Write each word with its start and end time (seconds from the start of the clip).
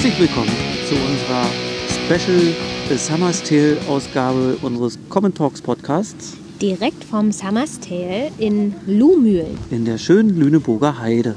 Herzlich 0.00 0.20
willkommen 0.20 0.52
zu 0.88 0.94
unserer 0.94 1.44
Special 1.88 2.96
Summer's 2.96 3.42
Tale 3.42 3.76
Ausgabe 3.88 4.56
unseres 4.62 4.96
Common 5.08 5.34
Talks 5.34 5.60
Podcasts 5.60 6.36
Direkt 6.62 7.02
vom 7.02 7.32
Summer's 7.32 7.80
Tale 7.80 8.30
in 8.38 8.76
Luhmühlen. 8.86 9.58
in 9.72 9.84
der 9.84 9.98
schönen 9.98 10.38
Lüneburger 10.38 11.00
Heide. 11.00 11.34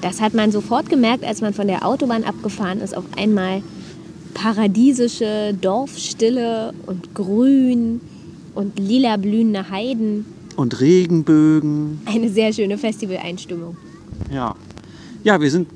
Das 0.00 0.20
hat 0.20 0.34
man 0.34 0.50
sofort 0.50 0.90
gemerkt, 0.90 1.22
als 1.22 1.40
man 1.40 1.54
von 1.54 1.68
der 1.68 1.86
Autobahn 1.86 2.24
abgefahren 2.24 2.80
ist. 2.80 2.96
Auf 2.96 3.04
einmal 3.16 3.62
paradiesische 4.34 5.54
Dorfstille 5.60 6.74
und 6.86 7.14
Grün 7.14 8.00
und 8.56 8.76
lila 8.76 9.18
blühende 9.18 9.70
Heiden. 9.70 10.26
Und 10.56 10.80
Regenbögen. 10.80 12.00
Eine 12.06 12.28
sehr 12.28 12.52
schöne 12.52 12.76
Festivaleinstimmung. 12.76 13.76
Ja. 14.32 14.56
Ja, 15.22 15.40
wir 15.40 15.48
sind 15.52 15.68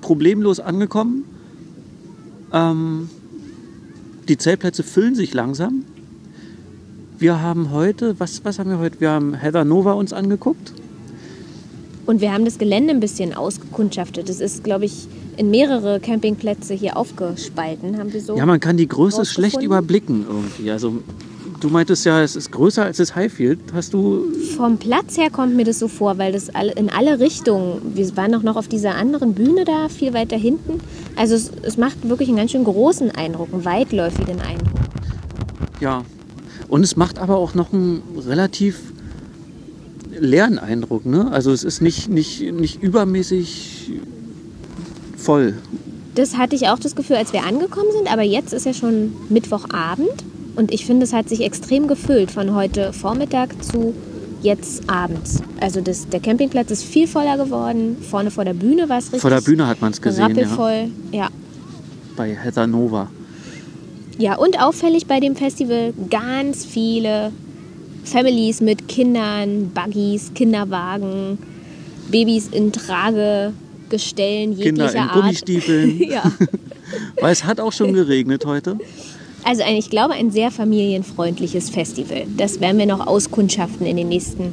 problemlos 0.00 0.58
angekommen. 0.58 1.26
Ähm, 2.54 3.10
die 4.28 4.38
Zeltplätze 4.38 4.82
füllen 4.82 5.14
sich 5.14 5.34
langsam. 5.34 5.84
Wir 7.18 7.42
haben 7.42 7.70
heute, 7.72 8.18
was, 8.18 8.44
was 8.44 8.58
haben 8.58 8.70
wir 8.70 8.78
heute? 8.78 9.00
Wir 9.00 9.10
haben 9.10 9.34
Heather 9.34 9.64
Nova 9.64 9.92
uns 9.92 10.12
angeguckt. 10.12 10.72
Und 12.06 12.20
wir 12.20 12.32
haben 12.32 12.44
das 12.44 12.58
Gelände 12.58 12.92
ein 12.92 13.00
bisschen 13.00 13.34
ausgekundschaftet. 13.34 14.28
Es 14.28 14.40
ist, 14.40 14.62
glaube 14.62 14.84
ich, 14.84 15.08
in 15.36 15.50
mehrere 15.50 16.00
Campingplätze 16.00 16.74
hier 16.74 16.96
aufgespalten. 16.96 17.98
Haben 17.98 18.12
wir 18.12 18.20
so 18.20 18.36
Ja, 18.36 18.46
man 18.46 18.60
kann 18.60 18.76
die 18.76 18.88
Größe 18.88 19.24
schlecht 19.24 19.62
überblicken 19.62 20.24
irgendwie. 20.28 20.70
Also 20.70 21.02
du 21.60 21.68
meintest 21.68 22.04
ja, 22.04 22.22
es 22.22 22.36
ist 22.36 22.52
größer 22.52 22.84
als 22.84 22.98
das 22.98 23.14
Highfield. 23.14 23.58
Hast 23.72 23.94
du 23.94 24.24
Vom 24.56 24.78
Platz 24.78 25.16
her 25.16 25.30
kommt 25.30 25.56
mir 25.56 25.64
das 25.64 25.78
so 25.78 25.88
vor, 25.88 26.18
weil 26.18 26.32
das 26.32 26.50
in 26.76 26.90
alle 26.90 27.20
Richtungen, 27.20 27.80
wir 27.94 28.16
waren 28.16 28.34
auch 28.34 28.42
noch 28.42 28.56
auf 28.56 28.68
dieser 28.68 28.94
anderen 28.94 29.34
Bühne 29.34 29.64
da, 29.64 29.88
viel 29.88 30.14
weiter 30.14 30.36
hinten. 30.36 30.80
Also 31.16 31.34
es, 31.34 31.50
es 31.62 31.76
macht 31.76 32.08
wirklich 32.08 32.28
einen 32.28 32.38
ganz 32.38 32.52
schön 32.52 32.64
großen 32.64 33.10
Eindruck, 33.12 33.52
einen 33.52 33.64
weitläufigen 33.64 34.40
Eindruck. 34.40 34.80
Ja. 35.80 36.02
Und 36.68 36.82
es 36.82 36.96
macht 36.96 37.18
aber 37.18 37.36
auch 37.36 37.54
noch 37.54 37.72
einen 37.72 38.02
relativ 38.26 38.80
leeren 40.18 40.58
Eindruck. 40.58 41.06
Ne? 41.06 41.30
Also 41.30 41.52
es 41.52 41.64
ist 41.64 41.80
nicht, 41.80 42.08
nicht, 42.08 42.52
nicht 42.52 42.82
übermäßig 42.82 43.92
voll. 45.16 45.54
Das 46.14 46.36
hatte 46.36 46.54
ich 46.54 46.68
auch 46.68 46.78
das 46.78 46.94
Gefühl, 46.94 47.16
als 47.16 47.32
wir 47.32 47.44
angekommen 47.44 47.88
sind, 47.92 48.12
aber 48.12 48.22
jetzt 48.22 48.52
ist 48.52 48.66
ja 48.66 48.72
schon 48.72 49.12
Mittwochabend 49.28 50.24
und 50.56 50.72
ich 50.72 50.86
finde, 50.86 51.04
es 51.04 51.12
hat 51.12 51.28
sich 51.28 51.40
extrem 51.40 51.88
gefüllt 51.88 52.30
von 52.30 52.54
heute 52.54 52.92
Vormittag 52.92 53.62
zu 53.64 53.94
jetzt 54.42 54.88
abends. 54.88 55.42
Also 55.60 55.80
das, 55.80 56.08
der 56.08 56.20
Campingplatz 56.20 56.70
ist 56.70 56.84
viel 56.84 57.08
voller 57.08 57.36
geworden. 57.36 57.96
Vorne 58.08 58.30
vor 58.30 58.44
der 58.44 58.54
Bühne 58.54 58.88
war 58.88 58.98
es 58.98 59.06
richtig 59.06 59.22
Vor 59.22 59.30
der 59.30 59.40
Bühne 59.40 59.66
hat 59.66 59.80
man 59.80 59.92
es 59.92 60.00
gesehen, 60.00 60.20
ja, 60.20 60.26
rappelvoll. 60.28 60.90
Ja. 61.12 61.28
bei 62.16 62.34
Heather 62.36 62.66
Nova. 62.66 63.10
Ja, 64.18 64.36
und 64.36 64.60
auffällig 64.62 65.06
bei 65.06 65.18
dem 65.18 65.34
Festival 65.34 65.92
ganz 66.08 66.64
viele 66.64 67.32
Families 68.04 68.60
mit 68.60 68.86
Kindern, 68.86 69.70
Buggies, 69.74 70.30
Kinderwagen, 70.34 71.38
Babys 72.10 72.48
in 72.48 72.70
Tragegestellen 72.70 74.52
jeglicher 74.52 74.64
Kinder 74.64 74.92
in 74.92 74.98
Art. 74.98 75.12
Gummistiefeln. 75.14 76.02
ja. 76.10 76.22
Weil 77.20 77.32
es 77.32 77.44
hat 77.44 77.58
auch 77.60 77.72
schon 77.72 77.92
geregnet 77.92 78.44
heute. 78.44 78.78
Also 79.44 79.62
ein, 79.62 79.76
ich 79.76 79.90
glaube, 79.90 80.14
ein 80.14 80.30
sehr 80.30 80.50
familienfreundliches 80.50 81.70
Festival. 81.70 82.26
Das 82.36 82.60
werden 82.60 82.78
wir 82.78 82.86
noch 82.86 83.06
auskundschaften 83.06 83.86
in 83.86 83.96
den 83.96 84.08
nächsten 84.08 84.52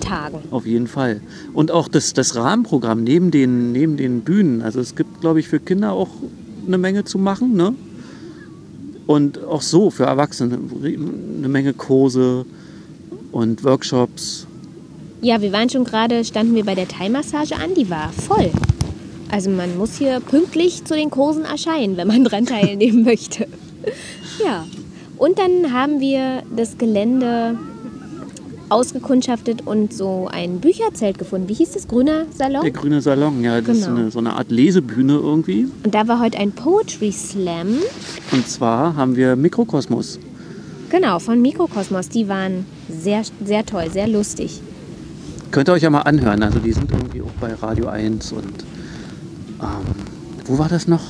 Tagen. 0.00 0.38
Auf 0.52 0.64
jeden 0.64 0.86
Fall. 0.86 1.20
Und 1.52 1.70
auch 1.72 1.88
das, 1.88 2.12
das 2.12 2.36
Rahmenprogramm 2.36 3.02
neben 3.02 3.30
den, 3.30 3.72
neben 3.72 3.96
den 3.96 4.20
Bühnen. 4.20 4.62
Also 4.62 4.80
es 4.80 4.94
gibt, 4.94 5.20
glaube 5.20 5.40
ich, 5.40 5.48
für 5.48 5.58
Kinder 5.58 5.92
auch 5.92 6.08
eine 6.66 6.78
Menge 6.78 7.04
zu 7.04 7.18
machen. 7.18 7.54
Ne? 7.54 7.74
Und 9.06 9.42
auch 9.44 9.62
so 9.62 9.90
für 9.90 10.04
Erwachsene 10.04 10.58
eine 10.82 11.48
Menge 11.48 11.72
Kurse 11.72 12.46
und 13.32 13.64
Workshops. 13.64 14.46
Ja, 15.20 15.42
wir 15.42 15.52
waren 15.52 15.68
schon 15.68 15.82
gerade, 15.82 16.24
standen 16.24 16.54
wir 16.54 16.64
bei 16.64 16.76
der 16.76 16.86
Thai-Massage 16.86 17.56
an, 17.56 17.74
die 17.74 17.90
war 17.90 18.12
voll. 18.12 18.50
Also 19.30 19.50
man 19.50 19.76
muss 19.76 19.98
hier 19.98 20.20
pünktlich 20.20 20.84
zu 20.84 20.94
den 20.94 21.10
Kursen 21.10 21.44
erscheinen, 21.44 21.96
wenn 21.96 22.06
man 22.06 22.22
dran 22.22 22.46
teilnehmen 22.46 23.02
möchte. 23.04 23.48
Ja, 24.44 24.64
und 25.16 25.38
dann 25.38 25.72
haben 25.72 26.00
wir 26.00 26.42
das 26.54 26.78
Gelände 26.78 27.56
ausgekundschaftet 28.70 29.66
und 29.66 29.92
so 29.94 30.28
ein 30.30 30.60
Bücherzelt 30.60 31.18
gefunden. 31.18 31.48
Wie 31.48 31.54
hieß 31.54 31.72
das? 31.72 31.88
Grüner 31.88 32.26
Salon? 32.36 32.62
Der 32.62 32.70
grüne 32.70 33.00
Salon, 33.00 33.42
ja, 33.42 33.60
das 33.60 33.78
ist 33.78 33.86
Genau. 33.86 33.98
eine, 34.00 34.10
so 34.10 34.18
eine 34.18 34.34
Art 34.34 34.50
Lesebühne 34.50 35.14
irgendwie. 35.14 35.68
Und 35.84 35.94
da 35.94 36.06
war 36.06 36.20
heute 36.20 36.38
ein 36.38 36.52
Poetry 36.52 37.10
Slam. 37.10 37.78
Und 38.32 38.46
zwar 38.46 38.94
haben 38.94 39.16
wir 39.16 39.36
Mikrokosmos. 39.36 40.18
Genau, 40.90 41.18
von 41.18 41.40
Mikrokosmos. 41.40 42.08
Die 42.10 42.28
waren 42.28 42.66
sehr, 42.90 43.22
sehr 43.44 43.64
toll, 43.64 43.90
sehr 43.90 44.06
lustig. 44.08 44.60
Könnt 45.50 45.68
ihr 45.68 45.72
euch 45.72 45.82
ja 45.82 45.90
mal 45.90 46.02
anhören. 46.02 46.42
Also 46.42 46.58
die 46.58 46.72
sind 46.72 46.90
irgendwie 46.90 47.22
auch 47.22 47.32
bei 47.40 47.54
Radio 47.54 47.86
1 47.88 48.32
und 48.32 48.44
ähm, 49.62 49.66
wo 50.44 50.58
war 50.58 50.68
das 50.68 50.86
noch? 50.86 51.00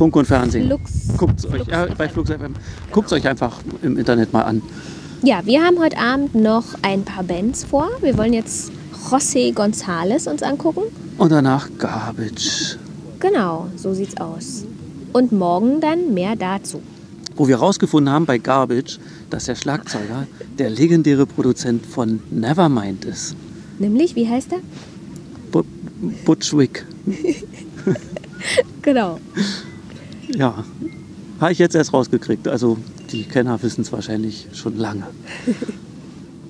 Funk 0.00 0.16
und 0.16 0.24
Fernsehen. 0.24 0.66
Flux. 0.66 1.08
Guckt's 1.18 1.44
euch, 1.44 1.66
ja, 1.66 1.84
bei. 1.84 2.08
Flux 2.08 2.30
FM. 2.30 2.54
Guckt's 2.90 3.12
euch 3.12 3.28
einfach 3.28 3.60
im 3.82 3.98
Internet 3.98 4.32
mal 4.32 4.44
an. 4.44 4.62
Ja, 5.22 5.42
wir 5.44 5.62
haben 5.62 5.78
heute 5.78 5.98
Abend 5.98 6.34
noch 6.34 6.64
ein 6.80 7.04
paar 7.04 7.22
Bands 7.22 7.64
vor. 7.64 7.86
Wir 8.00 8.16
wollen 8.16 8.32
jetzt 8.32 8.72
José 9.10 9.52
González 9.54 10.26
uns 10.26 10.42
angucken. 10.42 10.84
Und 11.18 11.30
danach 11.30 11.68
Garbage. 11.76 12.78
Genau, 13.18 13.66
so 13.76 13.92
sieht's 13.92 14.16
aus. 14.16 14.64
Und 15.12 15.32
morgen 15.32 15.82
dann 15.82 16.14
mehr 16.14 16.34
dazu. 16.34 16.80
Wo 17.36 17.46
wir 17.46 17.56
rausgefunden 17.56 18.10
haben 18.10 18.24
bei 18.24 18.38
Garbage, 18.38 18.98
dass 19.28 19.44
der 19.44 19.54
Schlagzeuger 19.54 20.26
der 20.58 20.70
legendäre 20.70 21.26
Produzent 21.26 21.84
von 21.84 22.20
Nevermind 22.30 23.04
ist. 23.04 23.36
Nämlich, 23.78 24.16
wie 24.16 24.26
heißt 24.26 24.52
er? 24.52 24.60
Bu- 25.52 25.64
Butch 26.24 26.56
Wick. 26.56 26.86
Genau. 28.82 29.20
Ja, 30.34 30.64
habe 31.40 31.52
ich 31.52 31.58
jetzt 31.58 31.74
erst 31.74 31.92
rausgekriegt. 31.92 32.48
Also 32.48 32.78
die 33.10 33.24
Kenner 33.24 33.62
wissen 33.62 33.82
es 33.82 33.92
wahrscheinlich 33.92 34.46
schon 34.52 34.76
lange. 34.76 35.06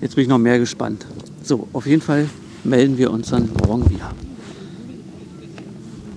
Jetzt 0.00 0.14
bin 0.14 0.22
ich 0.22 0.28
noch 0.28 0.38
mehr 0.38 0.58
gespannt. 0.58 1.06
So, 1.42 1.68
auf 1.72 1.86
jeden 1.86 2.02
Fall 2.02 2.28
melden 2.64 2.98
wir 2.98 3.10
uns 3.10 3.30
dann 3.30 3.50
morgen 3.66 3.88
wieder. 3.90 4.10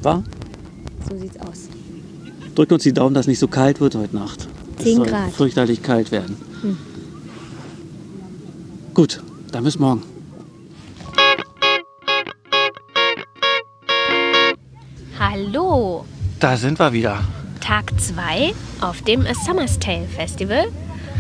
War? 0.01 0.23
So 1.09 1.17
sieht's 1.17 1.37
aus. 1.39 1.69
Drückt 2.55 2.71
uns 2.71 2.83
die 2.83 2.93
Daumen, 2.93 3.13
dass 3.15 3.27
nicht 3.27 3.39
so 3.39 3.47
kalt 3.47 3.79
wird 3.79 3.95
heute 3.95 4.15
Nacht. 4.15 4.47
Es 4.77 4.83
10 4.83 4.97
soll 4.97 5.07
Grad. 5.07 5.31
fürchterlich 5.33 5.81
kalt 5.81 6.11
werden. 6.11 6.35
Hm. 6.61 6.77
Gut, 8.93 9.21
dann 9.51 9.63
bis 9.63 9.79
morgen. 9.79 10.03
Hallo, 15.19 16.05
Da 16.39 16.57
sind 16.57 16.77
wir 16.79 16.91
wieder. 16.93 17.23
Tag 17.63 17.97
2 17.97 18.53
auf 18.81 19.03
dem 19.03 19.25
A 19.25 19.33
Summer's 19.33 19.79
Tale 19.79 20.05
Festival. 20.05 20.65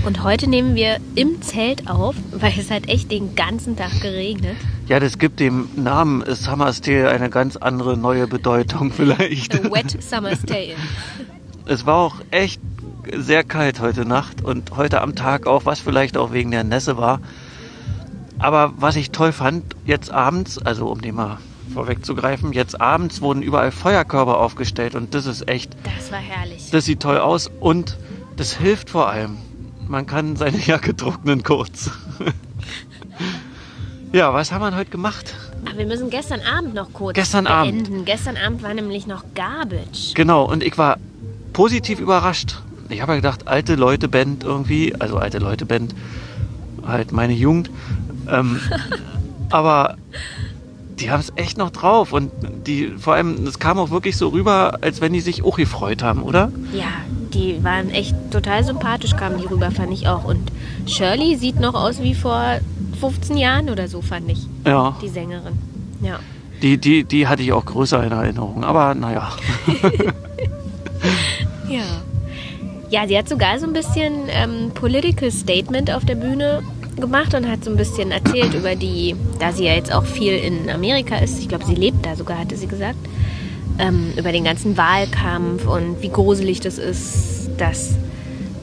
Und 0.05 0.23
heute 0.23 0.49
nehmen 0.49 0.75
wir 0.75 0.97
im 1.15 1.41
Zelt 1.41 1.89
auf, 1.89 2.15
weil 2.33 2.51
es 2.59 2.69
hat 2.69 2.89
echt 2.89 3.11
den 3.11 3.33
ganzen 3.33 3.77
Tag 3.77 4.01
geregnet. 4.01 4.57
Ja, 4.89 4.99
das 4.99 5.17
gibt 5.17 5.39
dem 5.39 5.69
Namen 5.77 6.21
Summer's 6.35 6.81
Tale 6.81 7.07
eine 7.07 7.29
ganz 7.29 7.55
andere 7.55 7.95
neue 7.95 8.27
Bedeutung 8.27 8.91
vielleicht. 8.91 9.55
A 9.55 9.71
Wet 9.71 10.03
Summer's 10.03 10.41
Tale. 10.41 10.75
Es 11.65 11.85
war 11.85 11.95
auch 11.95 12.15
echt 12.29 12.59
sehr 13.15 13.45
kalt 13.45 13.79
heute 13.79 14.03
Nacht 14.03 14.43
und 14.43 14.75
heute 14.75 14.99
am 14.99 15.15
Tag 15.15 15.47
auch, 15.47 15.63
was 15.63 15.79
vielleicht 15.79 16.17
auch 16.17 16.33
wegen 16.33 16.51
der 16.51 16.65
Nässe 16.65 16.97
war. 16.97 17.21
Aber 18.37 18.73
was 18.75 18.97
ich 18.97 19.11
toll 19.11 19.31
fand, 19.31 19.63
jetzt 19.85 20.11
abends, 20.11 20.57
also 20.57 20.87
um 20.87 20.99
dem 20.99 21.15
mal 21.15 21.37
vorwegzugreifen, 21.73 22.53
jetzt 22.53 22.79
abends 22.79 23.21
wurden 23.21 23.41
überall 23.41 23.71
Feuerkörper 23.71 24.37
aufgestellt 24.39 24.95
und 24.95 25.13
das 25.13 25.25
ist 25.25 25.47
echt, 25.47 25.75
Das 25.83 26.11
war 26.11 26.19
herrlich. 26.19 26.69
das 26.71 26.85
sieht 26.85 27.01
toll 27.01 27.17
aus 27.19 27.49
und 27.59 27.97
das 28.37 28.53
hilft 28.53 28.89
vor 28.89 29.09
allem. 29.09 29.37
Man 29.87 30.05
kann 30.05 30.35
seine 30.35 30.57
Jacke 30.65 30.95
trocknen 30.95 31.43
kurz. 31.43 31.91
ja, 34.11 34.33
was 34.33 34.51
haben 34.51 34.61
wir 34.61 34.75
heute 34.75 34.91
gemacht? 34.91 35.33
Aber 35.65 35.77
wir 35.77 35.85
müssen 35.85 36.09
gestern 36.09 36.41
Abend 36.41 36.73
noch 36.73 36.91
kurz 36.93 37.15
Gestern 37.15 37.47
Abend. 37.47 37.83
beenden. 37.85 38.05
Gestern 38.05 38.37
Abend 38.37 38.63
war 38.63 38.73
nämlich 38.73 39.07
noch 39.07 39.23
Garbage. 39.33 40.13
Genau, 40.13 40.43
und 40.45 40.63
ich 40.63 40.77
war 40.77 40.97
positiv 41.53 41.99
überrascht. 41.99 42.61
Ich 42.89 43.01
habe 43.01 43.13
ja 43.13 43.15
gedacht, 43.17 43.47
alte 43.47 43.75
Leute 43.75 44.07
Band 44.07 44.43
irgendwie, 44.43 44.93
also 44.99 45.17
alte 45.17 45.39
Leute 45.39 45.65
Band, 45.65 45.95
halt 46.85 47.11
meine 47.11 47.33
Jugend. 47.33 47.69
Ähm, 48.29 48.59
aber 49.49 49.97
die 50.99 51.11
haben 51.11 51.19
es 51.19 51.31
echt 51.35 51.57
noch 51.57 51.69
drauf 51.71 52.13
und 52.13 52.31
die, 52.67 52.93
vor 52.97 53.13
allem, 53.15 53.45
es 53.47 53.59
kam 53.59 53.79
auch 53.79 53.89
wirklich 53.89 54.17
so 54.17 54.29
rüber, 54.29 54.77
als 54.81 55.01
wenn 55.01 55.13
die 55.13 55.21
sich 55.21 55.43
auch 55.43 55.57
gefreut 55.57 56.03
haben, 56.03 56.23
oder? 56.23 56.51
Ja, 56.73 56.85
die 57.33 57.63
waren 57.63 57.89
echt 57.89 58.15
total 58.31 58.63
sympathisch, 58.63 59.15
kamen 59.15 59.37
die 59.39 59.45
rüber, 59.45 59.71
fand 59.71 59.91
ich 59.91 60.07
auch. 60.07 60.23
Und 60.23 60.51
Shirley 60.85 61.35
sieht 61.35 61.59
noch 61.59 61.73
aus 61.73 62.01
wie 62.01 62.13
vor 62.13 62.59
15 62.99 63.37
Jahren 63.37 63.69
oder 63.69 63.87
so, 63.87 64.01
fand 64.01 64.29
ich, 64.29 64.47
Ja, 64.65 64.95
die 65.01 65.09
Sängerin. 65.09 65.53
Ja. 66.01 66.19
Die, 66.61 66.77
die, 66.77 67.03
die 67.03 67.27
hatte 67.27 67.41
ich 67.43 67.51
auch 67.51 67.65
größer 67.65 68.03
in 68.03 68.11
Erinnerung. 68.11 68.63
Aber 68.63 68.93
naja. 68.95 69.31
Ja. 71.69 71.81
Ja, 72.89 73.07
sie 73.07 73.17
hat 73.17 73.27
sogar 73.27 73.57
so 73.57 73.65
ein 73.65 73.73
bisschen 73.73 74.13
ähm, 74.29 74.71
Political 74.75 75.31
Statement 75.31 75.89
auf 75.91 76.05
der 76.05 76.13
Bühne 76.15 76.61
gemacht 77.01 77.33
und 77.33 77.49
hat 77.49 77.63
so 77.63 77.71
ein 77.71 77.77
bisschen 77.77 78.11
erzählt 78.11 78.53
über 78.53 78.75
die, 78.75 79.15
da 79.39 79.51
sie 79.51 79.65
ja 79.65 79.73
jetzt 79.73 79.93
auch 79.93 80.05
viel 80.05 80.33
in 80.33 80.69
Amerika 80.69 81.17
ist, 81.17 81.39
ich 81.39 81.49
glaube, 81.49 81.65
sie 81.65 81.75
lebt 81.75 82.05
da 82.05 82.15
sogar, 82.15 82.39
hatte 82.39 82.55
sie 82.55 82.67
gesagt, 82.67 82.99
ähm, 83.79 84.13
über 84.17 84.31
den 84.31 84.43
ganzen 84.43 84.77
Wahlkampf 84.77 85.67
und 85.67 86.01
wie 86.01 86.09
gruselig 86.09 86.59
das 86.59 86.77
ist, 86.77 87.49
dass 87.57 87.95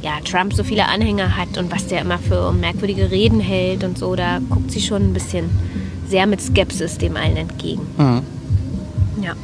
ja, 0.02 0.12
Trump 0.24 0.54
so 0.54 0.64
viele 0.64 0.88
Anhänger 0.88 1.36
hat 1.36 1.58
und 1.58 1.70
was 1.70 1.86
der 1.86 2.00
immer 2.00 2.18
für 2.18 2.52
merkwürdige 2.52 3.10
Reden 3.10 3.40
hält 3.40 3.84
und 3.84 3.98
so. 3.98 4.16
Da 4.16 4.40
guckt 4.48 4.70
sie 4.70 4.80
schon 4.80 5.10
ein 5.10 5.12
bisschen 5.12 5.50
sehr 6.08 6.26
mit 6.26 6.40
Skepsis 6.40 6.98
dem 6.98 7.16
allen 7.16 7.36
entgegen. 7.36 7.82
Mhm. 7.98 8.22
Ja. 9.22 9.34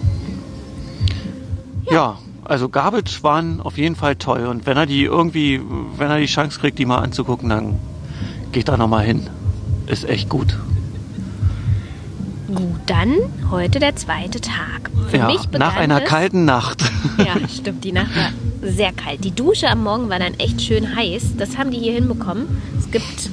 Ja, 1.91 2.19
also 2.45 2.69
Garbage 2.69 3.23
waren 3.23 3.61
auf 3.61 3.79
jeden 3.79 3.97
Fall 3.97 4.17
toll. 4.17 4.47
Und 4.47 4.67
wenn 4.67 4.77
er 4.77 4.87
die 4.87 5.05
irgendwie, 5.05 5.61
wenn 5.97 6.11
er 6.11 6.19
die 6.19 6.27
Chance 6.27 6.59
kriegt, 6.59 6.79
die 6.79 6.87
mal 6.87 6.99
anzugucken, 6.99 7.49
dann 7.49 7.79
geht 8.57 8.71
er 8.71 8.79
nochmal 8.79 9.05
hin. 9.05 9.29
Ist 9.87 10.09
echt 10.09 10.31
gut. 10.31 10.57
Gut, 12.47 12.81
dann 12.87 13.15
heute 13.51 13.81
der 13.81 13.97
zweite 13.97 14.41
Tag. 14.41 14.91
Für 15.09 15.19
ja, 15.19 15.27
mich 15.27 15.41
nach 15.59 15.77
einer 15.77 16.03
es, 16.03 16.09
kalten 16.09 16.47
Nacht. 16.47 16.83
Ja, 17.19 17.35
stimmt, 17.49 17.85
die 17.85 17.93
Nacht 17.93 18.17
war 18.17 18.31
sehr 18.63 18.95
kalt. 18.95 19.23
Die 19.25 19.31
Dusche 19.31 19.69
am 19.69 19.83
Morgen 19.83 20.09
war 20.09 20.19
dann 20.19 20.33
echt 20.39 20.63
schön 20.63 20.97
heiß. 20.97 21.37
Das 21.37 21.59
haben 21.59 21.71
die 21.71 21.79
hier 21.79 21.93
hinbekommen. 21.93 22.47
Es 22.79 22.91
gibt 22.91 23.29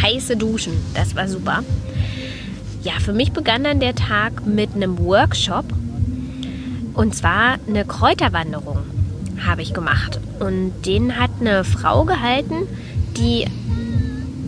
heiße 0.00 0.36
Duschen. 0.36 0.74
Das 0.94 1.16
war 1.16 1.26
super. 1.26 1.64
Ja, 2.84 2.92
für 3.00 3.12
mich 3.12 3.32
begann 3.32 3.64
dann 3.64 3.80
der 3.80 3.96
Tag 3.96 4.46
mit 4.46 4.76
einem 4.76 4.96
Workshop. 5.00 5.64
Und 6.94 7.16
zwar 7.16 7.56
eine 7.66 7.84
Kräuterwanderung 7.84 8.78
habe 9.44 9.60
ich 9.60 9.74
gemacht. 9.74 10.20
Und 10.38 10.70
den 10.86 11.18
hat 11.18 11.30
eine 11.40 11.64
Frau 11.64 12.04
gehalten, 12.04 12.68
die 13.16 13.44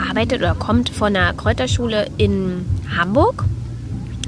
arbeitet 0.08 0.40
oder 0.40 0.54
kommt 0.54 0.90
von 0.90 1.14
einer 1.14 1.32
Kräuterschule 1.32 2.06
in 2.16 2.64
Hamburg. 2.96 3.44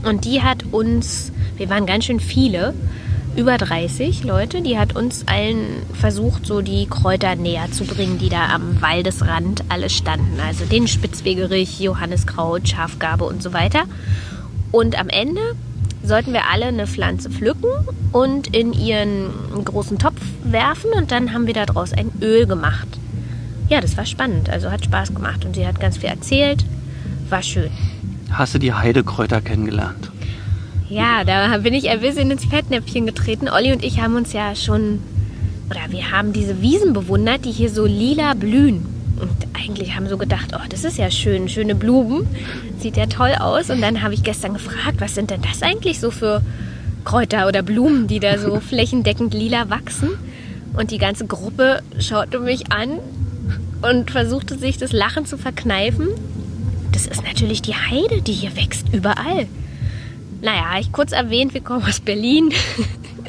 Und 0.05 0.25
die 0.25 0.43
hat 0.43 0.65
uns, 0.73 1.33
wir 1.57 1.71
waren 1.71 1.87
ganz 1.87 2.05
schön 2.05 2.21
viele, 2.21 2.75
über 3.35 3.57
30 3.57 4.25
Leute, 4.25 4.61
die 4.61 4.79
hat 4.79 4.95
uns 4.95 5.27
allen 5.27 5.83
versucht, 5.99 6.45
so 6.45 6.61
die 6.61 6.87
Kräuter 6.87 7.35
näher 7.35 7.71
zu 7.71 7.85
bringen, 7.85 8.19
die 8.19 8.29
da 8.29 8.49
am 8.55 8.83
Waldesrand 8.83 9.65
alle 9.71 9.89
standen. 9.89 10.39
Also 10.47 10.67
den 10.67 10.87
Spitzwegerich, 10.87 11.81
Johanniskraut, 11.81 12.69
Schafgarbe 12.69 13.25
und 13.25 13.43
so 13.43 13.55
weiter. 13.55 13.85
Und 14.71 14.99
am 14.99 15.09
Ende 15.09 15.41
sollten 16.03 16.33
wir 16.33 16.51
alle 16.51 16.67
eine 16.67 16.87
Pflanze 16.87 17.31
pflücken 17.31 17.71
und 18.13 18.55
in 18.55 18.73
ihren 18.73 19.31
großen 19.65 19.99
Topf 19.99 20.21
werfen 20.45 20.91
und 20.95 21.11
dann 21.11 21.33
haben 21.33 21.47
wir 21.47 21.55
daraus 21.55 21.93
ein 21.93 22.11
Öl 22.21 22.47
gemacht. 22.47 22.89
Ja, 23.73 23.81
das 23.81 23.97
war 23.97 24.05
spannend, 24.05 24.51
also 24.51 24.71
hat 24.71 24.85
Spaß 24.85 25.15
gemacht 25.15 25.47
und 25.47 25.57
sie 25.57 25.67
hat 25.67 25.81
ganz 25.81 25.97
viel 25.97 26.11
erzählt, 26.11 26.63
war 27.31 27.43
schön. 27.43 27.71
Hast 28.31 28.53
du 28.53 28.59
die 28.59 28.75
Heidekräuter 28.75 29.41
kennengelernt? 29.41 30.11
Ja, 30.91 31.25
da 31.25 31.57
bin 31.57 31.73
ich 31.73 31.89
ein 31.89 32.01
bisschen 32.01 32.31
ins 32.31 32.45
Fettnäpfchen 32.45 33.07
getreten. 33.07 33.49
Olli 33.49 33.73
und 33.73 33.83
ich 33.83 34.03
haben 34.03 34.15
uns 34.15 34.35
ja 34.35 34.55
schon, 34.55 34.99
oder 35.71 35.81
wir 35.89 36.11
haben 36.11 36.35
diese 36.35 36.61
Wiesen 36.61 36.93
bewundert, 36.93 37.47
die 37.47 37.51
hier 37.51 37.71
so 37.71 37.87
lila 37.87 38.35
blühen. 38.35 38.85
Und 39.19 39.31
eigentlich 39.55 39.97
haben 39.97 40.07
so 40.07 40.19
gedacht, 40.19 40.49
oh, 40.55 40.69
das 40.69 40.85
ist 40.85 40.99
ja 40.99 41.11
schön, 41.11 41.49
schöne 41.49 41.75
Blumen. 41.75 42.27
Sieht 42.79 42.99
ja 42.99 43.07
toll 43.07 43.35
aus. 43.41 43.71
Und 43.71 43.81
dann 43.81 44.03
habe 44.03 44.13
ich 44.13 44.23
gestern 44.23 44.53
gefragt, 44.53 45.01
was 45.01 45.15
sind 45.15 45.31
denn 45.31 45.41
das 45.41 45.63
eigentlich 45.63 45.99
so 45.99 46.11
für 46.11 46.43
Kräuter 47.07 47.49
oder 47.49 47.63
Blumen, 47.63 48.07
die 48.07 48.21
da 48.21 48.37
so 48.37 48.61
flächendeckend 48.69 49.33
lila 49.33 49.71
wachsen? 49.71 50.11
Und 50.75 50.91
die 50.91 50.99
ganze 50.99 51.25
Gruppe 51.25 51.83
schaute 51.99 52.39
mich 52.39 52.71
an 52.71 52.99
und 53.83 54.11
versuchte 54.11 54.59
sich 54.59 54.79
das 54.79 54.93
Lachen 54.93 55.27
zu 55.27 55.37
verkneifen. 55.37 56.09
Das 56.93 57.07
ist 57.07 57.23
natürlich 57.25 57.63
die 57.63 57.75
Heide, 57.75 58.23
die 58.23 58.33
hier 58.33 58.55
wächst, 58.57 58.87
überall. 58.93 59.47
Naja, 60.41 60.79
ich 60.81 60.93
kurz 60.93 61.13
erwähnt, 61.13 61.55
wir 61.55 61.61
kommen 61.61 61.85
aus 61.85 62.01
Berlin. 62.01 62.51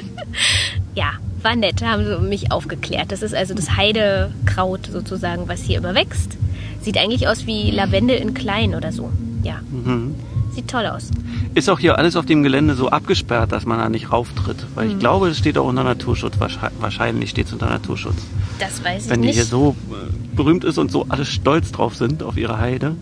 ja, 0.95 1.11
war 1.41 1.55
nett, 1.55 1.83
haben 1.83 2.05
sie 2.05 2.17
mich 2.19 2.51
aufgeklärt. 2.51 3.11
Das 3.11 3.21
ist 3.21 3.33
also 3.35 3.53
das 3.53 3.75
Heidekraut 3.75 4.87
sozusagen, 4.91 5.47
was 5.47 5.61
hier 5.61 5.77
immer 5.77 5.95
wächst. 5.95 6.37
Sieht 6.81 6.97
eigentlich 6.97 7.27
aus 7.27 7.45
wie 7.45 7.71
Lavendel 7.71 8.17
in 8.17 8.33
klein 8.33 8.75
oder 8.75 8.91
so. 8.91 9.09
Ja, 9.43 9.61
Mhm. 9.71 10.15
sieht 10.55 10.67
toll 10.69 10.85
aus. 10.85 11.09
Ist 11.55 11.69
auch 11.69 11.77
hier 11.79 11.97
alles 11.97 12.15
auf 12.15 12.25
dem 12.25 12.41
Gelände 12.43 12.73
so 12.75 12.89
abgesperrt, 12.89 13.51
dass 13.51 13.65
man 13.65 13.77
da 13.77 13.87
nicht 13.89 14.11
rauftritt. 14.11 14.57
Weil 14.75 14.89
ich 14.89 14.99
glaube, 14.99 15.27
es 15.29 15.37
steht 15.37 15.57
auch 15.57 15.65
unter 15.67 15.83
Naturschutz. 15.83 16.33
Wahrscheinlich- 16.79 17.29
steht 17.29 17.47
es 17.47 17.53
unter 17.53 17.67
Naturschutz. 17.69 18.15
Das 18.59 18.83
weiß 18.83 19.05
ich 19.05 19.09
Wenn 19.11 19.21
die 19.21 19.27
nicht. 19.27 19.35
hier 19.35 19.45
so 19.45 19.75
äh, 19.91 20.35
berühmt 20.35 20.63
ist 20.63 20.77
und 20.77 20.91
so 20.91 21.05
alle 21.09 21.25
stolz 21.25 21.71
drauf 21.71 21.95
sind 21.95 22.23
auf 22.23 22.37
ihre 22.37 22.57
Heide, 22.59 22.95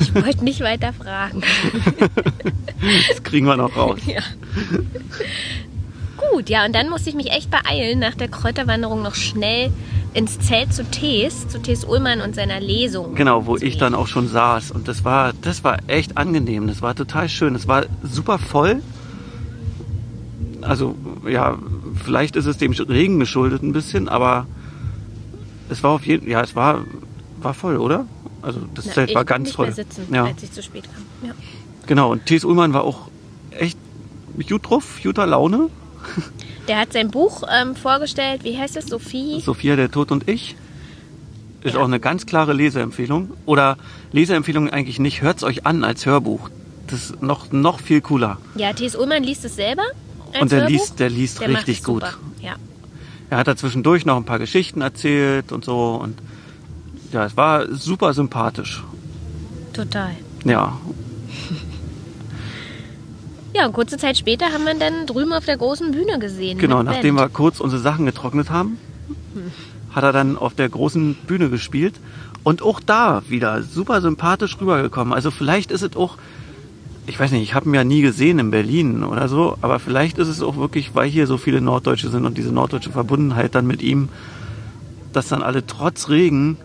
Ich 0.00 0.14
wollte 0.14 0.44
nicht 0.44 0.60
weiter 0.60 0.92
fragen. 0.92 1.42
das 3.08 3.22
kriegen 3.22 3.46
wir 3.46 3.56
noch 3.56 3.76
raus. 3.76 3.98
ja. 4.06 4.20
Gut, 6.32 6.48
ja, 6.50 6.64
und 6.64 6.74
dann 6.74 6.88
musste 6.90 7.10
ich 7.10 7.16
mich 7.16 7.30
echt 7.30 7.50
beeilen, 7.50 7.98
nach 8.00 8.14
der 8.14 8.28
Kräuterwanderung 8.28 9.02
noch 9.02 9.14
schnell 9.14 9.70
ins 10.18 10.40
Zelt 10.40 10.74
zu 10.74 10.84
Tees, 10.84 11.46
zu 11.46 11.62
Tees 11.62 11.84
Ullmann 11.84 12.20
und 12.20 12.34
seiner 12.34 12.58
Lesung. 12.58 13.14
Genau, 13.14 13.46
wo 13.46 13.56
ich 13.56 13.78
dann 13.78 13.94
auch 13.94 14.08
schon 14.08 14.26
saß. 14.26 14.72
Und 14.72 14.88
das 14.88 15.04
war, 15.04 15.32
das 15.42 15.62
war 15.62 15.78
echt 15.86 16.16
angenehm. 16.16 16.66
Das 16.66 16.82
war 16.82 16.96
total 16.96 17.28
schön. 17.28 17.54
Es 17.54 17.68
war 17.68 17.86
super 18.02 18.40
voll. 18.40 18.82
Also, 20.60 20.96
ja, 21.28 21.56
vielleicht 22.04 22.34
ist 22.34 22.46
es 22.46 22.58
dem 22.58 22.72
Regen 22.72 23.20
geschuldet 23.20 23.62
ein 23.62 23.72
bisschen, 23.72 24.08
aber 24.08 24.48
es 25.68 25.84
war 25.84 25.92
auf 25.92 26.04
jeden 26.04 26.28
ja, 26.28 26.40
es 26.40 26.56
war, 26.56 26.84
war 27.40 27.54
voll, 27.54 27.76
oder? 27.76 28.04
Also, 28.42 28.58
das 28.74 28.86
Na, 28.86 28.92
Zelt 28.94 29.10
ich 29.10 29.14
war 29.14 29.24
ganz 29.24 29.46
nicht 29.46 29.54
voll. 29.54 29.66
Mehr 29.66 29.74
sitzen, 29.76 30.12
ja, 30.12 30.24
als 30.24 30.42
ich 30.42 30.50
zu 30.50 30.64
spät 30.64 30.82
kam. 30.92 31.28
Ja. 31.28 31.34
genau. 31.86 32.10
Und 32.10 32.26
Thies 32.26 32.44
Ullmann 32.44 32.72
war 32.72 32.82
auch 32.82 33.08
echt 33.52 33.78
gut 34.48 34.68
drauf, 34.68 34.98
guter 35.00 35.26
Laune. 35.26 35.70
Der 36.68 36.78
hat 36.78 36.92
sein 36.92 37.10
Buch 37.10 37.42
ähm, 37.50 37.74
vorgestellt. 37.76 38.44
Wie 38.44 38.56
heißt 38.58 38.76
es? 38.76 38.86
Sophie? 38.86 39.40
Sophia, 39.40 39.76
der 39.76 39.90
Tod 39.90 40.10
und 40.12 40.28
ich. 40.28 40.54
Ist 41.62 41.74
Ja. 41.74 41.80
auch 41.80 41.84
eine 41.86 41.98
ganz 42.00 42.26
klare 42.26 42.52
Leseempfehlung. 42.52 43.30
Oder 43.46 43.76
Leseempfehlung 44.12 44.68
eigentlich 44.70 44.98
nicht. 44.98 45.22
Hört's 45.22 45.42
euch 45.42 45.66
an 45.66 45.82
als 45.84 46.06
Hörbuch. 46.06 46.50
Das 46.86 47.10
ist 47.10 47.22
noch, 47.22 47.50
noch 47.52 47.80
viel 47.80 48.00
cooler. 48.00 48.38
Ja, 48.54 48.72
T.S. 48.72 48.96
Ullmann 48.96 49.22
liest 49.24 49.44
es 49.44 49.56
selber. 49.56 49.82
als 50.32 50.42
Und 50.42 50.52
der 50.52 50.60
Hörbuch. 50.60 50.72
liest, 50.72 51.00
der 51.00 51.10
liest 51.10 51.40
Der 51.40 51.48
richtig 51.50 51.78
es 51.78 51.84
gut. 51.84 52.02
Ja. 52.42 52.54
Er 53.30 53.38
hat 53.38 53.46
da 53.48 53.56
zwischendurch 53.56 54.06
noch 54.06 54.16
ein 54.16 54.24
paar 54.24 54.38
Geschichten 54.38 54.80
erzählt 54.80 55.52
und 55.52 55.64
so. 55.64 55.94
Und 56.02 56.18
ja, 57.12 57.24
es 57.24 57.36
war 57.36 57.70
super 57.74 58.14
sympathisch. 58.14 58.82
Total. 59.72 60.10
Ja, 60.44 60.78
Ja, 63.58 63.66
und 63.66 63.72
kurze 63.72 63.96
Zeit 63.96 64.16
später 64.16 64.52
haben 64.52 64.64
wir 64.64 64.72
ihn 64.72 64.78
dann 64.78 65.06
drüben 65.06 65.32
auf 65.32 65.44
der 65.44 65.56
großen 65.56 65.90
Bühne 65.90 66.20
gesehen. 66.20 66.58
genau. 66.58 66.84
Nachdem 66.84 67.16
wir 67.16 67.22
Band. 67.22 67.34
kurz 67.34 67.60
unsere 67.60 67.82
Sachen 67.82 68.06
getrocknet 68.06 68.50
haben, 68.50 68.78
hat 69.90 70.04
er 70.04 70.12
dann 70.12 70.36
auf 70.36 70.54
der 70.54 70.68
großen 70.68 71.14
Bühne 71.26 71.50
gespielt. 71.50 71.94
Und 72.44 72.62
auch 72.62 72.78
da 72.78 73.22
wieder 73.28 73.62
super 73.64 74.00
sympathisch 74.00 74.60
rübergekommen. 74.60 75.12
Also 75.12 75.32
vielleicht 75.32 75.72
ist 75.72 75.82
es 75.82 75.96
auch, 75.96 76.18
ich 77.08 77.18
weiß 77.18 77.32
nicht, 77.32 77.42
ich 77.42 77.54
habe 77.54 77.68
ihn 77.68 77.74
ja 77.74 77.82
nie 77.82 78.00
gesehen 78.00 78.38
in 78.38 78.52
Berlin 78.52 79.02
oder 79.02 79.28
so, 79.28 79.58
aber 79.60 79.80
vielleicht 79.80 80.18
ist 80.18 80.28
es 80.28 80.40
auch 80.40 80.56
wirklich, 80.56 80.94
weil 80.94 81.08
hier 81.08 81.26
so 81.26 81.36
viele 81.36 81.60
Norddeutsche 81.60 82.10
sind 82.10 82.26
und 82.26 82.38
diese 82.38 82.52
norddeutsche 82.52 82.92
Verbundenheit 82.92 83.56
dann 83.56 83.66
mit 83.66 83.82
ihm, 83.82 84.08
dass 85.12 85.28
dann 85.28 85.42
alle 85.42 85.66
trotz 85.66 86.08
Regen 86.08 86.58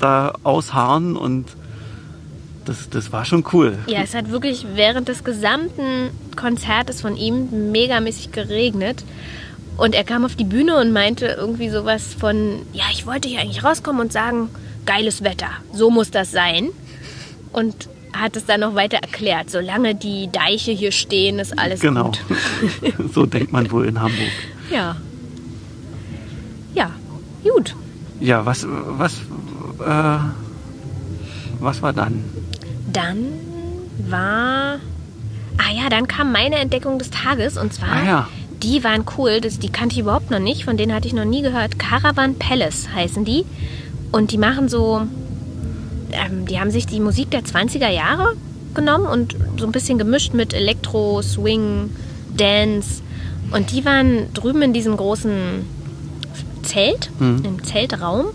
da 0.00 0.34
ausharren 0.42 1.16
und 1.16 1.46
das, 2.64 2.88
das 2.90 3.12
war 3.12 3.24
schon 3.24 3.44
cool. 3.52 3.78
Ja, 3.86 4.02
es 4.02 4.14
hat 4.14 4.30
wirklich 4.30 4.66
während 4.74 5.08
des 5.08 5.24
gesamten 5.24 6.10
Konzertes 6.36 7.00
von 7.00 7.16
ihm 7.16 7.70
megamäßig 7.72 8.32
geregnet. 8.32 9.04
Und 9.76 9.94
er 9.94 10.04
kam 10.04 10.24
auf 10.24 10.36
die 10.36 10.44
Bühne 10.44 10.76
und 10.78 10.92
meinte 10.92 11.26
irgendwie 11.26 11.68
sowas 11.68 12.14
von, 12.18 12.62
ja, 12.72 12.84
ich 12.92 13.06
wollte 13.06 13.28
hier 13.28 13.40
eigentlich 13.40 13.64
rauskommen 13.64 14.00
und 14.02 14.12
sagen, 14.12 14.48
geiles 14.86 15.24
Wetter, 15.24 15.48
so 15.72 15.90
muss 15.90 16.10
das 16.10 16.30
sein. 16.30 16.68
Und 17.52 17.88
hat 18.12 18.36
es 18.36 18.44
dann 18.46 18.60
noch 18.60 18.76
weiter 18.76 18.98
erklärt, 18.98 19.50
solange 19.50 19.94
die 19.96 20.30
Deiche 20.30 20.70
hier 20.70 20.92
stehen, 20.92 21.40
ist 21.40 21.58
alles 21.58 21.80
Genau. 21.80 22.04
gut. 22.12 22.20
so 23.14 23.26
denkt 23.26 23.52
man 23.52 23.68
wohl 23.72 23.86
in 23.86 24.00
Hamburg. 24.00 24.30
Ja. 24.70 24.96
Ja, 26.74 26.90
gut. 27.42 27.74
Ja, 28.20 28.46
was, 28.46 28.64
was, 28.68 29.14
äh, 29.84 30.18
was 31.60 31.82
war 31.82 31.92
dann? 31.92 32.24
Dann 32.94 33.26
war. 34.08 34.78
Ah 35.58 35.72
ja, 35.76 35.88
dann 35.90 36.08
kam 36.08 36.32
meine 36.32 36.56
Entdeckung 36.56 36.98
des 36.98 37.10
Tages 37.10 37.58
und 37.58 37.74
zwar. 37.74 37.92
Ah 37.92 38.04
ja. 38.06 38.28
Die 38.62 38.82
waren 38.82 39.04
cool, 39.18 39.42
das, 39.42 39.58
die 39.58 39.68
kannte 39.68 39.94
ich 39.94 40.00
überhaupt 40.00 40.30
noch 40.30 40.38
nicht, 40.38 40.64
von 40.64 40.78
denen 40.78 40.94
hatte 40.94 41.06
ich 41.06 41.12
noch 41.12 41.26
nie 41.26 41.42
gehört. 41.42 41.78
Caravan 41.78 42.36
Palace 42.36 42.88
heißen 42.94 43.24
die. 43.26 43.44
Und 44.10 44.30
die 44.30 44.38
machen 44.38 44.68
so. 44.70 45.02
Ähm, 46.12 46.46
die 46.46 46.58
haben 46.58 46.70
sich 46.70 46.86
die 46.86 47.00
Musik 47.00 47.30
der 47.30 47.42
20er 47.42 47.90
Jahre 47.90 48.36
genommen 48.72 49.06
und 49.06 49.36
so 49.58 49.66
ein 49.66 49.72
bisschen 49.72 49.98
gemischt 49.98 50.32
mit 50.32 50.54
Elektro, 50.54 51.20
Swing, 51.20 51.90
Dance. 52.36 53.02
Und 53.50 53.72
die 53.72 53.84
waren 53.84 54.32
drüben 54.32 54.62
in 54.62 54.72
diesem 54.72 54.96
großen 54.96 55.64
Zelt, 56.62 57.10
im 57.44 57.62
Zeltraum. 57.64 58.26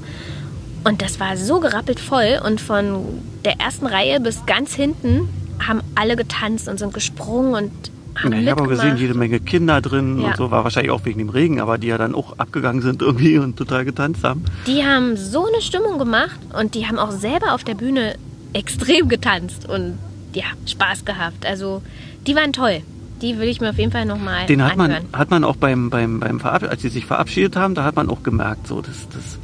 Und 0.83 1.01
das 1.01 1.19
war 1.19 1.35
so 1.37 1.59
gerappelt 1.59 1.99
voll. 1.99 2.39
Und 2.45 2.61
von 2.61 3.03
der 3.45 3.59
ersten 3.59 3.85
Reihe 3.85 4.19
bis 4.19 4.45
ganz 4.45 4.73
hinten 4.73 5.27
haben 5.65 5.81
alle 5.95 6.15
getanzt 6.15 6.67
und 6.69 6.79
sind 6.79 6.93
gesprungen 6.93 7.53
und 7.53 7.71
haben 8.15 8.33
Ja, 8.33 8.39
ich 8.39 8.49
habe 8.49 8.63
auch 8.63 8.67
gesehen, 8.67 8.97
jede 8.97 9.13
Menge 9.13 9.39
Kinder 9.39 9.81
drin 9.81 10.19
Ja. 10.21 10.29
und 10.29 10.37
so. 10.37 10.51
War 10.51 10.63
wahrscheinlich 10.63 10.91
auch 10.91 11.05
wegen 11.05 11.19
dem 11.19 11.29
Regen, 11.29 11.59
aber 11.61 11.77
die 11.77 11.87
ja 11.87 11.97
dann 11.97 12.15
auch 12.15 12.37
abgegangen 12.39 12.81
sind 12.81 13.01
irgendwie 13.01 13.37
und 13.37 13.57
total 13.57 13.85
getanzt 13.85 14.23
haben. 14.23 14.43
Die 14.67 14.83
haben 14.83 15.15
so 15.17 15.45
eine 15.45 15.61
Stimmung 15.61 15.99
gemacht 15.99 16.39
und 16.57 16.75
die 16.75 16.87
haben 16.87 16.97
auch 16.97 17.11
selber 17.11 17.53
auf 17.53 17.63
der 17.63 17.75
Bühne 17.75 18.15
extrem 18.53 19.09
getanzt 19.09 19.67
und 19.69 19.97
ja, 20.33 20.45
Spaß 20.65 21.05
gehabt. 21.05 21.45
Also 21.45 21.81
die 22.27 22.35
waren 22.35 22.53
toll. 22.53 22.81
Die 23.21 23.37
will 23.37 23.49
ich 23.49 23.59
mir 23.59 23.69
auf 23.71 23.77
jeden 23.77 23.91
Fall 23.91 24.05
nochmal 24.05 24.45
Den 24.45 24.63
hat 24.63 24.77
man, 24.77 24.91
anhören. 24.91 25.09
hat 25.11 25.29
man 25.29 25.43
auch 25.43 25.57
beim, 25.57 25.89
beim, 25.89 26.19
beim 26.21 26.39
Verab 26.39 26.63
als 26.63 26.81
sie 26.81 26.89
sich 26.89 27.05
verabschiedet 27.05 27.57
haben, 27.57 27.75
da 27.75 27.83
hat 27.83 27.95
man 27.97 28.09
auch 28.09 28.23
gemerkt, 28.23 28.65
so, 28.67 28.79
das, 28.81 28.95
das, 29.13 29.37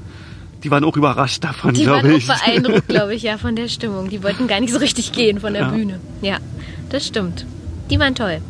die 0.66 0.72
waren 0.72 0.84
auch 0.84 0.98
überrascht 0.98 1.44
davon, 1.44 1.74
Die 1.76 1.86
waren 1.86 2.02
glaube 2.02 2.16
auch 2.16 2.18
ich. 2.18 2.28
beeindruckt, 2.28 2.88
glaube 2.88 3.14
ich, 3.16 3.22
ja, 3.30 3.38
von 3.38 3.56
der 3.56 3.68
Stimmung. 3.68 4.10
Die 4.10 4.22
wollten 4.24 4.48
gar 4.48 4.60
nicht 4.60 4.74
so 4.74 4.80
richtig 4.80 5.12
gehen 5.14 5.40
von 5.40 5.54
der 5.54 5.62
Ja. 5.64 5.70
Bühne. 5.70 6.00
Ja, 6.24 6.38
das 6.90 7.06
stimmt. 7.06 7.46
Die 7.92 8.00
waren 8.00 8.16
toll. 8.16 8.42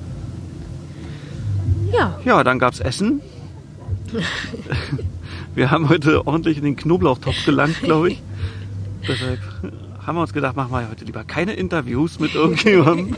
Ja, 1.93 2.17
Ja, 2.25 2.43
dann 2.43 2.57
gab's 2.57 2.79
Essen. 2.79 3.22
Wir 5.55 5.72
haben 5.72 5.89
heute 5.89 6.25
ordentlich 6.27 6.57
in 6.57 6.63
den 6.63 6.75
Knoblauchtopf 6.75 7.45
gelangt, 7.45 7.81
glaube 7.81 8.12
ich. 8.12 8.22
Deshalb 9.07 9.39
haben 10.05 10.15
wir 10.17 10.22
uns 10.22 10.34
gedacht, 10.34 10.55
machen 10.55 10.72
wir 10.72 10.89
heute 10.89 11.03
lieber 11.05 11.24
keine 11.24 11.53
Interviews 11.53 12.19
mit 12.19 12.34
irgendjemandem, 12.36 13.15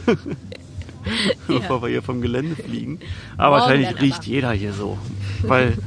bevor 1.48 1.82
wir 1.82 1.90
hier 1.90 2.02
vom 2.02 2.22
Gelände 2.22 2.56
fliegen. 2.56 3.00
Aber 3.38 3.50
Morgen 3.58 3.62
wahrscheinlich 3.62 3.90
aber. 3.90 4.02
riecht 4.02 4.26
jeder 4.26 4.52
hier 4.52 4.74
so. 4.74 4.98
Weil 5.44 5.78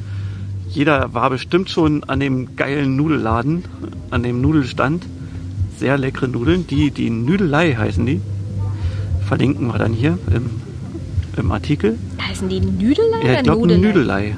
jeder 0.71 1.13
war 1.15 1.31
bestimmt 1.31 1.69
schon 1.69 2.05
an 2.05 2.21
dem 2.21 2.57
geilen 2.57 2.97
Nudelladen, 2.97 3.65
an 4.11 4.23
dem 4.23 4.41
Nudelstand. 4.41 5.05
Sehr 5.79 5.99
leckere 5.99 6.29
Nudeln. 6.29 6.67
Die, 6.67 6.91
die 6.91 7.11
Nüdelei 7.11 7.75
heißen 7.75 8.05
die. 8.07 8.21
Verlinken 9.27 9.69
wir 9.69 9.79
dann 9.79 9.93
hier 9.93 10.19
im, 10.35 10.51
im 11.37 11.53
Artikel. 11.53 11.99
heißen 12.23 12.49
die 12.49 12.61
Nüdelei 12.61 13.19
Ja, 13.19 13.23
oder 13.23 13.37
ich 13.39 13.43
glaube 13.43 13.67
Nudelei? 13.67 13.89
Nudelei. 13.89 14.37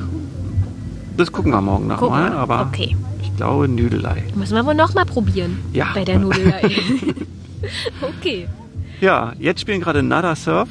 Das 1.17 1.31
gucken 1.31 1.53
wir 1.53 1.61
morgen 1.61 1.89
nochmal, 1.89 2.31
mal, 2.31 2.33
aber 2.33 2.63
okay. 2.63 2.97
ich 3.23 3.37
glaube 3.37 3.69
Nudelei. 3.69 4.25
Müssen 4.35 4.55
wir 4.55 4.65
wohl 4.65 4.75
nochmal 4.75 5.05
probieren. 5.05 5.59
Ja. 5.73 5.89
Bei 5.95 6.05
der 6.05 6.19
Nudelei. 6.19 6.63
okay. 8.01 8.49
Ja, 9.01 9.33
jetzt 9.39 9.61
spielen 9.61 9.81
gerade 9.81 10.03
Nada 10.03 10.35
Surf 10.37 10.69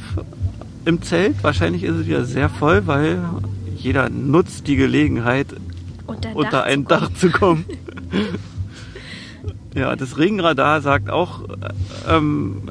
im 0.86 1.02
Zelt. 1.02 1.44
Wahrscheinlich 1.44 1.84
ist 1.84 1.96
es 1.96 2.06
wieder 2.08 2.26
sehr 2.26 2.50
voll, 2.50 2.88
weil 2.88 3.20
jeder 3.82 4.10
nutzt 4.10 4.68
die 4.68 4.76
Gelegenheit, 4.76 5.48
Unter, 6.06 6.36
unter 6.36 6.64
ein. 6.64 6.86
Dach 6.86 7.12
zu 7.14 7.30
kommen. 7.30 7.66
ja, 9.76 9.96
das 9.96 10.18
Regenradar 10.18 10.82
sagt 10.82 11.10
auch, 11.10 11.50
äh, 11.50 12.16
ähm, 12.16 12.64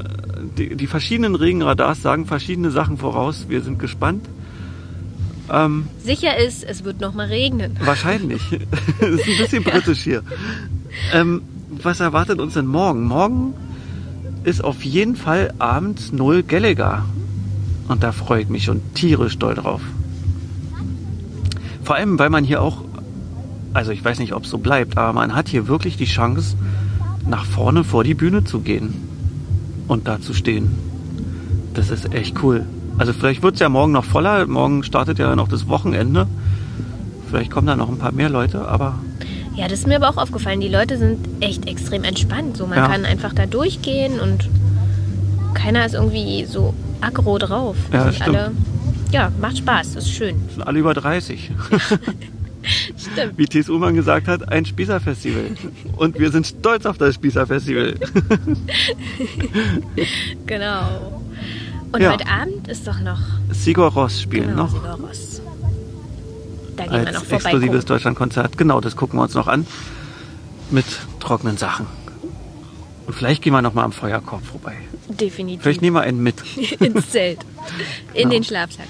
die, 0.56 0.76
die 0.76 0.86
verschiedenen 0.86 1.34
Regenradars 1.34 2.02
sagen 2.02 2.26
verschiedene 2.26 2.70
Sachen 2.70 2.96
voraus. 2.96 3.46
Wir 3.48 3.62
sind 3.62 3.78
gespannt. 3.78 4.28
Ähm, 5.52 5.88
Sicher 5.98 6.36
ist, 6.36 6.62
es 6.62 6.84
wird 6.84 7.00
nochmal 7.00 7.26
regnen. 7.26 7.76
Wahrscheinlich. 7.82 8.42
das 9.00 9.10
ist 9.10 9.28
ein 9.28 9.38
bisschen 9.38 9.64
britisch 9.64 10.00
hier. 10.00 10.22
Ähm, 11.12 11.42
was 11.70 12.00
erwartet 12.00 12.40
uns 12.40 12.54
denn 12.54 12.66
morgen? 12.66 13.04
Morgen 13.04 13.54
ist 14.44 14.62
auf 14.62 14.84
jeden 14.84 15.16
Fall 15.16 15.54
abends 15.58 16.12
Noel 16.12 16.42
Gallagher. 16.42 17.04
Und 17.88 18.02
da 18.02 18.12
freue 18.12 18.42
ich 18.42 18.48
mich 18.48 18.64
schon 18.64 18.80
tierisch 18.94 19.38
doll 19.38 19.54
drauf. 19.54 19.80
Vor 21.90 21.96
allem, 21.96 22.20
weil 22.20 22.30
man 22.30 22.44
hier 22.44 22.62
auch, 22.62 22.84
also 23.74 23.90
ich 23.90 24.04
weiß 24.04 24.20
nicht, 24.20 24.32
ob 24.32 24.44
es 24.44 24.50
so 24.50 24.58
bleibt, 24.58 24.96
aber 24.96 25.12
man 25.12 25.34
hat 25.34 25.48
hier 25.48 25.66
wirklich 25.66 25.96
die 25.96 26.04
Chance, 26.04 26.54
nach 27.28 27.44
vorne 27.44 27.82
vor 27.82 28.04
die 28.04 28.14
Bühne 28.14 28.44
zu 28.44 28.60
gehen 28.60 28.94
und 29.88 30.06
da 30.06 30.20
zu 30.20 30.32
stehen. 30.32 30.70
Das 31.74 31.90
ist 31.90 32.14
echt 32.14 32.44
cool. 32.44 32.64
Also 32.96 33.12
vielleicht 33.12 33.42
wird 33.42 33.54
es 33.54 33.60
ja 33.60 33.68
morgen 33.68 33.90
noch 33.90 34.04
voller. 34.04 34.46
Morgen 34.46 34.84
startet 34.84 35.18
ja 35.18 35.34
noch 35.34 35.48
das 35.48 35.66
Wochenende. 35.66 36.28
Vielleicht 37.28 37.50
kommen 37.50 37.66
da 37.66 37.74
noch 37.74 37.88
ein 37.88 37.98
paar 37.98 38.12
mehr 38.12 38.28
Leute, 38.30 38.68
aber 38.68 38.94
Ja, 39.56 39.66
das 39.66 39.80
ist 39.80 39.88
mir 39.88 39.96
aber 39.96 40.10
auch 40.10 40.16
aufgefallen. 40.22 40.60
Die 40.60 40.68
Leute 40.68 40.96
sind 40.96 41.18
echt 41.40 41.66
extrem 41.66 42.04
entspannt. 42.04 42.56
So, 42.56 42.68
man 42.68 42.78
Ja. 42.78 42.86
kann 42.86 43.04
einfach 43.04 43.32
da 43.34 43.46
durchgehen 43.46 44.20
und 44.20 44.48
keiner 45.54 45.84
ist 45.84 45.94
irgendwie 45.94 46.44
so 46.44 46.72
aggro 47.00 47.38
drauf. 47.38 47.74
Ja, 47.92 48.12
stimmt. 48.12 48.28
alle, 48.28 48.52
ja, 49.12 49.30
macht 49.40 49.58
Spaß, 49.58 49.96
ist 49.96 50.10
schön. 50.10 50.36
sind 50.50 50.62
alle 50.66 50.78
über 50.78 50.94
30. 50.94 51.50
Stimmt. 52.96 53.38
Wie 53.38 53.46
T.S. 53.46 53.70
Ullmann 53.70 53.94
gesagt 53.94 54.28
hat, 54.28 54.48
ein 54.50 54.66
Spießerfestival. 54.66 55.56
Und 55.96 56.18
wir 56.18 56.30
sind 56.30 56.46
stolz 56.46 56.84
auf 56.84 56.98
das 56.98 57.14
Spießerfestival. 57.14 57.94
Genau. 60.46 61.22
Und 61.92 62.00
Ja. 62.02 62.12
heute 62.12 62.26
Abend 62.28 62.68
ist 62.68 62.86
doch 62.86 63.00
noch 63.00 63.18
Sigur 63.50 63.88
Ross 63.88 64.20
spielen 64.22 64.50
genau, 64.50 64.64
noch 64.64 64.70
Sigur 64.72 64.90
Ross. 65.08 65.40
Da 66.76 66.84
gehen 66.84 66.92
wir 66.92 66.98
als 67.00 67.12
noch 67.14 67.24
vorbei. 67.24 67.36
exklusives. 67.36 67.84
Deutschlandkonzert. 67.84 68.56
Genau, 68.58 68.80
das 68.80 68.94
gucken 68.96 69.18
wir 69.18 69.22
uns 69.24 69.34
noch 69.34 69.48
an. 69.48 69.66
Mit 70.70 70.84
trockenen 71.18 71.56
Sachen. 71.56 71.86
Und 73.06 73.14
vielleicht 73.14 73.42
gehen 73.42 73.52
wir 73.52 73.62
noch 73.62 73.74
mal 73.74 73.82
am 73.84 73.92
Feuerkorb 73.92 74.44
vorbei. 74.44 74.76
Definitiv. 75.10 75.62
Vielleicht 75.62 75.82
nehmen 75.82 75.96
wir 75.96 76.02
einen 76.02 76.22
mit. 76.22 76.36
ins 76.80 77.10
Zelt. 77.10 77.40
In 78.14 78.22
Genau. 78.22 78.30
den 78.30 78.44
Schlafsack. 78.44 78.86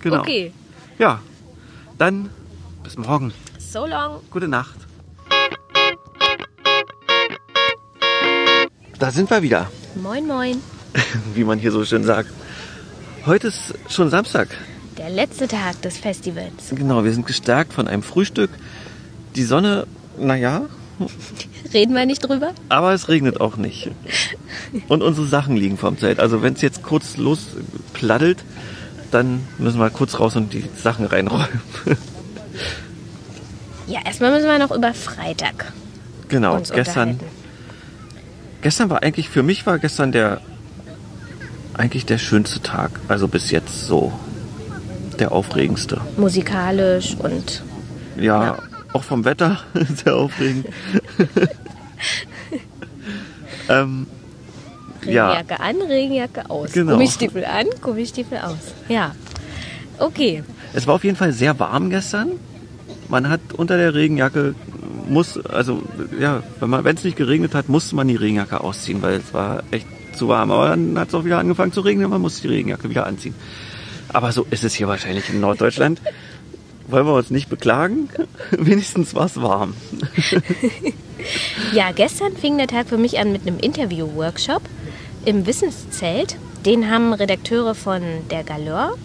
Genau. 0.00 0.20
Okay. 0.20 0.52
Ja, 0.98 1.20
dann 1.98 2.30
bis 2.82 2.96
morgen. 2.96 3.32
So 3.58 3.86
long. 3.86 4.20
Gute 4.30 4.48
Nacht. 4.48 4.76
Da 8.98 9.10
sind 9.10 9.28
wir 9.30 9.42
wieder, 9.42 9.70
Moin, 9.94 10.26
moin. 10.26 10.60
wie 11.34 11.44
man 11.44 11.58
hier 11.58 11.70
so 11.72 11.84
schön 11.84 12.04
sagt. 12.04 12.30
Heute 13.26 13.48
ist 13.48 13.74
schon 13.88 14.08
Samstag. 14.08 14.48
Der 14.96 15.10
letzte 15.10 15.46
Tag 15.48 15.82
des 15.82 15.98
Festivals. 15.98 16.70
Genau, 16.70 17.04
wir 17.04 17.12
sind 17.12 17.26
gestärkt 17.26 17.72
von 17.74 17.88
einem 17.88 18.02
Frühstück. 18.02 18.50
Die 19.34 19.42
Sonne, 19.42 19.86
naja, 20.18 20.66
Reden 21.76 21.94
wir 21.94 22.06
nicht 22.06 22.20
drüber? 22.26 22.52
aber 22.70 22.94
es 22.94 23.08
regnet 23.08 23.38
auch 23.40 23.56
nicht. 23.58 23.90
Und 24.88 25.02
unsere 25.02 25.26
Sachen 25.26 25.56
liegen 25.58 25.76
vorm 25.76 25.98
Zelt. 25.98 26.20
Also 26.20 26.40
wenn 26.40 26.54
es 26.54 26.62
jetzt 26.62 26.82
kurz 26.82 27.18
lospladdelt, 27.18 28.38
dann 29.10 29.42
müssen 29.58 29.78
wir 29.78 29.90
kurz 29.90 30.18
raus 30.18 30.36
und 30.36 30.54
die 30.54 30.64
Sachen 30.82 31.04
reinräumen. 31.04 31.60
Ja, 33.86 34.00
erstmal 34.04 34.32
müssen 34.32 34.46
wir 34.48 34.58
noch 34.58 34.72
über 34.74 34.92
Freitag 34.94 35.72
genau, 36.28 36.60
gestern, 36.74 37.20
gestern 38.62 38.90
war 38.90 39.02
eigentlich, 39.04 39.28
für 39.28 39.44
mich 39.44 39.64
war 39.64 39.78
gestern 39.78 40.10
der, 40.10 40.40
eigentlich 41.74 42.04
der 42.04 42.18
schönste 42.18 42.60
Tag. 42.62 42.90
Also 43.06 43.28
bis 43.28 43.52
jetzt 43.52 43.86
so 43.86 44.12
der 45.20 45.30
aufregendste. 45.30 46.00
Musikalisch 46.16 47.14
und 47.16 47.62
Ja, 48.16 48.42
Ja. 48.44 48.58
auch 48.92 49.04
vom 49.04 49.24
Wetter 49.24 49.60
sehr 50.04 50.16
aufregend. 50.16 50.66
ähm, 53.68 54.06
ja, 55.04 55.30
Regenjacke 55.30 55.62
an, 55.62 55.76
Regenjacke 55.82 56.50
aus. 56.50 56.72
Genau. 56.72 56.92
Gummistiefel 56.92 57.44
an, 57.44 57.66
Gummistiefel 57.80 58.38
aus. 58.38 58.74
Ja. 58.88 59.14
Okay. 59.98 60.42
es 60.74 60.86
war 60.86 60.94
auf 60.94 61.04
jeden 61.04 61.16
Fall 61.16 61.32
sehr 61.32 61.58
warm 61.58 61.88
gestern. 61.90 62.32
Man 63.08 63.28
hat 63.28 63.40
unter 63.54 63.78
der 63.78 63.94
Regenjacke 63.94 64.54
muss, 65.08 65.38
also 65.46 65.82
ja, 66.18 66.42
wenn 66.60 66.96
es 66.96 67.04
nicht 67.04 67.16
geregnet 67.16 67.54
hat, 67.54 67.68
musste 67.68 67.94
man 67.94 68.08
die 68.08 68.16
Regenjacke 68.16 68.60
ausziehen, 68.60 69.02
weil 69.02 69.14
es 69.14 69.32
war 69.32 69.62
echt 69.70 69.86
zu 70.14 70.28
warm. 70.28 70.50
Aber 70.50 70.68
dann 70.68 70.98
hat 70.98 71.08
es 71.08 71.14
auch 71.14 71.24
wieder 71.24 71.38
angefangen 71.38 71.72
zu 71.72 71.80
regnen, 71.80 72.10
man 72.10 72.20
musste 72.20 72.42
die 72.42 72.48
Regenjacke 72.48 72.90
wieder 72.90 73.06
anziehen. 73.06 73.34
Aber 74.12 74.32
so 74.32 74.46
ist 74.50 74.64
es 74.64 74.74
hier 74.74 74.88
wahrscheinlich 74.88 75.30
in 75.30 75.40
Norddeutschland. 75.40 76.00
Wollen 76.88 77.06
wir 77.06 77.14
uns 77.14 77.30
nicht 77.30 77.48
beklagen? 77.48 78.08
Wenigstens 78.50 79.14
war 79.14 79.26
es 79.26 79.40
warm. 79.40 79.74
Ja, 81.72 81.90
gestern 81.92 82.36
fing 82.36 82.56
der 82.58 82.68
Tag 82.68 82.88
für 82.88 82.98
mich 82.98 83.18
an 83.18 83.32
mit 83.32 83.42
einem 83.42 83.58
Interview-Workshop 83.58 84.62
im 85.24 85.46
Wissenszelt. 85.46 86.36
Den 86.64 86.90
haben 86.90 87.12
Redakteure 87.12 87.74
von 87.74 88.02
der 88.30 88.44
Galore 88.44 88.96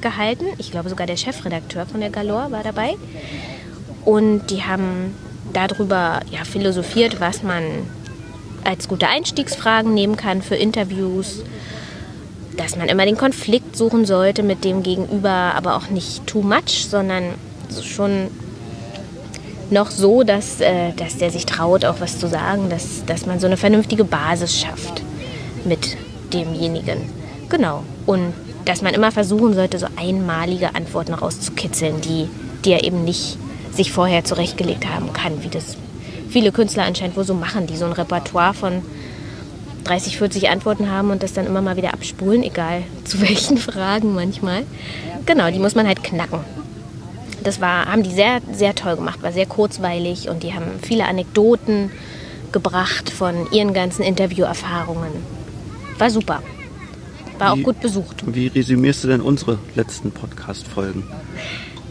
gehalten. 0.00 0.46
Ich 0.58 0.70
glaube 0.70 0.88
sogar 0.88 1.06
der 1.06 1.16
Chefredakteur 1.16 1.86
von 1.86 2.00
der 2.00 2.10
Galore 2.10 2.50
war 2.50 2.62
dabei. 2.62 2.96
Und 4.04 4.50
die 4.50 4.62
haben 4.62 5.14
darüber 5.52 6.20
ja, 6.30 6.44
philosophiert, 6.44 7.20
was 7.20 7.42
man 7.42 7.62
als 8.64 8.88
gute 8.88 9.08
Einstiegsfragen 9.08 9.94
nehmen 9.94 10.16
kann 10.16 10.42
für 10.42 10.56
Interviews. 10.56 11.42
Dass 12.56 12.76
man 12.76 12.88
immer 12.88 13.04
den 13.04 13.16
Konflikt 13.16 13.76
suchen 13.76 14.06
sollte 14.06 14.42
mit 14.42 14.64
dem 14.64 14.82
Gegenüber, 14.82 15.30
aber 15.30 15.76
auch 15.76 15.88
nicht 15.90 16.26
too 16.26 16.42
much, 16.42 16.86
sondern 16.88 17.34
so 17.68 17.82
schon 17.82 18.28
noch 19.70 19.90
so, 19.90 20.22
dass, 20.22 20.60
äh, 20.60 20.92
dass 20.92 21.18
der 21.18 21.30
sich 21.30 21.46
traut, 21.46 21.84
auch 21.84 22.00
was 22.00 22.18
zu 22.18 22.28
sagen, 22.28 22.70
dass, 22.70 23.04
dass 23.04 23.26
man 23.26 23.40
so 23.40 23.46
eine 23.46 23.56
vernünftige 23.56 24.04
Basis 24.04 24.60
schafft 24.60 25.02
mit 25.64 25.96
demjenigen. 26.32 26.98
Genau. 27.48 27.82
Und 28.06 28.32
dass 28.64 28.82
man 28.82 28.94
immer 28.94 29.12
versuchen 29.12 29.54
sollte, 29.54 29.78
so 29.78 29.86
einmalige 29.96 30.74
Antworten 30.74 31.14
rauszukitzeln, 31.14 32.00
die, 32.00 32.28
die 32.64 32.72
er 32.72 32.84
eben 32.84 33.04
nicht 33.04 33.38
sich 33.72 33.92
vorher 33.92 34.24
zurechtgelegt 34.24 34.86
haben 34.86 35.12
kann, 35.12 35.42
wie 35.42 35.48
das 35.48 35.76
viele 36.28 36.52
Künstler 36.52 36.84
anscheinend 36.84 37.16
wohl 37.16 37.24
so 37.24 37.34
machen, 37.34 37.66
die 37.66 37.76
so 37.76 37.84
ein 37.84 37.92
Repertoire 37.92 38.54
von 38.54 38.82
30, 39.86 40.18
40 40.18 40.48
Antworten 40.48 40.90
haben 40.90 41.10
und 41.10 41.22
das 41.22 41.32
dann 41.32 41.46
immer 41.46 41.62
mal 41.62 41.76
wieder 41.76 41.94
abspulen, 41.94 42.42
egal 42.42 42.82
zu 43.04 43.20
welchen 43.26 43.56
Fragen 43.58 44.14
manchmal. 44.14 44.62
Genau, 45.26 45.50
die 45.50 45.58
muss 45.58 45.74
man 45.74 45.86
halt 45.86 46.02
knacken. 46.02 46.40
Das 47.42 47.60
war, 47.60 47.86
haben 47.86 48.02
die 48.02 48.10
sehr, 48.10 48.40
sehr 48.52 48.74
toll 48.74 48.96
gemacht, 48.96 49.22
war 49.22 49.32
sehr 49.32 49.46
kurzweilig 49.46 50.28
und 50.28 50.42
die 50.42 50.52
haben 50.54 50.64
viele 50.82 51.04
Anekdoten 51.06 51.90
gebracht 52.52 53.10
von 53.10 53.34
ihren 53.52 53.72
ganzen 53.74 54.02
Interviewerfahrungen. 54.02 55.10
War 55.98 56.10
super. 56.10 56.42
War 57.38 57.52
auch 57.52 57.56
Wie- 57.58 57.62
gut 57.62 57.80
besucht. 57.80 58.24
Wie 58.26 58.46
resümierst 58.48 59.04
du 59.04 59.08
denn 59.08 59.20
unsere 59.20 59.58
letzten 59.74 60.10
Podcast-Folgen? 60.10 61.04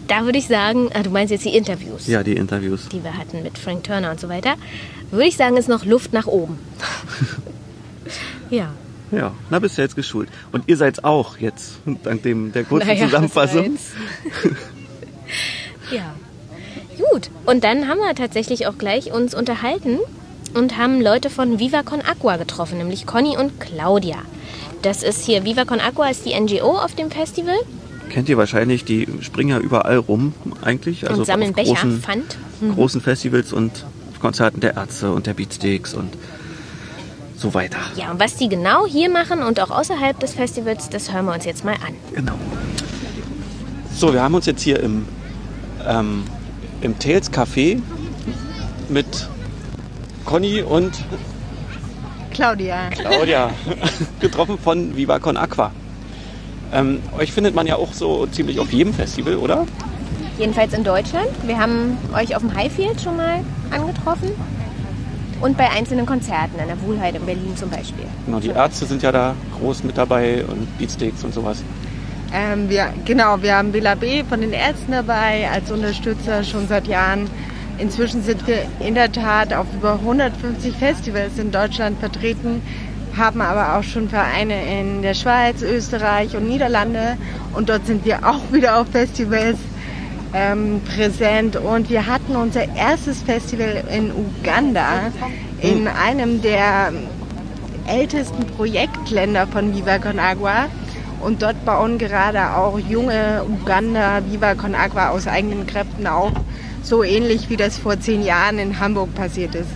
Da 0.07 0.25
würde 0.25 0.37
ich 0.37 0.47
sagen, 0.47 0.89
ah, 0.93 1.01
du 1.03 1.09
meinst 1.09 1.31
jetzt 1.31 1.45
die 1.45 1.55
Interviews, 1.55 2.07
Ja, 2.07 2.21
die 2.23 2.35
Interviews. 2.35 2.89
die 2.89 3.03
wir 3.03 3.17
hatten 3.17 3.41
mit 3.43 3.57
Frank 3.57 3.83
Turner 3.85 4.11
und 4.11 4.19
so 4.19 4.27
weiter, 4.29 4.55
würde 5.11 5.27
ich 5.27 5.35
sagen, 5.37 5.55
ist 5.57 5.69
noch 5.69 5.85
Luft 5.85 6.13
nach 6.13 6.27
oben. 6.27 6.59
ja. 8.49 8.69
Ja, 9.11 9.33
na 9.49 9.59
bist 9.59 9.77
du 9.77 9.83
jetzt 9.83 9.95
geschult. 9.95 10.29
Und 10.51 10.63
ihr 10.67 10.77
seid's 10.77 11.03
auch 11.03 11.37
jetzt, 11.37 11.73
dank 12.03 12.23
dem, 12.23 12.51
der 12.51 12.63
kurzen 12.63 12.87
Naja, 12.87 13.05
Zusammenfassung. 13.05 13.77
ja. 15.91 16.15
Gut. 17.11 17.29
Und 17.45 17.63
dann 17.63 17.87
haben 17.87 17.99
wir 17.99 18.15
tatsächlich 18.15 18.67
auch 18.67 18.77
gleich 18.77 19.11
uns 19.11 19.35
unterhalten 19.35 19.99
und 20.53 20.77
haben 20.77 21.01
Leute 21.01 21.29
von 21.29 21.59
Viva 21.59 21.83
Con 21.83 22.01
Aqua 22.01 22.37
getroffen, 22.37 22.79
nämlich 22.79 23.05
Conny 23.05 23.37
und 23.37 23.59
Claudia. 23.59 24.17
Das 24.81 25.03
ist 25.03 25.23
hier, 25.25 25.45
Viva 25.45 25.65
Con 25.65 25.79
Aqua 25.79 26.09
ist 26.09 26.25
die 26.25 26.39
NGO 26.39 26.77
auf 26.77 26.95
dem 26.95 27.11
Festival 27.11 27.57
Kennt 28.09 28.29
ihr 28.29 28.37
wahrscheinlich, 28.37 28.85
die 28.85 29.07
springen 29.21 29.49
ja 29.49 29.59
überall 29.59 29.97
rum 29.97 30.33
eigentlich. 30.61 31.07
Also 31.07 31.21
und 31.21 31.25
sammeln 31.25 31.53
Becher, 31.53 31.73
großen, 31.73 32.01
Pfand. 32.01 32.37
großen 32.73 33.01
Festivals 33.01 33.53
und 33.53 33.85
Konzerten 34.19 34.59
der 34.59 34.75
Ärzte 34.75 35.11
und 35.11 35.27
der 35.27 35.33
Beatsticks 35.33 35.93
und 35.93 36.09
so 37.45 37.53
weiter. 37.53 37.77
Ja, 37.95 38.09
und 38.11 38.19
was 38.19 38.35
die 38.37 38.49
genau 38.49 38.87
hier 38.87 39.09
machen 39.09 39.43
und 39.43 39.59
auch 39.59 39.69
außerhalb 39.69 40.19
des 40.19 40.33
Festivals, 40.33 40.89
das 40.89 41.13
hören 41.13 41.25
wir 41.25 41.33
uns 41.33 41.45
jetzt 41.45 41.63
mal 41.63 41.75
an. 41.75 41.93
Genau. 42.13 42.33
So, 43.95 44.13
wir 44.13 44.23
haben 44.23 44.33
uns 44.33 44.47
jetzt 44.47 44.63
hier 44.63 44.79
im, 44.79 45.05
ähm, 45.87 46.23
im 46.81 46.97
Tails 46.97 47.31
Café 47.31 47.81
mit 48.89 49.29
Conny 50.25 50.63
und 50.63 50.93
Claudia. 52.33 52.89
Claudia 52.89 53.51
getroffen 54.19 54.57
von 54.57 54.95
Viva 54.95 55.19
Con 55.19 55.37
Aqua. 55.37 55.71
Ähm, 56.73 56.99
euch 57.17 57.31
findet 57.31 57.53
man 57.53 57.67
ja 57.67 57.75
auch 57.75 57.93
so 57.93 58.25
ziemlich 58.25 58.59
auf 58.59 58.73
jedem 58.73 58.93
Festival, 58.93 59.35
oder? 59.35 59.67
Jedenfalls 60.39 60.73
in 60.73 60.83
Deutschland. 60.83 61.29
Wir 61.43 61.59
haben 61.59 61.97
euch 62.13 62.35
auf 62.35 62.41
dem 62.41 62.53
Highfield 62.53 62.99
schon 62.99 63.15
mal 63.15 63.39
angetroffen. 63.69 64.31
Und 65.41 65.57
bei 65.57 65.69
einzelnen 65.69 66.05
Konzerten, 66.05 66.59
an 66.59 66.67
der 66.67 66.81
Wohlheit 66.81 67.15
in 67.15 67.25
Berlin 67.25 67.55
zum 67.57 67.69
Beispiel. 67.69 68.05
Genau, 68.25 68.39
die 68.39 68.49
Ärzte 68.49 68.85
sind 68.85 69.03
ja 69.03 69.11
da 69.11 69.35
groß 69.59 69.83
mit 69.83 69.97
dabei 69.97 70.45
und 70.45 70.77
Beatsticks 70.77 71.23
und 71.23 71.33
sowas. 71.33 71.63
Ähm, 72.33 72.69
wir, 72.69 72.93
genau, 73.05 73.41
wir 73.41 73.55
haben 73.55 73.71
Bela 73.71 73.95
B. 73.95 74.23
von 74.23 74.41
den 74.41 74.53
Ärzten 74.53 74.91
dabei 74.91 75.49
als 75.51 75.71
Unterstützer 75.71 76.43
schon 76.43 76.67
seit 76.67 76.87
Jahren. 76.87 77.29
Inzwischen 77.77 78.23
sind 78.23 78.47
wir 78.47 78.65
in 78.79 78.95
der 78.95 79.11
Tat 79.11 79.53
auf 79.53 79.67
über 79.73 79.93
150 79.93 80.75
Festivals 80.75 81.37
in 81.37 81.51
Deutschland 81.51 81.99
vertreten, 81.99 82.61
haben 83.17 83.41
aber 83.41 83.77
auch 83.77 83.83
schon 83.83 84.09
Vereine 84.09 84.79
in 84.79 85.01
der 85.01 85.13
Schweiz, 85.13 85.61
Österreich 85.61 86.35
und 86.35 86.47
Niederlande. 86.47 87.17
Und 87.53 87.69
dort 87.69 87.85
sind 87.85 88.05
wir 88.05 88.27
auch 88.27 88.51
wieder 88.51 88.79
auf 88.79 88.87
Festivals 88.87 89.57
ähm, 90.35 90.81
präsent. 90.81 91.55
Und 91.55 91.89
wir 91.89 92.05
hatten 92.05 92.35
unser 92.35 92.75
erstes 92.75 93.21
Festival 93.21 93.83
in 93.91 94.11
Uganda, 94.11 95.11
in 95.61 95.87
einem 95.87 96.41
der 96.41 96.91
ältesten 97.87 98.45
Projektländer 98.45 99.47
von 99.47 99.73
Viva 99.73 99.97
Con 99.97 100.19
Agua. 100.19 100.67
Und 101.21 101.41
dort 101.41 101.63
bauen 101.65 101.97
gerade 101.97 102.55
auch 102.55 102.77
junge 102.77 103.43
Uganda 103.47 104.21
Viva 104.29 104.55
Con 104.55 104.75
Agua 104.75 105.09
aus 105.09 105.25
eigenen 105.25 105.65
Kräften 105.65 106.05
auf. 106.05 106.33
So 106.83 107.03
ähnlich 107.03 107.49
wie 107.49 107.57
das 107.57 107.77
vor 107.77 107.99
zehn 107.99 108.21
Jahren 108.21 108.59
in 108.59 108.79
Hamburg 108.79 109.15
passiert 109.15 109.55
ist. 109.55 109.69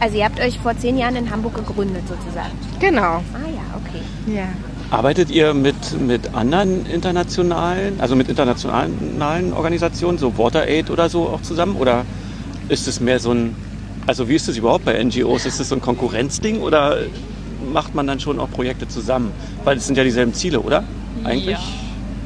Also 0.00 0.16
ihr 0.18 0.24
habt 0.24 0.40
euch 0.40 0.58
vor 0.58 0.76
zehn 0.76 0.98
Jahren 0.98 1.14
in 1.14 1.30
Hamburg 1.30 1.54
gegründet 1.54 2.02
sozusagen. 2.08 2.50
Genau. 2.80 3.22
Ah 3.34 3.46
ja, 3.46 3.62
okay. 3.76 4.02
Ja. 4.26 4.48
Arbeitet 4.92 5.30
ihr 5.30 5.54
mit, 5.54 5.98
mit 5.98 6.34
anderen 6.34 6.84
internationalen, 6.84 7.98
also 7.98 8.14
mit 8.14 8.28
internationalen 8.28 9.54
Organisationen, 9.54 10.18
so 10.18 10.36
WaterAid 10.36 10.90
oder 10.90 11.08
so 11.08 11.28
auch 11.30 11.40
zusammen? 11.40 11.76
Oder 11.76 12.04
ist 12.68 12.86
es 12.86 13.00
mehr 13.00 13.18
so 13.18 13.32
ein, 13.32 13.56
also 14.06 14.28
wie 14.28 14.34
ist 14.34 14.50
es 14.50 14.58
überhaupt 14.58 14.84
bei 14.84 15.02
NGOs? 15.02 15.46
Ist 15.46 15.60
es 15.60 15.70
so 15.70 15.76
ein 15.76 15.80
Konkurrenzding 15.80 16.60
oder 16.60 16.98
macht 17.72 17.94
man 17.94 18.06
dann 18.06 18.20
schon 18.20 18.38
auch 18.38 18.50
Projekte 18.50 18.86
zusammen? 18.86 19.32
Weil 19.64 19.78
es 19.78 19.86
sind 19.86 19.96
ja 19.96 20.04
dieselben 20.04 20.34
Ziele, 20.34 20.60
oder? 20.60 20.84
Eigentlich? 21.24 21.56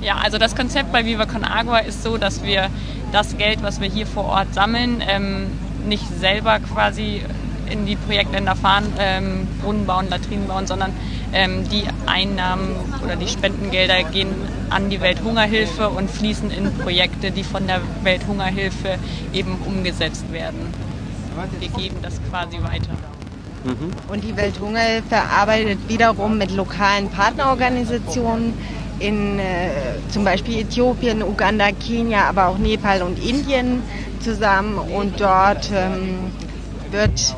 Ja. 0.02 0.16
ja, 0.16 0.16
also 0.16 0.36
das 0.36 0.56
Konzept 0.56 0.90
bei 0.90 1.06
Viva 1.06 1.26
Con 1.26 1.44
Agua 1.44 1.78
ist 1.78 2.02
so, 2.02 2.16
dass 2.18 2.42
wir 2.42 2.68
das 3.12 3.38
Geld, 3.38 3.62
was 3.62 3.80
wir 3.80 3.88
hier 3.88 4.08
vor 4.08 4.24
Ort 4.24 4.52
sammeln, 4.54 5.04
ähm, 5.08 5.46
nicht 5.86 6.04
selber 6.18 6.58
quasi 6.58 7.22
in 7.70 7.86
die 7.86 7.94
Projektländer 7.94 8.56
fahren, 8.56 8.92
ähm, 8.98 9.46
Brunnen 9.62 9.86
bauen, 9.86 10.08
Latrinen 10.10 10.48
bauen, 10.48 10.66
sondern 10.66 10.92
ähm, 11.36 11.68
die 11.68 11.84
Einnahmen 12.06 12.76
oder 13.04 13.16
die 13.16 13.28
Spendengelder 13.28 14.04
gehen 14.04 14.28
an 14.70 14.88
die 14.88 15.00
Welthungerhilfe 15.00 15.90
und 15.90 16.10
fließen 16.10 16.50
in 16.50 16.72
Projekte, 16.78 17.30
die 17.30 17.44
von 17.44 17.66
der 17.66 17.80
Welthungerhilfe 18.02 18.98
eben 19.34 19.58
umgesetzt 19.66 20.32
werden. 20.32 20.72
Wir 21.60 21.68
geben 21.68 21.96
das 22.00 22.18
quasi 22.30 22.56
weiter. 22.62 22.94
Und 24.08 24.24
die 24.24 24.36
Welthungerhilfe 24.36 25.16
arbeitet 25.16 25.78
wiederum 25.88 26.38
mit 26.38 26.52
lokalen 26.52 27.10
Partnerorganisationen 27.10 28.54
in 28.98 29.38
äh, 29.38 29.70
zum 30.10 30.24
Beispiel 30.24 30.60
Äthiopien, 30.60 31.22
Uganda, 31.22 31.70
Kenia, 31.72 32.28
aber 32.28 32.46
auch 32.46 32.58
Nepal 32.58 33.02
und 33.02 33.18
Indien 33.18 33.82
zusammen. 34.20 34.78
Und 34.78 35.20
dort 35.20 35.70
ähm, 35.74 36.30
wird 36.90 37.36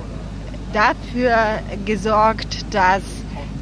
dafür 0.72 1.60
gesorgt, 1.84 2.72
dass 2.72 3.02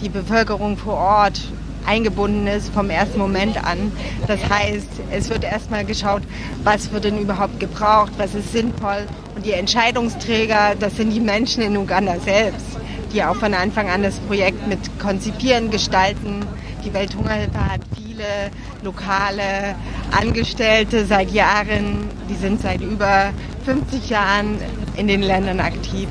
die 0.06 0.10
Bevölkerung 0.10 0.76
vor 0.76 0.94
Ort 0.94 1.40
eingebunden 1.84 2.46
ist 2.46 2.72
vom 2.72 2.90
ersten 2.90 3.18
Moment 3.18 3.62
an. 3.64 3.90
Das 4.28 4.38
heißt, 4.48 4.86
es 5.10 5.28
wird 5.30 5.42
erstmal 5.42 5.84
geschaut, 5.84 6.22
was 6.62 6.92
wird 6.92 7.04
denn 7.04 7.18
überhaupt 7.18 7.58
gebraucht, 7.58 8.12
was 8.16 8.36
ist 8.36 8.52
sinnvoll. 8.52 9.04
Und 9.34 9.44
die 9.44 9.50
Entscheidungsträger, 9.50 10.76
das 10.78 10.96
sind 10.96 11.10
die 11.10 11.18
Menschen 11.18 11.60
in 11.64 11.76
Uganda 11.76 12.20
selbst, 12.20 12.78
die 13.12 13.24
auch 13.24 13.34
von 13.34 13.52
Anfang 13.52 13.90
an 13.90 14.04
das 14.04 14.20
Projekt 14.20 14.68
mit 14.68 14.78
konzipieren, 15.00 15.72
gestalten. 15.72 16.46
Die 16.84 16.94
Welthungerhilfe 16.94 17.58
hat 17.58 17.80
viele 17.96 18.52
lokale 18.84 19.74
Angestellte 20.12 21.04
seit 21.04 21.32
Jahren, 21.32 22.08
die 22.30 22.36
sind 22.36 22.62
seit 22.62 22.80
über 22.80 23.30
50 23.64 24.08
Jahren 24.08 24.58
in 24.96 25.08
den 25.08 25.22
Ländern 25.22 25.58
aktiv. 25.58 26.08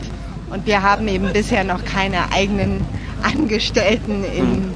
Und 0.50 0.66
wir 0.66 0.82
haben 0.82 1.08
eben 1.08 1.32
bisher 1.32 1.64
noch 1.64 1.84
keine 1.86 2.32
eigenen 2.34 2.82
Angestellten 3.26 4.24
in, 4.24 4.72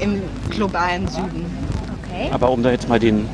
im 0.00 0.22
globalen 0.50 1.06
Süden. 1.08 1.46
Okay. 2.02 2.30
Aber 2.32 2.50
um 2.50 2.62
da 2.62 2.70
jetzt 2.70 2.88
mal 2.88 2.98
den, 2.98 3.28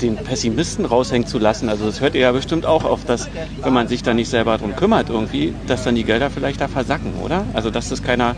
den 0.00 0.16
Pessimisten 0.16 0.84
raushängen 0.84 1.26
zu 1.26 1.38
lassen, 1.38 1.68
also 1.68 1.86
das 1.86 2.00
hört 2.00 2.14
ihr 2.14 2.22
ja 2.22 2.32
bestimmt 2.32 2.66
auch 2.66 2.84
auf, 2.84 3.04
dass 3.04 3.28
wenn 3.62 3.72
man 3.72 3.88
sich 3.88 4.02
da 4.02 4.14
nicht 4.14 4.28
selber 4.28 4.58
drum 4.58 4.76
kümmert 4.76 5.08
irgendwie, 5.08 5.54
dass 5.66 5.84
dann 5.84 5.94
die 5.94 6.04
Gelder 6.04 6.30
vielleicht 6.30 6.60
da 6.60 6.68
versacken, 6.68 7.14
oder? 7.22 7.44
Also 7.54 7.70
dass 7.70 7.88
das 7.88 8.02
keiner, 8.02 8.36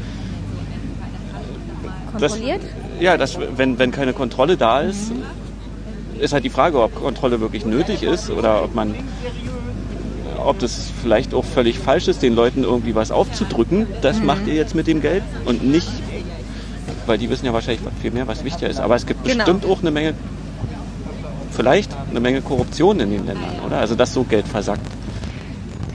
Kontrolliert? 2.13 2.61
ja, 3.01 3.17
dass 3.17 3.39
wenn, 3.57 3.79
wenn 3.79 3.91
keine 3.91 4.13
Kontrolle 4.13 4.57
da 4.57 4.81
ist, 4.81 5.13
ist 6.19 6.33
halt 6.33 6.45
die 6.45 6.51
Frage, 6.51 6.81
ob 6.81 6.95
Kontrolle 6.95 7.41
wirklich 7.41 7.65
nötig 7.65 8.03
ist 8.03 8.31
oder 8.31 8.63
ob 8.63 8.75
man 8.75 8.95
ob 10.47 10.59
das 10.59 10.91
vielleicht 11.03 11.35
auch 11.35 11.45
völlig 11.45 11.79
falsch 11.79 12.09
ist, 12.09 12.23
den 12.23 12.35
Leuten 12.35 12.65
irgendwie 12.65 12.95
was 12.95 13.11
aufzudrücken. 13.11 13.87
Das 14.03 14.21
macht 14.23 14.47
ihr 14.47 14.55
jetzt 14.55 14.75
mit 14.75 14.87
dem 14.87 15.01
Geld 15.01 15.23
und 15.45 15.65
nicht, 15.65 15.89
weil 17.07 17.19
die 17.19 17.29
wissen 17.31 17.47
ja 17.47 17.53
wahrscheinlich 17.53 17.81
viel 18.01 18.11
mehr, 18.11 18.27
was 18.27 18.45
wichtiger 18.45 18.69
ist. 18.71 18.81
Aber 18.81 18.95
es 18.97 19.07
gibt 19.07 19.25
Genau. 19.25 19.45
bestimmt 19.45 19.67
auch 19.67 19.81
eine 19.81 19.91
Menge, 19.91 20.15
vielleicht 21.51 21.91
eine 22.11 22.21
Menge 22.21 22.41
Korruption 22.43 23.01
in 23.01 23.11
den 23.11 23.27
Ländern, 23.27 23.61
oder? 23.67 23.79
Also 23.79 23.95
dass 23.95 24.13
so 24.13 24.25
Geld 24.25 24.47
versackt. 24.49 24.87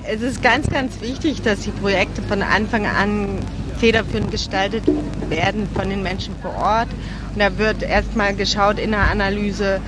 Es 0.10 0.21
ist 0.21 0.41
ganz, 0.41 0.67
ganz 0.69 1.01
wichtig, 1.01 1.41
dass 1.41 1.60
die 1.62 1.71
Projekte 1.71 2.21
von 2.21 2.41
Anfang 2.41 2.86
an 2.86 3.39
federführend 3.77 4.31
gestaltet 4.31 4.83
werden 5.29 5.67
von 5.75 5.89
den 5.89 6.01
Menschen 6.01 6.33
vor 6.41 6.55
Ort. 6.55 6.88
Und 7.33 7.39
da 7.39 7.57
wird 7.57 7.83
erstmal 7.83 8.33
geschaut 8.33 8.79
in 8.79 8.91
der 8.91 9.12
Analyse, 9.12 9.79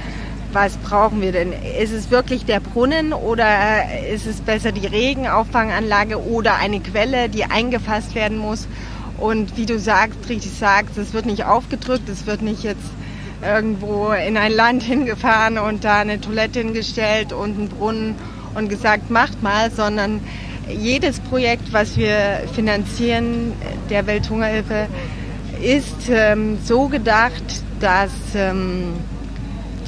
was 0.54 0.78
brauchen 0.78 1.22
wir 1.22 1.32
denn? 1.32 1.54
Ist 1.80 1.94
es 1.94 2.10
wirklich 2.12 2.46
der 2.46 2.60
Brunnen 2.60 3.14
oder 3.14 3.46
ist 4.12 4.26
es 4.26 4.42
besser 4.42 4.72
die 4.72 4.88
Regenauffanganlage 4.88 6.22
oder 6.22 6.56
eine 6.56 6.80
Quelle, 6.80 7.30
die 7.30 7.46
eingefasst 7.46 8.16
werden 8.16 8.38
muss? 8.38 8.68
Und 9.18 9.58
wie 9.58 9.66
du 9.66 9.78
sagst, 9.80 10.30
richtig 10.30 10.52
sagst, 10.52 10.98
es 10.98 11.14
wird 11.14 11.26
nicht 11.26 11.46
aufgedrückt, 11.46 12.08
es 12.10 12.26
wird 12.26 12.42
nicht 12.42 12.64
jetzt 12.64 12.90
irgendwo 13.42 14.12
in 14.12 14.38
ein 14.38 14.52
Land 14.52 14.84
hingefahren 14.84 15.58
und 15.58 15.84
da 15.84 16.00
eine 16.00 16.20
Toilette 16.20 16.60
hingestellt 16.60 17.34
und 17.34 17.58
einen 17.58 17.70
Brunnen 17.70 18.16
und 18.56 18.70
gesagt, 18.70 19.10
macht 19.10 19.44
mal, 19.44 19.72
sondern 19.72 20.22
jedes 20.70 21.20
Projekt, 21.20 21.74
was 21.74 21.98
wir 21.98 22.44
finanzieren 22.54 23.54
der 23.90 24.06
Welthungerhilfe, 24.08 24.88
ist 25.62 26.10
ähm, 26.10 26.58
so 26.64 26.88
gedacht, 26.88 27.44
dass 27.80 28.12
ähm, 28.36 28.94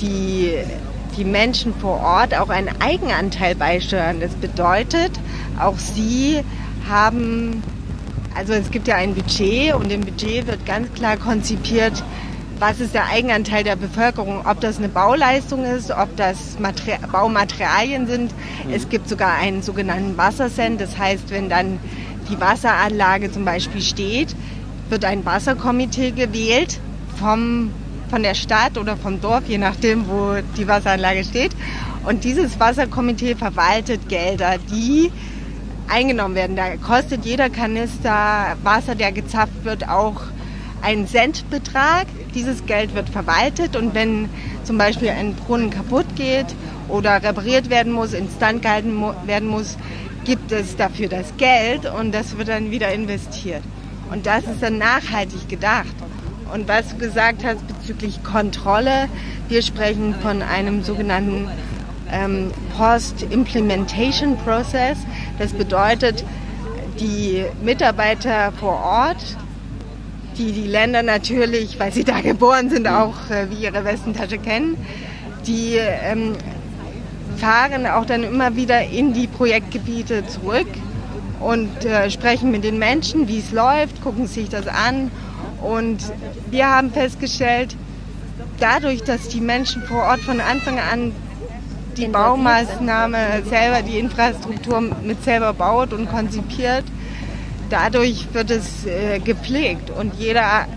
die, 0.02 0.54
die 1.18 1.24
Menschen 1.24 1.74
vor 1.76 2.00
Ort 2.02 2.36
auch 2.38 2.50
einen 2.50 2.70
Eigenanteil 2.82 3.56
beisteuern. 3.56 4.20
Das 4.20 4.34
bedeutet, 4.34 5.12
auch 5.60 5.78
sie 5.78 6.42
haben, 6.90 7.64
also 8.36 8.54
es 8.54 8.72
gibt 8.72 8.88
ja 8.88 8.96
ein 8.96 9.14
Budget 9.14 9.74
und 9.76 9.92
im 9.92 10.02
Budget 10.02 10.48
wird 10.48 10.66
ganz 10.66 10.92
klar 10.94 11.18
konzipiert, 11.18 12.04
was 12.62 12.80
ist 12.80 12.94
der 12.94 13.08
Eigenanteil 13.08 13.64
der 13.64 13.76
Bevölkerung, 13.76 14.46
ob 14.46 14.62
das 14.62 14.78
eine 14.78 14.88
Bauleistung 14.88 15.66
ist, 15.66 15.90
ob 15.90 16.16
das 16.16 16.60
Mater 16.60 17.00
Baumaterialien 17.12 18.06
sind. 18.06 18.32
Es 18.72 18.88
gibt 18.88 19.10
sogar 19.10 19.34
einen 19.34 19.64
sogenannten 19.64 20.16
Wassersend, 20.16 20.80
das 20.80 20.96
heißt, 20.96 21.32
wenn 21.32 21.50
dann 21.50 21.80
die 22.30 22.40
Wasseranlage 22.40 23.32
zum 23.32 23.46
Beispiel 23.46 23.82
steht, 23.82 24.36
wird 24.90 25.06
ein 25.06 25.26
Wasserkomitee 25.26 26.12
gewählt 26.12 26.80
vom, 27.20 27.72
von 28.12 28.22
der 28.22 28.36
Stadt 28.36 28.78
oder 28.78 28.98
vom 28.98 29.20
Dorf, 29.22 29.46
je 29.48 29.58
nachdem, 29.58 30.08
wo 30.08 30.36
die 30.58 30.68
Wasseranlage 30.68 31.24
steht. 31.24 31.54
Und 32.06 32.24
dieses 32.24 32.60
Wasserkomitee 32.60 33.36
verwaltet 33.36 34.10
Gelder, 34.10 34.58
die 34.70 35.12
eingenommen 35.88 36.36
werden. 36.36 36.56
Da 36.56 36.76
kostet 36.78 37.26
jeder 37.26 37.50
Kanister 37.50 38.58
Wasser, 38.64 38.96
der 38.96 39.12
gezapft 39.12 39.64
wird, 39.64 39.88
auch 39.88 40.22
einen 40.82 41.08
Centbetrag. 41.08 42.08
Dieses 42.36 42.66
Geld 42.66 42.94
wird 42.96 43.10
verwaltet 43.10 43.76
und 43.76 43.96
wenn 43.96 44.30
zum 44.64 44.78
Beispiel 44.78 45.10
ein 45.10 45.34
Brunnen 45.36 45.70
kaputt 45.70 46.06
geht 46.16 46.48
oder 46.88 47.24
repariert 47.24 47.70
werden 47.70 47.94
muss, 47.94 48.14
instand 48.14 48.62
gehalten 48.62 49.02
werden 49.26 49.50
muss, 49.50 49.78
gibt 50.26 50.52
es 50.52 50.76
dafür 50.76 51.08
das 51.08 51.34
Geld 51.38 51.86
und 51.86 52.14
das 52.14 52.38
wird 52.38 52.50
dann 52.50 52.72
wieder 52.72 52.92
investiert. 52.94 53.64
Und 54.12 54.26
das 54.26 54.44
ist 54.44 54.62
dann 54.62 54.78
nachhaltig 54.78 55.48
gedacht. 55.48 55.96
Und 56.54 56.68
was 56.68 56.90
du 56.90 56.98
gesagt 56.98 57.44
hast 57.44 57.66
bezüglich 57.68 58.24
Kontrolle, 58.24 59.08
wir 59.48 59.62
sprechen 59.62 60.16
von 60.22 60.42
einem 60.42 60.84
sogenannten 60.84 61.50
ähm, 62.12 62.52
Post-Implementation 62.78 64.38
Process. 64.38 64.98
Das 65.40 65.54
bedeutet, 65.54 66.24
die 67.00 67.46
Mitarbeiter 67.64 68.52
vor 68.60 68.74
Ort 68.84 69.38
die 70.38 70.52
die 70.52 70.68
Länder 70.68 71.04
natürlich, 71.04 71.80
weil 71.80 71.92
sie 71.92 72.04
da 72.04 72.22
geboren 72.22 72.70
sind, 72.70 72.88
auch 72.88 73.30
äh, 73.30 73.50
wie 73.50 73.64
ihre 73.64 73.84
Westentasche 73.84 74.38
kennen. 74.38 74.78
Die 75.48 75.76
ähm, 75.78 76.36
fahren 77.38 77.88
auch 77.88 78.06
dann 78.06 78.24
immer 78.24 78.56
wieder 78.56 78.84
in 78.84 79.14
die 79.14 79.28
Projektgebiete 79.28 80.26
zurück 80.28 80.68
und 81.40 81.86
äh, 81.86 82.10
sprechen 82.12 82.52
mit 82.52 82.64
den 82.64 82.78
Menschen, 82.78 83.28
wie 83.28 83.40
es 83.40 83.52
läuft, 83.52 84.02
gucken 84.04 84.28
sich 84.28 84.50
das 84.50 84.68
an. 84.68 85.12
Und 85.62 86.00
wir 86.50 86.68
haben 86.68 86.92
festgestellt, 86.92 87.76
dadurch, 88.60 89.04
dass 89.04 89.28
die 89.28 89.42
Menschen 89.42 89.84
vor 89.84 90.04
Ort 90.04 90.22
von 90.22 90.40
Anfang 90.40 90.80
an 90.80 91.14
die 91.98 92.08
Baumaßnahme 92.08 93.44
selber, 93.48 93.82
die 93.82 94.00
Infrastruktur 94.00 94.82
mit 94.82 95.24
selber 95.24 95.54
baut 95.54 95.94
und 95.94 96.10
konzipiert, 96.10 96.84
dadurch 97.70 98.28
wird 98.34 98.52
es 98.52 98.86
äh, 98.86 99.20
gepflegt 99.20 99.90
und 99.90 100.14
jeder 100.16 100.68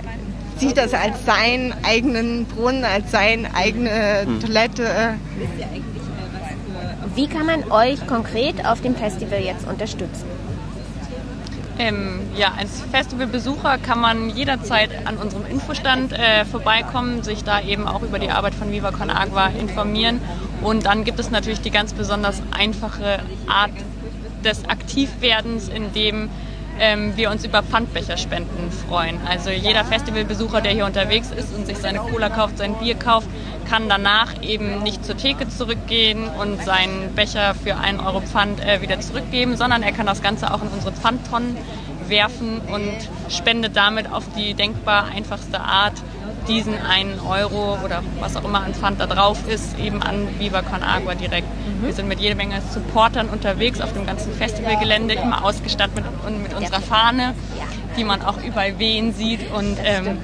sieht 0.58 0.76
das 0.76 0.94
als 0.94 1.24
seinen 1.24 1.74
eigenen 1.84 2.46
Brunnen, 2.46 2.84
als 2.84 3.10
seine 3.10 3.54
eigene 3.54 4.22
hm. 4.24 4.40
Toilette. 4.40 5.14
Wie 7.14 7.26
kann 7.26 7.46
man 7.46 7.70
euch 7.70 8.04
konkret 8.06 8.64
auf 8.66 8.80
dem 8.80 8.94
Festival 8.94 9.40
jetzt 9.40 9.66
unterstützen? 9.66 10.33
Ähm, 11.78 12.20
ja, 12.36 12.52
als 12.56 12.82
Festivalbesucher 12.92 13.78
kann 13.78 14.00
man 14.00 14.30
jederzeit 14.30 14.90
an 15.06 15.16
unserem 15.16 15.44
Infostand 15.46 16.12
äh, 16.12 16.44
vorbeikommen, 16.44 17.24
sich 17.24 17.42
da 17.42 17.60
eben 17.60 17.88
auch 17.88 18.02
über 18.02 18.20
die 18.20 18.30
Arbeit 18.30 18.54
von 18.54 18.70
Viva 18.70 18.92
Con 18.92 19.10
Agua 19.10 19.48
informieren. 19.48 20.20
Und 20.62 20.86
dann 20.86 21.02
gibt 21.02 21.18
es 21.18 21.30
natürlich 21.30 21.60
die 21.60 21.70
ganz 21.70 21.92
besonders 21.92 22.42
einfache 22.56 23.18
Art 23.48 23.72
des 24.44 24.68
Aktivwerdens, 24.68 25.68
in 25.68 25.92
dem 25.92 26.30
ähm, 26.80 27.16
wir 27.16 27.30
uns 27.30 27.44
über 27.44 27.62
Pfandbecherspenden 27.62 28.70
freuen. 28.70 29.18
Also 29.28 29.50
jeder 29.50 29.84
Festivalbesucher, 29.84 30.60
der 30.60 30.72
hier 30.72 30.86
unterwegs 30.86 31.30
ist 31.30 31.54
und 31.54 31.66
sich 31.66 31.78
seine 31.78 31.98
Cola 31.98 32.28
kauft, 32.28 32.58
sein 32.58 32.74
Bier 32.78 32.94
kauft, 32.94 33.28
kann 33.68 33.88
danach 33.88 34.42
eben 34.42 34.82
nicht 34.82 35.04
zur 35.04 35.16
Theke 35.16 35.48
zurückgehen 35.48 36.28
und 36.28 36.62
seinen 36.62 37.14
Becher 37.14 37.54
für 37.54 37.76
einen 37.76 38.00
Euro 38.00 38.20
Pfand 38.20 38.60
äh, 38.60 38.82
wieder 38.82 39.00
zurückgeben, 39.00 39.56
sondern 39.56 39.82
er 39.82 39.92
kann 39.92 40.06
das 40.06 40.22
Ganze 40.22 40.52
auch 40.52 40.62
in 40.62 40.68
unsere 40.68 40.92
Pfandtonnen 40.92 41.56
werfen 42.08 42.60
und 42.60 42.92
spendet 43.28 43.76
damit 43.76 44.10
auf 44.12 44.24
die 44.36 44.54
denkbar 44.54 45.06
einfachste 45.14 45.60
Art 45.60 45.94
diesen 46.48 46.80
einen 46.80 47.20
Euro 47.20 47.78
oder 47.84 48.02
was 48.20 48.36
auch 48.36 48.44
immer 48.44 48.62
an 48.62 48.74
Pfand 48.74 49.00
da 49.00 49.06
drauf 49.06 49.38
ist, 49.48 49.78
eben 49.78 50.02
an 50.02 50.28
Viva 50.38 50.62
Con 50.62 50.82
Agua 50.82 51.14
direkt. 51.14 51.48
Mhm. 51.48 51.86
Wir 51.86 51.92
sind 51.92 52.08
mit 52.08 52.20
jede 52.20 52.34
Menge 52.34 52.60
Supportern 52.72 53.28
unterwegs 53.28 53.80
auf 53.80 53.92
dem 53.92 54.06
ganzen 54.06 54.32
Festivalgelände, 54.32 55.14
immer 55.14 55.44
ausgestattet 55.44 55.94
mit, 55.96 56.42
mit 56.42 56.54
unserer 56.54 56.80
Fahne, 56.80 57.34
die 57.96 58.04
man 58.04 58.22
auch 58.22 58.42
überall 58.42 58.78
wehen 58.78 59.12
sieht. 59.14 59.50
Und 59.52 59.78
ähm, 59.84 60.18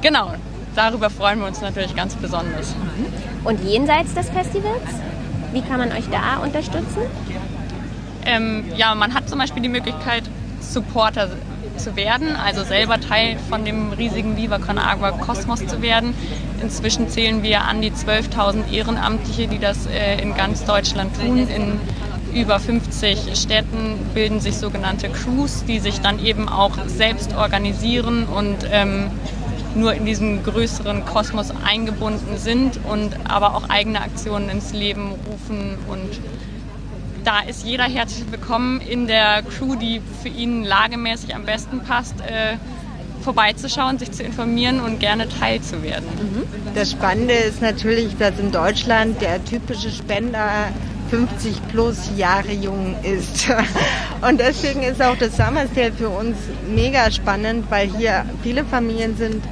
genau, 0.00 0.34
darüber 0.74 1.10
freuen 1.10 1.40
wir 1.40 1.46
uns 1.46 1.60
natürlich 1.60 1.94
ganz 1.94 2.14
besonders. 2.14 2.74
Mhm. 2.74 3.46
Und 3.46 3.64
jenseits 3.64 4.14
des 4.14 4.28
Festivals, 4.30 4.82
wie 5.52 5.62
kann 5.62 5.78
man 5.78 5.92
euch 5.92 6.08
da 6.10 6.42
unterstützen? 6.42 7.02
Ähm, 8.26 8.64
ja, 8.76 8.94
man 8.94 9.14
hat 9.14 9.28
zum 9.28 9.38
Beispiel 9.38 9.62
die 9.62 9.68
Möglichkeit, 9.68 10.24
Supporter 10.60 11.30
zu 11.82 11.96
werden, 11.96 12.36
also 12.36 12.62
selber 12.62 13.00
Teil 13.00 13.36
von 13.48 13.64
dem 13.64 13.92
riesigen 13.92 14.36
Viva 14.36 14.58
Con 14.58 14.78
Agua 14.78 15.12
Kosmos 15.12 15.66
zu 15.66 15.82
werden. 15.82 16.14
Inzwischen 16.62 17.08
zählen 17.08 17.42
wir 17.42 17.62
an 17.62 17.80
die 17.80 17.90
12.000 17.90 18.70
Ehrenamtliche, 18.72 19.48
die 19.48 19.58
das 19.58 19.86
äh, 19.86 20.20
in 20.20 20.34
ganz 20.34 20.64
Deutschland 20.64 21.14
tun. 21.16 21.48
In 21.48 21.80
über 22.34 22.60
50 22.60 23.34
Städten 23.34 23.98
bilden 24.14 24.40
sich 24.40 24.56
sogenannte 24.56 25.08
Crews, 25.08 25.64
die 25.66 25.78
sich 25.78 26.00
dann 26.00 26.24
eben 26.24 26.48
auch 26.48 26.72
selbst 26.86 27.34
organisieren 27.34 28.24
und 28.24 28.58
ähm, 28.70 29.10
nur 29.74 29.94
in 29.94 30.04
diesem 30.04 30.42
größeren 30.42 31.04
Kosmos 31.04 31.52
eingebunden 31.64 32.36
sind 32.36 32.80
und 32.84 33.10
aber 33.28 33.54
auch 33.54 33.68
eigene 33.68 34.00
Aktionen 34.00 34.48
ins 34.48 34.72
Leben 34.72 35.12
rufen 35.30 35.78
und 35.88 36.20
da 37.24 37.40
ist 37.40 37.64
jeder 37.64 37.84
herzlich 37.84 38.30
willkommen 38.30 38.80
in 38.80 39.06
der 39.06 39.42
Crew, 39.42 39.74
die 39.76 40.00
für 40.22 40.28
ihn 40.28 40.64
lagemäßig 40.64 41.34
am 41.34 41.44
besten 41.44 41.80
passt, 41.80 42.20
äh, 42.20 42.56
vorbeizuschauen, 43.22 43.98
sich 43.98 44.12
zu 44.12 44.22
informieren 44.22 44.80
und 44.80 45.00
gerne 45.00 45.28
teilzuwerden. 45.28 46.08
Mhm. 46.08 46.74
Das 46.74 46.92
Spannende 46.92 47.34
ist 47.34 47.60
natürlich, 47.60 48.16
dass 48.16 48.38
in 48.38 48.50
Deutschland 48.50 49.20
der 49.20 49.44
typische 49.44 49.90
Spender 49.90 50.68
50 51.10 51.68
plus 51.68 52.10
Jahre 52.16 52.52
jung 52.52 52.96
ist. 53.02 53.48
Und 54.28 54.40
deswegen 54.40 54.82
ist 54.82 55.02
auch 55.02 55.16
das 55.18 55.36
Summer 55.36 55.66
Sale 55.74 55.92
für 55.92 56.08
uns 56.08 56.36
mega 56.72 57.10
spannend, 57.10 57.66
weil 57.68 57.88
hier 57.88 58.24
viele 58.42 58.64
Familien 58.64 59.16
sind, 59.16 59.42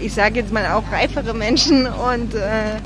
ich 0.00 0.12
sage 0.12 0.40
jetzt 0.40 0.52
mal 0.52 0.66
auch 0.72 0.82
reifere 0.90 1.34
Menschen 1.34 1.86
und 1.86 2.34
äh, 2.34 2.80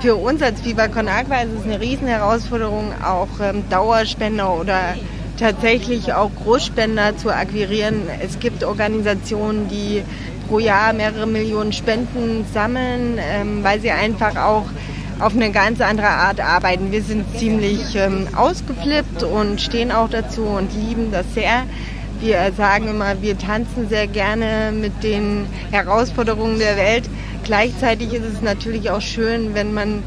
für 0.00 0.16
uns 0.16 0.42
als 0.42 0.64
Viva 0.64 0.88
Con 0.88 1.08
Agua 1.08 1.42
ist 1.42 1.52
es 1.60 1.64
eine 1.64 1.80
Riesenherausforderung, 1.80 2.92
auch 3.02 3.28
ähm, 3.42 3.64
Dauerspender 3.70 4.54
oder 4.54 4.94
tatsächlich 5.38 6.12
auch 6.12 6.30
Großspender 6.42 7.16
zu 7.16 7.30
akquirieren. 7.30 8.02
Es 8.20 8.38
gibt 8.38 8.64
Organisationen, 8.64 9.68
die 9.68 10.02
pro 10.48 10.58
Jahr 10.58 10.92
mehrere 10.92 11.26
Millionen 11.26 11.72
Spenden 11.72 12.44
sammeln, 12.52 13.18
ähm, 13.18 13.62
weil 13.62 13.80
sie 13.80 13.90
einfach 13.90 14.36
auch 14.36 14.66
auf 15.18 15.34
eine 15.34 15.50
ganz 15.50 15.80
andere 15.80 16.08
Art 16.08 16.40
arbeiten. 16.40 16.92
Wir 16.92 17.02
sind 17.02 17.24
ziemlich 17.38 17.96
ähm, 17.96 18.28
ausgeflippt 18.36 19.22
und 19.22 19.60
stehen 19.60 19.90
auch 19.90 20.10
dazu 20.10 20.42
und 20.42 20.74
lieben 20.74 21.10
das 21.10 21.24
sehr. 21.34 21.64
Wir 22.20 22.50
sagen 22.56 22.88
immer, 22.88 23.20
wir 23.20 23.38
tanzen 23.38 23.88
sehr 23.88 24.06
gerne 24.06 24.72
mit 24.72 25.02
den 25.02 25.46
Herausforderungen 25.70 26.58
der 26.58 26.76
Welt. 26.76 27.04
Gleichzeitig 27.46 28.12
ist 28.12 28.24
es 28.24 28.42
natürlich 28.42 28.90
auch 28.90 29.00
schön, 29.00 29.54
wenn 29.54 29.72
man 29.72 30.02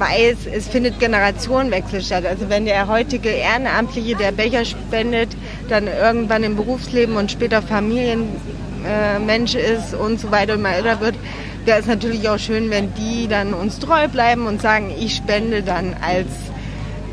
weiß, 0.00 0.48
es 0.52 0.66
findet 0.66 0.98
Generationenwechsel 0.98 2.02
statt. 2.02 2.26
Also 2.26 2.48
wenn 2.48 2.64
der 2.64 2.88
heutige 2.88 3.28
Ehrenamtliche, 3.28 4.16
der 4.16 4.32
Becher 4.32 4.64
spendet, 4.64 5.28
dann 5.68 5.86
irgendwann 5.86 6.42
im 6.42 6.56
Berufsleben 6.56 7.16
und 7.16 7.30
später 7.30 7.62
Familienmensch 7.62 9.54
äh, 9.54 9.76
ist 9.76 9.94
und 9.94 10.18
so 10.18 10.32
weiter 10.32 10.54
und 10.54 10.62
mal 10.62 10.72
älter 10.72 11.00
wird, 11.00 11.14
wäre 11.64 11.78
es 11.78 11.86
natürlich 11.86 12.28
auch 12.28 12.38
schön, 12.38 12.70
wenn 12.70 12.92
die 12.94 13.28
dann 13.28 13.54
uns 13.54 13.78
treu 13.78 14.08
bleiben 14.08 14.46
und 14.46 14.60
sagen, 14.60 14.90
ich 14.98 15.14
spende 15.14 15.62
dann 15.62 15.94
als 16.00 16.26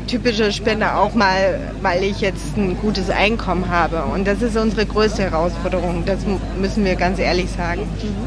typische 0.08 0.50
Spender 0.50 0.98
auch 0.98 1.14
mal, 1.14 1.60
weil 1.82 2.02
ich 2.02 2.20
jetzt 2.20 2.56
ein 2.56 2.76
gutes 2.80 3.10
Einkommen 3.10 3.70
habe. 3.70 4.04
Und 4.12 4.26
das 4.26 4.42
ist 4.42 4.56
unsere 4.56 4.86
größte 4.86 5.22
Herausforderung. 5.22 6.04
Das 6.04 6.18
müssen 6.60 6.84
wir 6.84 6.96
ganz 6.96 7.18
ehrlich 7.18 7.50
sagen. 7.50 7.82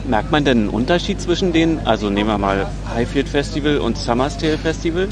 Merkt 0.07 0.31
man 0.31 0.45
denn 0.45 0.59
einen 0.59 0.69
Unterschied 0.69 1.19
zwischen 1.19 1.51
denen? 1.51 1.79
Also 1.85 2.09
nehmen 2.09 2.29
wir 2.29 2.37
mal 2.37 2.67
Highfield 2.95 3.27
Festival 3.27 3.79
und 3.79 3.97
Summersdale 3.97 4.57
Festival. 4.57 5.09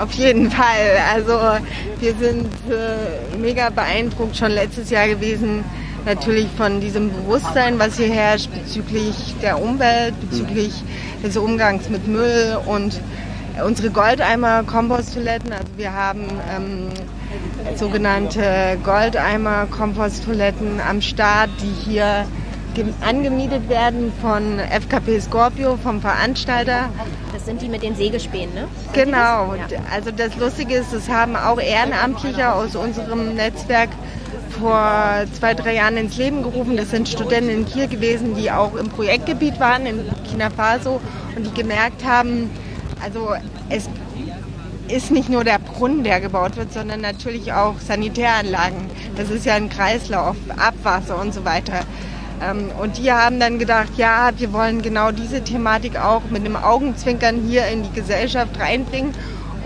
Auf 0.00 0.12
jeden 0.12 0.50
Fall. 0.50 0.64
Also 1.12 1.38
wir 2.00 2.14
sind 2.14 2.48
äh, 2.68 3.36
mega 3.38 3.70
beeindruckt 3.70 4.36
schon 4.36 4.50
letztes 4.50 4.90
Jahr 4.90 5.06
gewesen, 5.06 5.64
natürlich 6.04 6.48
von 6.56 6.80
diesem 6.80 7.10
Bewusstsein, 7.10 7.78
was 7.78 7.96
hier 7.96 8.12
herrscht 8.12 8.50
bezüglich 8.52 9.14
der 9.42 9.62
Umwelt, 9.62 10.14
bezüglich 10.20 10.72
des 11.22 11.36
Umgangs 11.36 11.88
mit 11.88 12.08
Müll 12.08 12.58
und 12.66 13.00
unsere 13.62 13.90
Goldeimer-Komposttoiletten. 13.90 15.52
Also 15.52 15.68
wir 15.76 15.92
haben 15.92 16.24
ähm, 16.56 16.88
sogenannte 17.76 18.78
Goldeimer-Komposttoiletten 18.84 20.80
am 20.80 21.00
Start, 21.00 21.50
die 21.60 21.90
hier 21.90 22.26
angemietet 23.06 23.68
werden 23.68 24.12
von 24.20 24.58
FKP 24.58 25.20
Scorpio, 25.20 25.78
vom 25.80 26.00
Veranstalter. 26.00 26.88
Das 27.32 27.44
sind 27.44 27.62
die 27.62 27.68
mit 27.68 27.82
den 27.82 27.94
Sägespänen, 27.94 28.52
ne? 28.54 28.68
Genau. 28.92 29.54
Ja. 29.54 29.78
Also 29.92 30.10
das 30.10 30.36
Lustige 30.36 30.74
ist, 30.74 30.92
es 30.92 31.08
haben 31.08 31.36
auch 31.36 31.60
Ehrenamtliche 31.60 32.52
aus 32.52 32.74
unserem 32.74 33.34
Netzwerk 33.34 33.90
vor 34.58 35.24
zwei, 35.38 35.54
drei 35.54 35.74
Jahren 35.74 35.96
ins 35.96 36.16
Leben 36.16 36.42
gerufen. 36.42 36.76
Das 36.76 36.90
sind 36.90 37.08
Studenten 37.08 37.66
hier 37.66 37.86
gewesen, 37.86 38.34
die 38.34 38.50
auch 38.50 38.74
im 38.74 38.88
Projektgebiet 38.88 39.60
waren 39.60 39.86
in 39.86 40.04
Burkina 40.04 40.50
Faso 40.50 41.00
und 41.36 41.46
die 41.46 41.54
gemerkt 41.54 42.04
haben, 42.04 42.50
also 43.04 43.34
es 43.68 43.88
ist 44.88 45.10
nicht 45.10 45.28
nur 45.28 45.44
der 45.44 45.58
Brunnen, 45.58 46.04
der 46.04 46.20
gebaut 46.20 46.56
wird, 46.56 46.72
sondern 46.72 47.02
natürlich 47.02 47.52
auch 47.52 47.78
Sanitäranlagen. 47.78 48.86
Das 49.16 49.30
ist 49.30 49.44
ja 49.44 49.54
ein 49.54 49.68
Kreislauf, 49.68 50.36
Abwasser 50.56 51.20
und 51.20 51.34
so 51.34 51.44
weiter. 51.44 51.80
Ähm, 52.42 52.70
und 52.80 52.98
die 52.98 53.12
haben 53.12 53.40
dann 53.40 53.58
gedacht, 53.58 53.90
ja, 53.96 54.30
wir 54.36 54.52
wollen 54.52 54.82
genau 54.82 55.10
diese 55.10 55.42
Thematik 55.42 55.96
auch 55.98 56.22
mit 56.30 56.44
einem 56.44 56.56
Augenzwinkern 56.56 57.42
hier 57.46 57.66
in 57.68 57.82
die 57.82 57.92
Gesellschaft 57.92 58.58
reinbringen 58.58 59.12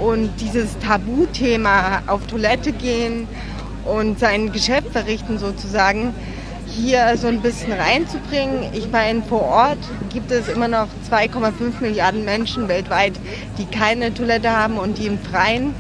und 0.01 0.31
dieses 0.41 0.79
Tabuthema 0.79 2.03
auf 2.07 2.27
Toilette 2.27 2.73
gehen 2.73 3.29
und 3.85 4.19
sein 4.19 4.53
Geschäft 4.53 4.89
verrichten 4.93 5.39
sozusagen 5.39 6.15
hier 6.79 7.17
so 7.17 7.27
ein 7.27 7.41
bisschen 7.43 7.73
reinzubringen. 7.73 8.71
Ich 8.73 8.91
meine, 8.91 9.23
vor 9.23 9.43
Ort 9.43 9.79
gibt 10.13 10.31
es 10.31 10.49
immer 10.49 10.69
noch 10.69 10.87
2,5 11.11 11.81
Milliarden 11.81 12.25
Menschen 12.25 12.69
weltweit, 12.69 13.15
die 13.59 13.65
keine 13.67 14.15
Toilette 14.15 14.51
haben 14.51 14.79
und 14.79 14.99
die 14.99 15.07
im 15.07 15.19
Freien 15.19 15.75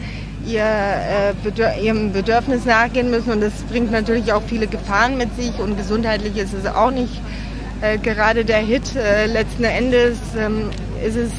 ihr, 0.46 0.64
äh, 0.64 1.34
Bedür 1.42 1.74
ihrem 1.80 2.12
Bedürfnis 2.12 2.64
nachgehen 2.64 3.10
müssen. 3.10 3.30
Und 3.32 3.40
das 3.40 3.52
bringt 3.70 3.90
natürlich 3.90 4.32
auch 4.32 4.42
viele 4.42 4.66
Gefahren 4.66 5.16
mit 5.16 5.34
sich 5.36 5.58
und 5.58 5.76
gesundheitlich 5.76 6.36
ist 6.36 6.52
es 6.52 6.66
auch 6.66 6.90
nicht 6.90 7.20
äh, 7.80 7.98
gerade 7.98 8.44
der 8.44 8.58
Hit. 8.58 8.96
Äh, 8.96 9.26
letzten 9.26 9.64
Endes 9.64 10.18
ähm, 10.36 10.70
ist 11.04 11.16
es 11.16 11.30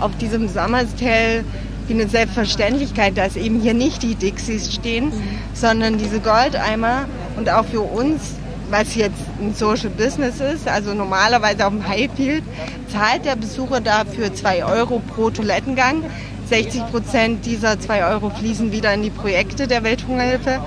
auf 0.00 0.16
diesem 0.18 0.48
Summerstale 0.48 1.44
wie 1.86 1.94
eine 1.94 2.08
Selbstverständlichkeit, 2.08 3.16
dass 3.16 3.36
eben 3.36 3.60
hier 3.60 3.74
nicht 3.74 4.02
die 4.02 4.16
Dixies 4.16 4.74
stehen, 4.74 5.06
mhm. 5.06 5.22
sondern 5.54 5.98
diese 5.98 6.18
Goldeimer 6.18 7.04
und 7.36 7.48
auch 7.48 7.64
für 7.64 7.80
uns 7.80 8.34
was 8.70 8.94
jetzt 8.94 9.20
ein 9.40 9.54
Social 9.54 9.90
Business 9.90 10.40
ist, 10.40 10.68
also 10.68 10.94
normalerweise 10.94 11.66
auf 11.66 11.72
dem 11.72 11.86
Highfield, 11.86 12.44
zahlt 12.92 13.24
der 13.24 13.36
Besucher 13.36 13.80
dafür 13.80 14.34
2 14.34 14.64
Euro 14.64 15.00
pro 15.14 15.30
Toilettengang. 15.30 16.04
60 16.48 16.86
Prozent 16.90 17.46
dieser 17.46 17.78
2 17.78 18.06
Euro 18.06 18.30
fließen 18.30 18.70
wieder 18.70 18.94
in 18.94 19.02
die 19.02 19.10
Projekte 19.10 19.66
der 19.66 19.82
Welthungerhilfe. 19.82 20.60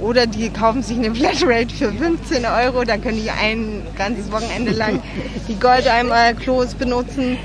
Oder 0.00 0.26
die 0.26 0.50
kaufen 0.50 0.82
sich 0.82 0.96
eine 0.96 1.12
Flatrate 1.12 1.74
für 1.74 1.92
15 1.92 2.44
Euro, 2.46 2.84
da 2.84 2.98
können 2.98 3.20
die 3.20 3.30
ein 3.30 3.82
ganzes 3.96 4.30
Wochenende 4.30 4.70
lang 4.70 5.02
die 5.48 5.58
Goldeimer-Klos 5.58 6.74
benutzen. 6.74 7.36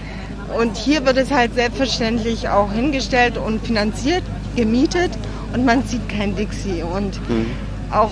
Und 0.55 0.77
hier 0.77 1.03
wird 1.05 1.17
es 1.17 1.31
halt 1.31 1.55
selbstverständlich 1.55 2.49
auch 2.49 2.71
hingestellt 2.71 3.39
und 3.39 3.65
finanziert, 3.65 4.21
gemietet 4.55 5.11
und 5.53 5.65
man 5.65 5.83
sieht 5.83 6.07
kein 6.09 6.35
Dixie. 6.35 6.83
Und 6.83 7.17
mhm. 7.27 7.47
auch 7.89 8.11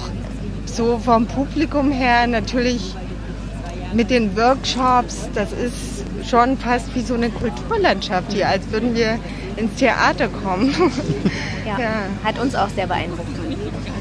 so 0.76 0.98
vom 0.98 1.26
Publikum 1.28 1.92
her 1.92 2.28
natürlich 2.28 2.96
mit 3.94 4.10
den 4.10 4.36
Workshops, 4.38 5.30
das 5.34 5.52
ist 5.52 6.06
schon 6.30 6.58
fast 6.58 6.94
wie 6.96 7.02
so 7.02 7.14
eine 7.14 7.30
Kulturlandschaft 7.30 8.32
hier, 8.32 8.48
als 8.48 8.72
würden 8.72 8.96
wir 8.96 9.20
ins 9.58 9.76
Theater 9.76 10.28
kommen. 10.28 10.74
Ja, 11.64 11.80
ja. 11.80 11.90
hat 12.24 12.40
uns 12.40 12.56
auch 12.56 12.70
sehr 12.70 12.88
beeindruckt. 12.88 13.30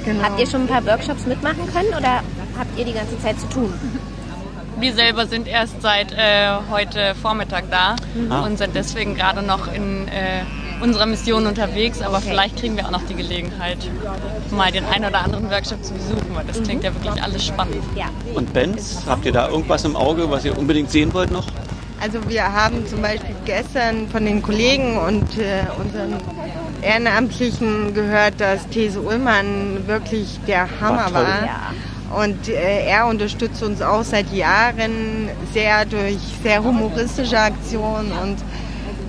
Genau. 0.07 0.23
Habt 0.23 0.41
ihr 0.41 0.47
schon 0.47 0.63
ein 0.63 0.67
paar 0.67 0.85
Workshops 0.87 1.27
mitmachen 1.27 1.71
können 1.71 1.91
oder 1.91 2.23
habt 2.59 2.79
ihr 2.79 2.87
die 2.87 2.95
ganze 2.95 3.21
Zeit 3.21 3.39
zu 3.39 3.47
tun? 3.51 3.73
Wir 4.79 4.95
selber 4.95 5.27
sind 5.27 5.47
erst 5.47 5.83
seit 5.83 6.11
äh, 6.13 6.53
heute 6.71 7.15
Vormittag 7.21 7.65
da 7.71 7.97
mhm. 8.15 8.33
und 8.33 8.57
sind 8.57 8.75
deswegen 8.75 9.15
gerade 9.15 9.43
noch 9.43 9.71
in 9.71 10.09
äh, 10.09 10.41
unserer 10.81 11.07
Mission 11.07 11.47
unterwegs, 11.47 12.01
aber 12.03 12.19
okay. 12.19 12.29
vielleicht 12.31 12.57
kriegen 12.59 12.77
wir 12.77 12.87
auch 12.87 12.91
noch 12.91 13.05
die 13.07 13.15
Gelegenheit, 13.15 13.79
mal 14.51 14.71
den 14.73 14.85
einen 14.85 15.07
oder 15.07 15.21
anderen 15.21 15.51
Workshop 15.51 15.85
zu 15.85 15.95
besuchen, 15.95 16.35
weil 16.35 16.45
das 16.45 16.61
mhm. 16.61 16.65
klingt 16.65 16.85
ja 16.85 16.95
wirklich 16.95 17.23
alles 17.23 17.45
spannend. 17.45 17.83
Ja. 17.95 18.07
Und 18.35 18.53
Bands, 18.53 19.03
habt 19.07 19.25
ihr 19.25 19.33
da 19.33 19.49
irgendwas 19.49 19.85
im 19.85 19.97
Auge, 19.97 20.31
was 20.31 20.45
ihr 20.45 20.57
unbedingt 20.57 20.91
sehen 20.91 21.13
wollt 21.13 21.31
noch? 21.31 21.47
Also 22.03 22.19
wir 22.29 22.51
haben 22.51 22.87
zum 22.87 23.03
Beispiel 23.03 23.35
gestern 23.45 24.09
von 24.09 24.25
den 24.25 24.41
Kollegen 24.41 24.97
und 24.97 25.37
äh, 25.37 25.65
unseren 25.79 26.15
Ehrenamtlichen 26.81 27.93
gehört, 27.93 28.41
dass 28.41 28.67
These 28.69 29.01
Ullmann 29.03 29.87
wirklich 29.87 30.41
der 30.47 30.67
Hammer 30.81 31.13
war. 31.13 31.13
war. 31.13 31.45
Ja. 31.45 31.75
Und 32.23 32.49
äh, 32.49 32.87
er 32.87 33.07
unterstützt 33.07 33.63
uns 33.63 33.83
auch 33.83 34.03
seit 34.03 34.33
Jahren 34.33 35.29
sehr 35.53 35.85
durch 35.85 36.19
sehr 36.43 36.65
humoristische 36.65 37.39
Aktionen 37.39 38.13
und 38.13 38.39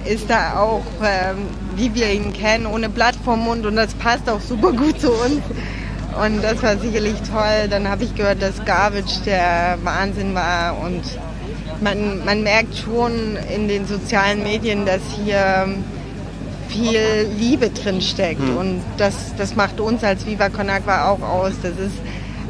ist 0.05 0.29
da 0.29 0.59
auch, 0.59 0.83
ähm, 1.03 1.47
wie 1.75 1.93
wir 1.93 2.11
ihn 2.11 2.33
kennen, 2.33 2.65
ohne 2.65 2.89
Blatt 2.89 3.15
vorm 3.23 3.41
Mund 3.41 3.65
und 3.65 3.75
das 3.75 3.93
passt 3.93 4.29
auch 4.29 4.41
super 4.41 4.71
gut 4.71 4.99
zu 4.99 5.11
uns. 5.11 5.41
Und 6.23 6.43
das 6.43 6.61
war 6.61 6.77
sicherlich 6.77 7.15
toll. 7.21 7.69
Dann 7.69 7.87
habe 7.87 8.03
ich 8.03 8.13
gehört, 8.15 8.41
dass 8.41 8.65
Garbage 8.65 9.21
der 9.25 9.77
Wahnsinn 9.83 10.35
war 10.35 10.77
und 10.79 11.01
man, 11.79 12.23
man 12.25 12.43
merkt 12.43 12.75
schon 12.75 13.37
in 13.53 13.67
den 13.67 13.87
sozialen 13.87 14.43
Medien, 14.43 14.85
dass 14.85 15.01
hier 15.23 15.67
viel 16.67 17.27
Liebe 17.37 17.69
drin 17.69 18.01
steckt 18.01 18.41
hm. 18.41 18.57
und 18.57 18.81
das, 18.97 19.35
das 19.37 19.55
macht 19.55 19.79
uns 19.79 20.03
als 20.03 20.25
Viva 20.25 20.49
Con 20.49 20.69
Agua 20.69 21.09
auch 21.09 21.21
aus. 21.21 21.53
Das 21.61 21.73
ist 21.73 21.95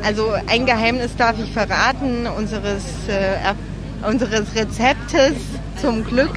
also 0.04 0.32
ein 0.48 0.66
Geheimnis 0.66 1.16
darf 1.16 1.36
ich 1.40 1.52
verraten 1.52 2.28
unseres, 2.28 2.84
äh, 3.08 4.08
unseres 4.08 4.56
Rezeptes 4.56 5.34
zum 5.82 6.04
Glück 6.04 6.32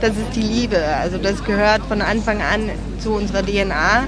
das 0.00 0.10
ist 0.10 0.34
die 0.34 0.42
Liebe. 0.42 0.78
Also 1.00 1.18
das 1.18 1.42
gehört 1.44 1.82
von 1.82 2.02
Anfang 2.02 2.40
an 2.42 2.70
zu 2.98 3.12
unserer 3.12 3.42
DNA. 3.42 4.04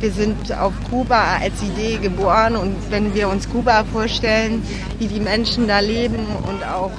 Wir 0.00 0.12
sind 0.12 0.52
auf 0.52 0.72
Kuba 0.90 1.38
als 1.40 1.60
Idee 1.62 1.98
geboren 1.98 2.54
und 2.54 2.76
wenn 2.90 3.14
wir 3.14 3.28
uns 3.28 3.48
Kuba 3.48 3.84
vorstellen, 3.84 4.62
wie 4.98 5.08
die 5.08 5.18
Menschen 5.18 5.66
da 5.66 5.80
leben 5.80 6.24
und 6.48 6.64
auch 6.64 6.92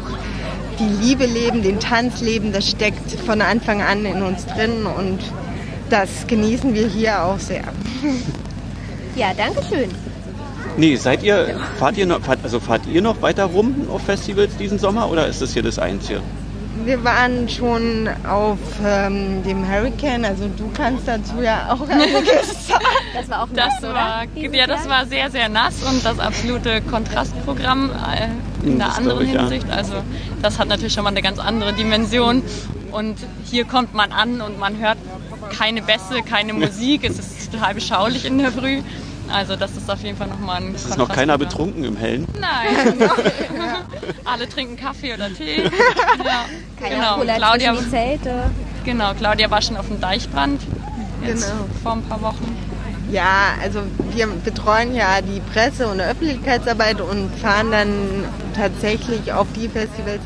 die 0.80 1.06
Liebe 1.06 1.26
leben, 1.26 1.62
den 1.64 1.80
Tanz 1.80 2.22
leben, 2.22 2.52
das 2.52 2.70
steckt 2.70 3.12
von 3.26 3.42
Anfang 3.42 3.82
an 3.82 4.06
in 4.06 4.22
uns 4.22 4.46
drin 4.46 4.86
und 4.86 5.20
das 5.90 6.28
genießen 6.28 6.74
wir 6.74 6.88
hier 6.88 7.24
auch 7.24 7.40
sehr. 7.40 7.64
Ja, 9.16 9.32
danke 9.36 9.62
schön. 9.68 9.90
Nee, 10.78 10.96
seid 10.96 11.24
ihr, 11.24 11.60
fahrt 11.78 11.98
ihr 11.98 12.06
noch, 12.06 12.22
fahrt, 12.22 12.40
also 12.44 12.62
fahrt 12.62 12.86
ihr 12.86 13.02
noch 13.02 13.22
weiter 13.22 13.46
rum 13.46 13.88
auf 13.90 14.04
Festivals 14.04 14.56
diesen 14.56 14.80
Sommer 14.80 15.10
oder 15.10 15.28
ist 15.28 15.42
das 15.42 15.52
hier 15.52 15.64
das 15.64 15.78
einzige? 15.78 16.22
Wir 16.86 17.04
waren 17.04 17.50
schon 17.50 18.10
auf 18.28 18.58
ähm, 18.86 19.44
dem 19.44 19.68
Hurricane, 19.68 20.26
also 20.26 20.48
du 20.48 20.70
kannst 20.76 21.08
dazu 21.08 21.42
ja 21.42 21.70
auch 21.72 21.88
einiges 21.88 22.68
sagen. 22.68 22.84
Das 23.14 23.30
war 23.30 23.44
auch 23.44 23.50
nass, 23.50 23.74
das 23.82 23.94
war, 23.94 24.24
Ja, 24.36 24.68
das 24.68 24.88
war 24.90 25.06
sehr, 25.06 25.30
sehr 25.32 25.50
nass 25.50 25.84
und 25.84 26.04
das 26.04 26.20
absolute 26.20 26.82
Kontrastprogramm 26.82 27.92
äh, 27.92 28.68
in 28.68 28.82
einer 28.82 28.96
anderen 28.96 29.26
ich, 29.26 29.32
Hinsicht. 29.32 29.68
Ja. 29.68 29.76
Also 29.76 29.94
das 30.42 30.60
hat 30.60 30.68
natürlich 30.68 30.94
schon 30.94 31.04
mal 31.04 31.12
eine 31.12 31.22
ganz 31.22 31.40
andere 31.40 31.74
Dimension. 31.74 32.44
Und 32.92 33.18
hier 33.46 33.66
kommt 33.66 33.94
man 33.94 34.12
an 34.12 34.42
und 34.42 34.58
man 34.58 34.80
hört 34.80 34.98
keine 35.56 35.82
Bässe, 35.82 36.22
keine 36.28 36.54
Musik. 36.54 37.04
Es 37.04 37.20
ist 37.20 37.52
total 37.52 37.76
beschaulich 37.76 38.26
in 38.26 38.40
der 38.40 38.52
Früh. 38.52 38.82
Also 39.32 39.56
das 39.56 39.72
ist 39.78 39.90
auf 39.90 40.02
jeden 40.02 40.18
Fall 40.18 40.28
nochmal 40.28 40.62
ein 40.62 40.74
Es 40.76 40.86
ist 40.86 40.98
noch 40.98 41.10
keiner 41.10 41.38
betrunken 41.38 41.84
im 41.84 41.96
Hellen? 41.96 42.28
Nein. 42.40 43.10
Alle 44.26 44.50
trinken 44.50 44.76
Kaffee 44.76 45.14
oder 45.14 45.32
Tee. 45.34 45.64
Ja. 45.64 46.46
Keine 46.80 46.96
genau. 46.96 47.36
Claudia, 47.38 47.74
die 47.74 47.90
Zelte. 47.90 48.52
Genau, 48.86 49.14
Claudia 49.14 49.52
war 49.52 49.62
schon 49.62 49.78
auf 49.78 49.88
dem 49.88 50.00
Deichbrand. 50.02 50.62
Jetzt 51.26 51.50
genau. 51.50 51.66
vor 51.84 51.92
ein 51.94 52.04
paar 52.04 52.22
Wochen. 52.22 52.58
Ja, 53.12 53.56
also 53.62 53.82
wir 54.14 54.28
betreuen 54.28 54.94
ja 54.96 55.22
die 55.22 55.42
Presse- 55.52 55.88
und 55.88 56.00
Öffentlichkeitsarbeit 56.00 57.02
und 57.02 57.32
fahren 57.42 57.72
dann 57.72 57.90
tatsächlich 58.56 59.34
auf 59.34 59.48
die 59.56 59.68
Festivals, 59.68 60.22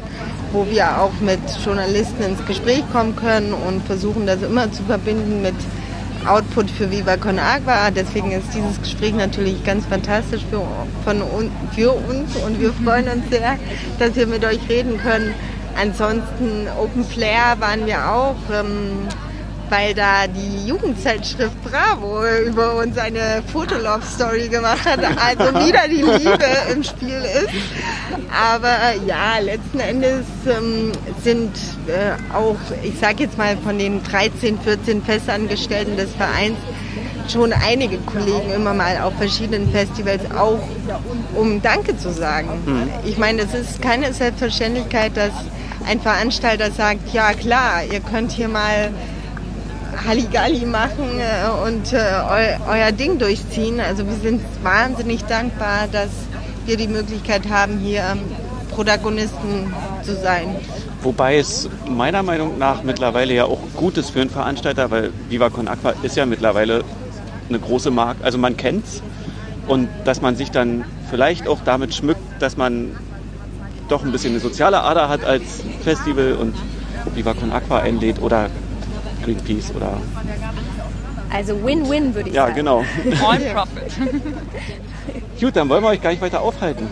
wo 0.51 0.67
wir 0.69 1.01
auch 1.01 1.13
mit 1.21 1.39
Journalisten 1.63 2.23
ins 2.23 2.45
Gespräch 2.45 2.83
kommen 2.91 3.15
können 3.15 3.53
und 3.53 3.85
versuchen 3.85 4.27
das 4.27 4.41
immer 4.41 4.71
zu 4.71 4.83
verbinden 4.83 5.41
mit 5.41 5.55
Output 6.25 6.69
für 6.71 6.89
Viva 6.89 7.17
Con 7.17 7.39
Agua. 7.39 7.91
Deswegen 7.91 8.31
ist 8.31 8.53
dieses 8.53 8.81
Gespräch 8.81 9.13
natürlich 9.13 9.63
ganz 9.63 9.85
fantastisch 9.85 10.41
für, 10.49 10.61
von, 11.03 11.21
für 11.75 11.91
uns 11.91 12.35
und 12.35 12.59
wir 12.59 12.73
freuen 12.73 13.07
uns 13.07 13.29
sehr, 13.29 13.57
dass 13.99 14.15
wir 14.15 14.27
mit 14.27 14.43
euch 14.45 14.59
reden 14.69 14.97
können. 14.97 15.33
Ansonsten 15.79 16.67
Open 16.79 17.03
Flair 17.03 17.55
waren 17.59 17.85
wir 17.85 18.09
auch. 18.09 18.35
Ähm, 18.51 19.07
weil 19.73 19.95
da 19.95 20.27
die 20.27 20.67
Jugendzeitschrift 20.67 21.55
Bravo 21.63 22.21
über 22.45 22.75
uns 22.75 22.95
eine 22.95 23.41
Fotolove-Story 23.51 24.47
gemacht 24.47 24.85
hat, 24.85 24.99
also 24.99 25.45
wieder 25.65 25.87
die 25.87 26.03
Liebe 26.03 26.45
im 26.71 26.83
Spiel 26.83 27.19
ist. 27.23 27.49
Aber 28.31 28.93
ja, 29.07 29.39
letzten 29.39 29.79
Endes 29.79 30.25
ähm, 30.45 30.91
sind 31.23 31.55
äh, 31.87 32.35
auch, 32.35 32.57
ich 32.83 32.99
sage 32.99 33.23
jetzt 33.23 33.39
mal 33.39 33.57
von 33.57 33.79
den 33.79 34.03
13, 34.03 34.59
14 34.59 35.01
Festangestellten 35.01 35.97
des 35.97 36.11
Vereins, 36.13 36.57
schon 37.31 37.51
einige 37.51 37.97
Kollegen 37.97 38.51
immer 38.55 38.75
mal 38.75 39.01
auf 39.01 39.15
verschiedenen 39.17 39.71
Festivals 39.71 40.21
auch, 40.37 40.59
um 41.33 41.63
Danke 41.63 41.97
zu 41.97 42.13
sagen. 42.13 42.61
Mhm. 42.65 42.89
Ich 43.05 43.17
meine, 43.17 43.41
es 43.41 43.55
ist 43.55 43.81
keine 43.81 44.13
Selbstverständlichkeit, 44.13 45.17
dass 45.17 45.31
ein 45.87 45.99
Veranstalter 45.99 46.69
sagt, 46.69 47.11
ja 47.11 47.33
klar, 47.33 47.83
ihr 47.91 48.01
könnt 48.01 48.31
hier 48.31 48.49
mal 48.49 48.91
Halligalli 50.05 50.65
machen 50.65 51.19
äh, 51.19 51.67
und 51.67 51.93
äh, 51.93 51.97
eu, 51.97 52.71
euer 52.71 52.91
Ding 52.91 53.19
durchziehen. 53.19 53.79
Also 53.79 54.05
wir 54.05 54.15
sind 54.15 54.41
wahnsinnig 54.63 55.23
dankbar, 55.25 55.87
dass 55.91 56.09
wir 56.65 56.77
die 56.77 56.87
Möglichkeit 56.87 57.49
haben, 57.49 57.79
hier 57.79 58.17
Protagonisten 58.71 59.73
zu 60.03 60.15
sein. 60.15 60.55
Wobei 61.01 61.37
es 61.37 61.69
meiner 61.87 62.23
Meinung 62.23 62.57
nach 62.57 62.83
mittlerweile 62.83 63.33
ja 63.33 63.45
auch 63.45 63.59
gut 63.75 63.97
ist 63.97 64.11
für 64.11 64.21
einen 64.21 64.29
Veranstalter, 64.29 64.89
weil 64.89 65.11
Viva 65.29 65.49
Con 65.49 65.67
Aqua 65.67 65.93
ist 66.01 66.15
ja 66.15 66.25
mittlerweile 66.25 66.83
eine 67.49 67.59
große 67.59 67.91
Marke. 67.91 68.23
Also 68.23 68.37
man 68.37 68.55
kennt 68.55 68.85
es 68.85 69.01
und 69.67 69.89
dass 70.05 70.21
man 70.21 70.35
sich 70.35 70.51
dann 70.51 70.85
vielleicht 71.09 71.47
auch 71.47 71.59
damit 71.63 71.93
schmückt, 71.93 72.21
dass 72.39 72.57
man 72.57 72.95
doch 73.89 74.03
ein 74.03 74.11
bisschen 74.11 74.31
eine 74.31 74.39
soziale 74.39 74.81
Ader 74.81 75.09
hat 75.09 75.25
als 75.25 75.43
Festival 75.83 76.33
und 76.33 76.55
Viva 77.15 77.33
Con 77.33 77.51
Aqua 77.51 77.79
einlädt 77.79 78.21
oder 78.21 78.49
Greenpeace 79.23 79.73
oder. 79.75 79.99
Also 81.31 81.63
Win-Win 81.65 82.13
würde 82.13 82.29
ich 82.29 82.35
ja, 82.35 82.47
sagen. 82.47 82.57
Ja, 82.57 82.61
genau. 82.61 82.85
All 83.27 83.39
Profit. 83.39 83.93
Gut, 85.39 85.55
dann 85.55 85.67
wollen 85.69 85.83
wir 85.83 85.89
euch 85.89 86.01
gar 86.01 86.11
nicht 86.11 86.21
weiter 86.21 86.41
aufhalten. 86.41 86.87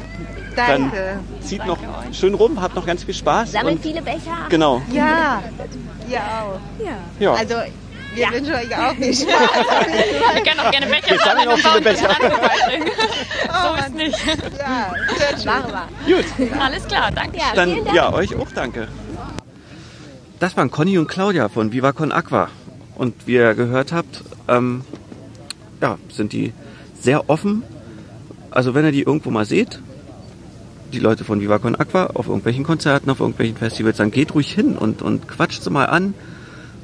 Danke. 0.55 0.97
Dann 0.97 1.41
zieht 1.41 1.65
noch 1.65 1.77
schön 2.11 2.33
rum, 2.33 2.61
habt 2.61 2.75
noch 2.75 2.85
ganz 2.85 3.03
viel 3.03 3.13
Spaß. 3.13 3.51
Sammelt 3.51 3.81
viele 3.81 4.01
Becher. 4.01 4.47
Genau. 4.49 4.81
Ja, 4.91 5.41
ihr 6.09 6.19
auch. 6.19 6.59
Ja. 6.83 6.97
ja. 7.19 7.33
Also 7.33 7.55
wir 8.13 8.23
ja. 8.23 8.31
wünschen 8.31 8.53
euch 8.53 8.75
auch 8.75 8.93
viel 8.93 9.13
Spaß. 9.13 9.27
Wir 10.33 10.43
können 10.43 10.59
auch 10.59 10.71
gerne 10.71 10.85
Becher 10.87 11.11
Wir 11.11 11.19
sammeln 11.19 11.47
auch 11.47 11.57
viele 11.57 11.81
Becher. 11.81 12.09
so 13.63 13.85
ist 13.85 13.95
nicht. 13.95 14.19
Ja, 14.59 14.93
schön. 15.37 15.45
Machen 15.45 15.71
wir. 16.05 16.15
Gut. 16.17 16.25
Alles 16.59 16.87
klar, 16.87 17.11
danke. 17.15 17.37
Ja, 17.37 17.43
Dann 17.55 17.71
vielen 17.71 17.85
Dank. 17.85 17.95
ja, 17.95 18.13
euch 18.13 18.35
auch 18.35 18.51
danke. 18.53 18.89
Das 20.41 20.57
waren 20.57 20.71
Conny 20.71 20.97
und 20.97 21.07
Claudia 21.07 21.49
von 21.49 21.71
Viva 21.71 21.91
Con 21.91 22.11
Aqua. 22.11 22.49
Und 22.95 23.13
wie 23.27 23.33
ihr 23.33 23.53
gehört 23.53 23.91
habt, 23.91 24.23
ähm, 24.47 24.81
ja, 25.79 25.99
sind 26.11 26.33
die 26.33 26.51
sehr 26.99 27.29
offen. 27.29 27.61
Also 28.49 28.73
wenn 28.73 28.83
ihr 28.83 28.91
die 28.91 29.03
irgendwo 29.03 29.29
mal 29.29 29.45
seht, 29.45 29.79
die 30.93 30.97
Leute 30.97 31.25
von 31.25 31.41
Viva 31.41 31.59
Con 31.59 31.75
Aqua 31.75 32.07
auf 32.15 32.25
irgendwelchen 32.25 32.63
Konzerten, 32.63 33.11
auf 33.11 33.19
irgendwelchen 33.19 33.55
Festivals, 33.55 33.97
dann 33.97 34.09
geht 34.09 34.33
ruhig 34.33 34.51
hin 34.51 34.79
und, 34.79 35.03
und 35.03 35.27
quatscht 35.27 35.61
sie 35.61 35.69
mal 35.69 35.85
an. 35.85 36.15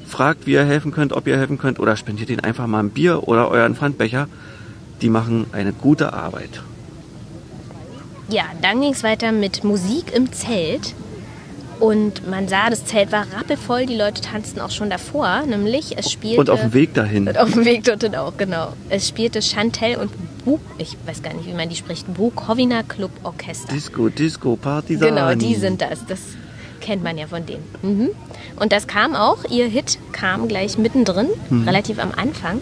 Fragt, 0.06 0.46
wie 0.46 0.52
ihr 0.52 0.63
helfen 0.63 0.91
könnt, 0.91 1.12
ob 1.13 1.26
ihr 1.26 1.38
helfen 1.38 1.58
könnt 1.58 1.80
oder 1.80 1.98
spendiert 1.98 2.30
ihnen 2.30 2.41
einfach 2.41 2.67
mal 2.67 2.82
ein 2.82 2.91
Bier 2.91 3.28
oder 3.28 3.50
euren 3.50 3.76
Pfandbecher. 3.76 4.28
Die 5.02 5.10
machen 5.10 5.48
eine 5.52 5.74
gute 5.74 6.13
Arbeit. 6.13 6.62
Ja, 8.30 8.43
dann 8.62 8.82
ging 8.82 8.93
es 8.93 9.02
weiter 9.02 9.32
mit 9.32 9.63
Musik 9.63 10.13
im 10.15 10.32
Zelt. 10.32 10.93
Und 11.80 12.28
man 12.28 12.48
sah, 12.48 12.70
das 12.70 12.86
Zelt 12.86 13.12
war 13.12 13.26
rappelvoll, 13.38 13.86
die 13.86 13.96
Leute 13.96 14.22
tanzten 14.22 14.60
auch 14.60 14.72
schon 14.72 14.90
davor, 14.90 15.44
nämlich 15.46 15.98
es 15.98 16.12
spielte... 16.12 16.40
Und 16.40 16.50
auf 16.50 16.62
dem 16.62 16.74
Weg 16.74 16.94
dahin. 16.96 17.28
Und 17.28 17.38
auf 17.38 17.54
dem 17.54 17.66
Weg 17.66 17.84
dorthin 17.84 18.16
auch, 18.16 18.36
genau. 18.36 18.74
Es 18.90 19.08
spielte 19.08 19.42
Chantel 19.42 19.98
und 19.98 20.12
Buk, 20.44 20.62
ich 20.78 20.98
weiß 21.06 21.22
gar 21.22 21.34
nicht, 21.34 21.46
wie 21.46 21.54
man 21.54 21.70
die 21.70 21.76
spricht, 21.76 22.12
Bukowina 22.13 22.82
Club 22.84 23.12
Orchester. 23.24 23.74
Disco, 23.74 24.10
Disco, 24.10 24.56
Partisan. 24.56 25.10
Genau, 25.10 25.36
die 25.36 25.56
sind 25.56 25.82
das. 25.82 26.06
Das 26.08 26.20
kennt 26.82 27.04
man 27.04 27.18
ja 27.18 27.28
von 27.28 27.46
denen. 27.46 27.63
Mhm. 27.82 28.10
Und 28.56 28.72
das 28.72 28.88
kam 28.88 29.13
auch, 29.16 29.44
ihr 29.50 29.68
Hit 29.68 30.00
kam 30.13 30.48
gleich 30.48 30.78
mittendrin, 30.78 31.28
mhm. 31.50 31.68
relativ 31.68 32.00
am 32.00 32.12
Anfang. 32.16 32.62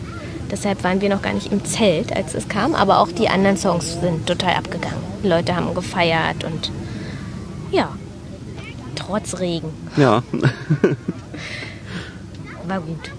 Deshalb 0.52 0.84
waren 0.84 1.00
wir 1.02 1.10
noch 1.10 1.22
gar 1.22 1.34
nicht 1.34 1.52
im 1.52 1.64
Zelt, 1.64 2.16
als 2.16 2.34
es 2.34 2.50
kam. 2.50 2.76
Aber 2.76 3.00
auch 3.00 3.12
die 3.12 3.30
anderen 3.30 3.58
Songs 3.58 4.00
sind 4.02 4.28
total 4.28 4.56
abgegangen. 4.56 5.04
Die 5.24 5.28
Leute 5.28 5.56
haben 5.56 5.74
gefeiert 5.74 6.44
und 6.44 6.72
ja, 7.72 7.90
trotz 9.06 9.40
Regen. 9.40 9.70
Ja. 9.98 10.24
War 12.68 12.82
gut. 12.82 13.12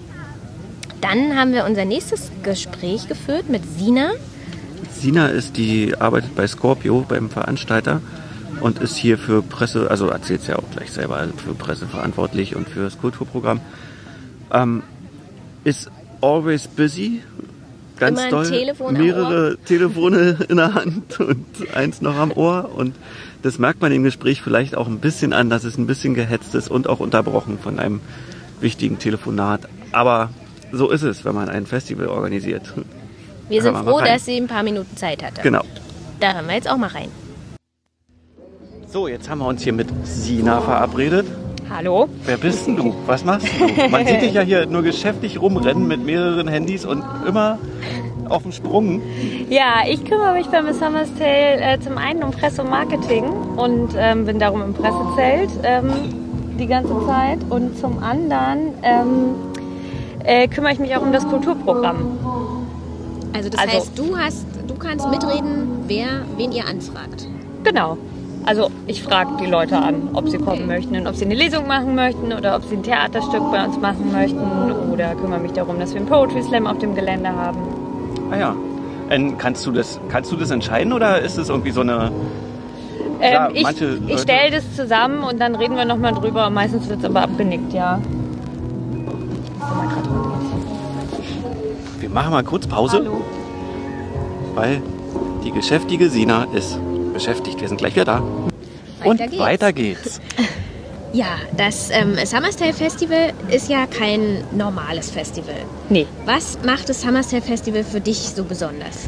Dann 1.01 1.37
haben 1.37 1.53
wir 1.53 1.65
unser 1.65 1.85
nächstes 1.85 2.31
Gespräch 2.43 3.07
geführt 3.07 3.49
mit 3.49 3.63
Sina. 3.77 4.11
Sina 4.91 5.27
ist 5.27 5.57
die, 5.57 5.95
arbeitet 5.97 6.35
bei 6.35 6.47
Scorpio, 6.47 7.05
beim 7.07 7.29
Veranstalter 7.29 8.01
und 8.61 8.79
ist 8.79 8.97
hier 8.97 9.17
für 9.17 9.43
Presse, 9.43 9.89
also 9.89 10.07
erzählt 10.07 10.41
es 10.41 10.47
ja 10.47 10.57
auch 10.57 10.69
gleich 10.71 10.91
selber, 10.91 11.27
für 11.37 11.53
Presse 11.53 11.87
verantwortlich 11.87 12.55
und 12.55 12.67
für 12.67 12.83
das 12.83 12.97
Kulturprogramm. 12.97 13.61
Ähm, 14.51 14.83
ist 15.63 15.89
always 16.21 16.67
busy, 16.67 17.21
ganz 17.97 18.19
Immer 18.19 18.27
ein 18.27 18.31
doll, 18.31 18.49
Telefon 18.49 18.93
mehrere. 18.93 19.57
Telefone 19.65 20.37
in 20.49 20.57
der 20.57 20.73
Hand 20.73 21.19
und 21.19 21.45
eins 21.75 22.01
noch 22.01 22.15
am 22.15 22.31
Ohr 22.31 22.71
und 22.75 22.95
das 23.41 23.59
merkt 23.59 23.81
man 23.81 23.91
im 23.91 24.03
Gespräch 24.03 24.41
vielleicht 24.41 24.75
auch 24.75 24.87
ein 24.87 24.99
bisschen 24.99 25.33
an, 25.33 25.49
dass 25.49 25.63
es 25.63 25.77
ein 25.77 25.87
bisschen 25.87 26.13
gehetzt 26.13 26.55
ist 26.55 26.69
und 26.69 26.87
auch 26.87 26.99
unterbrochen 26.99 27.59
von 27.59 27.79
einem 27.79 28.01
wichtigen 28.59 28.99
Telefonat. 28.99 29.61
Aber 29.91 30.29
so 30.71 30.89
ist 30.89 31.03
es, 31.03 31.25
wenn 31.25 31.35
man 31.35 31.49
ein 31.49 31.65
Festival 31.65 32.07
organisiert. 32.07 32.73
Wir 33.49 33.61
sind 33.61 33.77
froh, 33.77 34.01
dass 34.01 34.25
sie 34.25 34.37
ein 34.37 34.47
paar 34.47 34.63
Minuten 34.63 34.97
Zeit 34.97 35.23
hatte. 35.23 35.41
Genau. 35.41 35.63
Da 36.19 36.33
hören 36.33 36.47
wir 36.47 36.55
jetzt 36.55 36.69
auch 36.69 36.77
mal 36.77 36.89
rein. 36.89 37.09
So, 38.87 39.07
jetzt 39.07 39.29
haben 39.29 39.39
wir 39.39 39.47
uns 39.47 39.61
hier 39.63 39.73
mit 39.73 39.87
Sina 40.03 40.61
verabredet. 40.61 41.27
Hallo. 41.69 42.07
Wer 42.25 42.37
bist 42.37 42.65
denn 42.65 42.77
du? 42.77 42.95
Was 43.05 43.25
machst 43.25 43.47
du? 43.59 43.89
Man 43.89 44.07
sieht 44.07 44.21
dich 44.21 44.33
ja 44.33 44.41
hier 44.41 44.65
nur 44.65 44.81
geschäftig 44.81 45.41
rumrennen 45.41 45.87
mit 45.87 46.03
mehreren 46.03 46.47
Handys 46.47 46.85
und 46.85 47.03
immer 47.27 47.59
auf 48.29 48.43
dem 48.43 48.51
Sprung. 48.51 49.01
Ja, 49.49 49.81
ich 49.89 50.03
kümmere 50.05 50.33
mich 50.33 50.47
bei 50.47 50.61
Miss 50.61 50.79
Summer's 50.79 51.09
Tale 51.17 51.59
äh, 51.61 51.79
zum 51.79 51.97
einen 51.97 52.23
um 52.23 52.31
Presse 52.31 52.61
und 52.61 52.69
Marketing 52.69 53.25
und 53.55 53.89
ähm, 53.97 54.25
bin 54.25 54.39
darum 54.39 54.61
im 54.61 54.73
Pressezelt 54.73 55.49
ähm, 55.63 55.91
die 56.59 56.67
ganze 56.67 56.93
Zeit. 57.05 57.39
Und 57.49 57.77
zum 57.77 57.99
anderen 58.03 58.73
ähm, 58.83 59.35
äh, 60.23 60.47
kümmere 60.47 60.73
ich 60.73 60.79
mich 60.79 60.95
auch 60.95 61.01
um 61.01 61.11
das 61.11 61.27
Kulturprogramm. 61.27 62.17
Also 63.33 63.49
das 63.49 63.59
Also- 63.61 63.73
heißt, 63.77 63.99
du 63.99 64.17
hast, 64.17 64.45
du 64.67 64.75
kannst 64.75 65.09
mitreden, 65.09 65.83
wer, 65.87 66.07
wen 66.37 66.51
ihr 66.51 66.67
anfragt. 66.67 67.27
Genau. 67.63 67.97
Also 68.45 68.69
ich 68.87 69.03
frage 69.03 69.31
die 69.41 69.45
Leute 69.45 69.77
an, 69.77 70.09
ob 70.13 70.29
sie 70.29 70.37
kommen 70.37 70.67
möchten 70.67 70.95
und 70.95 71.05
ob 71.05 71.15
sie 71.15 71.25
eine 71.25 71.35
Lesung 71.35 71.67
machen 71.67 71.95
möchten 71.95 72.31
oder 72.31 72.55
ob 72.55 72.63
sie 72.63 72.77
ein 72.77 72.83
Theaterstück 72.83 73.41
bei 73.51 73.65
uns 73.65 73.77
machen 73.77 74.09
möchten 74.13 74.39
oder 74.93 75.15
kümmere 75.15 75.41
mich 75.41 75.51
darum, 75.51 75.77
dass 75.81 75.93
wir 75.93 75.99
einen 75.99 76.09
Poetry 76.09 76.41
Slam 76.43 76.65
auf 76.65 76.77
dem 76.77 76.95
Gelände 76.95 77.27
haben. 77.29 77.57
Ah 78.31 78.37
ja. 78.37 78.55
Ähm, 79.09 79.37
kannst, 79.37 79.65
du 79.65 79.71
das, 79.71 79.99
kannst 80.09 80.31
du 80.31 80.35
das 80.35 80.51
entscheiden 80.51 80.91
oder 80.93 81.21
ist 81.21 81.37
es 81.37 81.49
irgendwie 81.49 81.71
so 81.71 81.81
eine... 81.81 82.11
Ähm, 83.19 83.31
Klar, 83.31 83.51
ich 83.53 83.63
manche 83.63 83.85
ich 83.95 84.01
Leute- 84.01 84.17
stelle 84.21 84.51
das 84.51 84.75
zusammen 84.75 85.23
und 85.23 85.39
dann 85.39 85.55
reden 85.55 85.75
wir 85.75 85.85
nochmal 85.85 86.13
drüber. 86.13 86.49
Meistens 86.49 86.87
wird 86.89 86.99
es 86.99 87.05
aber 87.05 87.21
abgenickt, 87.21 87.73
ja. 87.73 87.99
Wir 91.99 92.09
machen 92.09 92.31
mal 92.31 92.43
kurz 92.43 92.67
Pause, 92.67 92.97
Hallo. 92.97 93.21
weil 94.55 94.81
die 95.43 95.51
geschäftige 95.51 96.09
Sina 96.09 96.45
ist 96.53 96.77
beschäftigt. 97.13 97.59
Wir 97.61 97.67
sind 97.69 97.77
gleich 97.77 97.95
wieder 97.95 98.05
da. 98.05 98.21
Und 99.03 99.17
geht's. 99.17 99.39
weiter 99.39 99.73
geht's. 99.73 100.21
Ja, 101.13 101.37
das 101.55 101.89
ähm, 101.89 102.15
Summerstyle 102.25 102.73
Festival 102.73 103.33
ist 103.49 103.69
ja 103.69 103.85
kein 103.87 104.43
normales 104.51 105.09
Festival. 105.09 105.55
Nee. 105.89 106.05
Was 106.25 106.59
macht 106.65 106.89
das 106.89 107.01
Summerstyle 107.01 107.41
Festival 107.41 107.83
für 107.83 108.01
dich 108.01 108.17
so 108.17 108.43
besonders? 108.43 109.07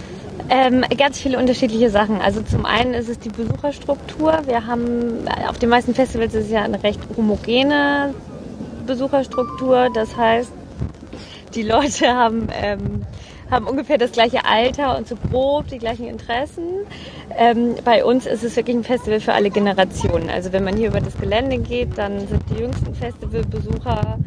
Ähm, 0.49 0.83
ganz 0.97 1.19
viele 1.19 1.37
unterschiedliche 1.37 1.89
Sachen. 1.91 2.21
Also 2.21 2.41
zum 2.41 2.65
einen 2.65 2.93
ist 2.93 3.09
es 3.09 3.19
die 3.19 3.29
Besucherstruktur. 3.29 4.39
Wir 4.45 4.65
haben 4.65 5.27
auf 5.47 5.59
den 5.59 5.69
meisten 5.69 5.93
Festivals 5.93 6.33
ist 6.33 6.45
es 6.45 6.51
ja 6.51 6.63
eine 6.63 6.81
recht 6.81 6.99
homogene 7.15 8.15
Besucherstruktur. 8.87 9.89
Das 9.93 10.15
heißt, 10.17 10.51
die 11.53 11.63
Leute 11.63 12.07
haben, 12.15 12.47
ähm, 12.51 13.05
haben 13.51 13.67
ungefähr 13.67 13.97
das 13.97 14.11
gleiche 14.11 14.45
Alter 14.45 14.97
und 14.97 15.07
so 15.07 15.15
grob 15.15 15.67
die 15.67 15.77
gleichen 15.77 16.07
Interessen. 16.07 16.85
Ähm, 17.37 17.75
bei 17.83 18.05
uns 18.05 18.25
ist 18.25 18.43
es 18.43 18.55
wirklich 18.55 18.75
ein 18.75 18.83
Festival 18.83 19.19
für 19.19 19.33
alle 19.33 19.49
Generationen. 19.49 20.29
Also 20.29 20.51
wenn 20.53 20.63
man 20.63 20.77
hier 20.77 20.89
über 20.89 21.01
das 21.01 21.17
Gelände 21.17 21.57
geht, 21.57 21.97
dann 21.97 22.27
sind 22.27 22.43
die 22.49 22.61
jüngsten 22.61 22.93
Festivalbesucher 22.93 24.19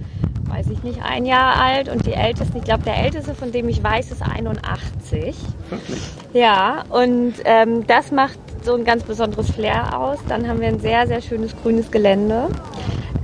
weiß 0.53 0.67
ich 0.69 0.83
nicht, 0.83 1.03
ein 1.03 1.25
Jahr 1.25 1.59
alt 1.61 1.89
und 1.89 2.05
die 2.07 2.13
ältesten, 2.13 2.59
ich 2.59 2.65
glaube, 2.65 2.83
der 2.83 2.97
älteste, 2.97 3.35
von 3.35 3.53
dem 3.53 3.69
ich 3.69 3.83
weiß, 3.83 4.11
ist 4.11 4.23
81. 4.23 5.35
Wirklich? 5.71 6.03
Ja, 6.35 6.85
und 6.91 7.35
ähm, 7.45 7.87
das 7.87 8.11
macht 8.11 8.39
so 8.63 8.75
ein 8.75 8.85
ganz 8.85 9.03
besonderes 9.03 9.51
Flair 9.51 9.99
aus. 9.99 10.19
Dann 10.29 10.47
haben 10.47 10.61
wir 10.61 10.69
ein 10.69 10.79
sehr, 10.79 11.07
sehr 11.07 11.23
schönes 11.23 11.57
grünes 11.63 11.91
Gelände. 11.91 12.49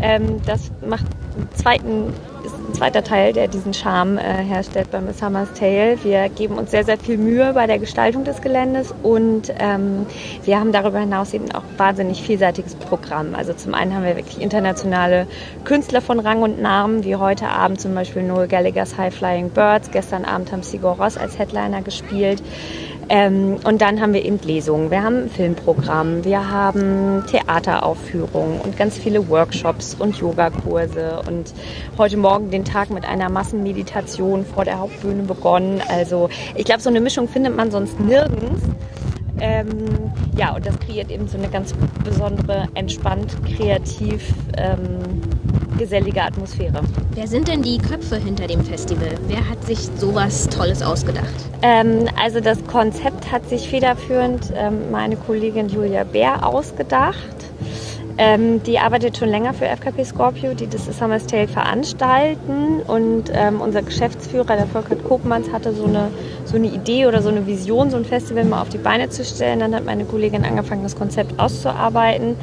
Ähm, 0.01 0.41
das 0.47 0.71
macht 0.87 1.07
einen 1.37 1.49
zweiten, 1.55 2.15
zweiter 2.75 3.03
Teil, 3.03 3.33
der 3.33 3.49
diesen 3.49 3.75
Charme 3.75 4.19
äh, 4.19 4.23
herstellt 4.23 4.91
beim 4.91 5.13
Summer's 5.13 5.53
Tale. 5.55 5.99
Wir 6.03 6.29
geben 6.29 6.59
uns 6.59 6.71
sehr, 6.71 6.85
sehr 6.85 6.99
viel 6.99 7.19
Mühe 7.19 7.53
bei 7.53 7.67
der 7.67 7.79
Gestaltung 7.79 8.25
des 8.25 8.41
Geländes 8.41 8.95
und 9.03 9.53
ähm, 9.59 10.07
wir 10.45 10.59
haben 10.59 10.73
darüber 10.73 10.99
hinaus 10.99 11.35
eben 11.35 11.51
auch 11.53 11.63
wahnsinnig 11.77 12.23
vielseitiges 12.23 12.75
Programm. 12.75 13.35
Also 13.35 13.53
zum 13.53 13.75
einen 13.75 13.95
haben 13.95 14.05
wir 14.05 14.17
wirklich 14.17 14.41
internationale 14.41 15.27
Künstler 15.65 16.01
von 16.01 16.21
Rang 16.21 16.43
und 16.43 16.61
Namen, 16.61 17.05
wie 17.05 17.17
heute 17.17 17.49
Abend 17.49 17.81
zum 17.81 17.95
Beispiel 17.95 18.23
Noel 18.23 18.49
Gallagher's 18.49 18.97
High 18.97 19.15
Flying 19.15 19.51
Birds. 19.51 19.91
Gestern 19.91 20.25
Abend 20.25 20.53
haben 20.53 20.63
Sigur 20.63 20.93
Ross 20.93 21.17
als 21.17 21.39
Headliner 21.39 21.83
gespielt. 21.83 22.43
Ähm, 23.11 23.57
und 23.65 23.81
dann 23.81 24.01
haben 24.01 24.13
wir 24.13 24.25
eben 24.25 24.39
Lesungen, 24.43 24.91
wir 24.91 25.03
haben 25.03 25.31
Filmprogramm, 25.31 26.25
wir 26.25 26.51
haben 26.51 27.25
Theateraufführungen 27.27 28.61
und 28.61 28.77
ganz 28.77 28.99
viele 28.99 29.29
Workshops 29.31 29.97
und 29.99 30.17
Yogakurse 30.17 31.23
und 31.27 31.55
heute 31.97 32.19
Morgen 32.19 32.51
den 32.51 32.67
Tag 32.67 32.91
mit 32.91 33.07
einer 33.07 33.31
Massenmeditation 33.31 34.45
vor 34.45 34.67
der 34.67 34.79
Hauptbühne 34.79 35.23
begonnen. 35.23 35.81
Also 35.89 36.29
ich 36.55 36.67
glaube, 36.67 36.83
so 36.83 36.91
eine 36.91 37.01
Mischung 37.01 37.29
findet 37.29 37.57
man 37.57 37.71
sonst 37.71 37.99
nirgends. 37.99 38.63
Ähm, 39.41 40.13
ja, 40.37 40.55
und 40.55 40.67
das 40.67 40.79
kreiert 40.81 41.11
eben 41.11 41.29
so 41.29 41.39
eine 41.39 41.49
ganz 41.49 41.73
besondere, 42.05 42.69
entspannt, 42.75 43.37
kreativ, 43.57 44.35
ähm, 44.57 44.99
gesellige 45.79 46.23
Atmosphäre. 46.23 46.83
Wer 47.15 47.27
sind 47.27 47.49
denn 47.49 47.63
die 47.63 47.79
Köpfe 47.79 48.17
hinter 48.17 48.47
dem 48.47 48.63
Festival? 48.65 49.09
Wer 49.27 49.49
hat 49.49 49.65
sich 49.65 49.79
sowas 49.97 50.49
Tolles 50.49 50.83
ausgedacht? 50.83 51.33
Ähm, 51.63 52.07
also 52.23 52.41
das 52.41 52.63
Konzept 52.67 53.33
hat 53.33 53.49
sich 53.49 53.69
federführend 53.69 54.53
ähm, 54.55 54.91
meine 54.91 55.17
Kollegin 55.17 55.69
Julia 55.69 56.05
Bär 56.05 56.47
ausgedacht. 56.47 57.17
Ähm, 58.21 58.61
die 58.65 58.81
arbeitet 58.81 59.17
schon 59.17 59.29
länger 59.29 59.55
für 59.55 59.67
FKP 59.67 60.05
Scorpio, 60.05 60.53
die 60.53 60.67
das 60.67 60.87
Summer's 60.87 61.27
Tale 61.27 61.47
veranstalten. 61.47 62.83
Und 62.85 63.31
ähm, 63.33 63.61
unser 63.61 63.83
Geschäftsführer, 63.83 64.57
der 64.57 64.67
Volkert 64.67 65.05
Kopmanns, 65.05 65.53
hatte 65.53 65.73
so 65.73 65.85
eine, 65.85 66.11
so 66.45 66.57
eine 66.57 66.67
Idee 66.67 67.07
oder 67.07 67.23
so 67.23 67.29
eine 67.29 67.47
Vision, 67.47 67.91
so 67.91 67.97
ein 67.97 68.05
Festival 68.05 68.45
mal 68.45 68.61
auf 68.61 68.71
die 68.71 68.79
Beine 68.79 69.09
zu 69.09 69.25
stellen. 69.25 69.61
Dann 69.61 69.73
hat 69.73 69.85
meine 69.85 70.05
Kollegin 70.05 70.45
angefangen, 70.45 70.83
das 70.83 70.97
Konzept 70.97 71.39
auszuarbeiten. 71.39 72.35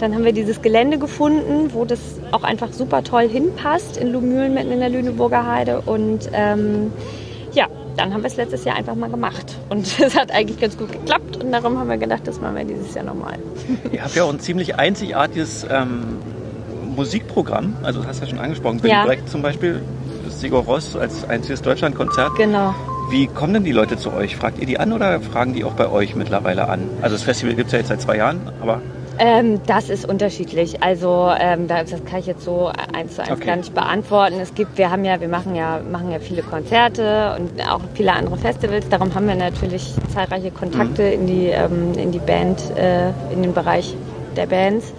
Dann 0.00 0.14
haben 0.14 0.24
wir 0.24 0.32
dieses 0.32 0.62
Gelände 0.62 0.98
gefunden, 0.98 1.74
wo 1.74 1.84
das 1.84 2.00
auch 2.32 2.42
einfach 2.42 2.72
super 2.72 3.04
toll 3.04 3.28
hinpasst, 3.28 3.98
in 3.98 4.12
Lumülen 4.12 4.54
mitten 4.54 4.72
in 4.72 4.80
der 4.80 4.88
Lüneburger 4.88 5.46
Heide. 5.46 5.82
Und 5.82 6.30
ähm, 6.32 6.90
ja, 7.52 7.66
dann 7.98 8.14
haben 8.14 8.22
wir 8.22 8.28
es 8.28 8.36
letztes 8.36 8.64
Jahr 8.64 8.76
einfach 8.76 8.94
mal 8.94 9.10
gemacht. 9.10 9.56
Und 9.68 9.86
es 10.00 10.16
hat 10.16 10.30
eigentlich 10.32 10.58
ganz 10.58 10.78
gut 10.78 10.90
geklappt 10.90 11.36
und 11.44 11.52
darum 11.52 11.78
haben 11.78 11.90
wir 11.90 11.98
gedacht, 11.98 12.22
das 12.24 12.40
machen 12.40 12.56
wir 12.56 12.64
dieses 12.64 12.94
Jahr 12.94 13.04
nochmal. 13.04 13.38
Ihr 13.92 14.02
habt 14.02 14.14
ja 14.16 14.24
auch 14.24 14.32
ein 14.32 14.40
ziemlich 14.40 14.76
einzigartiges 14.76 15.66
ähm, 15.70 16.18
Musikprogramm. 16.96 17.76
Also, 17.82 18.00
das 18.00 18.08
hast 18.08 18.20
du 18.20 18.24
ja 18.24 18.30
schon 18.30 18.40
angesprochen. 18.40 18.80
Billy 18.80 18.94
Ja. 18.94 19.04
Brecht 19.04 19.28
zum 19.28 19.42
Beispiel, 19.42 19.82
Sigur 20.28 20.62
Ross 20.62 20.96
als 20.96 21.28
einziges 21.28 21.60
Deutschlandkonzert. 21.60 22.36
Genau. 22.36 22.74
Wie 23.10 23.26
kommen 23.26 23.52
denn 23.52 23.64
die 23.64 23.72
Leute 23.72 23.98
zu 23.98 24.12
euch? 24.12 24.36
Fragt 24.36 24.58
ihr 24.60 24.66
die 24.66 24.78
an 24.78 24.92
oder 24.92 25.20
fragen 25.20 25.52
die 25.52 25.64
auch 25.64 25.72
bei 25.72 25.90
euch 25.90 26.14
mittlerweile 26.14 26.68
an? 26.68 26.88
Also, 27.02 27.16
das 27.16 27.22
Festival 27.22 27.54
gibt 27.54 27.66
es 27.66 27.72
ja 27.72 27.80
jetzt 27.80 27.88
seit 27.88 28.00
zwei 28.00 28.16
Jahren, 28.16 28.40
aber 28.62 28.80
Ähm, 29.22 29.60
das 29.66 29.90
ist 29.90 30.08
unterschiedlich. 30.08 30.82
Also 30.82 31.30
ähm, 31.38 31.68
das 31.68 31.90
kann 32.06 32.20
ich 32.20 32.26
jetzt 32.26 32.42
so 32.42 32.72
eins 32.94 33.16
zu 33.16 33.22
eins 33.22 33.30
Okay. 33.32 33.46
gar 33.46 33.56
nicht 33.56 33.74
beantworten. 33.74 34.40
Es 34.40 34.54
gibt, 34.54 34.78
wir 34.78 34.90
haben 34.90 35.04
ja, 35.04 35.20
wir 35.20 35.28
machen 35.28 35.54
ja, 35.54 35.80
machen 35.82 36.10
ja 36.10 36.18
viele 36.20 36.42
Konzerte 36.42 37.36
und 37.38 37.60
auch 37.68 37.82
viele 37.92 38.14
andere 38.14 38.38
Festivals. 38.38 38.88
Darum 38.88 39.14
haben 39.14 39.28
wir 39.28 39.34
natürlich 39.34 39.92
zahlreiche 40.14 40.50
Kontakte 40.50 41.02
in 41.02 41.26
die 41.26 41.48
ähm, 41.48 41.92
in 41.98 42.12
die 42.12 42.18
Band, 42.18 42.62
äh, 42.76 43.10
in 43.30 43.42
den 43.42 43.52
Bereich 43.52 43.94
der 44.36 44.46
Bands. 44.46 44.94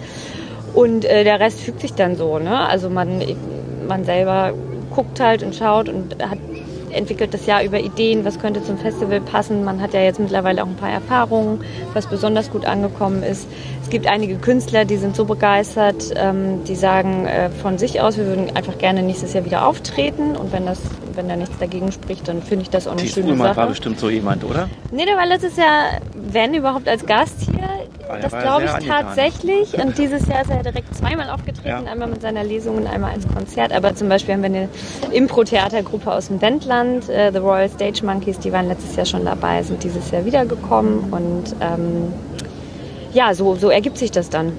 Und 0.72 1.04
äh, 1.04 1.24
der 1.24 1.40
Rest 1.40 1.60
fügt 1.60 1.80
sich 1.80 1.94
dann 1.94 2.14
so. 2.14 2.38
Ne? 2.38 2.56
Also 2.60 2.90
man 2.90 3.22
man 3.88 4.04
selber 4.04 4.52
guckt 4.94 5.18
halt 5.18 5.42
und 5.42 5.56
schaut 5.56 5.88
und 5.88 6.16
hat 6.22 6.38
entwickelt 6.92 7.34
das 7.34 7.46
Jahr 7.46 7.62
über 7.64 7.80
Ideen, 7.80 8.24
was 8.24 8.38
könnte 8.38 8.62
zum 8.62 8.78
Festival 8.78 9.20
passen. 9.20 9.64
Man 9.64 9.80
hat 9.80 9.94
ja 9.94 10.00
jetzt 10.00 10.20
mittlerweile 10.20 10.62
auch 10.62 10.66
ein 10.66 10.76
paar 10.76 10.90
Erfahrungen, 10.90 11.60
was 11.92 12.06
besonders 12.06 12.50
gut 12.50 12.64
angekommen 12.64 13.22
ist. 13.22 13.46
Es 13.82 13.90
gibt 13.90 14.06
einige 14.06 14.36
Künstler, 14.36 14.84
die 14.84 14.96
sind 14.96 15.16
so 15.16 15.24
begeistert, 15.24 16.12
ähm, 16.16 16.64
die 16.64 16.76
sagen 16.76 17.26
äh, 17.26 17.50
von 17.50 17.78
sich 17.78 18.00
aus, 18.00 18.16
wir 18.16 18.26
würden 18.26 18.54
einfach 18.56 18.78
gerne 18.78 19.02
nächstes 19.02 19.32
Jahr 19.32 19.44
wieder 19.44 19.66
auftreten. 19.66 20.36
Und 20.36 20.52
wenn 20.52 20.66
das, 20.66 20.80
wenn 21.16 21.28
da 21.28 21.36
nichts 21.36 21.56
dagegen 21.58 21.92
spricht, 21.92 22.28
dann 22.28 22.42
finde 22.42 22.62
ich 22.62 22.70
das 22.70 22.86
auch 22.86 22.92
eine 22.92 23.02
Thies 23.02 23.14
schöne 23.14 23.28
Ullmann 23.32 23.48
war 23.48 23.54
Sache. 23.54 23.68
bestimmt 23.68 23.98
so 24.00 24.10
jemand, 24.10 24.44
oder? 24.44 24.68
Nee, 24.90 25.04
der 25.06 25.16
war 25.16 25.26
letztes 25.26 25.56
Jahr, 25.56 26.00
wenn 26.14 26.54
überhaupt 26.54 26.88
als 26.88 27.04
Gast 27.06 27.40
hier. 27.40 27.68
Ah, 28.08 28.18
Das 28.20 28.32
war 28.32 28.42
glaube 28.42 28.64
ich 28.64 28.70
angetan. 28.70 29.04
tatsächlich. 29.06 29.74
Und 29.82 29.96
dieses 29.98 30.26
Jahr 30.26 30.42
ist 30.42 30.50
er 30.50 30.62
direkt 30.62 30.94
zweimal 30.94 31.30
aufgetreten, 31.30 31.68
Ja. 31.68 31.82
einmal 31.90 32.08
mit 32.08 32.20
seiner 32.22 32.42
Lesung 32.44 32.76
und 32.76 32.86
einmal 32.86 33.12
als 33.12 33.26
Konzert. 33.28 33.72
Aber 33.72 33.94
zum 33.94 34.08
Beispiel 34.08 34.34
haben 34.34 34.42
wir 34.42 34.46
eine 34.50 34.68
Impro-Theatergruppe 35.12 36.12
aus 36.12 36.28
dem 36.28 36.40
Wendland, 36.42 37.08
äh, 37.08 37.30
The 37.32 37.38
Royal 37.38 37.68
Stage 37.68 38.04
Monkeys, 38.04 38.38
die 38.38 38.52
waren 38.52 38.68
letztes 38.68 38.96
Jahr 38.96 39.06
schon 39.06 39.24
dabei, 39.24 39.62
sind 39.62 39.82
dieses 39.84 40.10
Jahr 40.10 40.24
wiedergekommen. 40.24 41.12
Und 41.12 41.54
ähm, 41.60 42.12
ja, 43.14 43.34
so, 43.34 43.54
so 43.54 43.70
ergibt 43.70 43.98
sich 43.98 44.10
das 44.10 44.28
dann. 44.30 44.52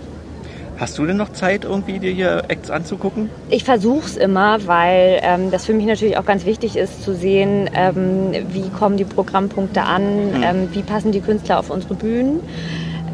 Hast 0.77 0.97
du 0.97 1.05
denn 1.05 1.17
noch 1.17 1.31
Zeit, 1.33 1.65
irgendwie 1.65 1.99
dir 1.99 2.11
hier 2.11 2.43
Acts 2.47 2.69
anzugucken? 2.69 3.29
Ich 3.49 3.63
versuche 3.63 4.05
es 4.05 4.17
immer, 4.17 4.65
weil 4.65 5.19
ähm, 5.21 5.51
das 5.51 5.65
für 5.65 5.73
mich 5.73 5.85
natürlich 5.85 6.17
auch 6.17 6.25
ganz 6.25 6.45
wichtig 6.45 6.75
ist 6.75 7.03
zu 7.03 7.13
sehen, 7.13 7.69
ähm, 7.73 8.31
wie 8.49 8.69
kommen 8.69 8.97
die 8.97 9.05
Programmpunkte 9.05 9.83
an, 9.83 10.03
ähm, 10.43 10.69
wie 10.71 10.81
passen 10.81 11.11
die 11.11 11.21
Künstler 11.21 11.59
auf 11.59 11.69
unsere 11.69 11.93
Bühnen. 11.93 12.39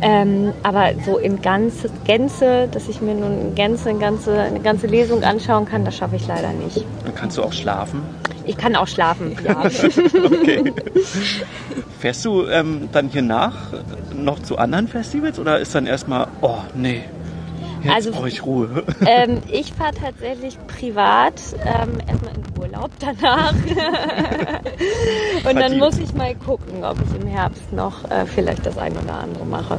Ähm, 0.01 0.53
aber 0.63 0.91
so 1.05 1.17
in 1.17 1.41
ganze, 1.41 1.89
Gänze, 2.05 2.69
dass 2.71 2.87
ich 2.87 3.01
mir 3.01 3.15
nun 3.15 3.31
eine 3.31 3.51
ganze, 3.55 3.89
eine 3.89 3.99
ganze, 3.99 4.39
eine 4.39 4.59
ganze 4.61 4.87
Lesung 4.87 5.23
anschauen 5.23 5.65
kann, 5.65 5.83
das 5.83 5.97
schaffe 5.97 6.15
ich 6.15 6.25
leider 6.27 6.53
nicht. 6.53 6.85
Dann 7.03 7.15
kannst 7.15 7.37
du 7.37 7.43
auch 7.43 7.51
schlafen. 7.51 8.01
Ich 8.45 8.57
kann 8.57 8.75
auch 8.75 8.87
schlafen, 8.87 9.35
ja. 9.45 9.63
Okay. 10.25 10.73
Fährst 11.99 12.23
du 12.23 12.47
ähm, 12.47 12.87
dann 12.93 13.09
hier 13.09 13.21
nach 13.21 13.73
noch 14.15 14.39
zu 14.39 14.57
anderen 14.57 14.87
Festivals 14.87 15.37
oder 15.37 15.59
ist 15.59 15.75
dann 15.75 15.85
erstmal, 15.85 16.27
oh 16.41 16.59
nee, 16.73 17.03
jetzt 17.83 17.93
Also- 17.93 18.11
brauche 18.11 18.27
ich 18.27 18.45
Ruhe? 18.45 18.83
ähm, 19.05 19.41
ich 19.51 19.73
fahre 19.73 19.93
tatsächlich 19.93 20.57
privat 20.67 21.33
ähm, 21.63 21.97
erstmal 22.07 22.33
in 22.35 22.43
Urlaub 22.59 22.91
danach. 22.99 23.53
Und 25.49 25.55
dann 25.59 25.77
muss 25.77 25.97
ich 25.97 26.13
mal 26.13 26.35
gucken, 26.35 26.83
ob 26.83 26.97
ich 27.01 27.21
im 27.21 27.27
Herbst 27.27 27.71
noch 27.73 28.09
äh, 28.11 28.25
vielleicht 28.25 28.65
das 28.65 28.77
eine 28.77 28.99
oder 28.99 29.13
andere 29.15 29.45
mache. 29.45 29.77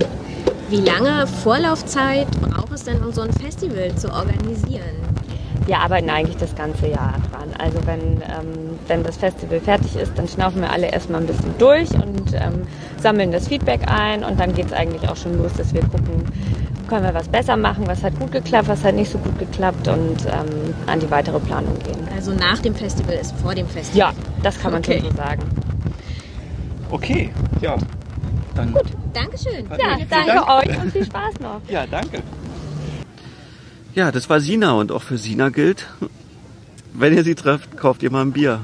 Wie 0.69 0.77
lange 0.81 1.27
Vorlaufzeit 1.27 2.29
braucht 2.43 2.73
es 2.73 2.85
denn, 2.85 3.03
um 3.03 3.13
so 3.13 3.23
ein 3.23 3.33
Festival 3.33 3.95
zu 3.97 4.13
organisieren? 4.13 5.01
Wir 5.67 5.79
arbeiten 5.79 6.09
eigentlich 6.11 6.37
das 6.37 6.55
ganze 6.55 6.87
Jahr 6.89 7.15
dran. 7.31 7.51
Also 7.59 7.79
wenn, 7.87 8.23
ähm, 8.23 8.79
wenn 8.89 9.03
das 9.03 9.17
Festival 9.19 9.61
fertig 9.61 9.95
ist, 9.97 10.13
dann 10.17 10.27
schnaufen 10.27 10.63
wir 10.63 10.71
alle 10.71 10.91
erstmal 10.91 11.21
ein 11.21 11.27
bisschen 11.27 11.55
durch 11.59 11.91
und 11.91 12.33
ähm, 12.35 12.67
sammeln 13.01 13.31
das 13.31 13.49
Feedback 13.49 13.83
ein 13.87 14.25
und 14.25 14.41
dann 14.41 14.55
geht 14.55 14.67
es 14.67 14.73
eigentlich 14.73 15.09
auch 15.09 15.17
schon 15.17 15.37
los, 15.39 15.53
dass 15.57 15.75
wir 15.75 15.83
gucken, 15.83 16.25
können 16.91 17.05
wir 17.05 17.15
was 17.15 17.29
besser 17.29 17.57
machen, 17.57 17.87
was 17.87 18.03
hat 18.03 18.19
gut 18.19 18.33
geklappt, 18.33 18.69
was 18.69 18.85
hat 18.85 18.95
nicht 18.97 19.11
so 19.11 19.19
gut 19.19 19.39
geklappt 19.39 19.89
und 19.89 20.17
ähm, 20.27 20.75
an 20.87 21.01
die 21.01 21.11
weitere 21.11 21.39
Planung 21.41 21.79
gehen. 21.79 22.07
Also 22.15 22.33
nach 22.35 22.59
dem 22.59 22.75
Festival 22.75 23.15
ist 23.15 23.33
vor 23.41 23.55
dem 23.55 23.67
Festival. 23.69 23.99
Ja, 23.99 24.13
das 24.43 24.59
kann 24.59 24.73
man 24.73 24.81
Okay. 24.83 25.01
schon 25.01 25.11
so 25.11 25.17
sagen. 25.17 25.43
Okay, 26.91 27.31
ja. 27.63 27.77
Dann 28.57 28.75
Dankeschön. 29.15 29.67
Ja, 29.71 29.97
danke 30.09 30.35
Dank. 30.35 30.49
euch 30.69 30.83
und 30.83 30.93
viel 30.93 31.05
Spaß 31.07 31.41
noch. 31.41 31.61
Ja, 31.69 31.87
danke. 31.87 32.23
Ja, 33.95 34.13
das 34.13 34.29
war 34.29 34.41
Sina 34.41 34.73
und 34.73 34.93
auch 34.93 35.03
für 35.03 35.19
Sina 35.19 35.49
gilt, 35.49 35.87
wenn 36.93 37.17
ihr 37.17 37.25
sie 37.25 37.35
trefft, 37.35 37.77
kauft 37.77 38.03
ihr 38.03 38.11
mal 38.11 38.23
ein 38.23 38.33
Bier. 38.33 38.61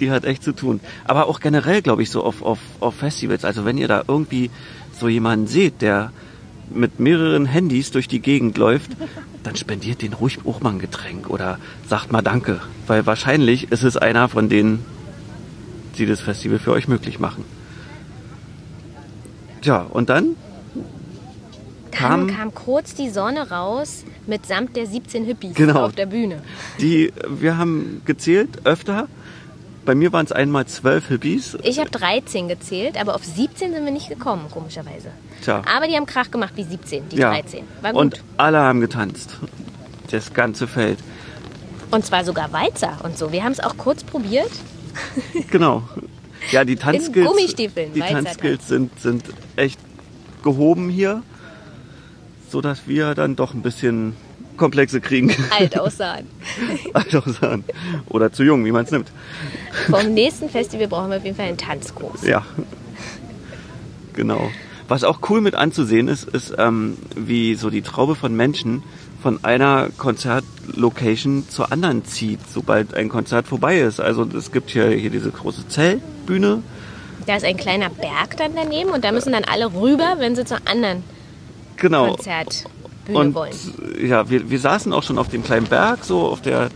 Die 0.00 0.10
hat 0.10 0.24
echt 0.24 0.42
zu 0.42 0.52
tun. 0.52 0.80
Aber 1.04 1.26
auch 1.26 1.40
generell, 1.40 1.82
glaube 1.82 2.02
ich, 2.02 2.10
so 2.10 2.22
auf, 2.22 2.42
auf, 2.42 2.58
auf 2.80 2.94
Festivals. 2.96 3.44
Also 3.44 3.64
wenn 3.64 3.78
ihr 3.78 3.88
da 3.88 4.02
irgendwie 4.06 4.50
so 4.92 5.08
jemanden 5.08 5.46
seht, 5.46 5.82
der 5.82 6.10
mit 6.70 6.98
mehreren 7.00 7.46
Handys 7.46 7.90
durch 7.90 8.08
die 8.08 8.20
Gegend 8.20 8.58
läuft, 8.58 8.90
dann 9.42 9.56
spendiert 9.56 10.02
den 10.02 10.12
ruhig 10.12 10.38
auch 10.44 10.60
mal 10.60 10.70
ein 10.70 10.78
Getränk 10.78 11.30
oder 11.30 11.58
sagt 11.88 12.12
mal 12.12 12.22
Danke. 12.22 12.60
Weil 12.86 13.06
wahrscheinlich 13.06 13.70
ist 13.72 13.82
es 13.84 13.96
einer 13.96 14.28
von 14.28 14.48
denen, 14.48 14.84
die 15.98 16.06
das 16.06 16.20
Festival 16.20 16.58
für 16.58 16.72
euch 16.72 16.88
möglich 16.88 17.18
machen. 17.20 17.44
Tja, 19.62 19.78
und 19.82 20.08
dann 20.10 20.36
Dann 21.92 22.26
kam- 22.26 22.26
kam 22.36 22.54
kurz 22.54 22.94
die 22.94 23.08
Sonne 23.10 23.48
raus 23.50 24.04
mitsamt 24.26 24.76
der 24.76 24.86
17 24.86 25.24
Hippies 25.24 25.54
Genau. 25.54 25.86
auf 25.86 25.94
der 25.94 26.06
Bühne. 26.06 26.42
Die, 26.80 27.12
wir 27.28 27.56
haben 27.56 28.02
gezählt 28.04 28.64
öfter. 28.64 29.08
Bei 29.86 29.94
mir 29.94 30.12
waren 30.12 30.26
es 30.26 30.32
einmal 30.32 30.66
zwölf 30.66 31.06
Hippies. 31.08 31.56
Ich 31.62 31.78
habe 31.78 31.88
13 31.90 32.48
gezählt, 32.48 33.00
aber 33.00 33.14
auf 33.14 33.24
17 33.24 33.72
sind 33.72 33.84
wir 33.84 33.92
nicht 33.92 34.08
gekommen, 34.08 34.46
komischerweise. 34.50 35.10
Tja. 35.42 35.62
Aber 35.74 35.86
die 35.86 35.94
haben 35.94 36.06
Krach 36.06 36.30
gemacht 36.30 36.52
wie 36.56 36.64
17, 36.64 37.08
die 37.08 37.16
Ja. 37.16 37.30
13. 37.30 37.62
War 37.82 37.92
gut. 37.92 38.00
Und 38.00 38.24
alle 38.36 38.58
haben 38.58 38.80
getanzt. 38.80 39.36
Das 40.10 40.34
ganze 40.34 40.66
Feld. 40.66 40.98
Und 41.92 42.04
zwar 42.04 42.24
sogar 42.24 42.52
Walzer 42.52 42.98
und 43.04 43.16
so. 43.16 43.30
Wir 43.30 43.44
haben 43.44 43.52
es 43.52 43.60
auch 43.60 43.76
kurz 43.76 44.04
probiert. 44.04 44.50
Genau. 45.50 45.82
Ja, 46.52 46.64
die 46.64 46.76
Tanzskills, 46.76 47.28
Gummistiefeln, 47.28 47.92
die 47.92 48.00
Tanzskills 48.00 48.66
sind, 48.66 48.98
sind 48.98 49.24
echt 49.56 49.78
gehoben 50.42 50.88
hier, 50.88 51.22
so 52.50 52.60
dass 52.60 52.88
wir 52.88 53.14
dann 53.14 53.36
doch 53.36 53.52
ein 53.52 53.62
bisschen 53.62 54.14
Komplexe 54.56 55.00
kriegen. 55.00 55.34
Alt 55.50 55.78
aussahen. 55.78 56.26
Alt 56.92 57.14
aussahen. 57.14 57.64
Oder 58.08 58.32
zu 58.32 58.42
jung, 58.42 58.64
wie 58.64 58.72
man 58.72 58.84
es 58.84 58.90
nimmt. 58.90 59.10
Vom 59.90 60.14
nächsten 60.14 60.48
Festival 60.48 60.88
brauchen 60.88 61.10
wir 61.10 61.18
auf 61.18 61.24
jeden 61.24 61.36
Fall 61.36 61.46
einen 61.46 61.58
Tanzkurs. 61.58 62.22
Ja. 62.26 62.44
Genau. 64.14 64.50
Was 64.88 65.04
auch 65.04 65.18
cool 65.28 65.40
mit 65.40 65.54
anzusehen 65.54 66.08
ist, 66.08 66.24
ist, 66.24 66.54
ähm, 66.58 66.96
wie 67.16 67.54
so 67.54 67.70
die 67.70 67.82
Traube 67.82 68.14
von 68.14 68.34
Menschen 68.34 68.82
von 69.22 69.44
einer 69.44 69.88
Konzertlocation 69.96 71.48
zur 71.48 71.72
anderen 71.72 72.04
zieht, 72.04 72.40
sobald 72.48 72.94
ein 72.94 73.08
Konzert 73.08 73.48
vorbei 73.48 73.80
ist. 73.80 74.00
Also 74.00 74.24
es 74.24 74.52
gibt 74.52 74.70
hier, 74.70 74.88
hier 74.90 75.10
diese 75.10 75.30
große 75.30 75.66
Zeltbühne. 75.68 76.62
Da 77.26 77.36
ist 77.36 77.44
ein 77.44 77.56
kleiner 77.56 77.90
Berg 77.90 78.36
dann 78.36 78.52
daneben 78.54 78.90
und 78.90 79.04
da 79.04 79.10
müssen 79.10 79.32
dann 79.32 79.44
alle 79.44 79.74
rüber, 79.74 80.16
wenn 80.18 80.36
sie 80.36 80.44
zur 80.44 80.58
anderen 80.64 81.02
Genau. 81.76 82.16
Konzertbühne 83.06 83.18
Und 83.18 83.34
wollen. 83.34 83.52
ja, 84.06 84.28
wir, 84.28 84.50
wir 84.50 84.58
saßen 84.58 84.92
auch 84.92 85.02
schon 85.02 85.18
auf 85.18 85.28
dem 85.28 85.42
kleinen 85.42 85.66
Berg, 85.66 86.04
so 86.04 86.20
auf 86.26 86.40
der 86.42 86.68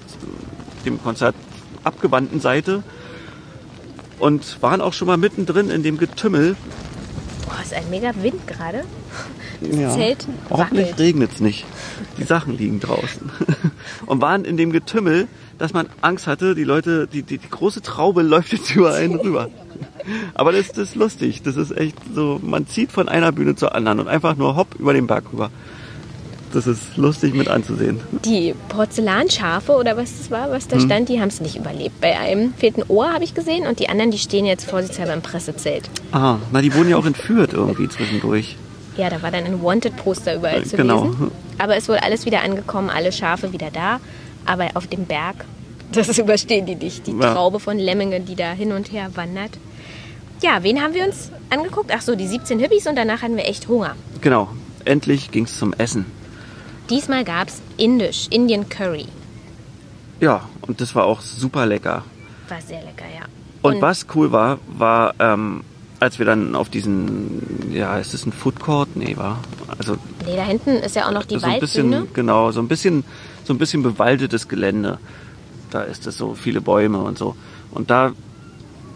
dem 0.85 1.03
Konzert 1.03 1.35
abgewandten 1.85 2.41
Seite 2.41 2.83
und 4.19 4.63
waren 4.63 4.81
auch 4.81 4.93
schon 4.93 5.09
mal 5.09 5.17
mittendrin 5.17 5.71
in 5.71 5.83
dem 5.83 5.99
Getümmel. 5.99 6.57
Boah, 7.47 7.63
ist 7.63 7.75
ein 7.75 7.89
mega 7.91 8.13
Wind 8.23 8.47
gerade. 8.47 8.85
Ja. 9.61 9.91
Zelt 9.91 10.27
Hoffentlich 10.49 10.99
regnet 10.99 11.33
es 11.35 11.41
nicht. 11.41 11.67
Die 12.17 12.25
Sachen 12.25 12.57
liegen 12.57 12.81
draußen. 12.81 13.31
Und 14.07 14.23
waren 14.23 14.47
in 14.47 14.57
dem 14.57 14.73
Getümmel, 14.73 15.29
dass 15.59 15.75
man 15.75 15.87
Angst 16.01 16.27
hatte, 16.27 16.55
die 16.55 16.65
Leute, 16.65 17.07
die, 17.07 17.23
die, 17.23 17.37
die 17.37 17.51
große 17.51 17.83
Traube 17.83 18.23
läuft 18.23 18.53
jetzt 18.53 18.75
über 18.75 18.95
einen 18.95 19.17
rüber. 19.17 19.51
Aber 20.33 20.53
das, 20.53 20.69
das 20.69 20.91
ist 20.91 20.95
lustig. 20.95 21.43
Das 21.43 21.57
ist 21.57 21.77
echt 21.77 21.97
so, 22.15 22.41
man 22.43 22.67
zieht 22.67 22.91
von 22.91 23.09
einer 23.09 23.33
Bühne 23.33 23.55
zur 23.55 23.75
anderen 23.75 24.01
und 24.01 24.09
einfach 24.09 24.37
nur 24.37 24.57
hopp 24.57 24.77
über 24.79 24.95
den 24.95 25.07
Berg 25.07 25.25
rüber. 25.31 25.51
Das 26.53 26.67
ist 26.67 26.97
lustig 26.97 27.33
mit 27.35 27.49
anzusehen. 27.49 28.01
Die 28.25 28.55
Porzellanschafe 28.69 29.73
oder 29.73 29.97
was 29.97 30.19
das 30.19 30.31
war, 30.33 30.51
was 30.51 30.67
da 30.67 30.77
Hm. 30.77 30.83
stand, 30.87 31.09
die 31.09 31.21
haben 31.21 31.29
es 31.29 31.41
nicht 31.41 31.57
überlebt. 31.57 32.01
Bei 32.01 32.19
einem 32.19 32.55
fehlt 32.55 32.77
ein 32.77 32.85
Ohr, 32.89 33.13
habe 33.13 33.23
ich 33.23 33.35
gesehen, 33.35 33.67
und 33.69 33.79
die 33.79 33.89
anderen, 33.89 34.11
die 34.11 34.19
stehen 34.19 34.45
jetzt 34.47 34.69
vorsichtshalber 34.69 35.15
im 35.15 35.23
Pressezelt. 35.23 35.89
Ah, 36.13 36.39
na, 36.53 36.61
die 36.61 36.75
wurden 36.75 36.89
ja 36.91 36.97
auch 36.97 37.07
entführt 37.07 37.53
irgendwie 37.53 37.89
zwischendurch. 37.89 38.57
Ja, 38.97 39.09
da 39.11 39.23
war 39.23 39.31
dann 39.31 39.45
ein 39.45 39.63
Wanted-Poster 39.63 40.35
überall 40.35 40.63
Äh, 40.63 40.65
zu 40.65 40.77
genau. 40.77 41.05
lesen. 41.05 41.31
Aber 41.59 41.77
es 41.77 41.85
ist 41.85 41.89
wohl 41.89 41.99
alles 41.99 42.27
wieder 42.27 42.43
angekommen, 42.43 42.91
alle 42.91 43.13
Schafe 43.13 43.53
wieder 43.53 43.71
da. 43.73 44.01
Aber 44.45 44.69
auf 44.75 44.89
dem 44.89 45.05
Berg, 45.05 45.45
das 45.93 46.19
überstehen 46.19 46.67
die 46.67 46.75
nicht. 46.75 47.07
Die 47.07 47.13
Ja. 47.13 47.33
Traube 47.35 47.61
von 47.61 47.79
Lemmingen, 47.79 48.25
die 48.27 48.35
da 48.35 48.51
hin 48.53 48.73
und 48.73 48.91
her 48.93 49.11
wandert. 49.15 49.53
Ja, 50.43 50.63
wen 50.63 50.83
haben 50.83 50.95
wir 50.95 51.05
uns 51.05 51.31
angeguckt? 51.51 51.91
Ach 51.95 52.01
so, 52.03 52.17
die 52.17 52.27
17 52.27 52.59
Hippies 52.59 52.87
und 52.89 52.97
danach 52.97 53.23
hatten 53.23 53.37
wir 53.37 53.47
echt 53.47 53.69
Hunger. 53.69 53.95
Genau. 54.21 54.49
Endlich 54.85 55.31
ging's 55.31 55.59
zum 55.59 55.73
Essen. 55.75 56.07
Diesmal 56.91 57.25
gab 57.25 57.49
es 57.49 57.63
Indisch, 57.77 58.27
Indian 58.31 58.69
Curry. 58.69 59.07
Ja, 60.21 60.43
und 60.63 60.81
das 60.81 60.95
war 60.95 61.05
auch 61.05 61.21
super 61.21 61.65
lecker. 61.67 62.05
War 62.49 62.61
sehr 62.61 62.83
lecker, 62.83 63.07
ja. 63.15 63.25
Und, 63.63 63.81
was 63.81 64.07
cool 64.15 64.33
war, 64.33 64.59
war, 64.67 65.15
ähm, 65.19 65.63
als 66.01 66.19
wir 66.19 66.27
dann 66.27 66.57
auf 66.57 66.69
diesen, 66.69 67.71
ja, 67.73 67.99
ist 67.99 68.13
das 68.15 68.27
ein 68.27 68.33
Food 68.33 68.59
Court? 68.59 68.89
Nee, 68.97 69.17
war. 69.17 69.39
Also 69.79 69.97
Nee, 70.27 70.37
da 70.37 70.45
hinten 70.45 70.71
ist 70.71 70.97
ja 70.97 71.07
auch 71.07 71.13
noch 71.13 71.25
die 71.25 71.39
so 71.39 71.47
ein 71.47 71.61
Waldbühne. 71.61 72.01
bisschen, 72.01 72.15
genau, 72.15 72.51
so 72.51 72.61
ein 72.61 72.69
bisschen, 72.69 73.05
so 73.45 73.53
ein 73.55 73.59
bisschen 73.59 73.83
bewaldetes 73.83 74.49
Gelände. 74.49 74.99
Da 75.71 75.83
ist 75.83 76.07
es 76.07 76.17
so 76.19 76.35
viele 76.35 76.61
Bäume 76.61 76.99
und 76.99 77.19
so. 77.19 77.37
Und 77.71 77.91
da 77.91 78.13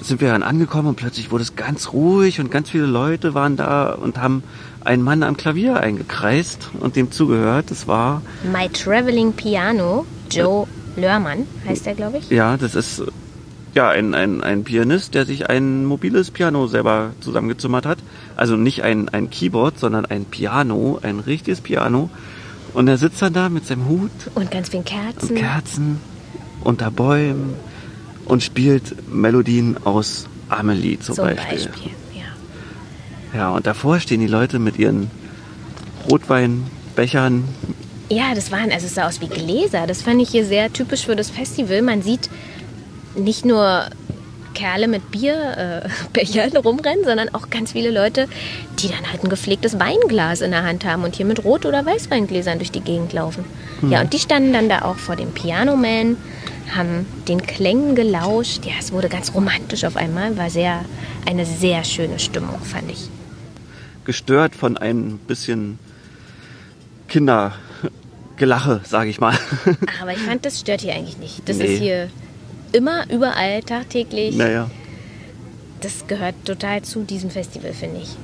sind 0.01 0.21
wir 0.21 0.29
dann 0.29 0.43
angekommen 0.43 0.89
und 0.89 0.97
plötzlich 0.97 1.31
wurde 1.31 1.45
es 1.45 1.57
ganz 1.57 1.93
ruhig 1.93 2.41
und 2.41 2.51
ganz 2.51 2.71
viele 2.71 2.87
Leute 2.87 3.35
waren 3.35 3.57
da 3.57 3.93
und 3.93 4.19
haben 4.19 4.43
einen 4.85 5.03
Mann 5.03 5.23
am 5.23 5.37
Klavier 5.37 5.81
eingekreist 5.81 6.71
und 6.81 6.97
dem 6.97 7.11
zugehört. 7.11 7.71
Das 7.71 7.89
war, 7.89 8.23
My 8.51 8.69
Traveling 8.69 9.33
Piano, 9.33 10.07
Joe 10.31 10.67
Lörmann 10.97 11.47
heißt 11.67 11.87
er, 11.87 11.95
glaube 11.95 12.19
ich. 12.19 12.31
ja, 12.31 12.57
das 12.57 12.75
ist 12.75 13.03
ja 13.75 13.89
ein, 13.89 14.15
ein, 14.15 14.43
ein 14.43 14.65
Pianist, 14.65 15.15
der 15.15 15.27
sich 15.27 15.51
ein 15.51 15.85
mobiles 15.85 16.31
Piano 16.31 16.67
selber 16.67 17.11
zusammengezimmert 17.21 17.87
hat. 17.87 17.99
Also 18.37 18.57
nicht 18.57 18.83
ein, 18.83 19.09
ein 19.09 19.31
Keyboard, 19.31 19.79
sondern 19.79 20.07
ein 20.07 20.25
Piano, 20.25 21.01
ein 21.03 21.19
richtiges 21.21 21.61
Piano. 21.61 22.11
Und 22.73 22.89
er 22.89 22.99
sitzt 22.99 23.23
dann 23.23 23.33
da 23.33 23.49
mit 23.49 23.67
seinem 23.67 23.89
Hut 23.89 24.11
Und 24.35 24.51
ganz 24.51 24.69
vielen 24.69 24.85
Kerzen. 24.85 25.37
Kerzen 25.37 26.01
unter 26.63 26.91
Bäumen 26.91 27.55
und 28.25 28.43
spielt 28.43 29.13
Melodien 29.13 29.77
aus 29.85 30.27
Amelie 30.49 30.99
zum, 30.99 31.17
zum 31.17 31.27
Beispiel. 31.27 31.59
Beispiel. 31.59 31.91
Ja. 33.35 33.51
Und 33.51 33.67
davor 33.67 34.01
stehen 34.01 34.21
die 34.21 34.27
Leute 34.27 34.59
mit 34.59 34.79
ihren 34.79 35.11
Rotweinbechern. 36.11 37.45
Ja, 38.09 38.35
das 38.35 38.53
waren, 38.53 38.71
also 38.71 38.87
es 38.87 38.95
sah 38.95 39.07
aus 39.07 39.21
wie 39.21 39.29
Gläser. 39.29 39.87
Das 39.87 40.03
fand 40.03 40.21
ich 40.21 40.29
hier 40.31 40.45
sehr 40.45 40.73
typisch 40.73 41.07
für 41.07 41.17
das 41.17 41.31
Festival. 41.31 41.83
Man 41.83 42.03
sieht 42.03 42.29
nicht 43.17 43.45
nur 43.45 43.87
Kerle 44.55 44.89
mit 44.89 45.11
Bierbechern 45.11 46.53
äh, 46.53 46.57
rumrennen, 46.65 47.05
sondern 47.05 47.35
auch 47.35 47.51
ganz 47.51 47.73
viele 47.73 47.91
Leute, 47.91 48.29
die 48.79 48.89
dann 48.89 49.11
halt 49.11 49.25
ein 49.25 49.29
gepflegtes 49.29 49.79
Weinglas 49.79 50.41
in 50.41 50.53
der 50.53 50.63
Hand 50.63 50.85
haben 50.85 51.03
und 51.03 51.17
hier 51.17 51.27
mit 51.27 51.45
Rot- 51.45 51.67
oder 51.67 51.85
Weißweingläsern 51.85 52.59
durch 52.59 52.71
die 52.71 52.81
Gegend 52.81 53.13
laufen. 53.13 53.45
Ja, 53.91 54.01
und 54.01 54.13
die 54.13 54.19
standen 54.19 54.53
dann 54.53 54.69
da 54.69 54.83
auch 54.83 54.97
vor 54.97 55.17
dem 55.17 55.33
Pianoman, 55.33 56.17
haben 56.75 57.07
den 57.29 57.43
Klängen 57.43 57.95
gelauscht. 57.95 58.65
Ja, 58.65 58.73
es 58.79 58.93
wurde 58.93 59.09
ganz 59.09 59.35
romantisch 59.35 59.85
auf 59.85 59.97
einmal. 59.97 60.37
War 60.39 60.49
sehr, 60.49 60.85
eine 61.29 61.45
sehr 61.45 61.85
schöne 61.85 62.19
Stimmung, 62.19 62.61
fand 62.61 62.91
ich. 62.91 63.11
Gestört 64.05 64.55
von 64.55 64.77
ein 64.77 65.19
bisschen 65.27 65.79
Kindergelache, 67.09 68.81
sage 68.85 69.11
ich 69.11 69.21
mal. 69.21 69.35
Aber 70.03 70.13
ich 70.13 70.19
fand, 70.19 70.45
das 70.45 70.61
stört 70.61 70.81
hier 70.83 70.95
eigentlich 70.95 71.19
nicht. 71.19 71.49
Das 71.49 71.57
Nee. 71.59 71.65
ist 71.75 71.81
hier 71.81 72.11
immer, 72.73 73.09
überall, 73.11 73.63
tagtäglich. 73.63 74.37
naja. 74.37 74.71
Das 75.81 76.07
gehört 76.07 76.35
total 76.45 76.83
zu 76.83 77.03
diesem 77.03 77.31
Festival, 77.31 77.73
finde 77.75 78.01
ich. 78.03 78.17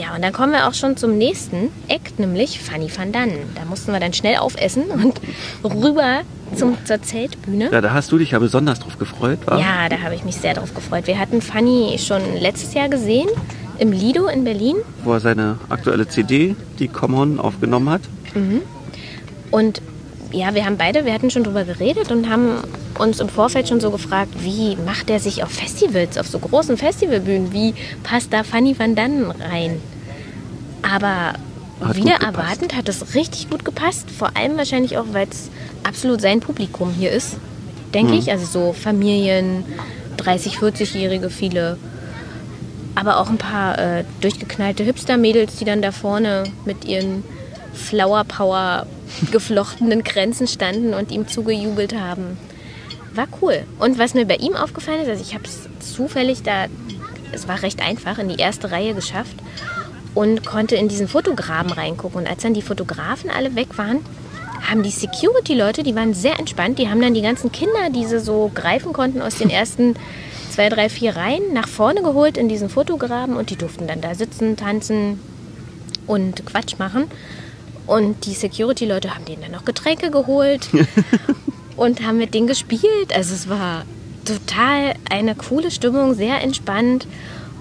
Ja, 0.00 0.14
und 0.14 0.22
dann 0.22 0.32
kommen 0.32 0.52
wir 0.52 0.68
auch 0.68 0.74
schon 0.74 0.96
zum 0.96 1.16
nächsten 1.18 1.70
Act, 1.88 2.18
nämlich 2.20 2.60
Fanny 2.60 2.88
van 2.94 3.12
Dannen. 3.12 3.38
Da 3.54 3.64
mussten 3.64 3.92
wir 3.92 3.98
dann 4.00 4.12
schnell 4.12 4.36
aufessen 4.36 4.84
und 4.84 5.20
rüber 5.64 6.20
zum, 6.54 6.76
zur 6.84 7.02
Zeltbühne. 7.02 7.70
Ja, 7.72 7.80
da 7.80 7.92
hast 7.92 8.12
du 8.12 8.18
dich 8.18 8.32
ja 8.32 8.38
besonders 8.38 8.78
drauf 8.78 8.98
gefreut, 8.98 9.38
wa? 9.46 9.58
Ja, 9.58 9.88
da 9.88 10.00
habe 10.02 10.14
ich 10.14 10.22
mich 10.22 10.36
sehr 10.36 10.54
drauf 10.54 10.74
gefreut. 10.74 11.06
Wir 11.06 11.18
hatten 11.18 11.40
Fanny 11.40 11.98
schon 11.98 12.20
letztes 12.38 12.74
Jahr 12.74 12.88
gesehen 12.88 13.28
im 13.78 13.92
Lido 13.92 14.26
in 14.26 14.44
Berlin. 14.44 14.76
Wo 15.04 15.12
er 15.12 15.20
seine 15.20 15.58
aktuelle 15.68 16.08
CD, 16.08 16.54
die 16.78 16.88
Common, 16.88 17.38
aufgenommen 17.40 17.90
hat. 17.90 18.02
Und 19.50 19.80
ja, 20.32 20.54
wir 20.54 20.64
haben 20.66 20.76
beide, 20.76 21.04
wir 21.04 21.12
hatten 21.14 21.30
schon 21.30 21.44
drüber 21.44 21.64
geredet 21.64 22.10
und 22.10 22.28
haben 22.28 22.48
uns 22.98 23.20
im 23.20 23.28
Vorfeld 23.28 23.68
schon 23.68 23.80
so 23.80 23.90
gefragt, 23.90 24.30
wie 24.40 24.76
macht 24.84 25.08
er 25.10 25.20
sich 25.20 25.42
auf 25.42 25.50
Festivals, 25.50 26.18
auf 26.18 26.26
so 26.26 26.38
großen 26.38 26.76
Festivalbühnen, 26.76 27.52
wie 27.52 27.74
passt 28.02 28.32
da 28.32 28.42
Fanny 28.42 28.78
van 28.78 28.94
Dannen 28.94 29.30
rein? 29.30 29.80
Aber 30.82 31.34
Hat 31.80 31.96
wieder 31.96 32.16
erwartend 32.16 32.74
hat 32.76 32.88
es 32.88 33.14
richtig 33.14 33.50
gut 33.50 33.64
gepasst, 33.64 34.10
vor 34.10 34.30
allem 34.36 34.56
wahrscheinlich 34.56 34.98
auch, 34.98 35.06
weil 35.12 35.26
es 35.30 35.50
absolut 35.84 36.20
sein 36.20 36.40
Publikum 36.40 36.90
hier 36.98 37.10
ist, 37.12 37.36
denke 37.94 38.12
Hm. 38.12 38.18
ich. 38.18 38.30
Also 38.30 38.46
so 38.46 38.72
Familien, 38.72 39.64
30, 40.16 40.56
40-Jährige, 40.56 41.30
viele 41.30 41.76
aber 42.96 43.20
auch 43.20 43.28
ein 43.28 43.38
paar 43.38 43.78
äh, 43.78 44.04
durchgeknallte 44.20 44.82
Hipster-Mädels, 44.82 45.56
die 45.56 45.64
dann 45.64 45.82
da 45.82 45.92
vorne 45.92 46.44
mit 46.64 46.84
ihren 46.84 47.22
Flower 47.72 48.24
Power 48.24 48.86
geflochtenen 49.30 50.02
Kränzen 50.02 50.48
standen 50.48 50.94
und 50.94 51.12
ihm 51.12 51.28
zugejubelt 51.28 51.94
haben. 51.94 52.38
War 53.14 53.28
cool. 53.40 53.64
Und 53.78 53.98
was 53.98 54.14
mir 54.14 54.26
bei 54.26 54.36
ihm 54.36 54.56
aufgefallen 54.56 55.02
ist, 55.02 55.08
also 55.08 55.22
ich 55.22 55.34
habe 55.34 55.44
es 55.44 55.68
zufällig 55.94 56.42
da, 56.42 56.66
es 57.32 57.46
war 57.46 57.62
recht 57.62 57.80
einfach, 57.80 58.18
in 58.18 58.28
die 58.28 58.36
erste 58.40 58.70
Reihe 58.70 58.94
geschafft 58.94 59.36
und 60.14 60.44
konnte 60.46 60.76
in 60.76 60.88
diesen 60.88 61.06
Fotograben 61.06 61.72
reingucken. 61.72 62.20
Und 62.20 62.26
als 62.26 62.42
dann 62.42 62.54
die 62.54 62.62
Fotografen 62.62 63.28
alle 63.30 63.54
weg 63.54 63.76
waren, 63.76 63.98
haben 64.68 64.82
die 64.82 64.90
Security-Leute, 64.90 65.82
die 65.82 65.94
waren 65.94 66.14
sehr 66.14 66.38
entspannt, 66.38 66.78
die 66.78 66.88
haben 66.88 67.00
dann 67.00 67.14
die 67.14 67.22
ganzen 67.22 67.52
Kinder, 67.52 67.90
die 67.90 68.06
sie 68.06 68.20
so 68.20 68.50
greifen 68.54 68.94
konnten 68.94 69.20
aus 69.20 69.36
den 69.36 69.50
ersten 69.50 69.94
zwei, 70.56 70.70
drei, 70.70 70.88
vier 70.88 71.16
Reihen, 71.16 71.52
nach 71.52 71.68
vorne 71.68 72.00
geholt 72.00 72.38
in 72.38 72.48
diesen 72.48 72.70
Fotograben 72.70 73.36
und 73.36 73.50
die 73.50 73.56
durften 73.56 73.86
dann 73.86 74.00
da 74.00 74.14
sitzen, 74.14 74.56
tanzen 74.56 75.20
und 76.06 76.46
Quatsch 76.46 76.78
machen. 76.78 77.08
Und 77.86 78.24
die 78.24 78.32
Security-Leute 78.32 79.14
haben 79.14 79.26
denen 79.26 79.42
dann 79.42 79.52
noch 79.52 79.66
Getränke 79.66 80.10
geholt 80.10 80.70
und 81.76 82.06
haben 82.06 82.16
mit 82.16 82.32
denen 82.32 82.46
gespielt. 82.46 83.14
Also 83.14 83.34
es 83.34 83.50
war 83.50 83.84
total 84.24 84.94
eine 85.10 85.34
coole 85.34 85.70
Stimmung, 85.70 86.14
sehr 86.14 86.42
entspannt. 86.42 87.06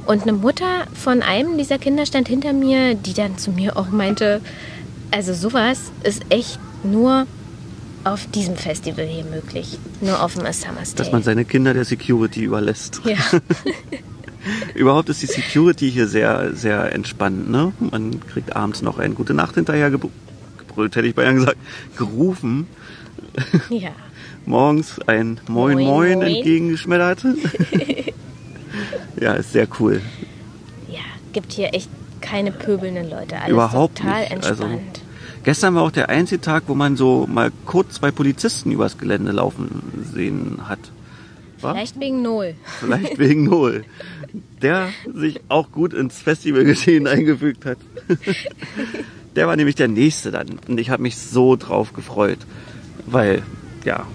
Und 0.05 0.21
eine 0.21 0.31
Mutter 0.31 0.85
von 0.93 1.21
einem 1.21 1.57
dieser 1.57 1.77
Kinder 1.77 2.05
stand 2.05 2.29
hinter 2.29 2.53
mir, 2.53 2.95
die 2.95 3.13
dann 3.13 3.37
zu 3.37 3.51
mir 3.51 3.75
auch 3.75 3.89
meinte, 3.89 4.39
also 5.11 5.33
sowas 5.33 5.91
ist 6.03 6.23
echt 6.29 6.59
nur 6.85 7.27
auf 8.05 8.25
diesem 8.31 8.55
Festival 8.55 9.05
hier 9.05 9.25
möglich. 9.25 9.77
Nur 10.01 10.21
auf 10.23 10.35
dem 10.35 10.45
A 10.45 10.53
Summer's 10.53 10.91
Day. 10.93 10.97
Dass 11.03 11.11
man 11.11 11.23
seine 11.23 11.43
Kinder 11.45 11.73
der 11.73 11.83
Security 11.85 12.43
überlässt. 12.43 13.01
ja. 13.03 13.17
Überhaupt 14.75 15.09
ist 15.09 15.23
die 15.23 15.25
Security 15.25 15.91
hier 15.91 16.07
sehr, 16.07 16.53
sehr 16.55 16.93
entspannt. 16.93 17.49
Ne? 17.49 17.73
Man 17.79 18.19
kriegt 18.27 18.55
abends 18.55 18.83
noch 18.83 18.99
eine 18.99 19.15
gute 19.15 19.33
Nacht 19.33 19.55
hinterher 19.55 19.89
gebr- 19.89 20.11
gebrüllt, 20.59 20.95
hätte 20.95 21.07
ich 21.07 21.15
beinahe 21.15 21.33
gesagt, 21.33 21.57
gerufen. 21.97 22.67
ja. 23.69 23.89
Morgens 24.45 24.99
ein 25.07 25.39
Moin 25.47 25.73
Moin, 25.77 25.87
Moin, 25.87 26.13
Moin. 26.19 26.21
entgegengeschmettert. 26.35 27.25
ja, 29.19 29.33
ist 29.33 29.53
sehr 29.53 29.67
cool. 29.79 30.01
Ja, 30.87 30.99
gibt 31.33 31.51
hier 31.53 31.73
echt 31.73 31.89
keine 32.21 32.51
pöbelnden 32.51 33.09
Leute. 33.09 33.37
Alles 33.37 33.49
Überhaupt 33.49 33.97
total 33.97 34.21
nicht. 34.21 34.31
entspannt. 34.33 34.61
Also, 34.61 34.79
Gestern 35.45 35.75
war 35.75 35.83
auch 35.83 35.91
der 35.91 36.09
einzige 36.09 36.41
Tag, 36.41 36.63
wo 36.65 36.73
man 36.73 36.97
so 36.97 37.27
mal 37.31 37.51
kurz 37.65 37.93
zwei 37.93 38.09
Polizisten 38.09 38.71
übers 38.71 38.97
Gelände 38.97 39.31
laufen 39.31 39.83
sehen 40.11 40.67
hat. 40.67 40.79
War? 41.61 41.75
Vielleicht 41.75 41.99
wegen 41.99 42.23
Null. 42.23 42.55
Vielleicht 42.79 43.19
wegen 43.19 43.43
Noel. 43.43 43.85
Der 44.63 44.89
sich 45.13 45.41
auch 45.47 45.71
gut 45.71 45.93
ins 45.93 46.17
Festivalgeschehen 46.17 47.05
eingefügt 47.07 47.63
hat. 47.63 47.77
Der 49.35 49.47
war 49.47 49.55
nämlich 49.55 49.75
der 49.75 49.87
Nächste 49.87 50.31
dann. 50.31 50.59
Und 50.67 50.79
ich 50.79 50.89
habe 50.89 51.03
mich 51.03 51.15
so 51.17 51.55
drauf 51.55 51.93
gefreut. 51.93 52.39
Weil, 53.05 53.43
ja. 53.83 54.07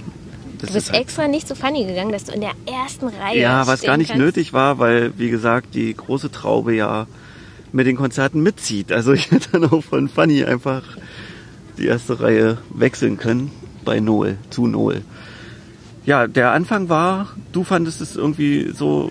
Das 0.58 0.68
Du 0.70 0.74
bist 0.74 0.88
ist 0.88 0.92
halt, 0.92 1.02
extra 1.02 1.28
nicht 1.28 1.46
so 1.46 1.54
funny 1.54 1.84
gegangen, 1.86 2.10
dass 2.10 2.24
du 2.24 2.32
in 2.32 2.40
der 2.40 2.52
ersten 2.66 3.06
Reihe 3.06 3.40
ja, 3.40 3.66
was 3.68 3.82
gar 3.82 3.96
nicht 3.96 4.08
kannst. 4.08 4.20
nötig 4.20 4.52
war, 4.52 4.80
weil, 4.80 5.12
wie 5.16 5.30
gesagt, 5.30 5.74
die 5.74 5.94
große 5.94 6.32
Traube 6.32 6.74
ja 6.74 7.06
mit 7.72 7.86
den 7.86 7.96
Konzerten 7.96 8.42
mitzieht. 8.42 8.92
Also 8.92 9.12
ich 9.12 9.30
hätte 9.30 9.50
dann 9.52 9.64
auch 9.64 9.82
von 9.82 10.08
Funny 10.08 10.44
einfach 10.44 10.82
die 11.78 11.86
erste 11.86 12.20
Reihe 12.20 12.58
wechseln 12.74 13.16
können 13.16 13.50
bei 13.84 14.00
Noel, 14.00 14.36
zu 14.50 14.66
Noel. 14.66 15.02
Ja, 16.04 16.26
der 16.26 16.52
Anfang 16.52 16.88
war, 16.88 17.28
du 17.52 17.64
fandest 17.64 18.00
es 18.00 18.16
irgendwie 18.16 18.70
so 18.72 19.10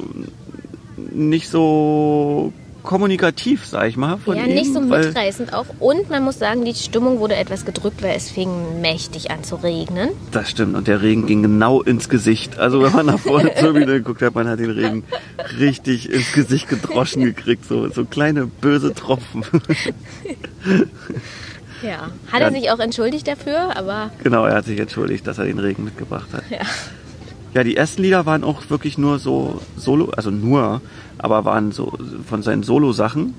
nicht 1.11 1.49
so 1.49 2.53
kommunikativ, 2.83 3.65
sag 3.65 3.87
ich 3.87 3.97
mal. 3.97 4.17
Von 4.17 4.35
Ja, 4.37 4.43
ihm, 4.45 4.53
nicht 4.55 4.73
so 4.73 4.79
mitreißend 4.81 5.53
auch. 5.53 5.65
Und 5.79 6.09
man 6.09 6.23
muss 6.23 6.39
sagen, 6.39 6.65
die 6.65 6.73
Stimmung 6.73 7.19
wurde 7.19 7.35
etwas 7.35 7.65
gedrückt, 7.65 8.01
weil 8.01 8.15
es 8.15 8.29
fing 8.31 8.81
mächtig 8.81 9.31
an 9.31 9.43
zu 9.43 9.55
regnen. 9.57 10.09
Das 10.31 10.49
stimmt. 10.49 10.75
Und 10.75 10.87
der 10.87 11.01
Regen 11.01 11.25
ging 11.27 11.41
genau 11.41 11.81
ins 11.81 12.09
Gesicht. 12.09 12.57
Also 12.59 12.81
wenn 12.81 12.91
man 12.93 13.05
nach 13.05 13.19
vorne 13.19 13.53
zur 13.55 13.73
Bühne 13.73 13.85
geguckt 14.01 14.21
hat, 14.21 14.35
man 14.35 14.47
hat 14.47 14.59
den 14.59 14.71
Regen 14.71 15.03
richtig 15.59 16.11
ins 16.11 16.31
Gesicht 16.33 16.69
gedroschen 16.69 17.23
gekriegt. 17.23 17.65
So, 17.65 17.89
so 17.89 18.05
kleine 18.05 18.45
böse 18.47 18.93
Tropfen. 18.93 19.43
Ja. 21.81 22.09
Hat 22.31 22.41
Ja. 22.41 22.47
er 22.47 22.51
sich 22.51 22.71
auch 22.71 22.79
entschuldigt 22.79 23.25
dafür, 23.27 23.75
aber 23.77 24.11
genau, 24.23 24.45
er 24.45 24.55
hat 24.55 24.65
sich 24.65 24.77
entschuldigt, 24.79 25.25
dass 25.25 25.37
er 25.37 25.45
den 25.45 25.59
Regen 25.59 25.85
mitgebracht 25.85 26.27
hat. 26.33 26.43
ja. 26.49 26.57
Ja, 27.53 27.63
die 27.63 27.75
ersten 27.77 28.03
Lieder 28.03 28.27
waren 28.27 28.43
auch 28.43 28.69
wirklich 28.69 28.97
nur 28.99 29.17
so 29.17 29.59
Solo, 29.75 30.11
also 30.15 30.29
nur, 30.29 30.81
aber 31.19 31.45
waren 31.45 31.71
so 31.71 31.93
von 32.27 32.41
seinen 32.41 32.63
Solo-Sachen. 32.63 33.33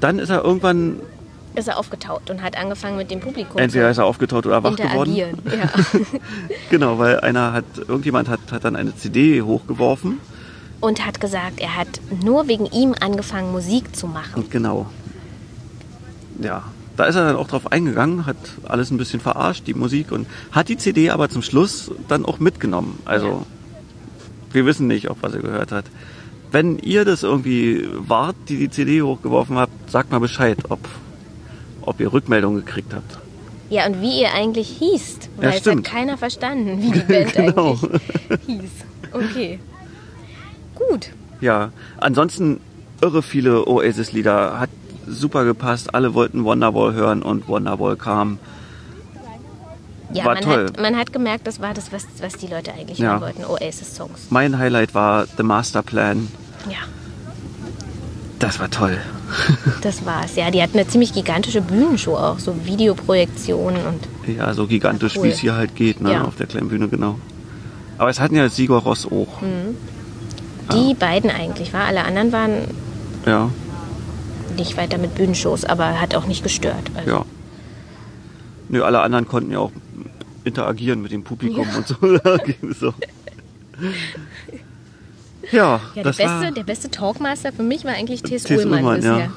Dann 0.00 0.18
ist 0.18 0.30
er 0.30 0.44
irgendwann, 0.44 1.00
ist 1.54 1.68
er 1.68 1.78
aufgetaut 1.78 2.30
und 2.30 2.42
hat 2.42 2.56
angefangen 2.56 2.96
mit 2.96 3.10
dem 3.10 3.20
Publikum 3.20 3.58
entweder 3.58 3.90
ist 3.90 3.98
er 3.98 4.04
aufgetaut 4.04 4.46
oder 4.46 4.62
wach 4.62 4.76
geworden. 4.76 5.14
Ja. 5.14 5.30
Genau, 6.70 6.98
weil 6.98 7.20
einer 7.20 7.52
hat, 7.52 7.64
irgendjemand 7.76 8.28
hat, 8.28 8.40
hat 8.50 8.64
dann 8.64 8.76
eine 8.76 8.94
CD 8.94 9.42
hochgeworfen. 9.42 10.18
Und 10.80 11.04
hat 11.04 11.20
gesagt, 11.20 11.60
er 11.60 11.76
hat 11.76 12.00
nur 12.24 12.48
wegen 12.48 12.66
ihm 12.66 12.94
angefangen, 13.00 13.52
Musik 13.52 13.94
zu 13.94 14.06
machen. 14.06 14.46
Genau. 14.48 14.86
Ja, 16.40 16.62
da 16.96 17.04
ist 17.04 17.16
er 17.16 17.24
dann 17.24 17.36
auch 17.36 17.48
drauf 17.48 17.70
eingegangen, 17.70 18.26
hat 18.26 18.36
alles 18.66 18.90
ein 18.90 18.96
bisschen 18.96 19.20
verarscht, 19.20 19.66
die 19.66 19.74
Musik, 19.74 20.12
und 20.12 20.26
hat 20.52 20.68
die 20.68 20.76
CD 20.78 21.10
aber 21.10 21.28
zum 21.28 21.42
Schluss 21.42 21.90
dann 22.08 22.24
auch 22.24 22.38
mitgenommen. 22.38 22.98
Also, 23.04 23.44
wir 24.52 24.64
wissen 24.64 24.86
nicht, 24.86 25.10
ob 25.10 25.22
was 25.22 25.34
er 25.34 25.40
gehört 25.40 25.72
hat. 25.72 25.84
Wenn 26.52 26.78
ihr 26.78 27.04
das 27.04 27.22
irgendwie 27.22 27.86
wart, 27.92 28.36
die 28.48 28.56
die 28.56 28.70
CD 28.70 29.02
hochgeworfen 29.02 29.56
habt, 29.56 29.90
sagt 29.90 30.10
mal 30.10 30.18
Bescheid, 30.18 30.58
ob, 30.68 30.80
ob 31.82 32.00
ihr 32.00 32.12
Rückmeldungen 32.12 32.64
gekriegt 32.64 32.92
habt. 32.94 33.18
Ja, 33.68 33.86
und 33.86 34.00
wie 34.02 34.20
ihr 34.20 34.32
eigentlich 34.34 34.68
hießt, 34.68 35.28
Ja, 35.40 35.42
weil 35.50 35.58
es 35.58 35.66
hat 35.66 35.84
keiner 35.84 36.18
verstanden, 36.18 36.82
wie 36.82 36.90
die 36.98 37.00
Band 37.00 37.32
Genau. 37.34 37.78
eigentlich 37.78 38.40
hieß. 38.46 38.70
Okay. 39.12 39.58
Gut. 40.74 41.10
Ja, 41.40 41.70
ansonsten 41.98 42.60
irre 43.00 43.22
viele 43.22 43.66
Oasis-Lieder, 43.68 44.58
hat 44.58 44.70
super 45.06 45.44
gepasst, 45.44 45.94
alle 45.94 46.14
wollten 46.14 46.44
Wonderwall 46.44 46.92
hören 46.94 47.22
und 47.22 47.48
Wonderwall 47.48 47.96
kam. 47.96 48.38
Ja, 50.12 50.24
War 50.24 50.34
man, 50.34 50.42
toll. 50.42 50.66
Hat, 50.66 50.80
man 50.80 50.96
hat 50.96 51.12
gemerkt, 51.12 51.46
das 51.46 51.60
war 51.60 51.72
das, 51.74 51.92
was, 51.92 52.04
was 52.20 52.34
die 52.34 52.46
Leute 52.48 52.72
eigentlich 52.72 52.98
Ja. 52.98 53.12
hören 53.12 53.20
wollten. 53.20 53.44
Oasis-Songs. 53.44 54.26
Mein 54.30 54.58
Highlight 54.58 54.94
war 54.94 55.26
The 55.36 55.42
Master 55.44 55.82
Plan. 55.82 56.28
Ja, 56.68 56.78
Das 58.40 58.58
war 58.58 58.70
toll. 58.70 58.98
das 59.82 60.04
war's. 60.04 60.34
Ja, 60.34 60.50
die 60.50 60.60
hatten 60.62 60.78
eine 60.78 60.88
ziemlich 60.88 61.12
gigantische 61.12 61.60
Bühnenshow 61.60 62.16
auch. 62.16 62.38
So 62.38 62.54
Videoprojektionen 62.64 63.80
und 63.86 64.08
Ja, 64.36 64.52
so 64.54 64.66
gigantisch, 64.66 65.16
Cool. 65.16 65.24
wie 65.24 65.28
es 65.28 65.38
hier 65.38 65.54
halt 65.54 65.76
geht, 65.76 66.00
ne? 66.00 66.12
Ja. 66.12 66.24
auf 66.24 66.36
der 66.36 66.46
kleinen 66.46 66.68
Bühne, 66.68 66.88
genau. 66.88 67.18
Aber 67.98 68.10
es 68.10 68.18
hatten 68.18 68.34
ja 68.34 68.48
Sigur 68.48 68.80
Ross 68.80 69.06
auch. 69.06 69.40
Mhm. 69.42 69.76
Die 70.72 70.94
beiden 70.94 71.30
eigentlich, 71.30 71.72
war. 71.72 71.84
Alle 71.84 72.04
anderen 72.04 72.32
waren 72.32 72.52
Ja, 73.26 73.50
nicht 74.56 74.76
weiter 74.76 74.98
mit 74.98 75.14
Bühnenshows, 75.14 75.64
aber 75.64 76.00
hat 76.00 76.14
auch 76.14 76.26
nicht 76.26 76.42
gestört. 76.42 76.90
Also, 76.96 77.10
ja. 77.10 77.24
Nö, 78.68 78.82
alle 78.82 79.00
anderen 79.00 79.26
konnten 79.28 79.50
ja 79.52 79.58
auch 79.58 79.72
interagieren 80.44 81.02
mit 81.02 81.12
dem 81.12 81.22
Publikum 81.24 81.66
Ja. 81.70 81.76
und 81.76 82.76
so. 82.76 82.94
Ja, 85.52 85.80
Ja, 85.94 86.02
der, 86.02 86.02
beste, 86.04 86.52
der 86.54 86.62
beste 86.64 86.90
Talkmaster 86.90 87.52
für 87.52 87.62
mich 87.62 87.84
war 87.84 87.92
eigentlich 87.92 88.22
T.S. 88.22 88.48
Ullmann 88.50 89.02
ja. 89.02 89.30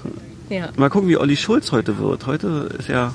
Ja. 0.50 0.70
Mal 0.76 0.90
gucken, 0.90 1.08
wie 1.10 1.18
Olli 1.18 1.38
Schulz 1.38 1.72
heute 1.72 1.98
wird. 1.98 2.28
Heute 2.28 2.70
ist 2.78 2.90
ja 2.90 3.14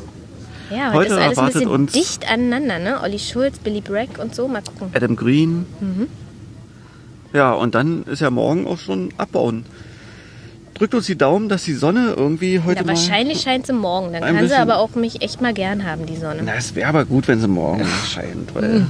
ja, 0.70 0.92
heute, 0.92 1.14
ist 1.14 1.18
alles 1.20 1.38
ein 1.38 1.46
bisschen 1.46 1.68
uns- 1.68 1.92
dicht 1.92 2.30
aneinander, 2.30 2.78
ne? 2.78 3.00
Olli 3.02 3.18
Schulz, 3.18 3.58
Billy 3.58 3.80
Bragg 3.80 4.18
und 4.20 4.34
so. 4.34 4.48
Mal 4.48 4.62
gucken. 4.62 4.90
Adam 4.94 5.16
Green. 5.16 5.64
Mhm. 5.80 6.08
Ja, 7.32 7.52
und 7.52 7.74
dann 7.74 8.04
ist 8.04 8.20
ja 8.20 8.30
morgen 8.30 8.66
auch 8.66 8.78
schon 8.78 9.10
abbauen. 9.18 9.64
Drückt 10.78 10.94
uns 10.94 11.06
die 11.06 11.18
Daumen, 11.18 11.48
dass 11.48 11.64
die 11.64 11.74
Sonne 11.74 12.14
irgendwie 12.16 12.60
heute 12.60 12.84
mal... 12.84 12.90
wahrscheinlich 12.90 13.40
scheint 13.40 13.66
sie 13.66 13.72
morgen. 13.72 14.12
Dann 14.12 14.22
kann 14.22 14.48
sie 14.48 14.54
aber 14.54 14.78
auch 14.78 14.94
mich 14.94 15.22
echt 15.22 15.40
mal 15.40 15.52
gern 15.52 15.84
haben, 15.84 16.06
die 16.06 16.16
Sonne. 16.16 16.42
Na, 16.44 16.54
es 16.54 16.76
wäre 16.76 16.88
aber 16.88 17.04
gut, 17.04 17.26
wenn 17.26 17.40
sie 17.40 17.48
morgen 17.48 17.84
scheint, 18.06 18.54
weil 18.54 18.86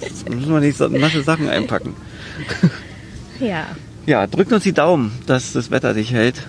jetzt 0.00 0.28
müssen 0.28 0.50
wir 0.50 0.60
nicht 0.60 0.78
so 0.78 0.88
nasse 0.88 1.22
Sachen 1.22 1.50
einpacken. 1.50 1.94
Ja. 3.38 3.66
Ja, 4.06 4.26
drückt 4.26 4.52
uns 4.52 4.62
die 4.62 4.72
Daumen, 4.72 5.12
dass 5.26 5.52
das 5.52 5.70
Wetter 5.70 5.92
sich 5.92 6.12
hält, 6.12 6.46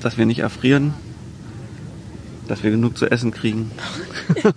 dass 0.00 0.18
wir 0.18 0.26
nicht 0.26 0.40
erfrieren, 0.40 0.94
dass 2.46 2.62
wir 2.62 2.70
genug 2.70 2.96
zu 2.96 3.10
essen 3.10 3.32
kriegen. 3.32 3.72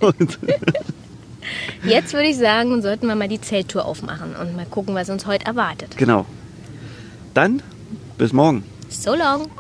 Jetzt 1.84 2.14
würde 2.14 2.28
ich 2.28 2.38
sagen, 2.38 2.82
sollten 2.82 3.08
wir 3.08 3.16
mal 3.16 3.28
die 3.28 3.42
Zelttour 3.42 3.86
aufmachen 3.86 4.36
und 4.36 4.56
mal 4.56 4.66
gucken, 4.66 4.96
was 4.96 5.10
uns 5.10 5.26
heute 5.26 5.46
erwartet. 5.46 5.98
genau. 5.98 6.26
Dann 7.34 7.62
bis 8.18 8.32
morgen. 8.32 8.64
So 9.00 9.14
long! 9.14 9.52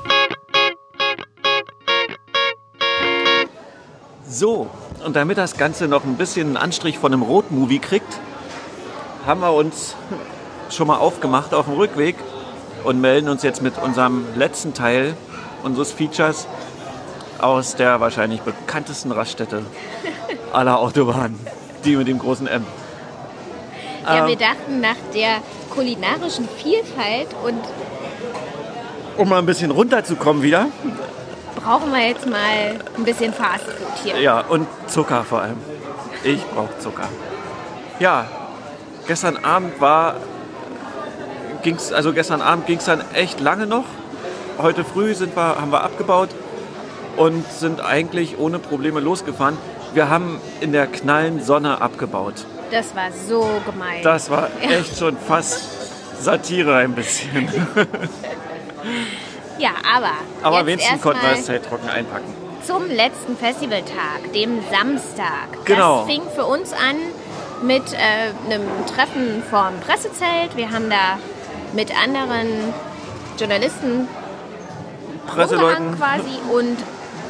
So, 4.27 4.67
und 5.05 5.15
damit 5.15 5.37
das 5.37 5.55
Ganze 5.55 5.87
noch 5.87 6.03
ein 6.03 6.17
bisschen 6.17 6.47
einen 6.47 6.57
Anstrich 6.57 6.97
von 6.97 7.13
einem 7.13 7.21
Rotmovie 7.21 7.79
kriegt, 7.79 8.19
haben 9.25 9.41
wir 9.41 9.53
uns 9.53 9.95
schon 10.69 10.87
mal 10.87 10.97
aufgemacht 10.97 11.53
auf 11.53 11.65
dem 11.65 11.75
Rückweg 11.75 12.15
und 12.83 12.99
melden 13.01 13.29
uns 13.29 13.43
jetzt 13.43 13.61
mit 13.61 13.77
unserem 13.77 14.25
letzten 14.35 14.73
Teil 14.73 15.15
unseres 15.63 15.91
Features 15.91 16.47
aus 17.39 17.75
der 17.75 17.99
wahrscheinlich 17.99 18.41
bekanntesten 18.41 19.11
Raststätte 19.11 19.63
aller 20.53 20.79
Autobahnen, 20.79 21.39
die 21.83 21.95
mit 21.95 22.07
dem 22.07 22.19
großen 22.19 22.47
M. 22.47 22.65
Ja, 24.05 24.23
Ähm. 24.23 24.27
wir 24.27 24.37
dachten, 24.37 24.81
nach 24.81 24.95
der 25.13 25.37
kulinarischen 25.69 26.47
Vielfalt 26.57 27.27
und 27.43 27.61
Um 29.17 29.29
mal 29.29 29.39
ein 29.39 29.45
bisschen 29.45 29.71
runterzukommen 29.71 30.43
wieder. 30.43 30.67
brauchen 31.55 31.91
wir 31.91 32.07
jetzt 32.07 32.27
mal 32.27 32.75
ein 32.97 33.03
bisschen 33.05 33.33
Fast 33.33 33.63
Food 33.63 33.87
hier. 34.03 34.19
Ja, 34.19 34.41
und 34.41 34.67
Zucker 34.87 35.23
vor 35.23 35.41
allem. 35.41 35.57
Ich 36.23 36.43
brauche 36.47 36.77
Zucker. 36.79 37.07
Ja, 37.99 38.25
gestern 39.07 39.37
Abend 39.37 39.79
war, 39.79 40.15
ging's, 41.63 41.93
also 41.93 42.11
gestern 42.11 42.41
Abend 42.41 42.67
ging 42.67 42.77
es 42.79 42.85
dann 42.85 43.03
echt 43.13 43.39
lange 43.39 43.67
noch. 43.67 43.85
Heute 44.57 44.83
früh 44.83 45.13
sind 45.15 45.35
wir, 45.35 45.59
haben 45.59 45.71
wir 45.71 45.81
abgebaut 45.83 46.29
und 47.15 47.49
sind 47.51 47.79
eigentlich 47.79 48.37
ohne 48.37 48.59
Probleme 48.59 48.99
losgefahren. 48.99 49.57
Wir 49.93 50.09
haben 50.09 50.41
in 50.59 50.73
der 50.73 50.87
knallen 50.87 51.41
Sonne 51.41 51.81
abgebaut. 51.81 52.45
Das 52.71 52.93
war 52.95 53.09
so 53.27 53.47
gemein. 53.65 54.03
Das 54.03 54.29
war 54.29 54.49
echt 54.61 54.97
schon 54.97 55.15
fast 55.17 55.63
Satire 56.21 56.75
ein 56.75 56.93
bisschen. 56.93 57.47
ja, 59.57 59.69
aber. 59.95 60.11
Aber 60.43 60.57
jetzt 60.57 60.67
wenigstens 60.67 61.01
konnten 61.01 61.21
wir 61.21 61.29
das 61.31 61.45
Zelt 61.45 61.65
trocken 61.65 61.89
einpacken. 61.89 62.33
zum 62.65 62.89
letzten 62.89 63.37
Festivaltag, 63.37 64.33
dem 64.33 64.59
Samstag. 64.71 65.65
Genau. 65.65 65.99
Das 65.99 66.07
fing 66.07 66.21
für 66.33 66.45
uns 66.45 66.73
an 66.73 66.95
mit 67.61 67.93
äh, 67.93 68.51
einem 68.51 68.63
Treffen 68.93 69.43
vorm 69.49 69.79
Pressezelt. 69.85 70.55
Wir 70.55 70.71
haben 70.71 70.89
da 70.89 71.17
mit 71.73 71.91
anderen 71.97 72.73
Journalisten 73.37 74.07
Presseleuten. 75.27 75.97
quasi 75.97 76.39
und 76.51 76.77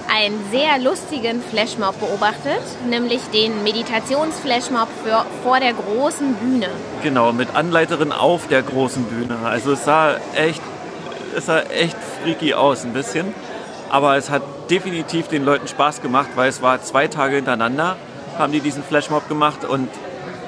einen 0.07 0.39
sehr 0.51 0.77
lustigen 0.77 1.41
Flashmob 1.41 1.99
beobachtet, 1.99 2.61
nämlich 2.87 3.21
den 3.33 3.63
Meditationsflashmob 3.63 4.87
vor 5.43 5.59
der 5.59 5.73
großen 5.73 6.35
Bühne. 6.35 6.69
Genau, 7.01 7.33
mit 7.33 7.55
Anleiterin 7.55 8.11
auf 8.11 8.47
der 8.47 8.61
großen 8.61 9.03
Bühne. 9.05 9.37
Also 9.43 9.71
es 9.73 9.83
sah 9.83 10.17
echt, 10.35 10.61
es 11.35 11.45
sah 11.45 11.59
echt 11.61 11.97
freaky 12.23 12.53
aus 12.53 12.83
ein 12.83 12.93
bisschen. 12.93 13.33
Aber 13.89 14.17
es 14.17 14.29
hat 14.29 14.41
definitiv 14.69 15.27
den 15.27 15.45
Leuten 15.45 15.67
Spaß 15.67 16.01
gemacht, 16.01 16.29
weil 16.35 16.49
es 16.49 16.61
war 16.61 16.81
zwei 16.81 17.07
Tage 17.07 17.35
hintereinander, 17.35 17.97
haben 18.37 18.51
die 18.51 18.59
diesen 18.59 18.83
Flashmob 18.83 19.29
gemacht 19.29 19.63
und 19.63 19.89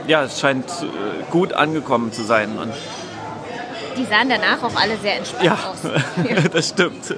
ja, 0.07 0.23
es 0.23 0.39
scheint 0.39 0.65
äh, 0.65 1.31
gut 1.31 1.53
angekommen 1.53 2.11
zu 2.11 2.23
sein. 2.23 2.57
Und 2.57 2.73
Die 3.95 4.05
sahen 4.05 4.29
danach 4.29 4.63
auch 4.63 4.75
alle 4.75 4.97
sehr 4.97 5.17
entspannt 5.17 5.43
ja, 5.43 5.53
aus. 5.53 5.77
das 6.51 6.69
stimmt. 6.69 7.13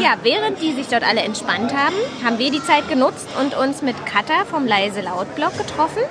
Ja, 0.00 0.14
während 0.22 0.60
die 0.60 0.72
sich 0.72 0.88
dort 0.88 1.04
alle 1.04 1.20
entspannt 1.20 1.74
haben, 1.74 1.96
haben 2.24 2.38
wir 2.38 2.50
die 2.50 2.62
Zeit 2.62 2.88
genutzt 2.88 3.26
und 3.40 3.56
uns 3.56 3.82
mit 3.82 3.94
Katha 4.04 4.44
vom 4.48 4.66
Leise 4.66 5.00
Laut 5.00 5.34
Blog 5.34 5.56
getroffen. 5.56 6.02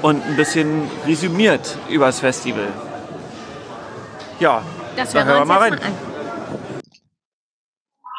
Und 0.00 0.24
ein 0.26 0.36
bisschen 0.36 0.90
resümiert 1.06 1.76
übers 1.88 2.20
Festival. 2.20 2.68
Ja, 4.40 4.62
Das 4.96 5.14
hören 5.14 5.26
wir 5.26 5.32
hören 5.32 5.40
uns 5.40 5.48
mal 5.48 5.70
mal 5.70 5.80
an. 5.80 5.94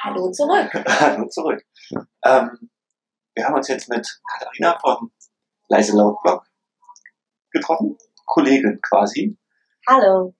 Hallo 0.04 0.32
zurück. 0.32 0.72
Hallo 0.88 1.28
zurück. 1.28 1.64
Ähm, 2.26 2.70
wir 3.36 3.46
haben 3.46 3.56
uns 3.56 3.68
jetzt 3.68 3.90
mit 3.90 4.08
Katharina 4.28 4.78
vom 4.80 5.12
Leise 5.70 5.96
Laut 5.96 6.22
Blog 6.24 6.44
getroffen. 7.52 7.96
Kollegin 8.26 8.80
quasi. 8.82 9.38
Hallo. 9.88 10.34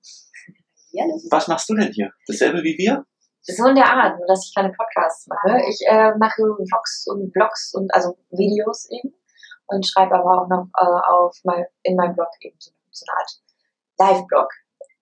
Hallo. 1.00 1.22
Was 1.30 1.48
machst 1.48 1.70
du 1.70 1.76
denn 1.76 1.92
hier? 1.92 2.12
Dasselbe 2.28 2.64
wie 2.64 2.78
wir? 2.78 3.06
So 3.44 3.68
in 3.68 3.76
der 3.76 3.86
Art, 3.86 4.18
nur 4.18 4.26
dass 4.28 4.48
ich 4.48 4.56
keine 4.56 4.72
Podcasts 4.72 5.28
mache. 5.28 5.62
Ich 5.70 5.86
äh, 5.88 6.16
mache 6.18 6.42
Vlogs 6.42 7.06
und 7.08 7.32
Blogs 7.32 7.74
und 7.74 7.94
also 7.94 8.18
Videos 8.32 8.90
eben 8.90 9.14
und 9.68 9.86
schreibe 9.86 10.16
aber 10.16 10.42
auch 10.42 10.48
noch 10.48 10.68
äh, 10.78 11.12
auf 11.12 11.38
mein, 11.44 11.66
in 11.84 11.96
meinem 11.96 12.16
Blog 12.16 12.30
eben 12.42 12.56
so, 12.60 12.72
so 12.92 13.06
eine 13.08 13.20
Art 13.20 13.32
Live-Blog. 14.00 14.50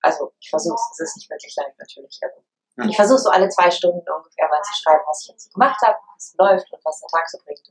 Also 0.02 0.34
ich 0.40 0.50
versuche 0.50 0.76
es, 0.76 1.00
es 1.00 1.10
ist 1.10 1.16
nicht 1.18 1.30
wirklich 1.30 1.56
live 1.56 1.78
natürlich. 1.78 2.20
Also, 2.22 2.42
Hm. 2.78 2.90
Ich 2.90 2.96
versuche 2.96 3.20
so 3.20 3.30
alle 3.30 3.50
zwei 3.50 3.70
Stunden 3.70 4.00
ungefähr 4.00 4.48
mal 4.48 4.62
zu 4.62 4.74
schreiben, 4.82 5.04
was 5.08 5.24
ich 5.24 5.30
jetzt 5.30 5.54
gemacht 5.54 5.80
habe, 5.86 5.98
was 6.14 6.34
läuft 6.38 6.72
und 6.72 6.80
was 6.86 7.00
der 7.02 7.10
Tag 7.10 7.30
so 7.30 7.38
bringt. 7.44 7.62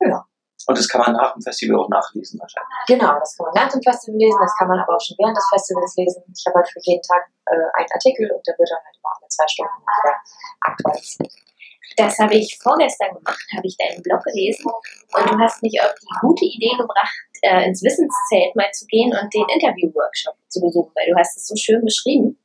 Ja. 0.00 0.26
Und 0.66 0.76
das 0.76 0.88
kann 0.88 1.00
man 1.00 1.12
nach 1.12 1.32
dem 1.34 1.42
Festival 1.42 1.78
auch 1.78 1.88
nachlesen 1.88 2.40
wahrscheinlich. 2.40 2.74
Genau, 2.88 3.14
das 3.20 3.36
kann 3.36 3.46
man 3.46 3.54
nach 3.54 3.70
dem 3.70 3.82
Festival 3.82 4.18
lesen, 4.18 4.38
das 4.40 4.56
kann 4.58 4.68
man 4.68 4.80
aber 4.80 4.96
auch 4.96 5.00
schon 5.00 5.16
während 5.18 5.36
des 5.36 5.46
Festivals 5.48 5.94
lesen. 5.96 6.24
Ich 6.26 6.44
habe 6.46 6.56
halt 6.56 6.68
für 6.68 6.80
jeden 6.82 7.02
Tag 7.02 7.22
äh, 7.46 7.54
einen 7.54 7.92
Artikel 7.92 8.26
und 8.32 8.44
der 8.46 8.58
wird 8.58 8.70
dann 8.70 8.82
halt 8.82 8.96
immer 8.98 9.12
alle 9.14 9.28
zwei 9.28 9.46
Stunden 9.46 9.78
ungefähr 9.78 10.16
aktualisiert. 10.60 11.32
Das 11.96 12.18
habe 12.18 12.34
ich 12.34 12.58
vorgestern 12.60 13.14
gemacht, 13.14 13.44
habe 13.56 13.66
ich 13.66 13.76
deinen 13.76 14.02
Blog 14.02 14.22
gelesen 14.24 14.66
und 14.66 15.30
du 15.30 15.38
hast 15.38 15.62
mich 15.62 15.80
auf 15.80 15.94
die 15.94 16.18
gute 16.20 16.44
Idee 16.44 16.76
gebracht, 16.76 17.16
äh, 17.42 17.66
ins 17.66 17.82
Wissenszelt 17.82 18.54
mal 18.56 18.70
zu 18.72 18.86
gehen 18.86 19.14
und 19.14 19.32
den 19.32 19.46
Interview-Workshop 19.48 20.34
zu 20.48 20.60
besuchen, 20.60 20.92
weil 20.94 21.06
du 21.08 21.16
hast 21.16 21.36
es 21.36 21.46
so 21.46 21.54
schön 21.56 21.82
beschrieben. 21.84 22.38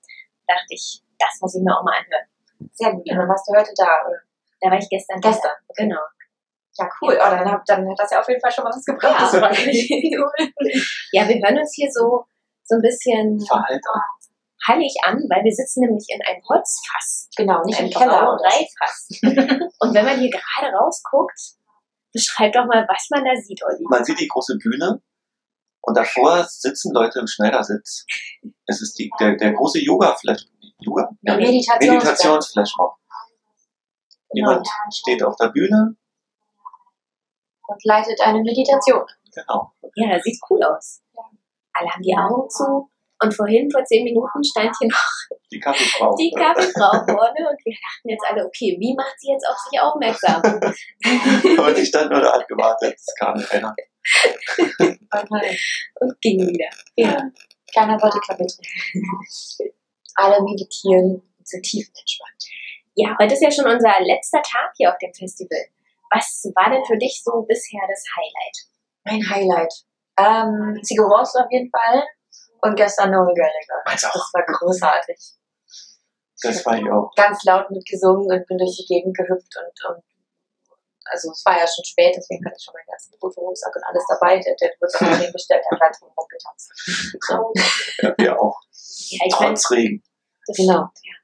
Da 0.48 0.56
dachte 0.56 0.72
ich, 0.72 1.02
das 1.20 1.40
muss 1.42 1.56
ich 1.56 1.64
mir 1.64 1.76
auch 1.76 1.84
mal 1.84 1.98
anhören. 1.98 2.28
Sehr 2.74 2.92
gut. 2.92 3.10
Und 3.10 3.18
dann 3.18 3.28
warst 3.28 3.48
du 3.48 3.54
heute 3.54 3.72
da, 3.76 4.08
oder? 4.08 4.20
Da 4.62 4.70
war 4.70 4.78
ich 4.78 4.90
gestern. 4.90 5.20
Gestern. 5.20 5.58
Genau. 5.76 6.02
Ja, 6.78 6.90
cool. 7.02 7.18
Oh, 7.20 7.30
dann, 7.30 7.52
hab, 7.52 7.66
dann 7.66 7.90
hat 7.90 8.00
das 8.00 8.12
ja 8.12 8.22
auf 8.22 8.28
jeden 8.30 8.40
Fall 8.40 8.52
schon 8.52 8.64
mal 8.64 8.72
was 8.72 8.86
gebracht. 8.86 9.34
Ja. 9.34 9.42
Ja, 11.14 11.28
wir 11.28 11.36
hören 11.36 11.60
uns 11.60 11.74
hier 11.76 11.90
so, 11.92 12.24
so 12.64 12.76
ein 12.76 12.82
bisschen 12.82 13.38
Verhalt 13.46 13.82
an. 14.66 14.74
hallig 14.74 14.94
an, 15.04 15.18
weil 15.30 15.44
wir 15.44 15.52
sitzen 15.52 15.82
nämlich 15.82 16.06
in 16.10 16.22
einem 16.26 16.42
Holzfass. 16.48 17.30
genau, 17.36 17.64
nicht 17.64 17.80
Ein 17.80 17.88
im 17.88 17.92
Keller. 17.92 18.20
Brauereifass. 18.26 19.08
und 19.80 19.94
wenn 19.94 20.06
man 20.06 20.20
hier 20.20 20.30
gerade 20.30 20.74
rausguckt, 20.76 21.40
beschreib 22.14 22.54
doch 22.54 22.66
mal, 22.66 22.86
was 22.88 23.08
man 23.10 23.24
da 23.24 23.36
sieht, 23.42 23.62
Olli. 23.64 23.86
Man 23.90 24.04
sieht 24.04 24.20
die 24.20 24.28
große 24.28 24.58
Bühne 24.58 25.02
und 25.82 25.98
davor 25.98 26.44
sitzen 26.44 26.94
Leute 26.94 27.20
im 27.20 27.28
Schneidersitz. 27.28 28.06
Es 28.66 28.82
ist 28.82 28.98
die, 29.00 29.10
der, 29.20 29.36
der 29.36 29.54
große 29.54 29.80
Yoga-Flash. 29.80 30.46
Yoga? 30.80 31.10
Ja, 31.22 31.36
Meditations- 31.36 31.92
Meditationsflashmob. 31.92 32.96
Jemand 34.34 34.68
steht 34.94 35.24
auf 35.24 35.36
der 35.36 35.50
Bühne. 35.50 35.96
Und 37.68 37.86
leitet 37.86 38.20
eine 38.22 38.42
Meditation. 38.42 39.06
Genau. 39.34 39.72
Ja, 39.96 40.16
das 40.16 40.24
sieht 40.24 40.40
cool 40.50 40.64
aus. 40.64 41.02
Alle 41.74 41.90
haben 41.90 42.02
die 42.02 42.16
Augen 42.18 42.50
zu. 42.50 42.90
Und 43.24 43.34
vorhin, 43.36 43.70
vor 43.72 43.84
zehn 43.86 44.04
Minuten, 44.04 44.44
stand 44.44 44.72
hier 44.80 44.90
noch 44.90 45.40
Die 45.52 45.60
Kaffeefrau. 45.60 46.16
die 46.18 46.32
Kaffeefrau 46.32 46.92
vorne 47.06 47.50
und 47.50 47.60
wir 47.66 47.74
dachten 47.74 48.10
jetzt 48.10 48.26
alle, 48.28 48.46
okay, 48.46 48.78
wie 48.80 48.96
macht 48.96 49.14
sie 49.20 49.32
jetzt 49.32 49.46
auf 49.48 49.58
sich 49.58 49.80
aufmerksam? 49.80 50.42
Und 51.66 51.78
ich 51.78 51.88
stand 51.88 52.10
nur 52.12 52.22
da 52.22 52.34
und 52.36 52.48
gewartet. 52.48 52.96
Es 52.96 53.14
kam 53.20 53.36
keiner. 53.40 53.76
und 56.00 56.22
ging 56.22 56.40
wieder. 56.48 56.70
Ja. 56.96 57.22
Keiner 57.76 58.02
wollte 58.02 58.20
Kaffee 58.26 58.46
trinken. 58.48 59.06
Alle 60.16 60.42
meditieren 60.42 61.22
und 61.38 61.48
sind 61.48 61.62
tiefenentspannt. 61.64 62.44
ja, 62.96 63.16
heute 63.20 63.34
ist 63.36 63.44
ja 63.44 63.52
schon 63.52 63.68
unser 63.68 63.94
letzter 64.02 64.42
Tag 64.42 64.72
hier 64.78 64.90
auf 64.90 64.98
dem 64.98 65.14
Festival. 65.14 65.60
Was 66.12 66.44
war 66.56 66.72
denn 66.72 66.84
für 66.86 66.98
dich 66.98 67.22
so 67.24 67.44
bisher 67.48 67.82
das 67.88 68.04
Highlight? 68.18 68.58
Mein 69.06 69.30
Highlight. 69.30 69.74
Ähm, 70.18 70.80
Sigur 70.82 71.06
Rós 71.08 71.36
auf 71.38 71.50
jeden 71.52 71.70
Fall. 71.70 72.04
Und 72.62 72.76
gestern 72.76 73.12
Noel 73.12 73.34
Gallagher. 73.34 73.82
Meins 73.86 74.06
auch. 74.06 74.14
Das 74.14 74.32
war 74.34 74.46
großartig. 74.46 75.18
Das 76.42 76.66
war 76.66 76.78
ich 76.78 76.92
auch. 76.92 77.12
Ganz 77.16 77.44
laut 77.44 77.70
mitgesungen 77.70 78.32
und 78.32 78.48
bin 78.48 78.58
durch 78.58 78.76
die 78.78 78.86
Gegend 78.86 79.16
gehüpft 79.16 79.56
und, 79.58 79.90
und 79.90 80.04
also 81.06 81.32
es 81.32 81.44
war 81.46 81.58
ja 81.58 81.68
schon 81.68 81.84
spät, 81.84 82.16
deswegen 82.16 82.46
hatte 82.46 82.56
ich 82.58 82.64
schon 82.64 82.74
meinen 82.74 82.88
ganzen 82.88 83.14
Fotorucksack 83.20 83.76
und 83.76 83.84
alles 83.84 84.06
dabei. 84.08 84.40
Der, 84.40 84.56
der 84.56 84.72
wird 84.80 84.92
dann 85.00 85.20
hingestellt, 85.22 85.64
der 85.70 85.80
hat 85.80 85.96
drum 86.00 86.12
rumgetanzt. 86.18 86.72
So, 87.20 87.54
Ja, 88.02 88.14
wir 88.18 88.42
auch. 88.42 88.60
Ja, 89.12 89.26
ich 89.26 89.40
meine, 89.40 89.54
Trotz 89.54 89.72
Regen. 89.72 90.04
das 90.48 90.58
Genau. 90.58 90.90
ja. 91.04 91.16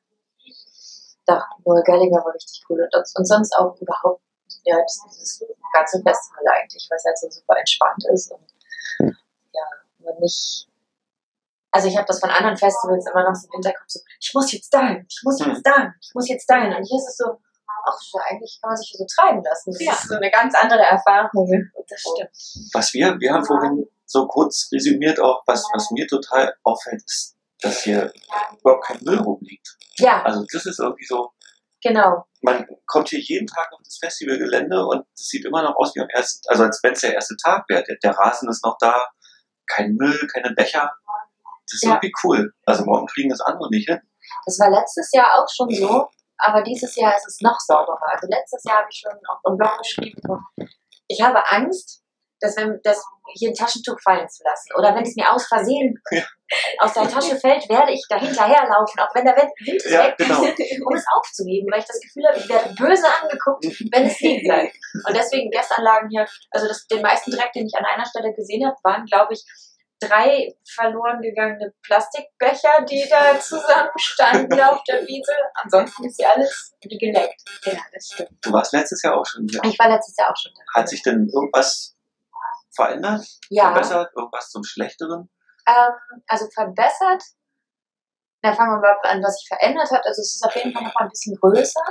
Doch, 1.25 1.43
Noel 1.65 1.83
Gallagher 1.83 2.23
war 2.23 2.33
richtig 2.33 2.63
cool. 2.69 2.87
Und, 2.93 3.05
und 3.15 3.25
sonst 3.25 3.53
auch 3.57 3.75
überhaupt, 3.79 4.21
ja, 4.63 4.77
das, 4.77 4.99
dieses 5.09 5.45
ganze 5.73 6.01
Festival 6.01 6.43
eigentlich, 6.47 6.87
weil 6.89 6.97
es 6.97 7.05
halt 7.05 7.17
so 7.17 7.29
super 7.29 7.57
entspannt 7.57 8.03
ist 8.13 8.31
und 8.31 8.41
ja, 8.99 9.63
man 9.99 10.19
nicht. 10.19 10.67
Also 11.77 11.89
ich 11.89 11.95
habe 11.95 12.07
das 12.07 12.19
von 12.19 12.31
anderen 12.31 12.57
Festivals 12.57 13.05
immer 13.05 13.23
noch 13.23 13.35
so 13.35 13.45
im 13.47 13.51
Hinterkopf, 13.53 13.83
so, 13.87 13.99
ich 14.19 14.31
muss 14.33 14.51
jetzt 14.51 14.73
dahin, 14.73 15.05
ich 15.07 15.21
muss 15.23 15.37
jetzt 15.45 15.61
dahin, 15.63 15.93
ich 16.01 16.11
muss 16.15 16.27
jetzt 16.27 16.49
dahin. 16.49 16.73
Und 16.73 16.83
hier 16.83 16.97
ist 16.97 17.07
es 17.09 17.17
so, 17.17 17.25
ach, 17.85 17.97
so, 18.01 18.17
eigentlich 18.27 18.57
kann 18.59 18.69
man 18.71 18.77
sich 18.77 18.95
so 18.97 19.05
treiben 19.05 19.43
lassen. 19.43 19.71
Das 19.71 19.83
Ja. 19.85 19.91
ist 19.93 20.07
so 20.09 20.15
eine 20.15 20.31
ganz 20.31 20.55
andere 20.55 20.81
Erfahrung. 20.81 21.71
Das 21.87 22.01
stimmt. 22.01 22.73
Was 22.73 22.93
wir, 22.95 23.15
wir 23.19 23.31
haben 23.31 23.45
vorhin 23.45 23.87
so 24.07 24.25
kurz 24.27 24.69
resümiert 24.73 25.19
auch, 25.19 25.43
was, 25.45 25.63
was 25.71 25.91
mir 25.91 26.07
total 26.07 26.51
auffällt, 26.63 27.03
ist, 27.05 27.35
dass 27.61 27.83
hier 27.83 28.11
überhaupt 28.59 28.85
kein 28.85 28.97
Müll 29.03 29.19
rumliegt. 29.19 29.77
Ja, 29.99 30.23
Also 30.23 30.43
das 30.51 30.65
ist 30.65 30.79
irgendwie 30.79 31.05
so, 31.05 31.31
genau. 31.83 32.25
man 32.41 32.65
kommt 32.87 33.09
hier 33.09 33.19
jeden 33.19 33.45
Tag 33.45 33.71
auf 33.71 33.81
das 33.83 33.99
Festivalgelände 33.99 34.83
und 34.83 35.05
es 35.13 35.27
sieht 35.27 35.45
immer 35.45 35.61
noch 35.61 35.75
aus 35.75 35.93
wie 35.93 36.01
am 36.01 36.09
ersten, 36.09 36.41
also 36.49 36.63
als 36.63 36.79
wenn 36.81 36.93
es 36.93 37.01
der 37.01 37.13
erste 37.13 37.35
Tag 37.37 37.65
wäre. 37.69 37.83
Der, 37.83 37.97
der 38.01 38.11
Rasen 38.17 38.49
ist 38.49 38.65
noch 38.65 38.77
da, 38.79 39.05
kein 39.67 39.93
Müll, 39.95 40.27
keine 40.33 40.53
Becher. 40.55 40.91
Das 41.69 41.73
ist 41.75 41.83
Ja. 41.83 41.91
irgendwie 41.95 42.13
cool. 42.23 42.51
Also 42.65 42.85
morgen 42.85 43.05
kriegen 43.07 43.29
das 43.29 43.41
andere 43.41 43.69
nicht 43.69 43.87
hin. 43.89 43.99
Das 44.45 44.59
war 44.59 44.69
letztes 44.69 45.09
Jahr 45.13 45.27
auch 45.35 45.47
schon 45.53 45.69
so, 45.69 46.07
aber 46.37 46.61
dieses 46.61 46.95
Jahr 46.95 47.15
ist 47.15 47.27
es 47.27 47.41
noch 47.41 47.59
sauberer. 47.59 47.99
Also 48.13 48.27
letztes 48.27 48.63
Jahr 48.63 48.77
habe 48.79 48.87
ich 48.91 48.99
schon 48.99 49.11
auf 49.27 49.39
dem 49.47 49.57
Blog 49.57 49.77
geschrieben, 49.79 50.21
ich 51.07 51.21
habe 51.21 51.41
Angst, 51.51 52.03
dass 52.39 52.55
wenn 52.57 52.79
das 52.83 53.03
hier 53.33 53.49
ein 53.49 53.55
Taschentuch 53.55 53.99
fallen 54.01 54.27
zu 54.29 54.43
lassen 54.43 54.69
oder 54.77 54.93
wenn 54.95 55.03
es 55.03 55.15
mir 55.15 55.31
aus 55.33 55.47
Versehen 55.47 55.99
Ja. 56.11 56.23
aus 56.79 56.93
der 56.93 57.09
Tasche 57.09 57.35
fällt, 57.35 57.67
werde 57.67 57.91
ich 57.91 58.05
da 58.07 58.17
hinterherlaufen, 58.19 58.99
auch 59.01 59.13
wenn 59.15 59.25
der 59.25 59.35
Wind 59.35 59.51
ist 59.75 59.89
Ja, 59.89 60.03
weg, 60.05 60.15
genau. 60.17 60.41
um 60.87 60.93
es 60.95 61.05
aufzuheben, 61.17 61.67
weil 61.71 61.79
ich 61.79 61.85
das 61.87 61.99
Gefühl 61.99 62.25
habe, 62.27 62.37
ich 62.37 62.47
werde 62.47 62.73
böse 62.75 63.07
angeguckt, 63.21 63.65
wenn 63.91 64.05
es 64.05 64.19
liegen 64.19 64.47
bleibt. 64.47 64.75
Und 65.07 65.15
deswegen 65.17 65.49
gestern 65.49 65.83
lagen 65.83 66.09
hier, 66.09 66.25
also 66.51 66.67
das, 66.67 66.85
den 66.87 67.01
meisten 67.01 67.31
Dreck, 67.31 67.51
den 67.53 67.65
ich 67.65 67.73
an 67.75 67.85
einer 67.85 68.05
Stelle 68.05 68.33
gesehen 68.33 68.65
habe, 68.67 68.77
waren, 68.83 69.05
glaube 69.05 69.33
ich, 69.33 69.43
drei 69.99 70.55
verloren 70.75 71.21
gegangene 71.21 71.73
Plastikbecher, 71.83 72.85
die 72.89 73.07
da 73.09 73.39
zusammenstanden 73.39 74.59
auf 74.61 74.83
der 74.83 75.01
Wiese. 75.07 75.33
Ansonsten 75.55 76.05
ist 76.05 76.17
hier 76.17 76.31
alles 76.31 76.73
geleckt. 76.81 77.41
Ja, 77.63 77.79
das 77.93 78.11
stimmt. 78.13 78.37
Du 78.41 78.51
warst 78.51 78.73
letztes 78.73 79.01
Jahr 79.01 79.17
auch 79.17 79.25
schon 79.25 79.47
hier. 79.49 79.61
Ich 79.63 79.77
war 79.79 79.89
letztes 79.89 80.15
Jahr 80.17 80.31
auch 80.31 80.37
schon 80.37 80.51
da. 80.55 80.79
Hat 80.79 80.89
sich 80.89 81.01
denn 81.01 81.27
irgendwas 81.33 81.95
verändert, 82.75 83.25
ja, 83.49 83.71
verbessert, 83.71 84.11
irgendwas 84.15 84.49
zum 84.49 84.63
Schlechteren? 84.63 85.29
ähm, 85.67 86.23
also 86.27 86.47
verbessert. 86.53 87.23
Da 88.41 88.53
fangen 88.53 88.71
wir 88.71 88.79
mal 88.79 88.95
an, 89.03 89.23
was 89.23 89.39
sich 89.39 89.47
verändert 89.47 89.89
hat. 89.91 90.05
Also 90.05 90.21
es 90.21 90.35
ist 90.35 90.45
auf 90.45 90.55
jeden 90.55 90.71
Fall 90.73 90.83
noch 90.83 90.93
mal 90.93 91.05
ein 91.05 91.09
bisschen 91.09 91.35
größer. 91.35 91.81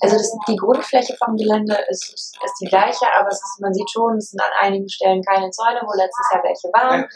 Also 0.00 0.16
das, 0.16 0.32
die 0.48 0.56
Grundfläche 0.56 1.16
vom 1.16 1.36
Gelände 1.36 1.76
ist, 1.88 2.12
ist, 2.14 2.38
ist 2.42 2.60
die 2.60 2.66
gleiche, 2.66 3.06
aber 3.18 3.28
ist, 3.28 3.60
man 3.60 3.74
sieht 3.74 3.90
schon, 3.90 4.16
es 4.16 4.30
sind 4.30 4.40
an 4.40 4.52
einigen 4.60 4.88
Stellen 4.88 5.22
keine 5.22 5.50
Zäune, 5.50 5.80
wo 5.82 5.92
letztes 5.96 6.26
Jahr 6.32 6.42
welche 6.42 6.68
waren. 6.72 7.06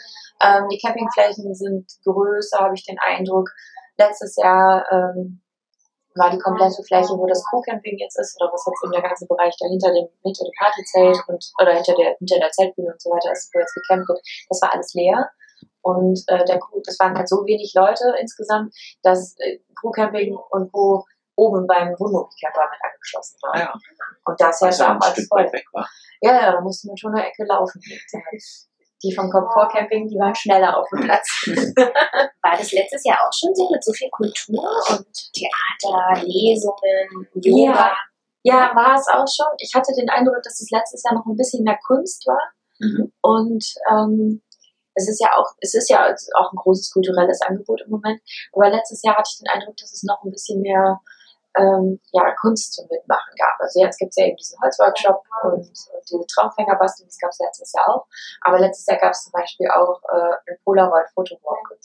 Ähm, 0.43 0.69
die 0.69 0.77
Campingflächen 0.77 1.53
sind 1.55 1.85
größer, 2.05 2.59
habe 2.59 2.75
ich 2.75 2.85
den 2.85 2.97
Eindruck. 2.99 3.49
Letztes 3.97 4.35
Jahr 4.37 4.85
ähm, 4.91 5.41
war 6.15 6.29
die 6.29 6.39
komplette 6.39 6.83
Fläche, 6.83 7.13
wo 7.17 7.25
das 7.25 7.43
Crew-Camping 7.49 7.97
jetzt 7.97 8.19
ist, 8.19 8.39
oder 8.41 8.51
was 8.51 8.65
jetzt 8.65 8.83
eben 8.83 8.91
der 8.91 9.01
ganze 9.01 9.25
Bereich 9.27 9.55
dahinter 9.59 9.91
dem, 9.93 10.07
hinter 10.23 10.43
dem 10.43 10.53
Partyzelt 10.59 11.17
und 11.27 11.43
oder 11.61 11.73
hinter 11.73 11.95
der, 11.95 12.15
hinter 12.19 12.39
der 12.39 12.51
Zeltbühne 12.51 12.91
und 12.91 13.01
so 13.01 13.09
weiter 13.09 13.31
ist, 13.31 13.49
wo 13.53 13.59
jetzt 13.59 13.73
gecampt 13.75 14.09
wird, 14.09 14.19
das 14.49 14.61
war 14.61 14.73
alles 14.73 14.93
leer. 14.93 15.29
Und 15.81 16.21
äh, 16.27 16.43
der 16.45 16.59
Crew, 16.59 16.81
das 16.83 16.99
waren 16.99 17.15
halt 17.15 17.29
so 17.29 17.45
wenig 17.45 17.73
Leute 17.75 18.13
insgesamt, 18.19 18.75
dass 19.03 19.35
äh, 19.39 19.59
Crew-Camping 19.79 20.35
und 20.35 20.73
wo 20.73 21.05
oben 21.35 21.65
beim 21.67 21.89
Wohnmobilcamper 21.97 22.69
mit 22.69 22.79
angeschlossen 22.83 23.37
war. 23.41 23.55
Ah 23.55 23.59
ja, 23.59 23.73
Und 24.25 24.39
das 24.39 24.61
was 24.61 24.79
ja 24.79 24.97
ja 24.99 25.11
Stück 25.11 25.27
voll. 25.27 25.43
weit 25.43 25.53
weg 25.53 25.65
war. 25.73 25.87
Ja, 26.21 26.33
ja, 26.33 26.51
da 26.51 26.61
musste 26.61 26.87
man 26.87 26.97
schon 26.97 27.13
eine 27.15 27.27
Ecke 27.27 27.43
laufen. 27.45 27.81
Die 29.03 29.13
vom 29.15 29.31
Komfort 29.31 29.69
Camping, 29.69 30.07
die 30.07 30.17
waren 30.19 30.35
schneller 30.35 30.77
auf 30.77 30.87
dem 30.89 31.01
Platz. 31.01 31.27
War 32.43 32.55
das 32.55 32.71
letztes 32.71 33.03
Jahr 33.03 33.17
auch 33.17 33.33
schon 33.33 33.53
so 33.55 33.67
mit 33.71 33.83
so 33.83 33.91
viel 33.93 34.09
Kultur 34.11 34.61
und 34.89 35.33
Theater, 35.33 36.21
Lesungen, 36.23 37.27
Yoga? 37.33 37.95
Ja, 38.43 38.71
war 38.75 38.95
es 38.95 39.07
auch 39.07 39.25
schon. 39.27 39.53
Ich 39.57 39.73
hatte 39.73 39.93
den 39.95 40.09
Eindruck, 40.09 40.41
dass 40.43 40.61
es 40.61 40.69
letztes 40.71 41.03
Jahr 41.03 41.15
noch 41.15 41.25
ein 41.25 41.35
bisschen 41.35 41.63
mehr 41.63 41.79
Kunst 41.85 42.25
war. 42.27 42.41
Mhm. 42.79 43.11
Und 43.21 43.65
ähm, 43.89 44.41
es 44.95 45.07
ist 45.07 45.21
ja 45.21 45.29
auch, 45.35 45.47
es 45.61 45.73
ist 45.73 45.89
ja 45.89 46.13
auch 46.35 46.51
ein 46.51 46.57
großes 46.57 46.91
kulturelles 46.91 47.41
Angebot 47.41 47.81
im 47.85 47.91
Moment. 47.91 48.21
Aber 48.53 48.69
letztes 48.69 49.01
Jahr 49.03 49.15
hatte 49.17 49.29
ich 49.31 49.39
den 49.39 49.49
Eindruck, 49.49 49.77
dass 49.77 49.93
es 49.93 50.03
noch 50.03 50.23
ein 50.23 50.31
bisschen 50.31 50.61
mehr 50.61 50.99
ähm, 51.57 51.99
ja, 52.11 52.33
Kunst 52.39 52.73
zum 52.73 52.87
Mitmachen 52.89 53.33
gab. 53.37 53.59
Also 53.59 53.81
jetzt 53.81 53.97
gibt 53.97 54.11
es 54.11 54.17
ja 54.17 54.25
eben 54.25 54.37
diesen 54.37 54.59
Holzworkshop 54.61 55.23
und, 55.43 55.59
und 55.59 56.09
diese 56.09 56.25
Traumfängerbasteln, 56.27 57.07
das 57.07 57.17
gab 57.17 57.29
es 57.29 57.39
letztes 57.39 57.73
Jahr 57.73 57.89
auch. 57.89 58.05
Aber 58.41 58.59
letztes 58.59 58.85
Jahr 58.87 58.97
gab 58.97 59.11
es 59.11 59.23
zum 59.23 59.31
Beispiel 59.31 59.67
auch 59.69 60.01
äh, 60.09 60.51
ein 60.51 60.57
Polaroid-Fotowalk. 60.63 61.77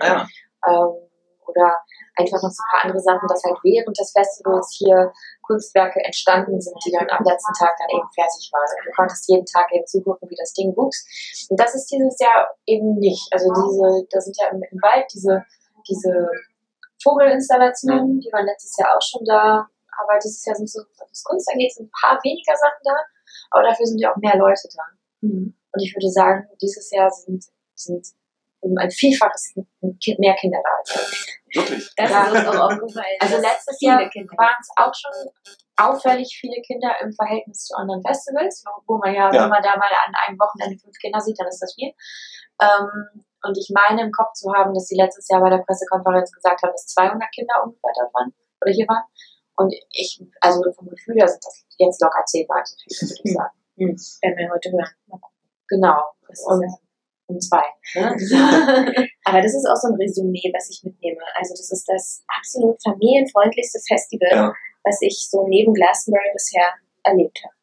Ja, 0.00 0.26
ähm, 0.66 1.08
oder 1.46 1.76
einfach 2.16 2.42
noch 2.42 2.50
so 2.50 2.62
ein 2.62 2.70
paar 2.70 2.84
andere 2.84 3.00
Sachen, 3.00 3.28
dass 3.28 3.42
halt 3.44 3.58
während 3.62 3.98
des 3.98 4.12
Festivals 4.12 4.74
hier 4.78 5.12
Kunstwerke 5.42 6.00
entstanden 6.04 6.60
sind, 6.60 6.76
die 6.84 6.92
dann 6.92 7.08
am 7.10 7.24
letzten 7.24 7.52
Tag 7.52 7.74
dann 7.78 7.90
eben 7.90 8.08
fertig 8.14 8.50
waren. 8.52 8.78
Und 8.78 8.86
du 8.86 8.92
konntest 8.96 9.28
jeden 9.28 9.46
Tag 9.46 9.70
eben 9.72 9.86
zugucken, 9.86 10.30
wie 10.30 10.36
das 10.36 10.52
Ding 10.52 10.74
wuchs. 10.76 11.04
Und 11.50 11.60
das 11.60 11.74
ist 11.74 11.90
dieses 11.90 12.18
Jahr 12.18 12.48
eben 12.66 12.98
nicht. 12.98 13.28
Also 13.32 13.52
diese, 13.52 14.06
da 14.10 14.20
sind 14.20 14.36
ja 14.40 14.48
im, 14.48 14.62
im 14.62 14.80
Wald 14.80 15.06
diese, 15.12 15.44
diese 15.88 16.30
Vogelinstallationen, 17.04 18.18
die 18.20 18.32
waren 18.32 18.46
letztes 18.46 18.76
Jahr 18.78 18.96
auch 18.96 19.02
schon 19.02 19.24
da. 19.24 19.68
Aber 19.96 20.18
dieses 20.18 20.44
Jahr 20.44 20.56
sind 20.56 20.68
so, 20.68 20.80
was 20.98 21.22
Kunst 21.22 21.48
angeht, 21.52 21.72
sind 21.72 21.86
ein 21.86 21.90
paar 22.00 22.18
weniger 22.24 22.56
Sachen 22.56 22.82
da. 22.82 22.96
Aber 23.50 23.62
dafür 23.62 23.86
sind 23.86 23.98
ja 24.00 24.10
auch 24.12 24.16
mehr 24.16 24.36
Leute 24.36 24.66
da. 24.74 24.82
Und 25.22 25.80
ich 25.82 25.94
würde 25.94 26.10
sagen, 26.10 26.48
dieses 26.60 26.90
Jahr 26.90 27.10
sind, 27.10 27.44
sind 27.74 28.06
um 28.60 28.76
ein 28.78 28.90
Vielfaches 28.90 29.52
Kind- 29.54 30.18
mehr 30.18 30.34
Kinder 30.34 30.58
da 30.64 30.70
als 30.78 30.90
letztes 30.94 31.26
Jahr. 31.28 31.64
wirklich. 31.64 31.92
Das 31.96 32.10
Ja. 32.10 32.24
ist 32.24 32.32
uns 32.34 32.48
auch 32.48 32.70
aufgefallen. 32.70 33.16
Also 33.20 33.36
letztes 33.38 33.80
Jahr 33.80 33.98
waren 34.00 34.56
es 34.60 34.68
auch 34.76 34.92
schon 34.94 35.30
auffällig 35.76 36.36
viele 36.40 36.60
Kinder 36.62 36.90
im 37.00 37.12
Verhältnis 37.12 37.64
zu 37.66 37.74
anderen 37.76 38.02
Festivals, 38.02 38.64
wo 38.86 38.98
man 38.98 39.14
ja, 39.14 39.32
Ja. 39.32 39.42
wenn 39.44 39.50
man 39.50 39.62
da 39.62 39.76
mal 39.76 39.90
an 40.06 40.12
einem 40.26 40.38
Wochenende 40.38 40.78
fünf 40.78 40.96
Kinder 40.98 41.20
sieht, 41.20 41.38
dann 41.38 41.48
ist 41.48 41.60
das 41.60 41.74
viel. 41.74 41.92
Ähm, 42.60 43.24
und 43.44 43.56
ich 43.58 43.70
meine 43.74 44.02
im 44.02 44.10
Kopf 44.12 44.32
zu 44.34 44.52
haben, 44.52 44.74
dass 44.74 44.86
sie 44.88 44.96
letztes 44.96 45.28
Jahr 45.28 45.40
bei 45.40 45.50
der 45.50 45.58
Pressekonferenz 45.64 46.32
gesagt 46.32 46.62
haben, 46.62 46.72
dass 46.72 46.86
200 46.86 47.30
Kinder 47.34 47.54
ungefähr 47.64 47.92
dort 47.94 48.12
waren 48.14 48.34
oder 48.60 48.72
hier 48.72 48.86
waren. 48.88 49.04
Und 49.56 49.72
ich, 49.90 50.20
also 50.40 50.62
vom 50.72 50.88
Gefühl 50.88 51.14
her 51.16 51.28
sind 51.28 51.44
das 51.44 51.64
jetzt 51.78 52.00
locker 52.02 52.24
zehnmal 52.26 52.62
so 52.64 52.74
viele, 52.76 53.10
würde 53.10 53.20
ich 53.22 53.30
Hm. 53.30 53.96
sagen. 53.96 54.22
werden 54.22 54.38
wir 54.38 54.50
heute 54.52 54.70
hören. 54.72 55.20
Genau. 55.68 56.02
Das 56.28 56.40
ist 56.40 56.46
Und 56.46 56.62
ja- 56.62 56.78
um 57.26 57.40
zwei. 57.40 57.64
Ne? 57.94 58.16
Aber 59.24 59.40
das 59.40 59.54
ist 59.54 59.66
auch 59.66 59.76
so 59.76 59.88
ein 59.88 59.94
Resümee, 59.94 60.52
was 60.54 60.68
ich 60.70 60.82
mitnehme. 60.84 61.20
Also 61.36 61.54
das 61.54 61.70
ist 61.72 61.88
das 61.88 62.22
absolut 62.28 62.76
familienfreundlichste 62.82 63.78
Festival, 63.86 64.28
Ja. 64.30 64.52
was 64.84 64.98
ich 65.00 65.28
so 65.30 65.46
neben 65.48 65.72
Glastonbury 65.72 66.30
bisher 66.34 66.68
erlebt 67.02 67.40
habe. 67.44 67.54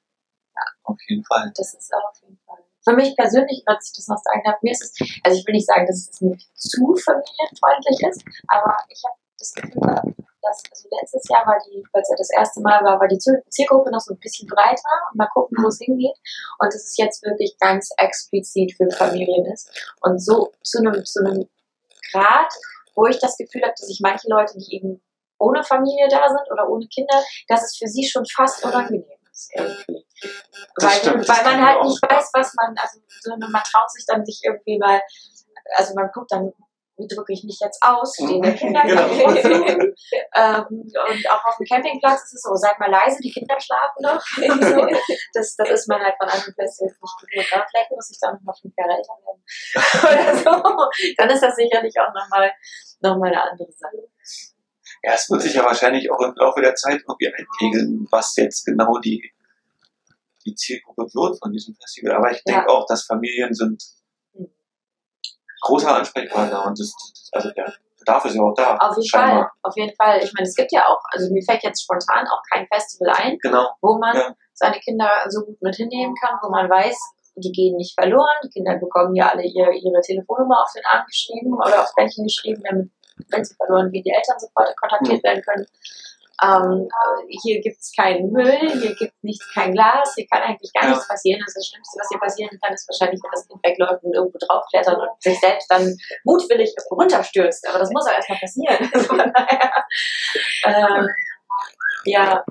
Auf 0.83 0.97
jeden 1.07 1.23
Fall. 1.25 1.51
Das 1.55 1.73
ist 1.73 1.93
auch 1.93 2.09
auf 2.09 2.17
jeden 2.23 2.39
Fall. 2.45 2.57
Für 2.83 2.93
mich 2.93 3.15
persönlich, 3.15 3.63
was 3.65 3.89
ich 3.89 3.93
das 3.95 4.07
noch 4.07 4.17
sagen 4.23 4.41
darf, 4.43 4.61
mir 4.61 4.71
ist 4.71 4.83
es, 4.83 5.19
also 5.23 5.37
ich 5.37 5.45
will 5.45 5.53
nicht 5.53 5.67
sagen, 5.67 5.85
dass 5.85 6.09
es 6.09 6.21
nicht 6.21 6.49
zu 6.55 6.95
familienfreundlich 6.95 8.01
ist, 8.09 8.23
aber 8.47 8.75
ich 8.89 9.01
habe 9.05 9.15
das 9.37 9.53
Gefühl 9.53 10.13
dass, 10.41 10.63
also 10.69 10.89
letztes 10.99 11.29
Jahr 11.29 11.45
war 11.45 11.57
die, 11.65 11.83
weil 11.91 12.01
es 12.01 12.09
ja 12.09 12.15
das 12.17 12.31
erste 12.31 12.61
Mal 12.61 12.83
war, 12.83 12.99
war 12.99 13.07
die 13.07 13.17
Ziel- 13.17 13.43
Zielgruppe 13.49 13.91
noch 13.91 13.99
so 13.99 14.13
ein 14.13 14.19
bisschen 14.19 14.47
breiter 14.47 14.89
und 15.11 15.17
mal 15.17 15.27
gucken, 15.27 15.57
wo 15.61 15.67
es 15.67 15.79
hingeht. 15.79 16.17
Und 16.59 16.67
dass 16.67 16.83
es 16.83 16.97
jetzt 16.97 17.23
wirklich 17.23 17.57
ganz 17.59 17.89
explizit 17.97 18.73
für 18.75 18.89
Familien 18.91 19.45
ist. 19.45 19.69
Und 20.01 20.19
so 20.19 20.51
zu 20.63 20.79
einem, 20.79 21.05
zu 21.05 21.19
einem 21.19 21.47
Grad, 22.11 22.51
wo 22.95 23.05
ich 23.05 23.19
das 23.19 23.37
Gefühl 23.37 23.61
habe, 23.61 23.73
dass 23.77 23.87
sich 23.87 23.99
manche 24.01 24.27
Leute, 24.29 24.57
die 24.57 24.75
eben 24.75 25.01
ohne 25.37 25.63
Familie 25.63 26.07
da 26.09 26.27
sind 26.27 26.51
oder 26.51 26.69
ohne 26.69 26.87
Kinder, 26.87 27.23
dass 27.47 27.63
es 27.63 27.77
für 27.77 27.87
sie 27.87 28.03
schon 28.03 28.25
fast 28.25 28.63
unangenehm 28.63 29.05
ist 29.41 29.51
irgendwie. 29.55 30.05
Das 30.75 30.85
Weil, 30.85 30.99
stimmt, 30.99 31.29
weil 31.29 31.43
man 31.43 31.65
halt 31.65 31.83
nicht 31.83 32.01
weiß, 32.01 32.29
was 32.33 32.53
man, 32.53 32.75
also 32.77 32.99
so, 33.21 33.31
man 33.37 33.63
traut 33.63 33.89
sich 33.91 34.05
dann 34.07 34.25
sich 34.25 34.41
irgendwie 34.43 34.77
mal, 34.77 35.01
also 35.77 35.93
man 35.95 36.09
guckt 36.13 36.31
dann, 36.31 36.53
wie 36.97 37.07
drücke 37.07 37.33
ich 37.33 37.43
mich 37.43 37.57
jetzt 37.59 37.81
aus, 37.81 38.13
stehen 38.13 38.41
der 38.41 38.53
Kinder 38.53 38.81
Genau. 38.85 39.07
ähm, 40.35 40.65
Und 40.69 41.29
auch 41.31 41.45
auf 41.45 41.57
dem 41.57 41.65
Campingplatz 41.65 42.23
ist 42.23 42.33
es 42.35 42.41
so, 42.43 42.55
sag 42.55 42.79
mal 42.79 42.91
leise, 42.91 43.17
die 43.21 43.31
Kinder 43.31 43.57
schlafen 43.59 44.01
noch. 44.01 44.21
das, 45.33 45.55
das 45.55 45.69
ist 45.69 45.87
man 45.87 46.01
halt 46.01 46.15
von 46.19 46.29
anderen 46.29 46.53
Festivals 46.53 46.97
nicht 47.01 47.17
gewohnt. 47.17 47.49
Ja, 47.51 47.65
vielleicht 47.69 47.91
muss 47.91 48.11
ich 48.11 48.19
da 48.21 48.31
noch 48.31 48.41
mal 48.41 48.53
fünf 48.53 48.73
Jahre 48.77 48.97
älter 48.97 49.17
werden. 49.25 49.41
Oder 50.05 50.35
so. 50.37 51.13
Dann 51.17 51.29
ist 51.29 51.41
das 51.43 51.55
sicherlich 51.55 51.95
auch 51.99 52.13
nochmal 52.13 52.51
noch 53.01 53.17
mal 53.17 53.31
eine 53.31 53.41
andere 53.41 53.71
Sache. 53.71 54.07
Ja, 55.03 55.13
es 55.13 55.29
wird 55.29 55.41
sich 55.41 55.53
ja 55.55 55.63
wahrscheinlich 55.65 56.11
auch 56.11 56.19
im 56.21 56.33
Laufe 56.35 56.61
der 56.61 56.75
Zeit 56.75 57.01
irgendwie 57.07 57.27
einpegeln, 57.33 58.07
was 58.11 58.35
jetzt 58.35 58.65
genau 58.65 58.97
die, 58.99 59.31
die 60.45 60.53
Zielgruppe 60.55 61.03
wird 61.13 61.39
von 61.39 61.51
diesem 61.51 61.75
Festival. 61.75 62.15
Aber 62.15 62.31
ich 62.31 62.43
denke 62.43 62.69
auch, 62.69 62.85
dass 62.85 63.05
Familien 63.05 63.53
sind 63.53 63.83
großer 65.61 65.95
Ansprechpartner 65.95 66.65
und 66.65 66.79
das, 66.79 66.93
also 67.31 67.51
der 67.51 67.73
Bedarf 67.99 68.25
ist 68.25 68.35
ja 68.35 68.41
auch 68.41 68.53
da. 68.55 68.77
Auf 68.77 68.95
jeden 68.97 69.07
scheinbar. 69.07 69.43
Fall, 69.43 69.49
auf 69.61 69.77
jeden 69.77 69.95
Fall. 69.95 70.19
Ich 70.23 70.33
meine, 70.33 70.47
es 70.47 70.55
gibt 70.55 70.71
ja 70.71 70.87
auch, 70.87 70.99
also 71.11 71.31
mir 71.31 71.43
fällt 71.43 71.61
jetzt 71.63 71.83
spontan 71.83 72.27
auch 72.27 72.41
kein 72.51 72.65
Festival 72.67 73.13
ein, 73.15 73.37
Genau. 73.41 73.69
wo 73.81 73.97
man 73.99 74.15
Ja. 74.15 74.35
seine 74.53 74.79
Kinder 74.79 75.09
so 75.29 75.45
gut 75.45 75.61
mit 75.61 75.75
hinnehmen 75.75 76.15
kann, 76.15 76.39
wo 76.41 76.49
man 76.49 76.67
weiß, 76.69 76.97
die 77.35 77.51
gehen 77.51 77.75
nicht 77.77 77.93
verloren. 77.93 78.35
Die 78.43 78.49
Kinder 78.49 78.77
bekommen 78.77 79.15
ja 79.15 79.29
alle 79.29 79.43
ihre, 79.43 79.73
ihre 79.73 80.01
Telefonnummer 80.01 80.63
auf 80.63 80.71
den 80.75 80.83
Arm 80.91 81.05
geschrieben 81.05 81.53
oder 81.53 81.81
aufs 81.81 81.93
Bändchen 81.95 82.23
geschrieben, 82.25 82.61
damit, 82.67 82.91
wenn 83.29 83.43
sie 83.45 83.55
verloren 83.55 83.91
gehen, 83.91 84.03
die 84.03 84.11
Eltern 84.11 84.39
sofort 84.39 84.75
kontaktiert 84.77 85.23
werden 85.23 85.41
können. 85.43 85.65
Ähm, 86.43 86.87
äh, 86.89 87.37
hier 87.43 87.61
gibt's 87.61 87.93
keinen 87.95 88.31
Müll, 88.31 88.57
hier 88.81 88.95
gibt 88.95 89.13
nichts, 89.23 89.45
kein 89.53 89.73
Glas, 89.73 90.15
hier 90.15 90.25
kann 90.25 90.41
eigentlich 90.41 90.73
gar 90.73 90.85
Ja. 90.85 90.89
nichts 90.89 91.07
passieren. 91.07 91.39
Also 91.45 91.59
das 91.59 91.67
Schlimmste, 91.67 91.99
was 91.99 92.07
hier 92.09 92.19
passieren 92.19 92.59
kann, 92.63 92.73
ist 92.73 92.89
wahrscheinlich, 92.89 93.21
wenn 93.23 93.29
das 93.31 93.47
Kind 93.47 93.59
wegläuft 93.63 94.03
und 94.03 94.13
irgendwo 94.15 94.39
draufklettert 94.39 94.97
und 94.97 95.21
sich 95.21 95.39
selbst 95.39 95.69
dann 95.69 95.95
mutwillig 96.23 96.73
runterstürzt. 96.89 97.67
Aber 97.69 97.77
das 97.77 97.91
muss 97.91 98.07
auch 98.07 98.13
erstmal 98.13 98.39
passieren. 98.39 98.91
Ähm, 100.65 101.07
ja, 102.05 102.43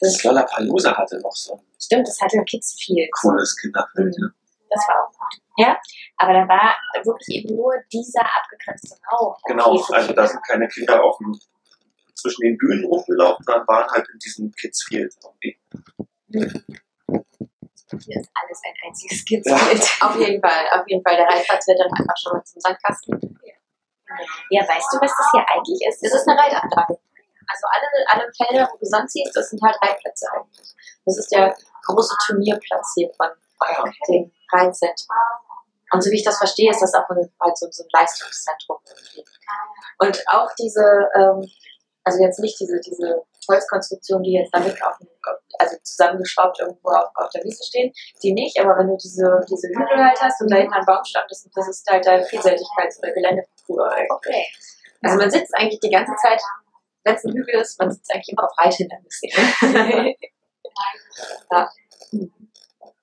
Das 0.00 0.22
Lollapalooza 0.24 0.96
hatte 0.96 1.20
noch 1.20 1.34
so 1.34 1.60
Stimmt, 1.80 2.08
das 2.08 2.20
hatte 2.20 2.42
Kids 2.44 2.74
viel. 2.80 3.08
cooles 3.20 3.56
Kinderfeld. 3.56 4.16
Mhm. 4.18 4.24
Ja. 4.24 4.28
Das 4.70 4.86
war 4.88 5.06
auch 5.06 5.12
gut. 5.12 5.42
Ja, 5.56 5.76
aber 6.18 6.32
da 6.32 6.48
war 6.48 6.76
wirklich 7.04 7.42
eben 7.42 7.56
nur 7.56 7.74
dieser 7.92 8.22
abgegrenzte 8.22 8.96
Raum. 9.10 9.34
Genau, 9.46 9.74
Okay 9.74 9.94
also 9.94 10.12
da 10.12 10.26
sind 10.26 10.46
keine 10.46 10.68
Kinder 10.68 11.02
auf 11.02 11.18
dem, 11.18 11.38
zwischen 12.14 12.42
den 12.42 12.56
Bühnen 12.58 12.84
rumgelaufen, 12.84 13.44
sondern 13.44 13.66
waren 13.66 13.90
halt 13.90 14.06
in 14.12 14.18
diesem 14.18 14.52
Kids 14.52 14.84
Field 14.84 15.14
irgendwie. 15.22 15.58
Hier 17.90 18.20
ist 18.20 18.30
alles 18.36 18.60
ein 18.64 18.74
einziges 18.86 19.24
Kidsbild. 19.24 19.82
auf 20.02 20.16
jeden 20.16 20.40
Fall, 20.40 20.68
auf 20.78 20.86
jeden 20.86 21.02
Fall. 21.02 21.16
Der 21.16 21.26
Reitplatz 21.26 21.66
wird 21.66 21.80
dann 21.80 21.92
einfach 21.98 22.16
schon 22.20 22.32
mal 22.34 22.44
zum 22.44 22.60
Sandkasten. 22.60 23.40
Ja, 24.50 24.62
weißt 24.62 24.88
du, 24.92 25.00
was 25.00 25.12
das 25.16 25.30
hier 25.32 25.44
eigentlich 25.48 25.80
ist? 25.88 26.04
Das 26.04 26.14
ist 26.14 26.28
eine 26.28 26.38
Reitanlage. 26.38 26.98
Also 27.48 27.64
alle, 27.72 27.86
alle 28.12 28.30
Felder, 28.36 28.68
wo 28.70 28.76
du 28.76 28.84
sonst 28.84 29.12
siehst, 29.12 29.34
das 29.34 29.50
sind 29.50 29.62
halt 29.62 29.76
Reitplätze 29.80 30.26
eigentlich. 30.32 30.68
Das 31.04 31.18
ist 31.18 31.32
der 31.32 31.56
große 31.86 32.14
Turnierplatz 32.26 32.92
hier 32.94 33.10
von 33.16 33.28
Reitzentrum. 34.52 35.16
Und 35.92 36.02
so 36.02 36.10
wie 36.10 36.16
ich 36.16 36.24
das 36.24 36.38
verstehe, 36.38 36.70
ist 36.70 36.82
das 36.82 36.94
auch 36.94 37.08
ein, 37.10 37.32
halt 37.40 37.56
so, 37.56 37.66
so 37.70 37.82
ein 37.82 37.88
Leistungszentrum. 37.92 38.78
irgendwie. 38.86 39.24
Und 39.98 40.22
auch 40.28 40.50
diese, 40.58 41.08
ähm, 41.16 41.48
also 42.04 42.22
jetzt 42.22 42.38
nicht 42.40 42.58
diese, 42.60 42.78
diese 42.80 43.22
Holzkonstruktion, 43.48 44.22
die 44.22 44.32
jetzt 44.32 44.52
damit 44.52 44.82
auf 44.82 44.98
dem, 44.98 45.08
also 45.58 45.76
zusammengeschraubt 45.82 46.60
irgendwo 46.60 46.90
auf, 46.90 47.08
auf 47.14 47.30
der 47.30 47.42
Wiese 47.44 47.64
stehen, 47.64 47.92
die 48.22 48.32
nicht, 48.32 48.60
aber 48.60 48.76
wenn 48.78 48.88
du 48.88 48.96
diese, 48.96 49.40
diese 49.48 49.68
Hügel 49.68 50.04
halt 50.04 50.20
hast 50.20 50.40
und 50.42 50.50
dahinter 50.50 50.76
ein 50.76 50.84
Baumstamm, 50.84 51.24
das, 51.28 51.48
das 51.54 51.68
ist 51.68 51.90
halt 51.90 52.06
dein 52.06 52.22
Vielseitigkeits- 52.24 52.98
oder 52.98 53.12
Geländeparcours. 53.12 53.92
eigentlich. 53.92 54.10
Okay. 54.10 54.46
Also 55.02 55.16
man 55.16 55.30
sitzt 55.30 55.54
eigentlich 55.54 55.80
die 55.80 55.90
ganze 55.90 56.14
Zeit, 56.16 56.40
wenn 57.04 57.14
es 57.14 57.24
ein 57.24 57.32
Hügel 57.32 57.60
ist, 57.60 57.78
man 57.78 57.90
sitzt 57.90 58.12
eigentlich 58.12 58.28
immer 58.30 58.44
auf 58.44 58.58
Reithindernissen. 58.58 59.30
ja. 61.50 61.70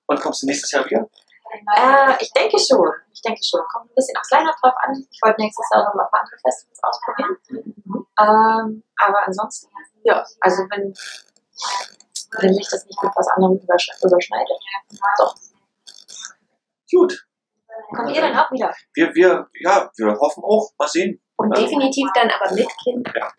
Und 0.06 0.20
kommst 0.20 0.42
du 0.42 0.46
nächstes 0.46 0.70
Jahr 0.70 0.84
wieder? 0.86 1.08
Äh, 1.76 2.14
ich 2.20 2.30
denke 2.32 2.58
schon. 2.58 2.90
Ich 3.12 3.22
denke 3.22 3.40
schon. 3.42 3.60
Kommt 3.72 3.90
ein 3.90 3.94
bisschen 3.94 4.16
aufs 4.16 4.30
Line-Up 4.30 4.56
drauf 4.62 4.74
an. 4.82 5.06
Ich 5.10 5.20
wollte 5.22 5.40
nächstes 5.40 5.66
Jahr 5.72 5.84
noch 5.84 5.94
mal 5.94 6.04
ein 6.04 6.10
paar 6.10 6.20
andere 6.20 6.38
Festivals 6.38 6.80
ausprobieren. 6.82 7.36
Ähm, 8.18 8.82
aber 8.98 9.26
ansonsten, 9.26 9.68
ja, 10.04 10.24
also 10.40 10.62
wenn, 10.70 10.94
wenn 12.40 12.54
sich 12.54 12.68
das 12.70 12.84
nicht 12.86 13.02
mit 13.02 13.12
was 13.14 13.28
anderem 13.28 13.58
übersch 13.58 13.90
überschneidet. 14.02 14.58
Doch. 15.18 15.34
Gut. 16.90 17.26
Kommt 17.94 18.10
ihr 18.16 18.22
dann 18.22 18.36
auch 18.36 18.50
wieder? 18.50 18.74
Wir, 18.94 19.14
wir, 19.14 19.48
ja, 19.60 19.90
wir 19.96 20.18
hoffen 20.18 20.42
auch. 20.42 20.70
Mal 20.78 20.88
sehen. 20.88 21.22
Und 21.36 21.52
Also, 21.52 21.64
definitiv 21.64 22.08
dann 22.14 22.30
aber 22.30 22.52
mit 22.54 22.68
Kind. 22.82 23.12
Ja. 23.14 23.30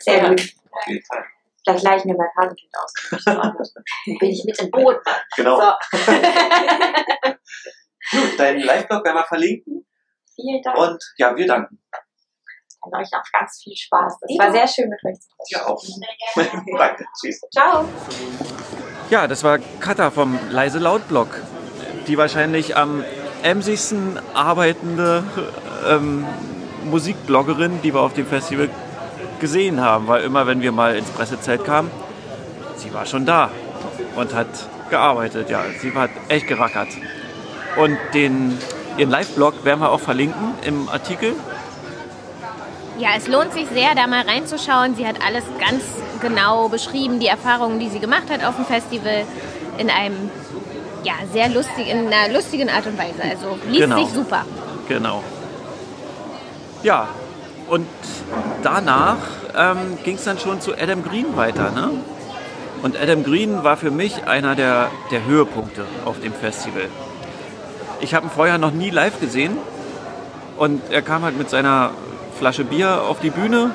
Sehr 0.00 0.30
gut. 0.30 0.54
Auf 0.70 0.86
jeden 0.86 1.04
Fall. 1.04 1.24
Vielleicht 1.64 1.84
leihe 1.84 1.98
ich 1.98 2.04
mir 2.04 2.16
mein 2.16 2.28
Patenkind 2.34 2.72
aus. 2.76 2.92
Dann 3.24 3.56
bin 4.18 4.30
ich 4.30 4.44
mit 4.44 4.58
im 4.60 4.70
Boot. 4.70 4.98
Genau. 5.36 5.60
So. 5.60 5.72
Gut, 8.10 8.38
deinen 8.38 8.60
Live-Blog 8.60 9.04
werden 9.04 9.16
wir 9.16 9.24
verlinken. 9.24 9.86
Vielen 10.34 10.62
Dank. 10.62 10.76
Und 10.76 11.02
ja, 11.18 11.36
wir 11.36 11.46
danken. 11.46 11.78
Dann 12.82 13.00
euch 13.00 13.08
auch 13.14 13.22
ganz 13.32 13.60
viel 13.62 13.76
Spaß. 13.76 14.18
Das 14.20 14.38
war 14.38 14.50
sehr 14.50 14.66
schön 14.66 14.88
mit 14.88 14.98
euch 15.04 15.20
zu 15.20 15.28
sprechen. 15.30 15.50
Ja, 15.50 15.66
auch. 15.66 15.82
Danke. 16.78 17.06
Tschüss. 17.20 17.40
Ciao. 17.52 17.88
Ja, 19.08 19.28
das 19.28 19.44
war 19.44 19.58
Katha 19.78 20.10
vom 20.10 20.38
Leise 20.50 20.80
Laut 20.80 21.06
Blog, 21.06 21.28
die 22.08 22.18
wahrscheinlich 22.18 22.76
am 22.76 23.04
emsigsten 23.42 24.18
arbeitende 24.34 25.22
ähm, 25.88 26.26
Musikbloggerin, 26.84 27.82
die 27.82 27.94
wir 27.94 28.00
auf 28.00 28.14
dem 28.14 28.26
Festival 28.26 28.68
gesehen 29.42 29.80
haben, 29.80 30.06
weil 30.06 30.22
immer 30.22 30.46
wenn 30.46 30.62
wir 30.62 30.72
mal 30.72 30.96
ins 30.96 31.10
Pressezelt 31.10 31.64
kamen, 31.64 31.90
sie 32.76 32.94
war 32.94 33.04
schon 33.04 33.26
da 33.26 33.50
und 34.16 34.32
hat 34.34 34.46
gearbeitet. 34.88 35.50
Ja, 35.50 35.62
sie 35.80 35.92
hat 35.92 36.10
echt 36.28 36.46
gerackert. 36.46 36.88
Und 37.76 37.98
den, 38.14 38.56
ihren 38.96 39.10
Live-Blog 39.10 39.64
werden 39.64 39.80
wir 39.80 39.90
auch 39.90 40.00
verlinken 40.00 40.54
im 40.64 40.88
Artikel. 40.88 41.34
Ja, 42.98 43.10
es 43.16 43.26
lohnt 43.26 43.52
sich 43.52 43.66
sehr, 43.68 43.94
da 43.96 44.06
mal 44.06 44.22
reinzuschauen. 44.22 44.94
Sie 44.94 45.06
hat 45.06 45.16
alles 45.26 45.44
ganz 45.58 45.82
genau 46.20 46.68
beschrieben, 46.68 47.18
die 47.18 47.26
Erfahrungen, 47.26 47.80
die 47.80 47.88
sie 47.88 47.98
gemacht 47.98 48.30
hat 48.30 48.44
auf 48.44 48.54
dem 48.54 48.64
Festival, 48.64 49.24
in 49.78 49.90
einem 49.90 50.30
ja, 51.02 51.14
sehr 51.32 51.48
lustig, 51.48 51.88
in 51.88 52.12
einer 52.12 52.32
lustigen 52.32 52.68
Art 52.68 52.86
und 52.86 52.96
Weise. 52.96 53.22
Also 53.28 53.58
liest 53.66 53.80
Genau. 53.80 54.04
sich 54.04 54.14
super. 54.14 54.44
Genau. 54.88 55.24
Ja, 56.84 57.08
und 57.72 57.88
danach 58.62 59.16
ähm, 59.56 59.96
ging 60.04 60.16
es 60.16 60.24
dann 60.24 60.38
schon 60.38 60.60
zu 60.60 60.74
Adam 60.74 61.02
Green 61.02 61.38
weiter. 61.38 61.70
Ne? 61.70 61.88
Und 62.82 63.00
Adam 63.00 63.24
Green 63.24 63.64
war 63.64 63.78
für 63.78 63.90
mich 63.90 64.26
einer 64.26 64.54
der, 64.54 64.90
der 65.10 65.24
Höhepunkte 65.24 65.86
auf 66.04 66.20
dem 66.20 66.34
Festival. 66.34 66.82
Ich 68.02 68.12
habe 68.12 68.26
ihn 68.26 68.30
vorher 68.30 68.58
noch 68.58 68.72
nie 68.72 68.90
live 68.90 69.18
gesehen 69.20 69.56
und 70.58 70.82
er 70.90 71.00
kam 71.00 71.22
halt 71.22 71.38
mit 71.38 71.48
seiner 71.48 71.92
Flasche 72.38 72.64
Bier 72.64 73.04
auf 73.08 73.20
die 73.20 73.30
Bühne 73.30 73.70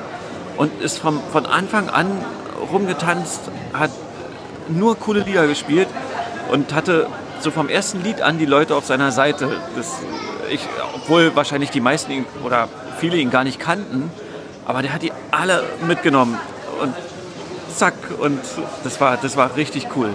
und 0.56 0.80
ist 0.80 1.00
vom, 1.00 1.20
von 1.32 1.44
Anfang 1.44 1.90
an 1.90 2.06
rumgetanzt, 2.70 3.50
hat 3.72 3.90
nur 4.68 4.96
coole 4.96 5.22
Lieder 5.22 5.48
gespielt 5.48 5.88
und 6.52 6.72
hatte 6.72 7.08
so 7.40 7.50
vom 7.50 7.68
ersten 7.68 8.04
Lied 8.04 8.22
an 8.22 8.38
die 8.38 8.46
Leute 8.46 8.76
auf 8.76 8.86
seiner 8.86 9.10
Seite. 9.10 9.50
Das, 9.74 9.96
ich, 10.50 10.60
obwohl 10.94 11.34
wahrscheinlich 11.34 11.70
die 11.70 11.80
meisten 11.80 12.24
oder 12.44 12.68
viele 12.98 13.16
ihn 13.16 13.30
gar 13.30 13.44
nicht 13.44 13.58
kannten, 13.60 14.10
aber 14.66 14.82
der 14.82 14.92
hat 14.92 15.02
die 15.02 15.12
alle 15.30 15.64
mitgenommen 15.86 16.38
und 16.82 16.94
zack 17.74 17.94
und 18.18 18.40
das 18.84 19.00
war, 19.00 19.16
das 19.16 19.36
war 19.36 19.56
richtig 19.56 19.88
cool. 19.96 20.10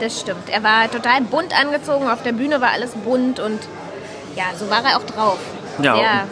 Das 0.00 0.20
stimmt. 0.20 0.48
Er 0.48 0.62
war 0.62 0.90
total 0.90 1.20
bunt 1.20 1.58
angezogen. 1.58 2.08
Auf 2.08 2.22
der 2.22 2.32
Bühne 2.32 2.60
war 2.60 2.70
alles 2.70 2.90
bunt 2.92 3.38
und 3.38 3.60
ja, 4.34 4.44
so 4.58 4.68
war 4.68 4.84
er 4.84 4.96
auch 4.96 5.04
drauf. 5.04 5.38
Ja. 5.80 5.94
Sehr, 5.94 6.26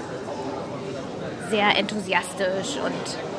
sehr 1.50 1.78
enthusiastisch 1.78 2.78
und 2.84 3.29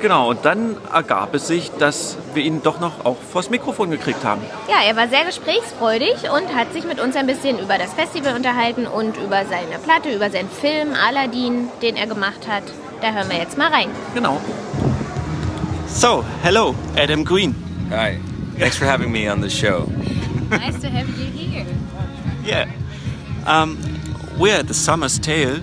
Genau, 0.00 0.30
und 0.30 0.44
dann 0.46 0.76
ergab 0.92 1.34
es 1.34 1.46
sich, 1.46 1.70
dass 1.78 2.16
wir 2.32 2.42
ihn 2.42 2.62
doch 2.62 2.80
noch 2.80 3.04
auch 3.04 3.16
vors 3.20 3.50
Mikrofon 3.50 3.90
gekriegt 3.90 4.24
haben. 4.24 4.40
ja, 4.68 4.76
er 4.86 4.96
war 4.96 5.08
sehr 5.08 5.24
gesprächsfreudig 5.26 6.30
und 6.34 6.54
hat 6.54 6.72
sich 6.72 6.84
mit 6.84 7.00
uns 7.00 7.16
ein 7.16 7.26
bisschen 7.26 7.58
über 7.58 7.76
das 7.76 7.92
Festival 7.92 8.34
unterhalten 8.34 8.86
und 8.86 9.16
über 9.18 9.44
seine 9.44 9.78
Platte, 9.84 10.10
über 10.14 10.30
seinen 10.30 10.48
Film 10.48 10.94
Aladdin, 10.94 11.68
den 11.82 11.96
er 11.96 12.06
gemacht 12.06 12.48
hat. 12.48 12.62
Da 13.02 13.12
hören 13.12 13.28
wir 13.30 13.36
jetzt 13.38 13.58
mal 13.58 13.68
rein. 13.70 13.90
Genau. 14.14 14.40
So, 15.86 16.24
hello, 16.42 16.74
Adam 16.96 17.24
Green. 17.24 17.54
Hi. 17.90 18.18
Thanks 18.58 18.76
for 18.78 18.86
having 18.86 19.10
me 19.12 19.30
on 19.30 19.42
the 19.42 19.50
show. 19.50 19.86
Nice 20.50 20.80
to 20.80 20.88
have 20.88 21.08
you 21.18 21.26
here. 21.26 21.66
Yeah. 22.44 22.66
Um, 23.46 23.78
we're 24.38 24.56
at 24.58 24.66
the 24.68 24.74
Summer's 24.74 25.18
Tale. 25.18 25.60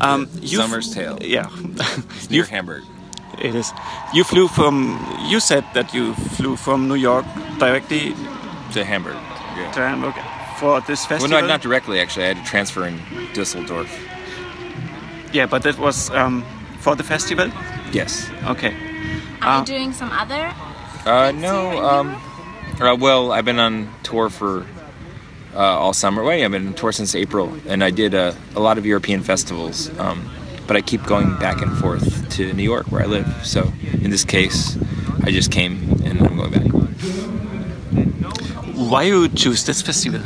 Um, 0.00 0.28
Summer's 0.44 0.92
Tale. 0.92 1.18
Yeah. 1.20 1.48
It's 2.16 2.30
near 2.30 2.44
Hamburg. 2.44 2.82
It 3.42 3.54
is. 3.54 3.72
You 4.14 4.24
flew 4.24 4.48
from. 4.48 4.98
You 5.28 5.40
said 5.40 5.64
that 5.74 5.92
you 5.94 6.14
flew 6.36 6.56
from 6.56 6.86
New 6.88 6.94
York 6.94 7.26
directly 7.58 8.14
To 8.72 8.84
Hamburg. 8.84 9.16
Yeah. 9.56 9.70
to 9.72 9.80
Hamburg 9.80 10.14
for 10.58 10.80
this 10.86 11.00
Well, 11.10 11.18
festival. 11.20 11.40
no, 11.40 11.46
not 11.46 11.60
directly, 11.62 12.00
actually. 12.00 12.24
I 12.24 12.28
had 12.34 12.36
to 12.44 12.50
transfer 12.50 12.86
in 12.86 12.98
Düsseldorf. 13.34 13.88
Yeah, 15.32 15.46
but 15.50 15.62
that 15.62 15.78
was 15.78 16.10
um, 16.10 16.44
for 16.80 16.94
the 16.96 17.02
festival. 17.04 17.48
Yes. 17.92 18.30
Okay. 18.48 18.72
Are 19.42 19.48
Ah. 19.48 19.60
you 19.60 19.66
doing 19.66 19.92
some 19.92 20.10
other? 20.12 20.52
Uh, 21.04 21.32
no, 21.32 21.82
um, 21.84 22.14
uh, 22.80 22.94
well, 22.98 23.32
I've 23.32 23.44
been 23.44 23.58
on 23.60 23.88
tour 24.04 24.30
for 24.30 24.64
uh, 25.54 25.58
all 25.82 25.92
summer. 25.92 26.22
Wait, 26.22 26.44
I've 26.44 26.52
been 26.52 26.68
on 26.68 26.74
tour 26.74 26.92
since 26.92 27.14
April, 27.18 27.52
and 27.68 27.82
I 27.82 27.90
did 27.90 28.14
uh, 28.14 28.32
a 28.54 28.60
lot 28.60 28.78
of 28.78 28.86
European 28.86 29.22
festivals. 29.22 29.90
Um, 29.98 30.30
but 30.72 30.78
I 30.78 30.80
keep 30.80 31.04
going 31.04 31.36
back 31.36 31.60
and 31.60 31.70
forth 31.76 32.30
to 32.36 32.50
New 32.54 32.62
York, 32.62 32.86
where 32.90 33.02
I 33.02 33.04
live. 33.04 33.28
So 33.44 33.70
in 34.00 34.08
this 34.10 34.24
case, 34.24 34.78
I 35.22 35.30
just 35.30 35.50
came 35.52 35.76
and 36.02 36.18
I'm 36.22 36.34
going 36.38 36.50
back. 36.50 36.66
Why 38.90 39.02
you 39.02 39.28
choose 39.28 39.66
this 39.66 39.82
festival? 39.82 40.22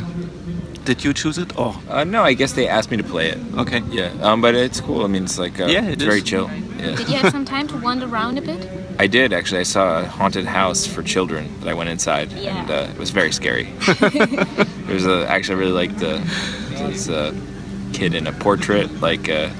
Did 0.85 1.03
you 1.03 1.13
choose 1.13 1.37
it 1.37 1.59
or? 1.59 1.75
Uh, 1.89 2.05
no, 2.05 2.23
I 2.23 2.31
guess 2.31 2.53
they 2.53 2.65
asked 2.65 2.91
me 2.91 2.95
to 2.95 3.03
play 3.03 3.27
it. 3.27 3.37
Okay. 3.57 3.81
Yeah, 3.91 4.05
um, 4.21 4.39
but 4.39 4.55
it's 4.55 4.79
cool. 4.79 5.03
I 5.03 5.07
mean, 5.07 5.25
it's 5.25 5.37
like 5.37 5.59
uh, 5.59 5.65
Yeah, 5.65 5.83
it 5.83 5.95
it's 5.95 6.03
very 6.03 6.21
chill. 6.21 6.49
Yeah. 6.79 6.95
Did 6.95 7.09
you 7.09 7.17
have 7.17 7.33
some 7.33 7.43
time 7.55 7.67
to 7.67 7.75
wander 7.81 8.05
around 8.05 8.37
a 8.37 8.41
bit? 8.41 8.69
I 8.97 9.07
did 9.07 9.33
actually. 9.33 9.59
I 9.59 9.63
saw 9.63 9.99
a 9.99 10.05
haunted 10.05 10.45
house 10.45 10.87
for 10.87 11.03
children 11.03 11.43
that 11.59 11.67
I 11.67 11.73
went 11.73 11.89
inside, 11.89 12.31
Yeah. 12.31 12.61
and 12.61 12.71
uh, 12.71 12.87
it 12.93 12.97
was 12.97 13.09
very 13.09 13.33
scary. 13.33 13.63
There's 14.87 15.05
a 15.05 15.27
actually 15.27 15.55
I 15.55 15.59
really 15.59 15.87
liked 15.87 15.99
the 15.99 16.13
this 16.87 17.09
uh, 17.09 17.33
kid 17.91 18.13
in 18.15 18.27
a 18.27 18.31
portrait, 18.31 19.01
like 19.01 19.27
a 19.27 19.51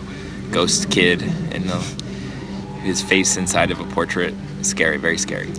ghost 0.52 0.90
kid, 0.92 1.22
and 1.22 1.70
uh, 1.70 1.80
his 2.82 3.02
face 3.02 3.38
inside 3.38 3.72
of 3.72 3.80
a 3.80 3.86
portrait. 3.86 4.34
Scary, 4.62 4.98
very 4.98 5.18
scary. 5.18 5.52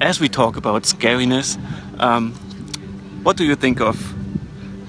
As 0.00 0.20
we 0.20 0.28
talk 0.28 0.56
about 0.56 0.82
scariness, 0.82 1.58
um, 2.00 2.32
what 3.22 3.36
do 3.36 3.44
you 3.44 3.54
think 3.54 3.80
of 3.80 4.14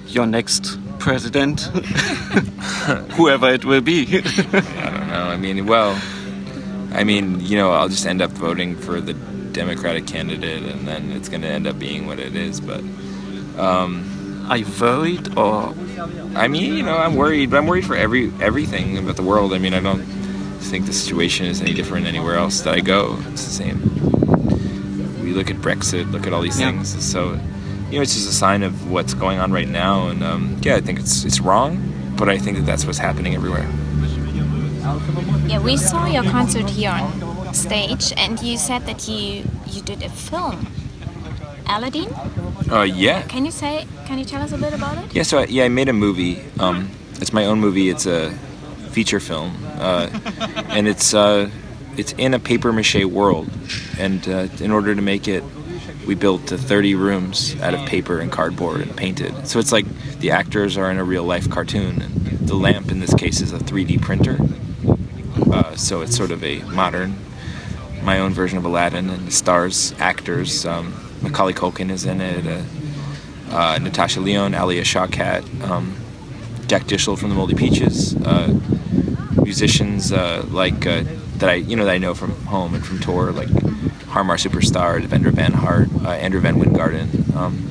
your 0.08 0.26
next 0.26 0.78
president, 1.00 1.62
whoever 3.18 3.50
it 3.50 3.66
will 3.66 3.82
be? 3.82 4.06
I 4.18 4.90
don't 4.90 5.08
know. 5.08 5.28
I 5.30 5.38
mean, 5.38 5.66
well, 5.66 6.00
I 6.94 7.04
mean, 7.04 7.40
you 7.42 7.58
know, 7.58 7.72
I'll 7.72 7.90
just 7.90 8.06
end 8.06 8.22
up 8.22 8.32
voting 8.32 8.76
for 8.76 9.02
the 9.02 9.14
Democratic 9.52 10.08
candidate, 10.08 10.64
and 10.64 10.88
then 10.88 11.12
it's 11.12 11.30
going 11.30 11.42
to 11.42 11.48
end 11.48 11.68
up 11.68 11.78
being 11.78 12.08
what 12.08 12.20
it 12.20 12.36
is. 12.36 12.62
But 12.62 12.82
um, 13.58 14.10
Are 14.50 14.58
you 14.58 14.66
worried 14.80 15.38
or? 15.38 15.74
I 16.36 16.48
mean, 16.48 16.74
you 16.74 16.84
know, 16.84 16.98
I'm 16.98 17.16
worried, 17.16 17.50
but 17.52 17.58
I'm 17.58 17.68
worried 17.68 17.86
for 17.86 17.96
every 17.96 18.32
everything 18.42 18.98
about 18.98 19.16
the 19.16 19.24
world. 19.24 19.54
I 19.54 19.58
mean, 19.58 19.74
I 19.74 19.80
don't 19.80 20.04
think 20.72 20.86
the 20.86 20.94
situation 20.94 21.46
is 21.46 21.62
any 21.62 21.74
different 21.74 22.06
anywhere 22.08 22.36
else 22.36 22.62
that 22.62 22.74
I 22.74 22.80
go. 22.80 23.18
It's 23.32 23.46
the 23.46 23.52
same. 23.52 23.80
We 25.24 25.32
look 25.34 25.50
at 25.50 25.58
Brexit, 25.58 26.12
look 26.12 26.28
at 26.28 26.34
all 26.34 26.42
these 26.42 26.60
Yeah. 26.60 26.72
things. 26.72 26.90
So, 27.04 27.40
you 27.90 27.98
know, 27.98 28.02
it's 28.02 28.14
just 28.16 28.28
a 28.30 28.34
sign 28.34 28.64
of 28.64 28.92
what's 28.92 29.14
going 29.14 29.40
on 29.40 29.52
right 29.52 29.68
now. 29.70 30.08
And 30.08 30.24
um, 30.24 30.58
yeah, 30.62 30.76
I 30.76 30.82
think 30.82 31.00
it's 31.00 31.24
it's 31.24 31.40
wrong, 31.40 31.78
but 32.18 32.28
I 32.30 32.38
think 32.38 32.58
that 32.58 32.66
that's 32.66 32.86
what's 32.86 33.00
happening 33.00 33.36
everywhere. 33.36 33.68
Yeah, 35.48 35.60
we 35.60 35.78
saw 35.78 36.06
your 36.08 36.24
concert 36.24 36.70
here 36.70 36.90
on 36.90 37.54
stage, 37.54 38.12
and 38.18 38.42
you 38.42 38.58
said 38.58 38.86
that 38.88 39.08
you 39.08 39.44
you 39.68 39.82
did 39.82 40.02
a 40.04 40.10
film, 40.10 40.68
Aladdin. 41.68 42.12
Uh, 42.72 42.82
yeah. 42.84 43.22
Can 43.24 43.46
you 43.46 43.52
say? 43.52 43.88
Can 44.06 44.20
you 44.20 44.26
tell 44.26 44.42
us 44.42 44.52
a 44.52 44.58
bit 44.58 44.74
about 44.74 44.98
it? 44.98 45.14
Yeah, 45.16 45.24
so 45.24 45.40
I, 45.40 45.46
yeah, 45.46 45.66
I 45.66 45.70
made 45.70 45.90
a 45.90 45.94
movie. 45.94 46.44
Um, 46.60 46.90
it's 47.16 47.34
my 47.34 47.46
own 47.46 47.60
movie. 47.60 47.90
It's 47.90 48.06
a 48.06 48.32
feature 48.92 49.20
film, 49.20 49.56
uh, 49.80 50.10
and 50.70 50.88
it's 50.88 51.14
uh, 51.14 51.50
it's 51.98 52.14
in 52.14 52.34
a 52.34 52.40
paper 52.40 52.72
mache 52.74 53.06
world. 53.06 53.50
And 53.98 54.28
uh, 54.28 54.48
in 54.60 54.72
order 54.72 54.94
to 54.96 55.02
make 55.02 55.28
it, 55.28 55.44
we 56.08 56.16
built 56.16 56.52
uh, 56.52 56.58
30 56.58 56.96
rooms 56.96 57.60
out 57.62 57.74
of 57.74 57.86
paper 57.88 58.20
and 58.20 58.32
cardboard 58.32 58.82
and 58.82 58.96
painted. 58.96 59.48
So 59.48 59.60
it's 59.60 59.72
like 59.72 59.86
the 60.20 60.32
actors 60.32 60.78
are 60.78 60.92
in 60.92 60.98
a 60.98 61.04
real 61.04 61.24
life 61.24 61.50
cartoon, 61.50 62.02
and 62.02 62.14
the 62.48 62.56
lamp 62.56 62.92
in 62.92 63.00
this 63.00 63.14
case 63.14 63.42
is 63.42 63.52
a 63.52 63.58
3D 63.60 64.02
printer. 64.02 64.38
Uh, 65.52 65.76
so 65.76 66.02
it's 66.02 66.16
sort 66.16 66.32
of 66.32 66.44
a 66.44 66.60
modern, 66.64 67.16
my 68.04 68.20
own 68.20 68.34
version 68.34 68.58
of 68.58 68.66
Aladdin, 68.66 69.10
and 69.10 69.32
stars 69.32 69.94
actors. 70.00 70.66
Um, 70.66 70.94
Macaulay 71.24 71.54
Culkin 71.54 71.90
is 71.90 72.06
in 72.06 72.22
it. 72.22 72.46
Uh, 72.46 72.62
uh, 73.56 73.80
Natasha 73.82 74.20
Leone, 74.20 74.54
Alia 74.54 74.82
Shawkat, 74.82 75.70
um, 75.70 75.96
Jack 76.68 76.84
Dishel 76.84 77.18
from 77.18 77.30
the 77.30 77.36
Moldy 77.36 77.56
Peaches, 77.56 78.16
uh, 78.26 78.54
musicians 79.44 80.12
uh, 80.12 80.46
like 80.50 80.86
uh, 80.88 81.04
that 81.38 81.50
I 81.50 81.54
you 81.56 81.76
know 81.76 81.86
that 81.86 81.92
I 81.92 81.98
know 81.98 82.14
from 82.14 82.32
home 82.46 82.74
and 82.74 82.86
from 82.86 83.00
tour 83.00 83.32
like 83.32 83.50
Harmar 84.08 84.38
Superstar, 84.38 85.02
Devendra 85.02 85.32
Van 85.32 85.54
Hart, 85.54 85.90
uh, 86.04 86.10
Andrew 86.10 86.40
Van 86.40 86.56
Wingarden, 86.56 87.36
um, 87.36 87.70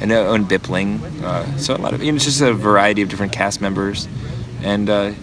and 0.00 0.12
uh, 0.12 0.28
Owen 0.28 0.44
Bipling. 0.44 1.00
So 1.58 1.74
a 1.74 1.78
lot 1.78 1.94
of 1.94 2.02
you 2.02 2.12
know, 2.12 2.16
it's 2.16 2.24
just 2.24 2.40
a 2.40 2.54
variety 2.54 3.02
of 3.02 3.08
different 3.08 3.32
cast 3.32 3.60
members, 3.60 4.08
and 4.62 4.88
I 4.88 5.14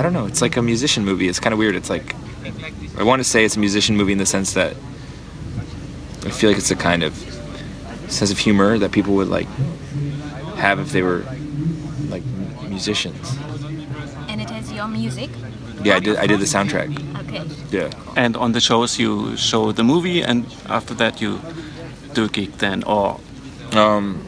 don't 0.00 0.12
know. 0.12 0.26
It's 0.26 0.40
like 0.40 0.56
a 0.56 0.62
musician 0.62 1.04
movie. 1.04 1.28
It's 1.28 1.40
kind 1.40 1.52
of 1.52 1.58
weird. 1.58 1.74
It's 1.74 1.90
like 1.90 2.14
I 2.98 3.02
want 3.02 3.20
to 3.20 3.24
say 3.24 3.44
it's 3.44 3.56
a 3.56 3.60
musician 3.60 3.96
movie 3.96 4.12
in 4.12 4.18
the 4.18 4.26
sense 4.26 4.52
that 4.54 4.76
I 6.24 6.30
feel 6.30 6.50
like 6.50 6.58
it's 6.58 6.70
a 6.70 6.76
kind 6.76 7.02
of 7.02 7.14
sense 8.08 8.30
of 8.30 8.38
humor 8.38 8.78
that 8.78 8.92
people 8.92 9.14
would 9.14 9.28
like 9.28 9.48
have 10.56 10.78
if 10.78 10.92
they 10.92 11.02
were 11.02 11.24
like 12.08 12.22
musicians. 12.68 13.36
And 14.28 14.40
it 14.40 14.50
has 14.50 14.72
your 14.72 14.88
music. 14.88 15.30
Yeah, 15.82 15.96
I 15.96 16.00
did. 16.00 16.16
I 16.16 16.26
did 16.26 16.38
the 16.40 16.44
soundtrack. 16.46 16.90
Okay. 17.26 17.42
Yeah. 17.70 17.90
And 18.16 18.36
on 18.36 18.52
the 18.52 18.60
shows 18.60 18.98
you 18.98 19.36
show 19.36 19.72
the 19.72 19.82
movie, 19.84 20.22
and 20.22 20.46
after 20.68 20.94
that 20.94 21.20
you 21.20 21.40
do 22.14 22.24
a 22.24 22.28
gig 22.28 22.52
then, 22.58 22.82
or 22.84 23.18
Um, 23.72 24.20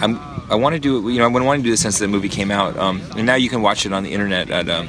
I'm. 0.00 0.18
I 0.50 0.54
want 0.56 0.74
to 0.74 0.80
do 0.80 0.98
it. 1.08 1.12
You 1.12 1.18
know, 1.20 1.26
I 1.26 1.28
want 1.28 1.58
to 1.60 1.62
do 1.62 1.70
this 1.70 1.82
since 1.82 1.98
the 1.98 2.08
movie 2.08 2.28
came 2.28 2.50
out. 2.50 2.76
Um, 2.76 3.00
and 3.16 3.24
now 3.24 3.36
you 3.36 3.48
can 3.48 3.62
watch 3.62 3.86
it 3.86 3.92
on 3.92 4.02
the 4.02 4.12
internet 4.12 4.50
at 4.50 4.68
um, 4.68 4.88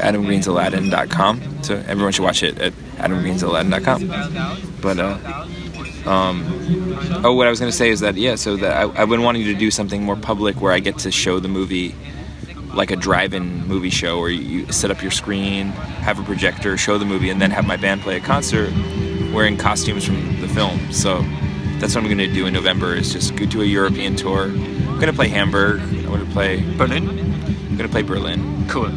AdamGreensAladdin.com. 0.00 1.40
So 1.66 1.82
everyone 1.88 2.12
should 2.12 2.22
watch 2.22 2.44
it 2.44 2.58
at 2.60 2.72
AdamGreensAladdin.com. 2.98 4.06
But 4.80 4.98
uh, 5.00 5.18
um, 6.08 6.44
oh, 7.24 7.32
what 7.34 7.48
I 7.48 7.50
was 7.50 7.58
going 7.58 7.72
to 7.72 7.76
say 7.76 7.90
is 7.90 7.98
that 8.00 8.14
yeah. 8.14 8.36
So 8.36 8.56
that 8.56 8.76
I, 8.76 9.02
I've 9.02 9.08
been 9.08 9.22
wanting 9.22 9.42
to 9.44 9.54
do 9.54 9.72
something 9.72 10.02
more 10.02 10.14
public 10.14 10.60
where 10.60 10.72
I 10.72 10.78
get 10.78 10.98
to 10.98 11.10
show 11.10 11.40
the 11.40 11.48
movie 11.48 11.96
like 12.72 12.92
a 12.92 12.96
drive-in 12.96 13.66
movie 13.66 13.90
show 13.90 14.20
where 14.20 14.28
you 14.28 14.70
set 14.70 14.92
up 14.92 15.02
your 15.02 15.10
screen, 15.10 15.68
have 16.02 16.20
a 16.20 16.22
projector, 16.22 16.76
show 16.76 16.98
the 16.98 17.04
movie, 17.04 17.30
and 17.30 17.42
then 17.42 17.50
have 17.50 17.66
my 17.66 17.76
band 17.76 18.02
play 18.02 18.18
a 18.18 18.20
concert 18.20 18.70
wearing 19.32 19.56
costumes 19.56 20.04
from 20.04 20.40
the 20.40 20.48
film. 20.48 20.92
So 20.92 21.22
that's 21.80 21.96
what 21.96 22.04
I'm 22.04 22.04
going 22.04 22.18
to 22.18 22.32
do 22.32 22.46
in 22.46 22.52
November. 22.52 22.94
Is 22.94 23.12
just 23.12 23.34
go 23.34 23.44
to 23.44 23.62
a 23.62 23.64
European 23.64 24.14
tour. 24.14 24.44
I'm 24.44 25.00
going 25.00 25.06
to 25.08 25.12
play 25.12 25.28
Hamburg. 25.28 25.80
I'm 25.80 26.04
going 26.04 26.24
to 26.24 26.32
play 26.32 26.76
Berlin. 26.76 27.08
I'm 27.08 27.76
going 27.76 27.88
to 27.88 27.88
play 27.88 28.02
Berlin. 28.02 28.68
Cool. 28.68 28.92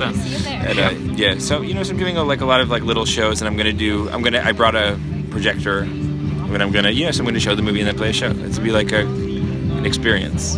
Then 0.00 0.12
we 0.12 0.18
see 0.18 0.36
you 0.36 0.38
there. 0.38 0.68
And, 0.68 0.78
uh, 0.78 1.14
yeah. 1.14 1.38
So 1.38 1.60
you 1.62 1.74
know, 1.74 1.82
so 1.82 1.92
I'm 1.92 1.98
doing 1.98 2.16
a, 2.16 2.24
like 2.24 2.40
a 2.40 2.46
lot 2.46 2.60
of 2.60 2.70
like 2.70 2.82
little 2.82 3.04
shows, 3.04 3.40
and 3.40 3.48
I'm 3.48 3.56
going 3.56 3.66
to 3.66 3.72
do. 3.72 4.08
I'm 4.10 4.22
going 4.22 4.32
to. 4.32 4.44
I 4.44 4.52
brought 4.52 4.74
a 4.74 4.98
projector, 5.30 5.80
and 5.80 6.62
I'm 6.62 6.72
going 6.72 6.84
to. 6.84 6.92
You 6.92 7.06
know, 7.06 7.10
so 7.12 7.20
I'm 7.20 7.24
going 7.24 7.34
to 7.34 7.40
show 7.40 7.54
the 7.54 7.62
movie 7.62 7.80
and 7.80 7.88
then 7.88 7.96
play 7.96 8.10
a 8.10 8.12
show. 8.12 8.30
It's 8.30 8.58
gonna 8.58 8.64
be 8.64 8.72
like 8.72 8.92
a 8.92 9.06
an 9.06 9.86
experience. 9.86 10.56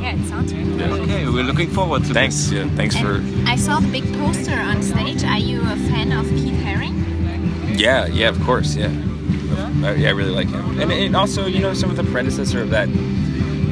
Yeah, 0.00 0.14
it 0.16 0.26
sounds 0.26 0.52
really 0.54 0.76
Yeah. 0.78 0.92
Okay, 0.92 1.24
we're 1.26 1.44
looking 1.44 1.70
forward 1.70 2.04
to 2.04 2.14
Thanks. 2.14 2.50
Yeah. 2.50 2.68
Thanks 2.70 2.96
for. 2.96 3.22
I 3.46 3.56
saw 3.56 3.80
the 3.80 3.88
big 3.88 4.04
poster 4.14 4.54
on 4.54 4.82
stage. 4.82 5.24
Are 5.24 5.38
you 5.38 5.60
a 5.62 5.76
fan 5.88 6.12
of 6.12 6.28
Keith 6.28 6.60
Haring? 6.62 7.78
Yeah, 7.78 8.06
yeah, 8.06 8.28
of 8.28 8.40
course, 8.42 8.76
yeah. 8.76 8.86
Uh, 9.82 9.92
yeah, 9.92 10.08
I 10.08 10.12
really 10.12 10.30
like 10.30 10.48
him, 10.48 10.80
and, 10.80 10.90
and 10.90 11.16
also 11.16 11.46
you 11.46 11.60
know 11.60 11.74
some 11.74 11.90
of 11.90 11.96
the 11.96 12.04
predecessor 12.04 12.62
of 12.62 12.70
that 12.70 12.88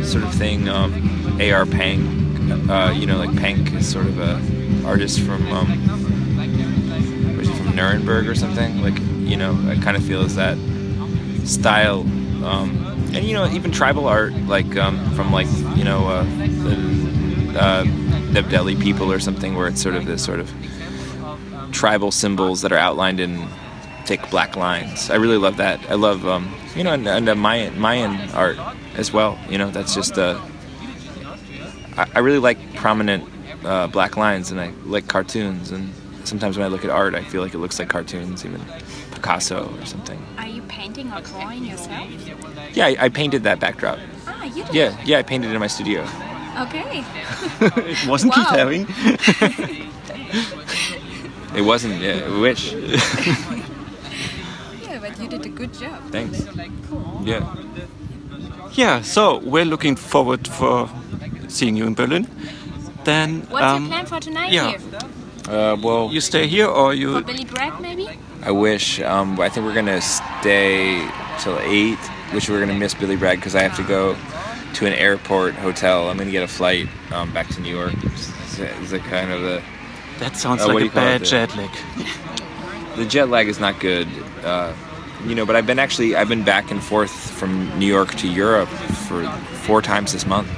sort 0.04 0.24
of 0.24 0.34
thing, 0.34 0.68
um, 0.68 1.38
A.R. 1.40 1.64
Pank. 1.64 2.20
Uh, 2.68 2.92
you 2.94 3.06
know, 3.06 3.16
like 3.16 3.34
Pank 3.36 3.72
is 3.72 3.90
sort 3.90 4.06
of 4.06 4.18
a 4.18 4.36
artist 4.84 5.20
from 5.20 5.46
um, 5.52 7.36
was 7.36 7.48
he 7.48 7.54
from 7.54 7.74
Nuremberg 7.74 8.28
or 8.28 8.34
something? 8.34 8.82
Like 8.82 8.98
you 9.28 9.36
know, 9.36 9.52
I 9.68 9.76
kind 9.76 9.96
of 9.96 10.04
feel 10.04 10.22
is 10.22 10.34
that 10.36 10.58
style, 11.44 12.00
um, 12.44 13.10
and 13.14 13.24
you 13.24 13.34
know 13.34 13.46
even 13.48 13.70
tribal 13.70 14.06
art 14.06 14.34
like 14.46 14.76
um, 14.76 15.14
from 15.14 15.32
like 15.32 15.46
you 15.76 15.84
know 15.84 16.06
uh, 16.06 16.24
the 16.24 17.58
uh, 17.58 17.84
Dev 18.32 18.48
Delhi 18.50 18.76
people 18.76 19.12
or 19.12 19.20
something, 19.20 19.54
where 19.54 19.68
it's 19.68 19.82
sort 19.82 19.94
of 19.94 20.06
this 20.06 20.24
sort 20.24 20.40
of 20.40 20.50
tribal 21.72 22.10
symbols 22.10 22.62
that 22.62 22.72
are 22.72 22.78
outlined 22.78 23.20
in 23.20 23.46
thick 24.06 24.28
black 24.30 24.56
lines. 24.56 25.10
I 25.10 25.16
really 25.16 25.38
love 25.38 25.56
that. 25.56 25.80
I 25.90 25.94
love, 25.94 26.26
um, 26.26 26.54
you 26.74 26.84
know, 26.84 26.92
and, 26.92 27.08
and 27.08 27.28
uh, 27.28 27.34
Mayan 27.34 27.78
Mayan 27.78 28.30
art 28.32 28.58
as 28.96 29.12
well. 29.12 29.38
You 29.48 29.58
know, 29.58 29.70
that's 29.70 29.94
just 29.94 30.18
uh, 30.18 30.40
I, 31.96 32.06
I 32.14 32.18
really 32.20 32.38
like 32.38 32.74
prominent 32.74 33.28
uh, 33.64 33.86
black 33.88 34.16
lines, 34.16 34.50
and 34.50 34.60
I 34.60 34.72
like 34.84 35.08
cartoons. 35.08 35.70
And 35.70 35.92
sometimes 36.24 36.56
when 36.56 36.64
I 36.64 36.68
look 36.68 36.84
at 36.84 36.90
art, 36.90 37.14
I 37.14 37.22
feel 37.24 37.42
like 37.42 37.54
it 37.54 37.58
looks 37.58 37.78
like 37.78 37.88
cartoons, 37.88 38.44
even 38.44 38.60
Picasso 39.12 39.72
or 39.80 39.86
something. 39.86 40.20
Are 40.38 40.46
you 40.46 40.62
painting 40.62 41.12
or 41.12 41.20
drawing 41.20 41.64
yourself? 41.64 42.08
Yeah, 42.72 42.86
I, 42.86 42.96
I 43.00 43.08
painted 43.08 43.42
that 43.44 43.60
backdrop. 43.60 43.98
Ah, 44.26 44.44
you 44.44 44.64
did. 44.64 44.74
Yeah, 44.74 44.96
yeah, 45.04 45.18
I 45.18 45.22
painted 45.22 45.50
it 45.50 45.54
in 45.54 45.60
my 45.60 45.66
studio. 45.68 46.06
Okay. 46.60 47.04
it 47.60 48.06
wasn't 48.06 48.34
Keith 48.34 48.46
Wow. 48.50 48.56
Haring. 48.56 49.88
It 51.54 51.60
wasn't. 51.60 52.00
Yeah, 52.00 52.24
I 52.26 52.40
wish. 52.40 52.72
Yeah, 54.82 54.98
but 55.00 55.18
you 55.20 55.28
did 55.28 55.44
a 55.44 55.48
good 55.50 55.72
job. 55.74 56.02
Thanks. 56.10 56.46
Yeah. 57.22 57.54
Yeah, 58.72 59.02
so 59.02 59.38
we're 59.38 59.64
looking 59.66 59.96
forward 59.96 60.48
for 60.48 60.88
seeing 61.48 61.76
you 61.76 61.86
in 61.86 61.94
Berlin. 61.94 62.26
Then 63.04 63.42
What's 63.50 63.64
um, 63.64 63.82
your 63.84 63.90
plan 63.92 64.06
for 64.06 64.20
tonight 64.20 64.52
yeah. 64.52 64.76
here? 64.76 65.00
Uh, 65.48 65.76
well, 65.82 66.10
you 66.12 66.20
stay 66.20 66.46
here 66.46 66.66
or 66.66 66.90
For 66.90 66.94
you 66.94 67.20
Billy 67.22 67.44
Bragg, 67.44 67.80
maybe? 67.80 68.08
I 68.42 68.50
wish. 68.52 69.00
Um, 69.00 69.38
I 69.40 69.48
think 69.48 69.66
we're 69.66 69.74
gonna 69.74 70.00
stay 70.00 71.08
till 71.40 71.58
eight, 71.60 71.98
which 72.32 72.48
we're 72.48 72.60
gonna 72.60 72.78
miss 72.78 72.94
Billy 72.94 73.16
Bragg 73.16 73.38
because 73.38 73.54
I 73.56 73.62
have 73.62 73.76
to 73.76 73.82
go 73.82 74.16
to 74.74 74.86
an 74.86 74.92
airport 74.92 75.54
hotel. 75.54 76.08
I'm 76.08 76.16
gonna 76.16 76.30
get 76.30 76.42
a 76.44 76.48
flight 76.48 76.88
um, 77.12 77.32
back 77.32 77.48
to 77.48 77.60
New 77.60 77.74
York. 77.74 77.92
It's, 78.04 78.58
it's 78.58 78.92
a 78.92 78.98
kind 79.00 79.32
of 79.32 79.42
a 79.44 79.62
That 80.20 80.36
sounds 80.36 80.62
Uh, 80.62 80.68
like 80.68 80.82
a 80.82 80.84
you 80.84 80.90
call 80.90 81.02
it? 81.02 81.18
bad 81.20 81.24
jet 81.24 81.56
lag. 81.56 81.70
the 82.96 83.04
jet 83.06 83.28
lag 83.28 83.48
is 83.48 83.58
not 83.58 83.80
good. 83.80 84.06
Uh, 84.44 84.72
you 85.26 85.34
know, 85.34 85.44
but 85.46 85.56
I've 85.56 85.66
been 85.66 85.78
actually 85.80 86.14
I've 86.14 86.28
been 86.28 86.44
back 86.44 86.70
and 86.70 86.82
forth 86.82 87.10
from 87.12 87.76
New 87.78 87.86
York 87.86 88.14
to 88.16 88.28
Europe 88.28 88.68
for 89.08 89.24
four 89.66 89.82
times 89.82 90.12
this 90.12 90.24
month. 90.26 90.48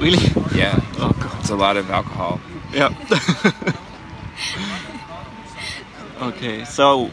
Really? 0.00 0.18
Yeah, 0.56 0.80
Oh 0.98 1.12
god. 1.20 1.40
it's 1.40 1.50
a 1.50 1.56
lot 1.56 1.76
of 1.76 1.90
alcohol. 1.90 2.40
Yeah. 2.72 2.88
okay, 6.22 6.64
so 6.64 7.10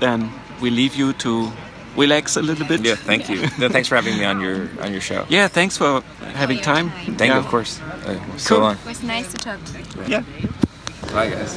then 0.00 0.30
we 0.60 0.70
leave 0.70 0.94
you 0.94 1.12
to 1.24 1.50
relax 1.96 2.36
a 2.36 2.42
little 2.42 2.66
bit. 2.66 2.84
Yeah, 2.84 2.96
thank 2.96 3.28
you. 3.30 3.48
No, 3.58 3.68
thanks 3.68 3.88
for 3.88 3.96
having 3.96 4.18
me 4.18 4.24
on 4.24 4.40
your 4.40 4.68
on 4.82 4.92
your 4.92 5.00
show. 5.00 5.24
Yeah, 5.28 5.48
thanks 5.48 5.76
for 5.78 6.02
having 6.34 6.58
your 6.58 6.64
time. 6.64 6.90
time. 6.90 7.16
Thank 7.16 7.30
yeah. 7.32 7.34
you, 7.34 7.40
of 7.40 7.46
course. 7.48 7.80
Uh, 8.04 8.18
so 8.36 8.56
Cool. 8.56 8.60
long. 8.64 8.76
It 8.76 8.86
was 8.86 9.02
nice 9.02 9.32
to 9.32 9.38
talk 9.38 9.64
to 9.72 9.78
you. 9.78 9.84
Yeah. 10.06 10.22
Bye, 11.14 11.30
guys. 11.30 11.56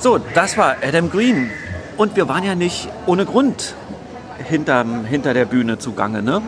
So, 0.00 0.18
das 0.18 0.56
war 0.56 0.76
Adam 0.82 1.08
Green. 1.08 1.50
Und 1.96 2.14
wir 2.16 2.28
waren 2.28 2.44
ja 2.44 2.54
nicht 2.54 2.88
ohne 3.06 3.24
Grund 3.26 3.74
hinterm, 4.44 5.04
hinter 5.04 5.34
der 5.34 5.46
Bühne 5.46 5.78
zugange. 5.78 6.22
Ne? 6.22 6.42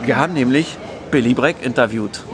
Wir 0.00 0.16
haben 0.16 0.32
nämlich 0.32 0.78
Billy 1.14 1.32
Bragg 1.32 1.62
interviewt. 1.62 2.24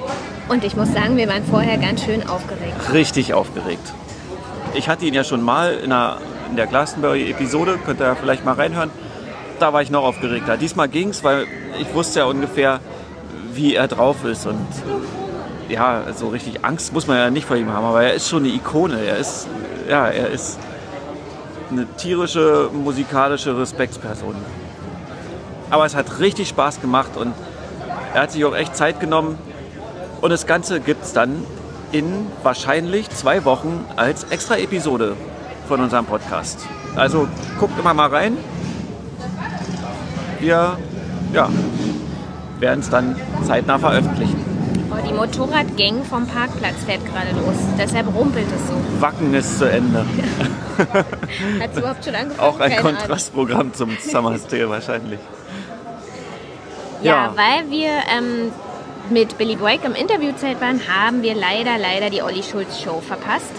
Und 0.48 0.64
ich 0.64 0.74
muss 0.74 0.90
sagen, 0.90 1.18
wir 1.18 1.28
waren 1.28 1.44
vorher 1.44 1.76
ganz 1.76 2.02
schön 2.02 2.26
aufgeregt. 2.26 2.94
Richtig 2.94 3.34
aufgeregt. 3.34 3.92
Ich 4.72 4.88
hatte 4.88 5.04
ihn 5.04 5.12
ja 5.12 5.22
schon 5.22 5.42
mal 5.42 5.74
in 5.74 5.90
der, 5.90 6.16
in 6.48 6.56
der 6.56 6.66
Glastonbury-Episode, 6.66 7.78
könnt 7.84 8.00
ihr 8.00 8.06
ja 8.06 8.14
vielleicht 8.14 8.42
mal 8.46 8.54
reinhören. 8.54 8.90
Da 9.58 9.74
war 9.74 9.82
ich 9.82 9.90
noch 9.90 10.02
aufgeregter. 10.02 10.56
Diesmal 10.56 10.88
ging 10.88 11.10
es, 11.10 11.22
weil 11.22 11.46
ich 11.78 11.92
wusste 11.92 12.20
ja 12.20 12.24
ungefähr, 12.24 12.80
wie 13.52 13.74
er 13.74 13.86
drauf 13.86 14.24
ist. 14.24 14.46
Und 14.46 14.66
ja, 15.68 16.04
so 16.16 16.28
richtig 16.28 16.64
Angst 16.64 16.94
muss 16.94 17.06
man 17.06 17.18
ja 17.18 17.28
nicht 17.28 17.46
vor 17.46 17.58
ihm 17.58 17.70
haben, 17.70 17.84
aber 17.84 18.02
er 18.02 18.14
ist 18.14 18.30
schon 18.30 18.44
eine 18.44 18.54
Ikone. 18.54 18.98
Er 18.98 19.18
ist, 19.18 19.46
ja, 19.90 20.06
er 20.06 20.30
ist 20.30 20.58
eine 21.70 21.86
tierische, 21.98 22.70
musikalische 22.72 23.58
Respektsperson. 23.58 24.36
Aber 25.68 25.84
es 25.84 25.94
hat 25.94 26.18
richtig 26.18 26.48
Spaß 26.48 26.80
gemacht 26.80 27.18
und 27.18 27.34
er 28.14 28.22
hat 28.22 28.32
sich 28.32 28.44
auch 28.44 28.54
echt 28.54 28.76
Zeit 28.76 29.00
genommen. 29.00 29.38
Und 30.20 30.30
das 30.30 30.46
Ganze 30.46 30.80
gibt 30.80 31.04
es 31.04 31.12
dann 31.12 31.44
in 31.92 32.26
wahrscheinlich 32.42 33.08
zwei 33.10 33.44
Wochen 33.44 33.84
als 33.96 34.24
extra 34.24 34.56
Episode 34.56 35.16
von 35.66 35.80
unserem 35.80 36.06
Podcast. 36.06 36.60
Also 36.96 37.28
guckt 37.58 37.78
immer 37.78 37.94
mal 37.94 38.08
rein. 38.08 38.36
Wir 40.40 40.76
ja, 41.32 41.48
werden 42.58 42.80
es 42.80 42.90
dann 42.90 43.16
zeitnah 43.46 43.78
veröffentlichen. 43.78 44.44
Oh, 44.90 45.06
die 45.06 45.12
Motorradgang 45.12 46.04
vom 46.04 46.26
Parkplatz 46.26 46.84
fährt 46.84 47.04
gerade 47.06 47.30
los. 47.30 47.54
Deshalb 47.78 48.12
rumpelt 48.14 48.46
es 48.46 48.66
so. 48.66 48.74
Wacken 49.00 49.32
ist 49.34 49.58
zu 49.58 49.70
Ende. 49.70 50.04
Hat 51.60 51.70
es 51.72 51.78
überhaupt 51.78 52.04
schon 52.04 52.14
angefangen? 52.16 52.40
Auch 52.40 52.58
ein 52.58 52.70
Keine 52.70 52.80
Ahnung. 52.80 52.96
Kontrastprogramm 52.96 53.74
zum 53.74 53.96
Summer's 54.00 54.46
Tale 54.46 54.68
wahrscheinlich. 54.68 55.20
Ja, 57.02 57.12
Ja. 57.26 57.32
weil 57.36 57.70
wir 57.70 57.90
ähm, 58.16 58.52
mit 59.10 59.38
Billy 59.38 59.56
Bragg 59.56 59.84
im 59.84 59.94
Interviewzelt 59.94 60.60
waren, 60.60 60.80
haben 60.88 61.22
wir 61.22 61.34
leider, 61.34 61.78
leider 61.78 62.10
die 62.10 62.22
Olli 62.22 62.42
Schulz 62.42 62.80
Show 62.80 63.00
verpasst. 63.00 63.50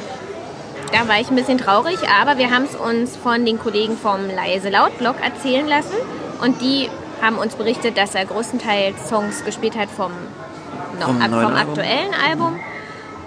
Da 0.94 1.08
war 1.08 1.20
ich 1.20 1.30
ein 1.30 1.36
bisschen 1.36 1.58
traurig, 1.58 1.98
aber 2.22 2.38
wir 2.38 2.52
haben 2.52 2.66
es 2.66 2.76
uns 2.76 3.16
von 3.16 3.46
den 3.46 3.58
Kollegen 3.60 3.98
vom 3.98 4.28
Leise 4.28 4.70
Laut 4.70 4.98
Blog 4.98 5.16
erzählen 5.24 5.68
lassen 5.68 5.96
und 6.42 6.62
die 6.62 6.90
haben 7.22 7.38
uns 7.38 7.56
berichtet, 7.56 7.98
dass 7.98 8.14
er 8.16 8.26
größtenteils 8.26 9.08
Songs 9.08 9.46
gespielt 9.46 9.78
hat 9.78 9.90
vom, 9.90 10.12
noch, 11.00 11.08
Vom 11.08 11.22
vom, 11.22 11.32
neuen 11.32 11.46
Album. 11.46 11.56
aktuellen 11.70 12.14
Album 12.30 12.60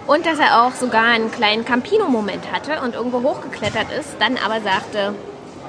und 0.06 0.26
dass 0.26 0.38
er 0.38 0.62
auch 0.64 0.72
sogar 0.72 1.04
einen 1.04 1.30
kleinen 1.32 1.64
Campino-Moment 1.64 2.52
hatte 2.52 2.82
und 2.82 2.94
irgendwo 2.94 3.22
hochgeklettert 3.22 3.86
ist, 3.98 4.10
dann 4.18 4.36
aber 4.44 4.60
sagte, 4.60 5.14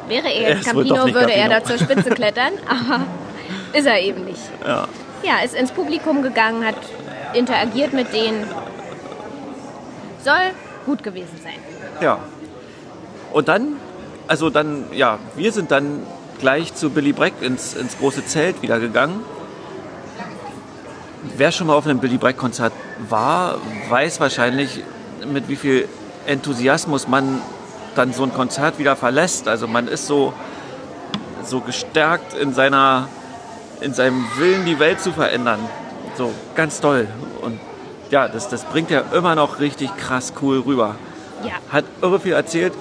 wäre 0.10 0.28
er 0.28 0.50
jetzt 0.56 0.66
Campino, 0.66 1.06
würde 1.14 1.34
er 1.34 1.48
da 1.48 1.60
Campino. 1.62 1.78
zur 1.78 1.86
Spitze 1.88 2.10
klettern, 2.10 2.52
aber 2.68 3.04
ist 3.76 3.86
er 3.86 4.00
eben 4.00 4.26
nicht. 4.26 4.42
Ja. 4.66 4.88
Ja, 5.24 5.40
ist 5.44 5.56
ins 5.56 5.72
Publikum 5.72 6.22
gegangen, 6.22 6.66
hat 6.66 6.76
interagiert 7.34 7.94
mit 7.94 8.14
denen. 8.14 8.46
Soll 10.24 10.52
gut 10.86 11.04
gewesen 11.04 11.40
sein. 11.44 11.56
Ja. 12.02 12.20
Und 13.32 13.48
dann, 13.48 13.78
also 14.28 14.50
dann, 14.50 14.86
ja, 14.94 15.20
wir 15.36 15.52
sind 15.52 15.72
dann 15.72 16.04
gleich 16.40 16.74
zu 16.74 16.90
Billy 16.90 17.12
Bragg 17.12 17.34
ins, 17.42 17.74
ins 17.74 17.98
große 17.98 18.26
Zelt 18.26 18.62
wieder 18.62 18.80
gegangen. 18.80 19.24
Wer 21.38 21.52
schon 21.52 21.68
mal 21.68 21.74
auf 21.74 21.86
einem 21.86 22.00
Billy 22.00 22.18
Bragg 22.18 22.38
Konzert 22.38 22.74
war, 23.10 23.58
weiß 23.90 24.20
wahrscheinlich, 24.20 24.84
mit 25.26 25.50
wie 25.50 25.56
viel 25.56 25.88
Enthusiasmus 26.28 27.08
man 27.08 27.42
dann 27.96 28.14
so 28.14 28.24
ein 28.24 28.34
Konzert 28.34 28.80
wieder 28.80 28.96
verlässt. 28.96 29.48
Also 29.48 29.68
man 29.68 29.88
ist 29.88 30.08
so, 30.08 30.34
so 31.44 31.62
gestärkt 31.62 32.34
in 32.34 32.54
seiner, 32.54 33.08
in 33.82 33.94
seinem 33.94 34.26
Willen, 34.38 34.66
die 34.66 34.80
Welt 34.80 35.00
zu 35.02 35.12
verändern. 35.12 35.60
So 36.18 36.32
ganz 36.56 36.82
toll. 36.82 37.08
Und 37.42 37.60
ja, 38.10 38.28
das, 38.28 38.50
das 38.50 38.64
bringt 38.64 38.92
ja 38.92 39.04
immer 39.14 39.36
noch 39.36 39.60
richtig 39.60 39.96
krass 39.98 40.34
cool 40.42 40.60
rüber 40.60 40.96
Ja. 41.44 41.54
hat 41.72 41.86
irre 42.02 42.20
viel 42.20 42.34
erzählt, 42.34 42.74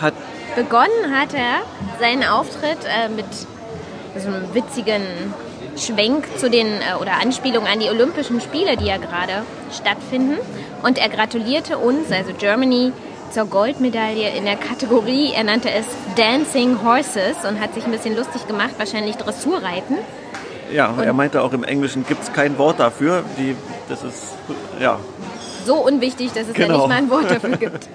hat 0.00 0.14
Begonnen 0.56 1.14
hat 1.16 1.34
er 1.34 1.60
seinen 2.00 2.24
Auftritt 2.24 2.78
äh, 2.84 3.08
mit 3.08 3.26
so 4.16 4.28
einem 4.28 4.54
witzigen 4.54 5.02
Schwenk 5.76 6.24
zu 6.38 6.50
den 6.50 6.66
äh, 6.66 7.00
oder 7.00 7.20
Anspielung 7.20 7.66
an 7.66 7.78
die 7.78 7.88
Olympischen 7.88 8.40
Spiele, 8.40 8.76
die 8.76 8.86
ja 8.86 8.96
gerade 8.96 9.44
stattfinden. 9.72 10.38
Und 10.82 10.98
er 10.98 11.08
gratulierte 11.08 11.78
uns, 11.78 12.10
also 12.10 12.32
Germany, 12.36 12.92
zur 13.30 13.44
Goldmedaille 13.44 14.30
in 14.36 14.46
der 14.46 14.56
Kategorie, 14.56 15.32
er 15.34 15.44
nannte 15.44 15.70
es 15.70 15.86
Dancing 16.16 16.82
Horses 16.82 17.36
und 17.46 17.60
hat 17.60 17.74
sich 17.74 17.84
ein 17.84 17.92
bisschen 17.92 18.16
lustig 18.16 18.46
gemacht, 18.48 18.70
wahrscheinlich 18.78 19.16
Dressurreiten. 19.16 19.98
Ja, 20.72 20.94
er 21.02 21.12
meinte 21.12 21.42
auch 21.42 21.52
im 21.52 21.64
Englischen 21.64 22.06
gibt 22.06 22.22
es 22.22 22.32
kein 22.32 22.58
Wort 22.58 22.78
dafür. 22.80 23.22
Die, 23.38 23.56
das 23.88 24.02
ist 24.04 24.34
ja, 24.80 24.98
So 25.64 25.76
unwichtig, 25.76 26.32
dass 26.32 26.48
es 26.48 26.54
Genau. 26.54 26.78
nicht 26.78 26.88
mal 26.88 26.94
ein 26.96 27.10
Wort 27.10 27.30
dafür 27.30 27.56
gibt. 27.64 27.88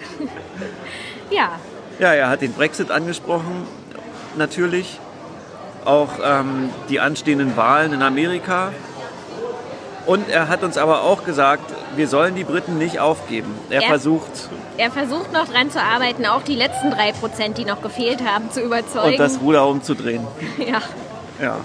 ja, 1.32 1.52
ja, 2.00 2.14
er 2.14 2.30
hat 2.30 2.42
den 2.42 2.54
Brexit 2.54 2.92
angesprochen, 2.92 3.66
natürlich 4.36 5.00
auch 5.86 6.10
ähm, 6.24 6.70
die 6.90 7.00
anstehenden 7.00 7.56
Wahlen 7.58 7.94
in 7.94 8.02
Amerika. 8.02 8.72
Und 10.06 10.28
er 10.30 10.50
hat 10.50 10.64
uns 10.64 10.78
aber 10.78 11.04
auch 11.04 11.24
gesagt, 11.24 11.64
wir 11.96 12.08
sollen 12.10 12.36
die 12.36 12.44
Briten 12.44 12.78
nicht 12.78 13.00
aufgeben. 13.00 13.54
Er 13.70 13.82
Ja. 13.84 13.88
versucht 13.88 14.50
er 14.76 14.90
versucht 14.92 15.32
noch 15.32 15.48
dran 15.48 15.70
zu 15.70 15.80
arbeiten, 15.82 16.26
auch 16.26 16.42
die 16.42 16.56
letzten 16.56 16.90
drei 16.92 17.12
Prozent, 17.14 17.58
die 17.60 17.64
noch 17.66 17.82
gefehlt 17.82 18.22
haben, 18.28 18.50
zu 18.52 18.60
überzeugen. 18.62 19.12
und 19.12 19.20
das 19.20 19.40
Ruder 19.40 19.68
umzudrehen. 19.68 20.26
ja. 20.58 20.82
Ja. 21.42 21.58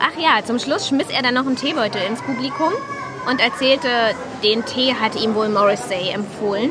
Ach 0.00 0.18
ja, 0.18 0.44
zum 0.44 0.58
Schluss 0.58 0.88
schmiss 0.88 1.08
er 1.10 1.22
dann 1.22 1.34
noch 1.34 1.46
einen 1.46 1.56
Teebeutel 1.56 2.02
ins 2.02 2.20
Publikum 2.22 2.72
und 3.28 3.40
erzählte, 3.40 3.88
den 4.42 4.64
Tee 4.64 4.94
hat 4.94 5.20
ihm 5.20 5.34
wohl 5.34 5.48
Morrissey 5.48 6.10
empfohlen, 6.10 6.70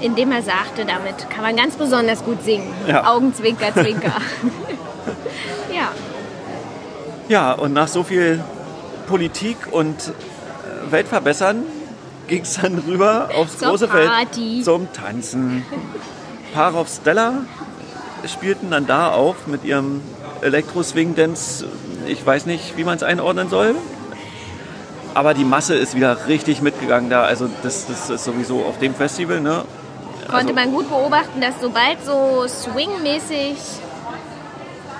indem 0.00 0.32
er 0.32 0.42
sagte, 0.42 0.84
damit 0.84 1.28
kann 1.30 1.42
man 1.42 1.56
ganz 1.56 1.76
besonders 1.76 2.24
gut 2.24 2.42
singen. 2.42 2.72
Ja. 2.88 3.06
Augenzwinker, 3.12 3.72
zwinker. 3.72 4.12
ja, 5.74 5.90
Ja, 7.28 7.52
und 7.52 7.72
nach 7.72 7.86
so 7.86 8.02
viel 8.02 8.42
Politik 9.06 9.56
und 9.70 9.96
äh, 10.08 10.90
Weltverbessern 10.90 11.62
ging 12.26 12.42
es 12.42 12.54
dann 12.60 12.78
rüber 12.78 13.28
aufs 13.36 13.58
Zur 13.58 13.68
große 13.68 13.88
Party. 13.88 14.54
Feld 14.54 14.64
zum 14.64 14.92
Tanzen. 14.92 15.64
Paar 16.54 16.74
of 16.74 16.88
Stella 16.88 17.44
spielten 18.26 18.70
dann 18.70 18.86
da 18.86 19.12
auf 19.12 19.46
mit 19.46 19.64
ihrem 19.64 20.00
Elektro-Swing-Dance. 20.42 21.66
Ich 22.10 22.24
weiß 22.26 22.46
nicht, 22.46 22.76
wie 22.76 22.84
man 22.84 22.96
es 22.96 23.02
einordnen 23.02 23.48
soll. 23.48 23.74
Aber 25.14 25.34
die 25.34 25.44
Masse 25.44 25.74
ist 25.74 25.94
wieder 25.94 26.26
richtig 26.28 26.62
mitgegangen 26.62 27.10
da. 27.10 27.22
Also 27.22 27.48
das, 27.62 27.86
das 27.86 28.10
ist 28.10 28.24
sowieso 28.24 28.64
auf 28.64 28.78
dem 28.78 28.94
Festival. 28.94 29.40
Ne? 29.40 29.64
konnte 30.28 30.36
Also- 30.48 30.54
man 30.54 30.70
gut 30.72 30.88
beobachten, 30.88 31.40
dass 31.40 31.54
sobald 31.60 32.04
so 32.04 32.44
swingmäßig 32.46 33.56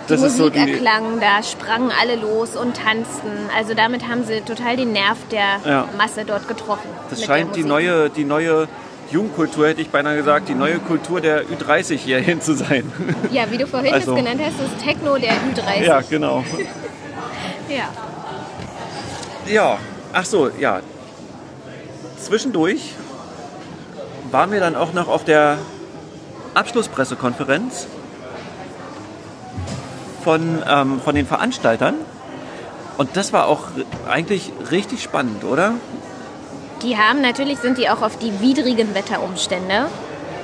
die 0.09 0.13
Das 0.13 0.23
ist 0.23 0.37
so 0.39 0.45
Musik 0.47 0.65
die, 0.65 0.73
erklang, 0.73 1.21
da 1.21 1.41
sprangen 1.45 1.93
alle 2.01 2.17
los 2.17 2.57
und 2.57 2.77
tanzten. 2.77 3.31
Also 3.57 3.75
damit 3.75 4.09
haben 4.09 4.25
sie 4.25 4.41
total 4.41 4.77
den 4.77 4.93
Nerv 4.93 5.19
der 5.31 5.61
Ja. 5.71 5.89
Masse 5.97 6.25
dort 6.27 6.49
getroffen. 6.49 6.89
das 7.11 7.23
scheint 7.25 7.55
die 7.55 7.61
Musik. 7.61 7.69
neue, 7.69 8.11
die 8.11 8.25
neue 8.25 8.67
Jugendkultur, 9.13 9.69
hätte 9.69 9.81
ich 9.83 9.91
beinahe 9.91 10.17
gesagt, 10.17 10.49
die 10.49 10.55
neue 10.55 10.79
Kultur 10.81 11.21
der 11.21 11.45
Ü30 11.45 11.97
hierhin 11.97 12.41
zu 12.41 12.55
sein. 12.57 12.91
Ja, 13.31 13.49
wie 13.51 13.59
du 13.59 13.67
vorhin 13.69 13.95
Also- 13.95 14.13
es 14.13 14.19
genannt 14.19 14.41
hast, 14.45 14.55
das 14.59 14.85
Techno 14.85 15.17
der 15.17 15.33
Ü30. 15.35 15.85
ja, 15.85 16.01
genau. 16.01 16.43
ja. 17.71 17.89
Ja, 19.47 19.79
ach 20.13 20.25
so, 20.25 20.51
ja. 20.59 20.81
Zwischendurch 22.19 22.95
waren 24.31 24.53
wir 24.53 24.61
dann 24.61 24.77
auch 24.77 24.93
noch 24.93 25.09
auf 25.09 25.25
der 25.25 25.59
Abschlusspressekonferenz 26.55 27.87
von, 30.23 30.63
ähm, 30.69 31.01
von 31.01 31.15
den 31.15 31.27
Veranstaltern. 31.27 31.95
Und 32.99 33.17
das 33.17 33.33
war 33.33 33.47
auch 33.47 33.69
eigentlich 34.09 34.53
richtig 34.71 35.03
spannend, 35.03 35.45
oder? 35.45 35.75
Die 36.83 36.97
haben 36.97 37.21
natürlich 37.21 37.59
sind 37.59 37.79
die 37.79 37.89
auch 37.89 38.03
auf 38.03 38.19
die 38.19 38.41
widrigen 38.41 38.95
Wetterumstände 38.95 39.87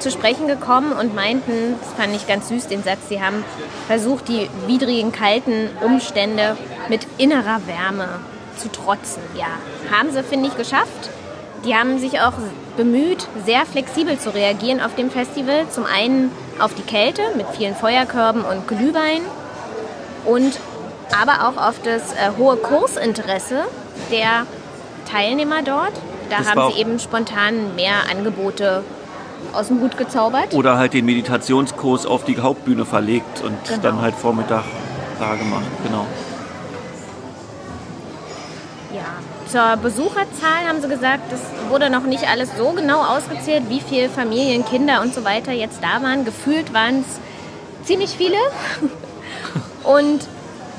zu 0.00 0.10
sprechen 0.10 0.46
gekommen 0.46 0.92
und 0.92 1.14
meinten, 1.14 1.74
das 1.80 1.92
fand 1.94 2.14
ich 2.14 2.26
ganz 2.26 2.48
süß, 2.48 2.68
den 2.68 2.82
Satz, 2.82 3.08
sie 3.08 3.22
haben 3.22 3.44
versucht, 3.86 4.28
die 4.28 4.48
widrigen, 4.66 5.12
kalten 5.12 5.70
Umstände 5.80 6.56
mit 6.88 7.06
innerer 7.18 7.60
Wärme 7.66 8.08
zu 8.56 8.70
trotzen. 8.70 9.22
Ja, 9.36 9.46
haben 9.96 10.10
sie, 10.10 10.22
finde 10.22 10.48
ich, 10.48 10.56
geschafft. 10.56 11.10
Die 11.64 11.74
haben 11.74 11.98
sich 11.98 12.20
auch 12.20 12.34
bemüht, 12.76 13.26
sehr 13.44 13.66
flexibel 13.66 14.18
zu 14.18 14.32
reagieren 14.32 14.80
auf 14.80 14.94
dem 14.94 15.10
Festival. 15.10 15.66
Zum 15.70 15.84
einen 15.84 16.30
auf 16.58 16.74
die 16.74 16.82
Kälte 16.82 17.22
mit 17.36 17.46
vielen 17.56 17.74
Feuerkörben 17.74 18.42
und 18.42 18.68
Glühwein 18.68 19.22
und 20.24 20.58
aber 21.20 21.48
auch 21.48 21.68
auf 21.68 21.80
das 21.82 22.12
äh, 22.12 22.32
hohe 22.36 22.56
Kursinteresse 22.56 23.64
der 24.10 24.46
Teilnehmer 25.10 25.62
dort. 25.62 25.92
Da 26.30 26.38
Das 26.38 26.50
haben 26.50 26.72
sie 26.72 26.80
eben 26.80 26.98
spontan 26.98 27.74
mehr 27.76 28.10
Angebote 28.10 28.82
aus 29.56 29.68
dem 29.68 29.80
Hut 29.80 29.96
gezaubert. 29.96 30.54
Oder 30.54 30.78
halt 30.78 30.92
den 30.94 31.04
Meditationskurs 31.06 32.06
auf 32.06 32.24
die 32.24 32.38
Hauptbühne 32.38 32.84
verlegt 32.84 33.42
und 33.42 33.56
Genau. 33.66 33.80
dann 33.82 34.00
halt 34.00 34.14
Vormittag 34.14 34.64
da 35.18 35.34
gemacht, 35.34 35.64
genau. 35.82 36.06
Ja. 38.94 39.02
Zur 39.50 39.76
Besucherzahl 39.80 40.66
haben 40.68 40.80
sie 40.80 40.88
gesagt, 40.88 41.30
das 41.30 41.40
wurde 41.70 41.88
noch 41.90 42.02
nicht 42.02 42.28
alles 42.28 42.50
so 42.56 42.70
genau 42.72 43.00
ausgezählt, 43.02 43.64
wie 43.68 43.80
viele 43.80 44.08
Familien, 44.08 44.64
Kinder 44.64 45.00
und 45.02 45.14
so 45.14 45.24
weiter 45.24 45.52
jetzt 45.52 45.78
da 45.82 46.02
waren. 46.02 46.24
Gefühlt 46.24 46.72
waren 46.74 47.00
es 47.00 47.86
ziemlich 47.86 48.10
viele. 48.10 48.36
Und 49.84 50.26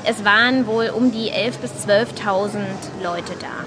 es 0.04 0.22
waren 0.24 0.66
wohl 0.66 0.90
um 0.94 1.10
die 1.12 1.30
11.000 1.30 1.58
bis 1.62 1.70
12.000 1.86 2.58
Leute 3.02 3.32
da. 3.40 3.64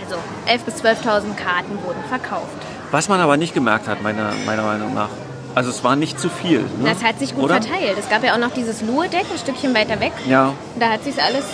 Also 0.00 0.14
11.000 0.46 0.64
bis 0.64 0.74
12.000 0.76 1.34
Karten 1.34 1.78
wurden 1.84 2.02
verkauft. 2.08 2.46
Was 2.90 3.08
man 3.08 3.20
aber 3.20 3.36
nicht 3.36 3.54
gemerkt 3.54 3.88
hat, 3.88 4.02
meiner, 4.02 4.32
meiner 4.46 4.62
Meinung 4.62 4.94
nach. 4.94 5.08
Also 5.54 5.70
es 5.70 5.82
war 5.82 5.96
nicht 5.96 6.20
zu 6.20 6.28
viel. 6.28 6.60
Ne? 6.60 6.90
Das 6.90 7.02
hat 7.02 7.18
sich 7.18 7.34
gut 7.34 7.44
Oder? 7.44 7.62
verteilt. 7.62 7.96
Es 7.98 8.08
gab 8.08 8.22
ja 8.22 8.34
auch 8.34 8.38
noch 8.38 8.52
dieses 8.52 8.82
Luhrdeck 8.82 9.24
ein 9.32 9.38
Stückchen 9.38 9.74
weiter 9.74 9.98
weg. 10.00 10.12
Ja, 10.28 10.52
Da 10.78 10.90
hat 10.90 11.02
sich 11.04 11.20
alles 11.22 11.44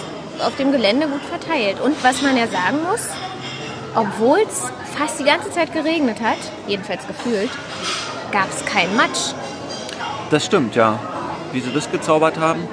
auf 0.44 0.56
dem 0.56 0.72
Gelände 0.72 1.06
gut 1.06 1.22
verteilt. 1.22 1.80
Und 1.80 1.94
was 2.02 2.20
man 2.22 2.36
ja 2.36 2.46
sagen 2.48 2.78
muss, 2.90 3.08
obwohl 3.94 4.40
es 4.40 4.72
fast 4.98 5.20
die 5.20 5.24
ganze 5.24 5.50
Zeit 5.50 5.72
geregnet 5.72 6.20
hat, 6.20 6.38
jedenfalls 6.66 7.06
gefühlt, 7.06 7.50
gab 8.32 8.48
es 8.50 8.64
keinen 8.64 8.96
Matsch. 8.96 9.34
das 10.30 10.44
stimmt, 10.46 10.74
ja. 10.74 10.98
Wie 11.52 11.60
sie 11.60 11.72
das 11.72 11.90
gezaubert 11.90 12.38
haben. 12.38 12.66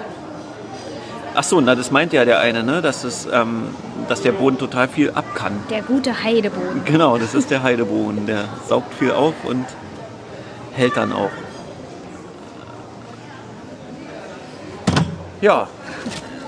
Ach 1.36 1.44
so, 1.44 1.62
na, 1.62 1.76
das 1.76 1.92
meint 1.92 2.12
ja 2.14 2.26
der 2.26 2.40
eine, 2.40 2.64
ne? 2.64 2.82
dass, 2.82 3.04
es, 3.04 3.28
ähm, 3.32 3.68
dass 4.10 4.22
der 4.22 4.32
Boden 4.32 4.58
total 4.58 4.88
viel 4.88 5.12
ab 5.12 5.26
kann. 5.36 5.54
Der 5.70 5.82
gute 5.82 6.24
Heideboden. 6.24 6.82
Genau, 6.86 7.18
das 7.18 7.34
ist 7.36 7.52
der 7.52 7.64
Heideboden. 7.64 8.26
Der 8.26 8.46
saugt 8.68 8.94
viel 8.96 9.12
auf 9.12 9.34
und 9.44 9.66
hält 10.74 10.98
dann 10.98 11.14
auch. 11.14 11.32
Ja, 15.42 15.68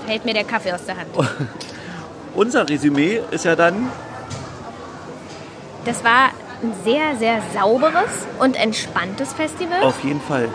Hält 0.06 0.24
mir 0.24 0.34
der 0.34 0.44
Kaffee 0.44 0.72
aus 0.72 0.84
der 0.84 0.96
Hand. 0.96 1.08
unser 2.34 2.68
Resümee 2.68 3.20
ist 3.30 3.44
ja 3.44 3.56
dann, 3.56 3.88
Das 5.84 6.04
war 6.04 6.30
ein 6.62 6.72
sehr, 6.84 7.16
sehr 7.16 7.40
sauberes 7.54 8.26
und 8.38 8.56
entspanntes 8.56 9.32
Festival. 9.32 9.82
auf 9.82 10.02
jeden 10.04 10.20
Fall. 10.20 10.48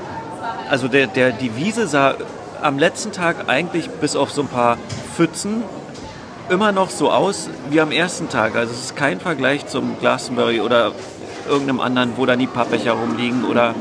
Also 0.70 0.88
der, 0.88 1.08
der, 1.08 1.32
die 1.32 1.56
Wiese 1.56 1.88
sah 1.88 2.16
am 2.62 2.78
letzten 2.78 3.12
Tag 3.12 3.48
eigentlich 3.48 3.90
bis 3.90 4.16
auf 4.16 4.32
so 4.32 4.42
ein 4.42 4.48
paar 4.48 4.78
Pfützen 5.16 5.64
immer 6.50 6.72
noch 6.72 6.90
so 6.90 7.12
aus 7.12 7.50
wie 7.70 7.82
am 7.82 7.92
ersten 7.92 8.30
Tag. 8.30 8.56
Also 8.56 8.72
es 8.74 8.86
ist 8.86 8.96
kein 8.96 9.20
Vergleich 9.20 9.68
zum 9.68 9.98
Glastonbury 10.00 10.62
oder 10.62 10.92
irgendeinem 11.48 11.80
anderen, 11.82 12.14
wo 12.18 12.26
dann 12.26 12.40
die 12.40 12.48
Pappbecher 12.48 12.94
rumliegen 12.94 13.46
oder 13.46 13.74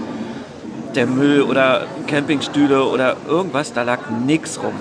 der 0.94 1.06
Müll 1.06 1.42
oder 1.42 1.86
Campingstühle 2.06 2.84
oder 2.84 3.16
irgendwas. 3.28 3.72
Da 3.72 3.82
lag 3.82 3.98
nichts 4.24 4.58
rum. 4.62 4.74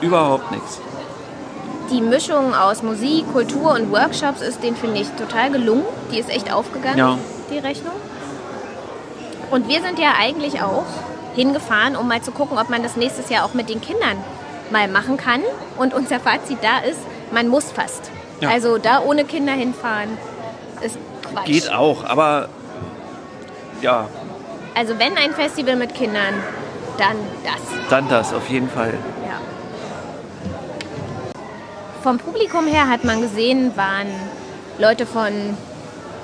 Überhaupt 0.00 0.50
nichts. 0.50 0.80
Die 1.90 2.00
Mischung 2.00 2.54
aus 2.54 2.82
Musik, 2.82 3.30
Kultur 3.32 3.72
und 3.72 3.90
Workshops 3.90 4.40
ist 4.40 4.62
den, 4.62 4.76
finde 4.76 5.00
ich, 5.00 5.08
total 5.10 5.50
gelungen. 5.50 5.84
Die 6.10 6.18
ist 6.18 6.30
echt 6.30 6.52
aufgegangen, 6.52 6.98
Ja. 6.98 7.18
die 7.50 7.58
Rechnung. 7.58 7.94
Und 9.50 9.68
wir 9.68 9.82
sind 9.82 9.98
ja 9.98 10.12
eigentlich 10.18 10.62
auch 10.62 10.84
hingefahren, 11.34 11.96
um 11.96 12.08
mal 12.08 12.22
zu 12.22 12.30
gucken, 12.30 12.58
ob 12.58 12.70
man 12.70 12.82
das 12.82 12.96
nächstes 12.96 13.28
Jahr 13.28 13.44
auch 13.44 13.52
mit 13.52 13.68
den 13.68 13.80
Kindern 13.80 14.16
mal 14.70 14.88
machen 14.88 15.16
kann. 15.18 15.40
Und 15.78 15.92
unser 15.92 16.18
Fazit 16.20 16.58
da 16.62 16.78
ist, 16.88 16.98
man 17.32 17.48
muss 17.48 17.72
fast. 17.72 18.10
Ja. 18.40 18.50
Also 18.50 18.78
da 18.78 19.00
ohne 19.00 19.24
Kinder 19.24 19.52
hinfahren 19.52 20.10
ist 20.84 20.96
Quatsch. 21.32 21.46
Geht 21.46 21.72
auch, 21.72 22.04
aber 22.04 22.48
ja, 23.80 24.08
Also 24.74 24.98
wenn 24.98 25.16
ein 25.16 25.32
Festival 25.32 25.76
mit 25.76 25.94
Kindern, 25.94 26.34
dann 26.98 27.16
das. 27.44 27.88
dann 27.90 28.08
das 28.08 28.32
auf 28.32 28.48
jeden 28.48 28.68
Fall. 28.68 28.94
Ja. 29.26 29.40
Vom 32.02 32.18
Publikum 32.18 32.66
her 32.66 32.88
hat 32.88 33.04
man 33.04 33.20
gesehen, 33.20 33.72
waren 33.76 34.06
Leute 34.78 35.06
von 35.06 35.32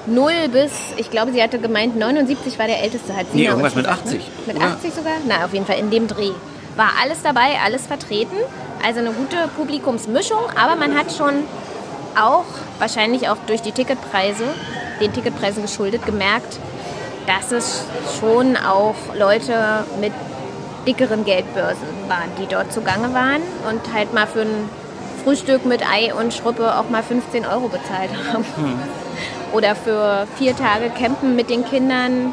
0 0.07 0.33
bis, 0.51 0.73
ich 0.97 1.11
glaube, 1.11 1.33
sie 1.33 1.43
hatte 1.43 1.59
gemeint, 1.59 1.97
79 1.97 2.59
war 2.59 2.67
der 2.67 2.83
älteste. 2.83 3.15
Hat 3.15 3.27
sie 3.31 3.39
Nee, 3.39 3.45
ja 3.45 3.51
irgendwas 3.51 3.75
mit 3.75 3.85
gesagt, 3.85 4.07
80, 4.07 4.19
Ne? 4.19 4.25
Mit 4.47 4.57
oder? 4.57 4.67
80 4.67 4.95
sogar? 4.95 5.13
Na, 5.27 5.45
auf 5.45 5.53
jeden 5.53 5.67
Fall 5.67 5.79
in 5.79 5.91
dem 5.91 6.09
Dreh. 6.09 6.33
War 6.77 6.91
alles 7.03 7.23
dabei, 7.23 7.59
alles 7.65 7.87
vertreten. 7.87 8.37
Also 8.85 9.01
eine 9.01 9.13
gute 9.13 9.49
Publikumsmischung, 9.57 10.39
aber 10.57 10.77
man 10.77 10.97
hat 10.97 11.13
schon 11.13 11.45
auch, 12.17 12.45
wahrscheinlich 12.79 13.29
auch 13.29 13.37
durch 13.47 13.63
die 13.63 13.73
Ticketpreise, 13.73 14.45
den 15.01 15.13
Ticketpreisen 15.13 15.63
geschuldet, 15.63 16.07
gemerkt, 16.07 16.59
dass 17.27 17.53
es 17.53 17.85
schon 18.19 18.57
auch 18.57 18.95
Leute 19.17 19.85
mit 20.01 20.13
dickeren 20.87 21.25
Geldbörsen 21.25 21.87
waren, 22.09 22.31
die 22.41 22.47
dort 22.47 22.73
zugange 22.73 23.13
waren 23.13 23.43
und 23.69 23.93
halt 23.93 24.15
mal 24.15 24.27
für 24.27 24.43
ein 24.43 24.71
Frühstück 25.23 25.67
mit 25.67 25.83
Ei 25.87 26.15
und 26.15 26.33
Schruppe 26.33 26.79
auch 26.79 26.89
mal 26.89 27.03
15 27.03 27.45
Euro 27.45 27.69
bezahlt 27.69 28.11
haben. 28.33 28.45
Oder 29.53 29.75
für 29.75 30.27
vier 30.37 30.57
Tage 30.57 30.91
Campen 30.91 31.37
mit 31.37 31.51
den 31.51 31.65
Kindern 31.65 32.33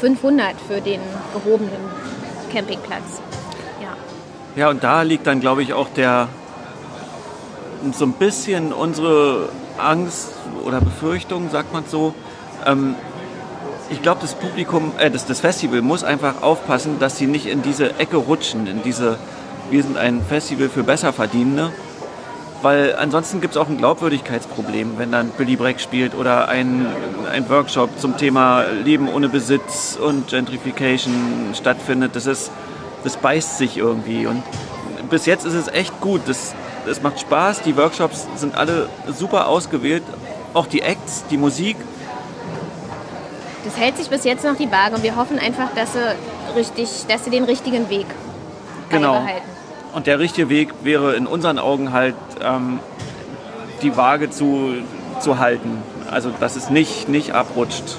500 0.00 0.54
für 0.66 0.80
den 0.80 1.00
gehobenen 1.32 1.80
Campingplatz. 2.52 3.20
Ja. 4.58 4.70
Und 4.70 4.82
da 4.82 5.02
liegt 5.02 5.24
dann, 5.28 5.38
glaube 5.38 5.62
ich, 5.62 5.72
auch 5.72 5.88
der 5.88 6.26
so 7.92 8.06
ein 8.06 8.12
bisschen 8.14 8.72
unsere 8.72 9.50
Angst 9.78 10.30
oder 10.64 10.80
Befürchtung, 10.80 11.48
sagt 11.48 11.72
man 11.72 11.84
so. 11.86 12.12
Ähm, 12.66 12.96
ich 13.88 14.02
glaube, 14.02 14.20
das 14.20 14.34
Publikum, 14.34 14.90
äh, 14.98 15.12
das, 15.12 15.26
das 15.26 15.38
Festival 15.38 15.80
muss 15.80 16.02
einfach 16.02 16.42
aufpassen, 16.42 16.98
dass 16.98 17.18
sie 17.18 17.28
nicht 17.28 17.46
in 17.46 17.62
diese 17.62 18.00
Ecke 18.00 18.16
rutschen, 18.16 18.66
in 18.66 18.82
diese, 18.82 19.16
wir 19.70 19.80
sind 19.80 19.96
ein 19.96 20.20
Festival 20.28 20.68
für 20.68 20.82
Besserverdienende. 20.82 21.70
Weil 22.60 22.96
ansonsten 22.96 23.40
gibt 23.40 23.54
es 23.54 23.60
auch 23.60 23.68
ein 23.68 23.78
Glaubwürdigkeitsproblem, 23.78 24.94
wenn 24.98 25.12
dann 25.12 25.30
Billy 25.30 25.54
Breck 25.54 25.78
spielt 25.78 26.16
oder 26.16 26.48
ein, 26.48 26.84
ein 27.32 27.48
Workshop 27.48 27.90
zum 28.00 28.16
Thema 28.16 28.64
Leben 28.84 29.08
ohne 29.08 29.28
Besitz 29.28 29.96
und 29.96 30.26
Gentrification 30.26 31.14
stattfindet. 31.54 32.16
Das, 32.16 32.26
ist, 32.26 32.50
das 33.04 33.16
beißt 33.16 33.58
sich 33.58 33.76
irgendwie. 33.76 34.26
Und 34.26 34.42
bis 35.10 35.26
jetzt 35.26 35.44
ist 35.44 35.54
es 35.54 35.68
echt 35.68 36.00
gut. 36.00 36.22
Das, 36.26 36.54
das 36.86 37.02
macht 37.02 37.20
Spaß. 37.20 37.62
Die 37.62 37.76
Workshops 37.76 38.26
sind 38.36 38.56
alle 38.56 38.88
super 39.08 39.48
ausgewählt. 39.48 40.02
Auch 40.54 40.66
die 40.66 40.82
Acts, 40.82 41.24
die 41.30 41.36
Musik. 41.36 41.76
Das 43.64 43.76
hält 43.76 43.96
sich 43.96 44.08
bis 44.08 44.24
jetzt 44.24 44.44
noch 44.44 44.56
die 44.56 44.70
Waage 44.70 44.94
und 44.94 45.02
wir 45.02 45.16
hoffen 45.16 45.38
einfach, 45.38 45.68
dass 45.74 45.92
sie, 45.92 46.16
richtig, 46.56 46.88
dass 47.08 47.24
sie 47.24 47.30
den 47.30 47.44
richtigen 47.44 47.90
Weg 47.90 48.06
Genau. 48.90 49.26
Und 49.94 50.06
der 50.06 50.18
richtige 50.18 50.48
Weg 50.48 50.70
wäre 50.82 51.14
in 51.14 51.26
unseren 51.26 51.58
Augen 51.58 51.92
halt, 51.92 52.14
ähm, 52.42 52.78
die 53.82 53.96
Waage 53.96 54.30
zu, 54.30 54.74
zu 55.20 55.38
halten. 55.38 55.82
Also, 56.10 56.30
dass 56.40 56.56
es 56.56 56.70
nicht, 56.70 57.08
nicht 57.08 57.32
abrutscht 57.32 57.96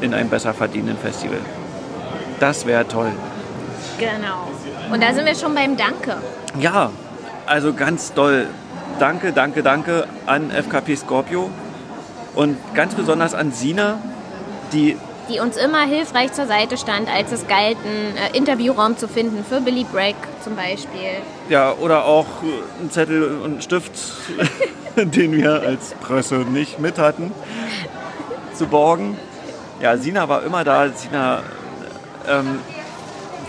in 0.00 0.14
ein 0.14 0.28
besser 0.28 0.54
verdienenden 0.54 0.98
Festival. 0.98 1.38
Das 2.40 2.66
wäre 2.66 2.86
toll. 2.86 3.12
Genau. 3.98 4.48
Und 4.92 5.02
da 5.02 5.12
sind 5.12 5.26
wir 5.26 5.34
schon 5.34 5.54
beim 5.54 5.76
Danke. 5.76 6.16
Ja, 6.60 6.90
also 7.46 7.72
ganz 7.72 8.12
doll. 8.14 8.46
Danke, 8.98 9.32
danke, 9.32 9.62
danke 9.62 10.06
an 10.26 10.50
FKP 10.50 10.96
Scorpio 10.96 11.50
und 12.34 12.56
ganz 12.74 12.94
besonders 12.94 13.34
an 13.34 13.52
Sina, 13.52 13.98
die 14.72 14.96
die 15.28 15.40
uns 15.40 15.56
immer 15.56 15.84
hilfreich 15.84 16.32
zur 16.32 16.46
Seite 16.46 16.78
stand, 16.78 17.08
als 17.08 17.32
es 17.32 17.46
galt, 17.46 17.76
einen 17.84 18.16
äh, 18.16 18.36
Interviewraum 18.36 18.96
zu 18.96 19.08
finden 19.08 19.44
für 19.44 19.60
Billy 19.60 19.84
Bragg 19.84 20.16
zum 20.42 20.56
Beispiel. 20.56 21.20
Ja, 21.50 21.72
oder 21.74 22.06
auch 22.06 22.26
äh, 22.42 22.80
einen 22.80 22.90
Zettel 22.90 23.36
und 23.38 23.44
einen 23.44 23.62
Stift, 23.62 23.92
den 24.96 25.32
wir 25.32 25.60
als 25.60 25.94
Presse 26.00 26.36
nicht 26.36 26.78
mit 26.78 26.98
hatten, 26.98 27.32
zu 28.54 28.66
borgen. 28.66 29.18
Ja, 29.80 29.96
Sina 29.96 30.28
war 30.28 30.42
immer 30.44 30.64
da. 30.64 30.88
Sina 30.88 31.42
ähm, 32.26 32.60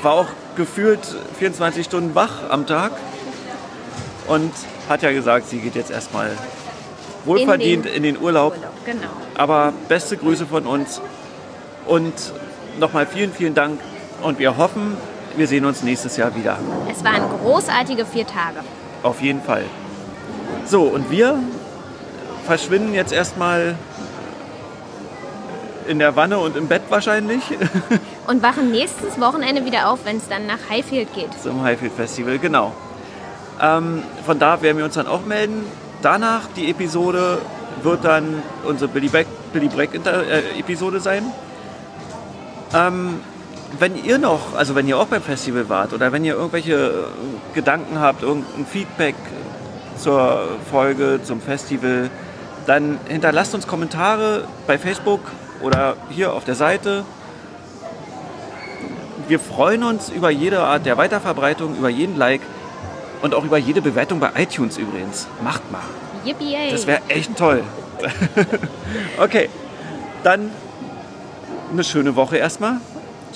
war 0.01 0.13
auch 0.13 0.27
gefühlt 0.55 0.99
24 1.38 1.85
Stunden 1.85 2.15
wach 2.15 2.49
am 2.49 2.65
Tag 2.65 2.91
und 4.27 4.51
hat 4.88 5.01
ja 5.01 5.11
gesagt, 5.11 5.49
sie 5.49 5.59
geht 5.59 5.76
jetzt 5.76 5.91
erstmal 5.91 6.31
wohlverdient 7.26 7.85
in 7.85 8.03
den, 8.03 8.17
Urlaub. 8.17 8.55
Urlaub. 8.55 8.85
Genau. 8.85 9.09
Aber 9.35 9.73
beste 9.88 10.17
Grüße 10.17 10.45
von 10.45 10.65
uns 10.65 11.01
und 11.85 12.13
nochmal 12.80 13.05
vielen, 13.05 13.34
vielen 13.34 13.55
Dank 13.55 13.80
und 14.21 14.39
wir 14.39 14.57
hoffen, 14.57 14.97
wir 15.35 15.47
sehen 15.47 15.65
uns 15.65 15.84
nächstes 15.84 16.17
Jahr 16.17 16.35
wieder. 16.35 16.57
Es 16.91 17.03
waren 17.03 17.30
großartige 17.41 18.05
vier 18.05 18.26
Tage. 18.26 18.59
Auf 19.03 19.21
jeden 19.21 19.41
Fall. 19.41 19.63
So, 20.65 20.84
und 20.84 21.09
wir 21.09 21.39
verschwinden 22.45 22.93
jetzt 22.93 23.11
erstmal 23.11 23.76
in 25.90 25.99
der 25.99 26.16
Wanne 26.16 26.38
und 26.38 26.56
im 26.56 26.68
Bett 26.68 26.84
wahrscheinlich 26.90 27.41
Und 28.28 28.44
wachen 28.44 28.70
nächstes 28.70 29.20
Wochenende 29.20 29.66
wieder 29.66 29.90
auf, 29.90 30.06
wenn 30.06 30.18
es 30.18 30.28
dann 30.28 30.45
nach 30.45 30.70
Highfield 30.70 31.11
geht. 31.16 31.30
zum 31.41 31.64
Highfield 31.64 31.94
Festival, 31.94 32.38
genau. 32.38 32.74
Ähm, 33.60 34.03
von 34.24 34.38
da 34.38 34.61
werden 34.61 34.78
wir 34.78 34.86
uns 34.86 34.94
dann 34.94 35.07
auch 35.07 35.26
melden. 35.26 35.66
Danach 36.03 36.41
die 36.56 36.70
Episode 36.70 37.40
wird 37.82 38.06
dann 38.06 38.44
unsere 38.66 38.88
Billy 38.88 39.07
Breck, 39.07 39.26
Billy 39.52 39.68
Breck 39.68 39.95
Inter 39.95 40.28
äh, 40.28 40.60
Episode 40.60 40.99
sein. 40.99 41.24
Ähm, 42.72 43.22
wenn 43.80 43.95
ihr 44.03 44.20
noch, 44.20 44.56
also 44.56 44.76
wenn 44.76 44.88
ihr 44.88 44.99
auch 44.99 45.07
beim 45.07 45.24
Festival 45.24 45.68
wart 45.68 45.94
oder 45.94 46.11
wenn 46.11 46.24
ihr 46.24 46.36
irgendwelche 46.36 46.76
äh, 46.76 47.56
Gedanken 47.56 47.99
habt, 47.99 48.22
irgendein 48.22 48.68
Feedback 48.68 49.16
zur 49.98 50.49
Folge, 50.70 51.20
zum 51.24 51.41
Festival, 51.41 52.11
dann 52.68 52.99
hinterlasst 53.07 53.56
uns 53.56 53.66
Kommentare 53.66 54.44
bei 54.68 54.78
Facebook 54.78 55.22
oder 55.61 55.95
hier 56.10 56.34
auf 56.34 56.45
der 56.45 56.56
Seite. 56.56 57.03
Wir 59.27 59.40
freuen 59.40 59.84
uns 59.84 60.10
über 60.10 60.30
jede 60.30 60.60
Art 60.60 60.86
der 60.86 60.98
Weiterverbreitung, 60.98 61.77
über 61.77 61.90
jeden 61.90 62.18
Like 62.18 62.41
und 63.22 63.36
auch 63.36 63.44
über 63.44 63.57
jede 63.57 63.81
Bewertung 63.81 64.19
bei 64.19 64.31
iTunes 64.38 64.77
übrigens. 64.77 65.27
Macht 65.44 65.72
mal. 65.72 65.81
Yippie! 66.26 66.72
Das 66.72 66.88
wäre 66.88 67.02
echt 67.07 67.38
toll. 67.38 67.64
okay, 69.19 69.49
dann 70.23 70.52
eine 71.72 71.84
schöne 71.84 72.15
Woche 72.15 72.38
erstmal. 72.38 72.77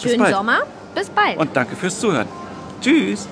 Schönen. 0.02 0.32
Sommer. 0.32 0.60
Bis 0.96 1.10
bald. 1.10 1.38
Und 1.38 1.56
danke 1.56 1.76
fürs 1.76 2.00
Zuhören. 2.00 2.28
Tschüss. 2.82 3.28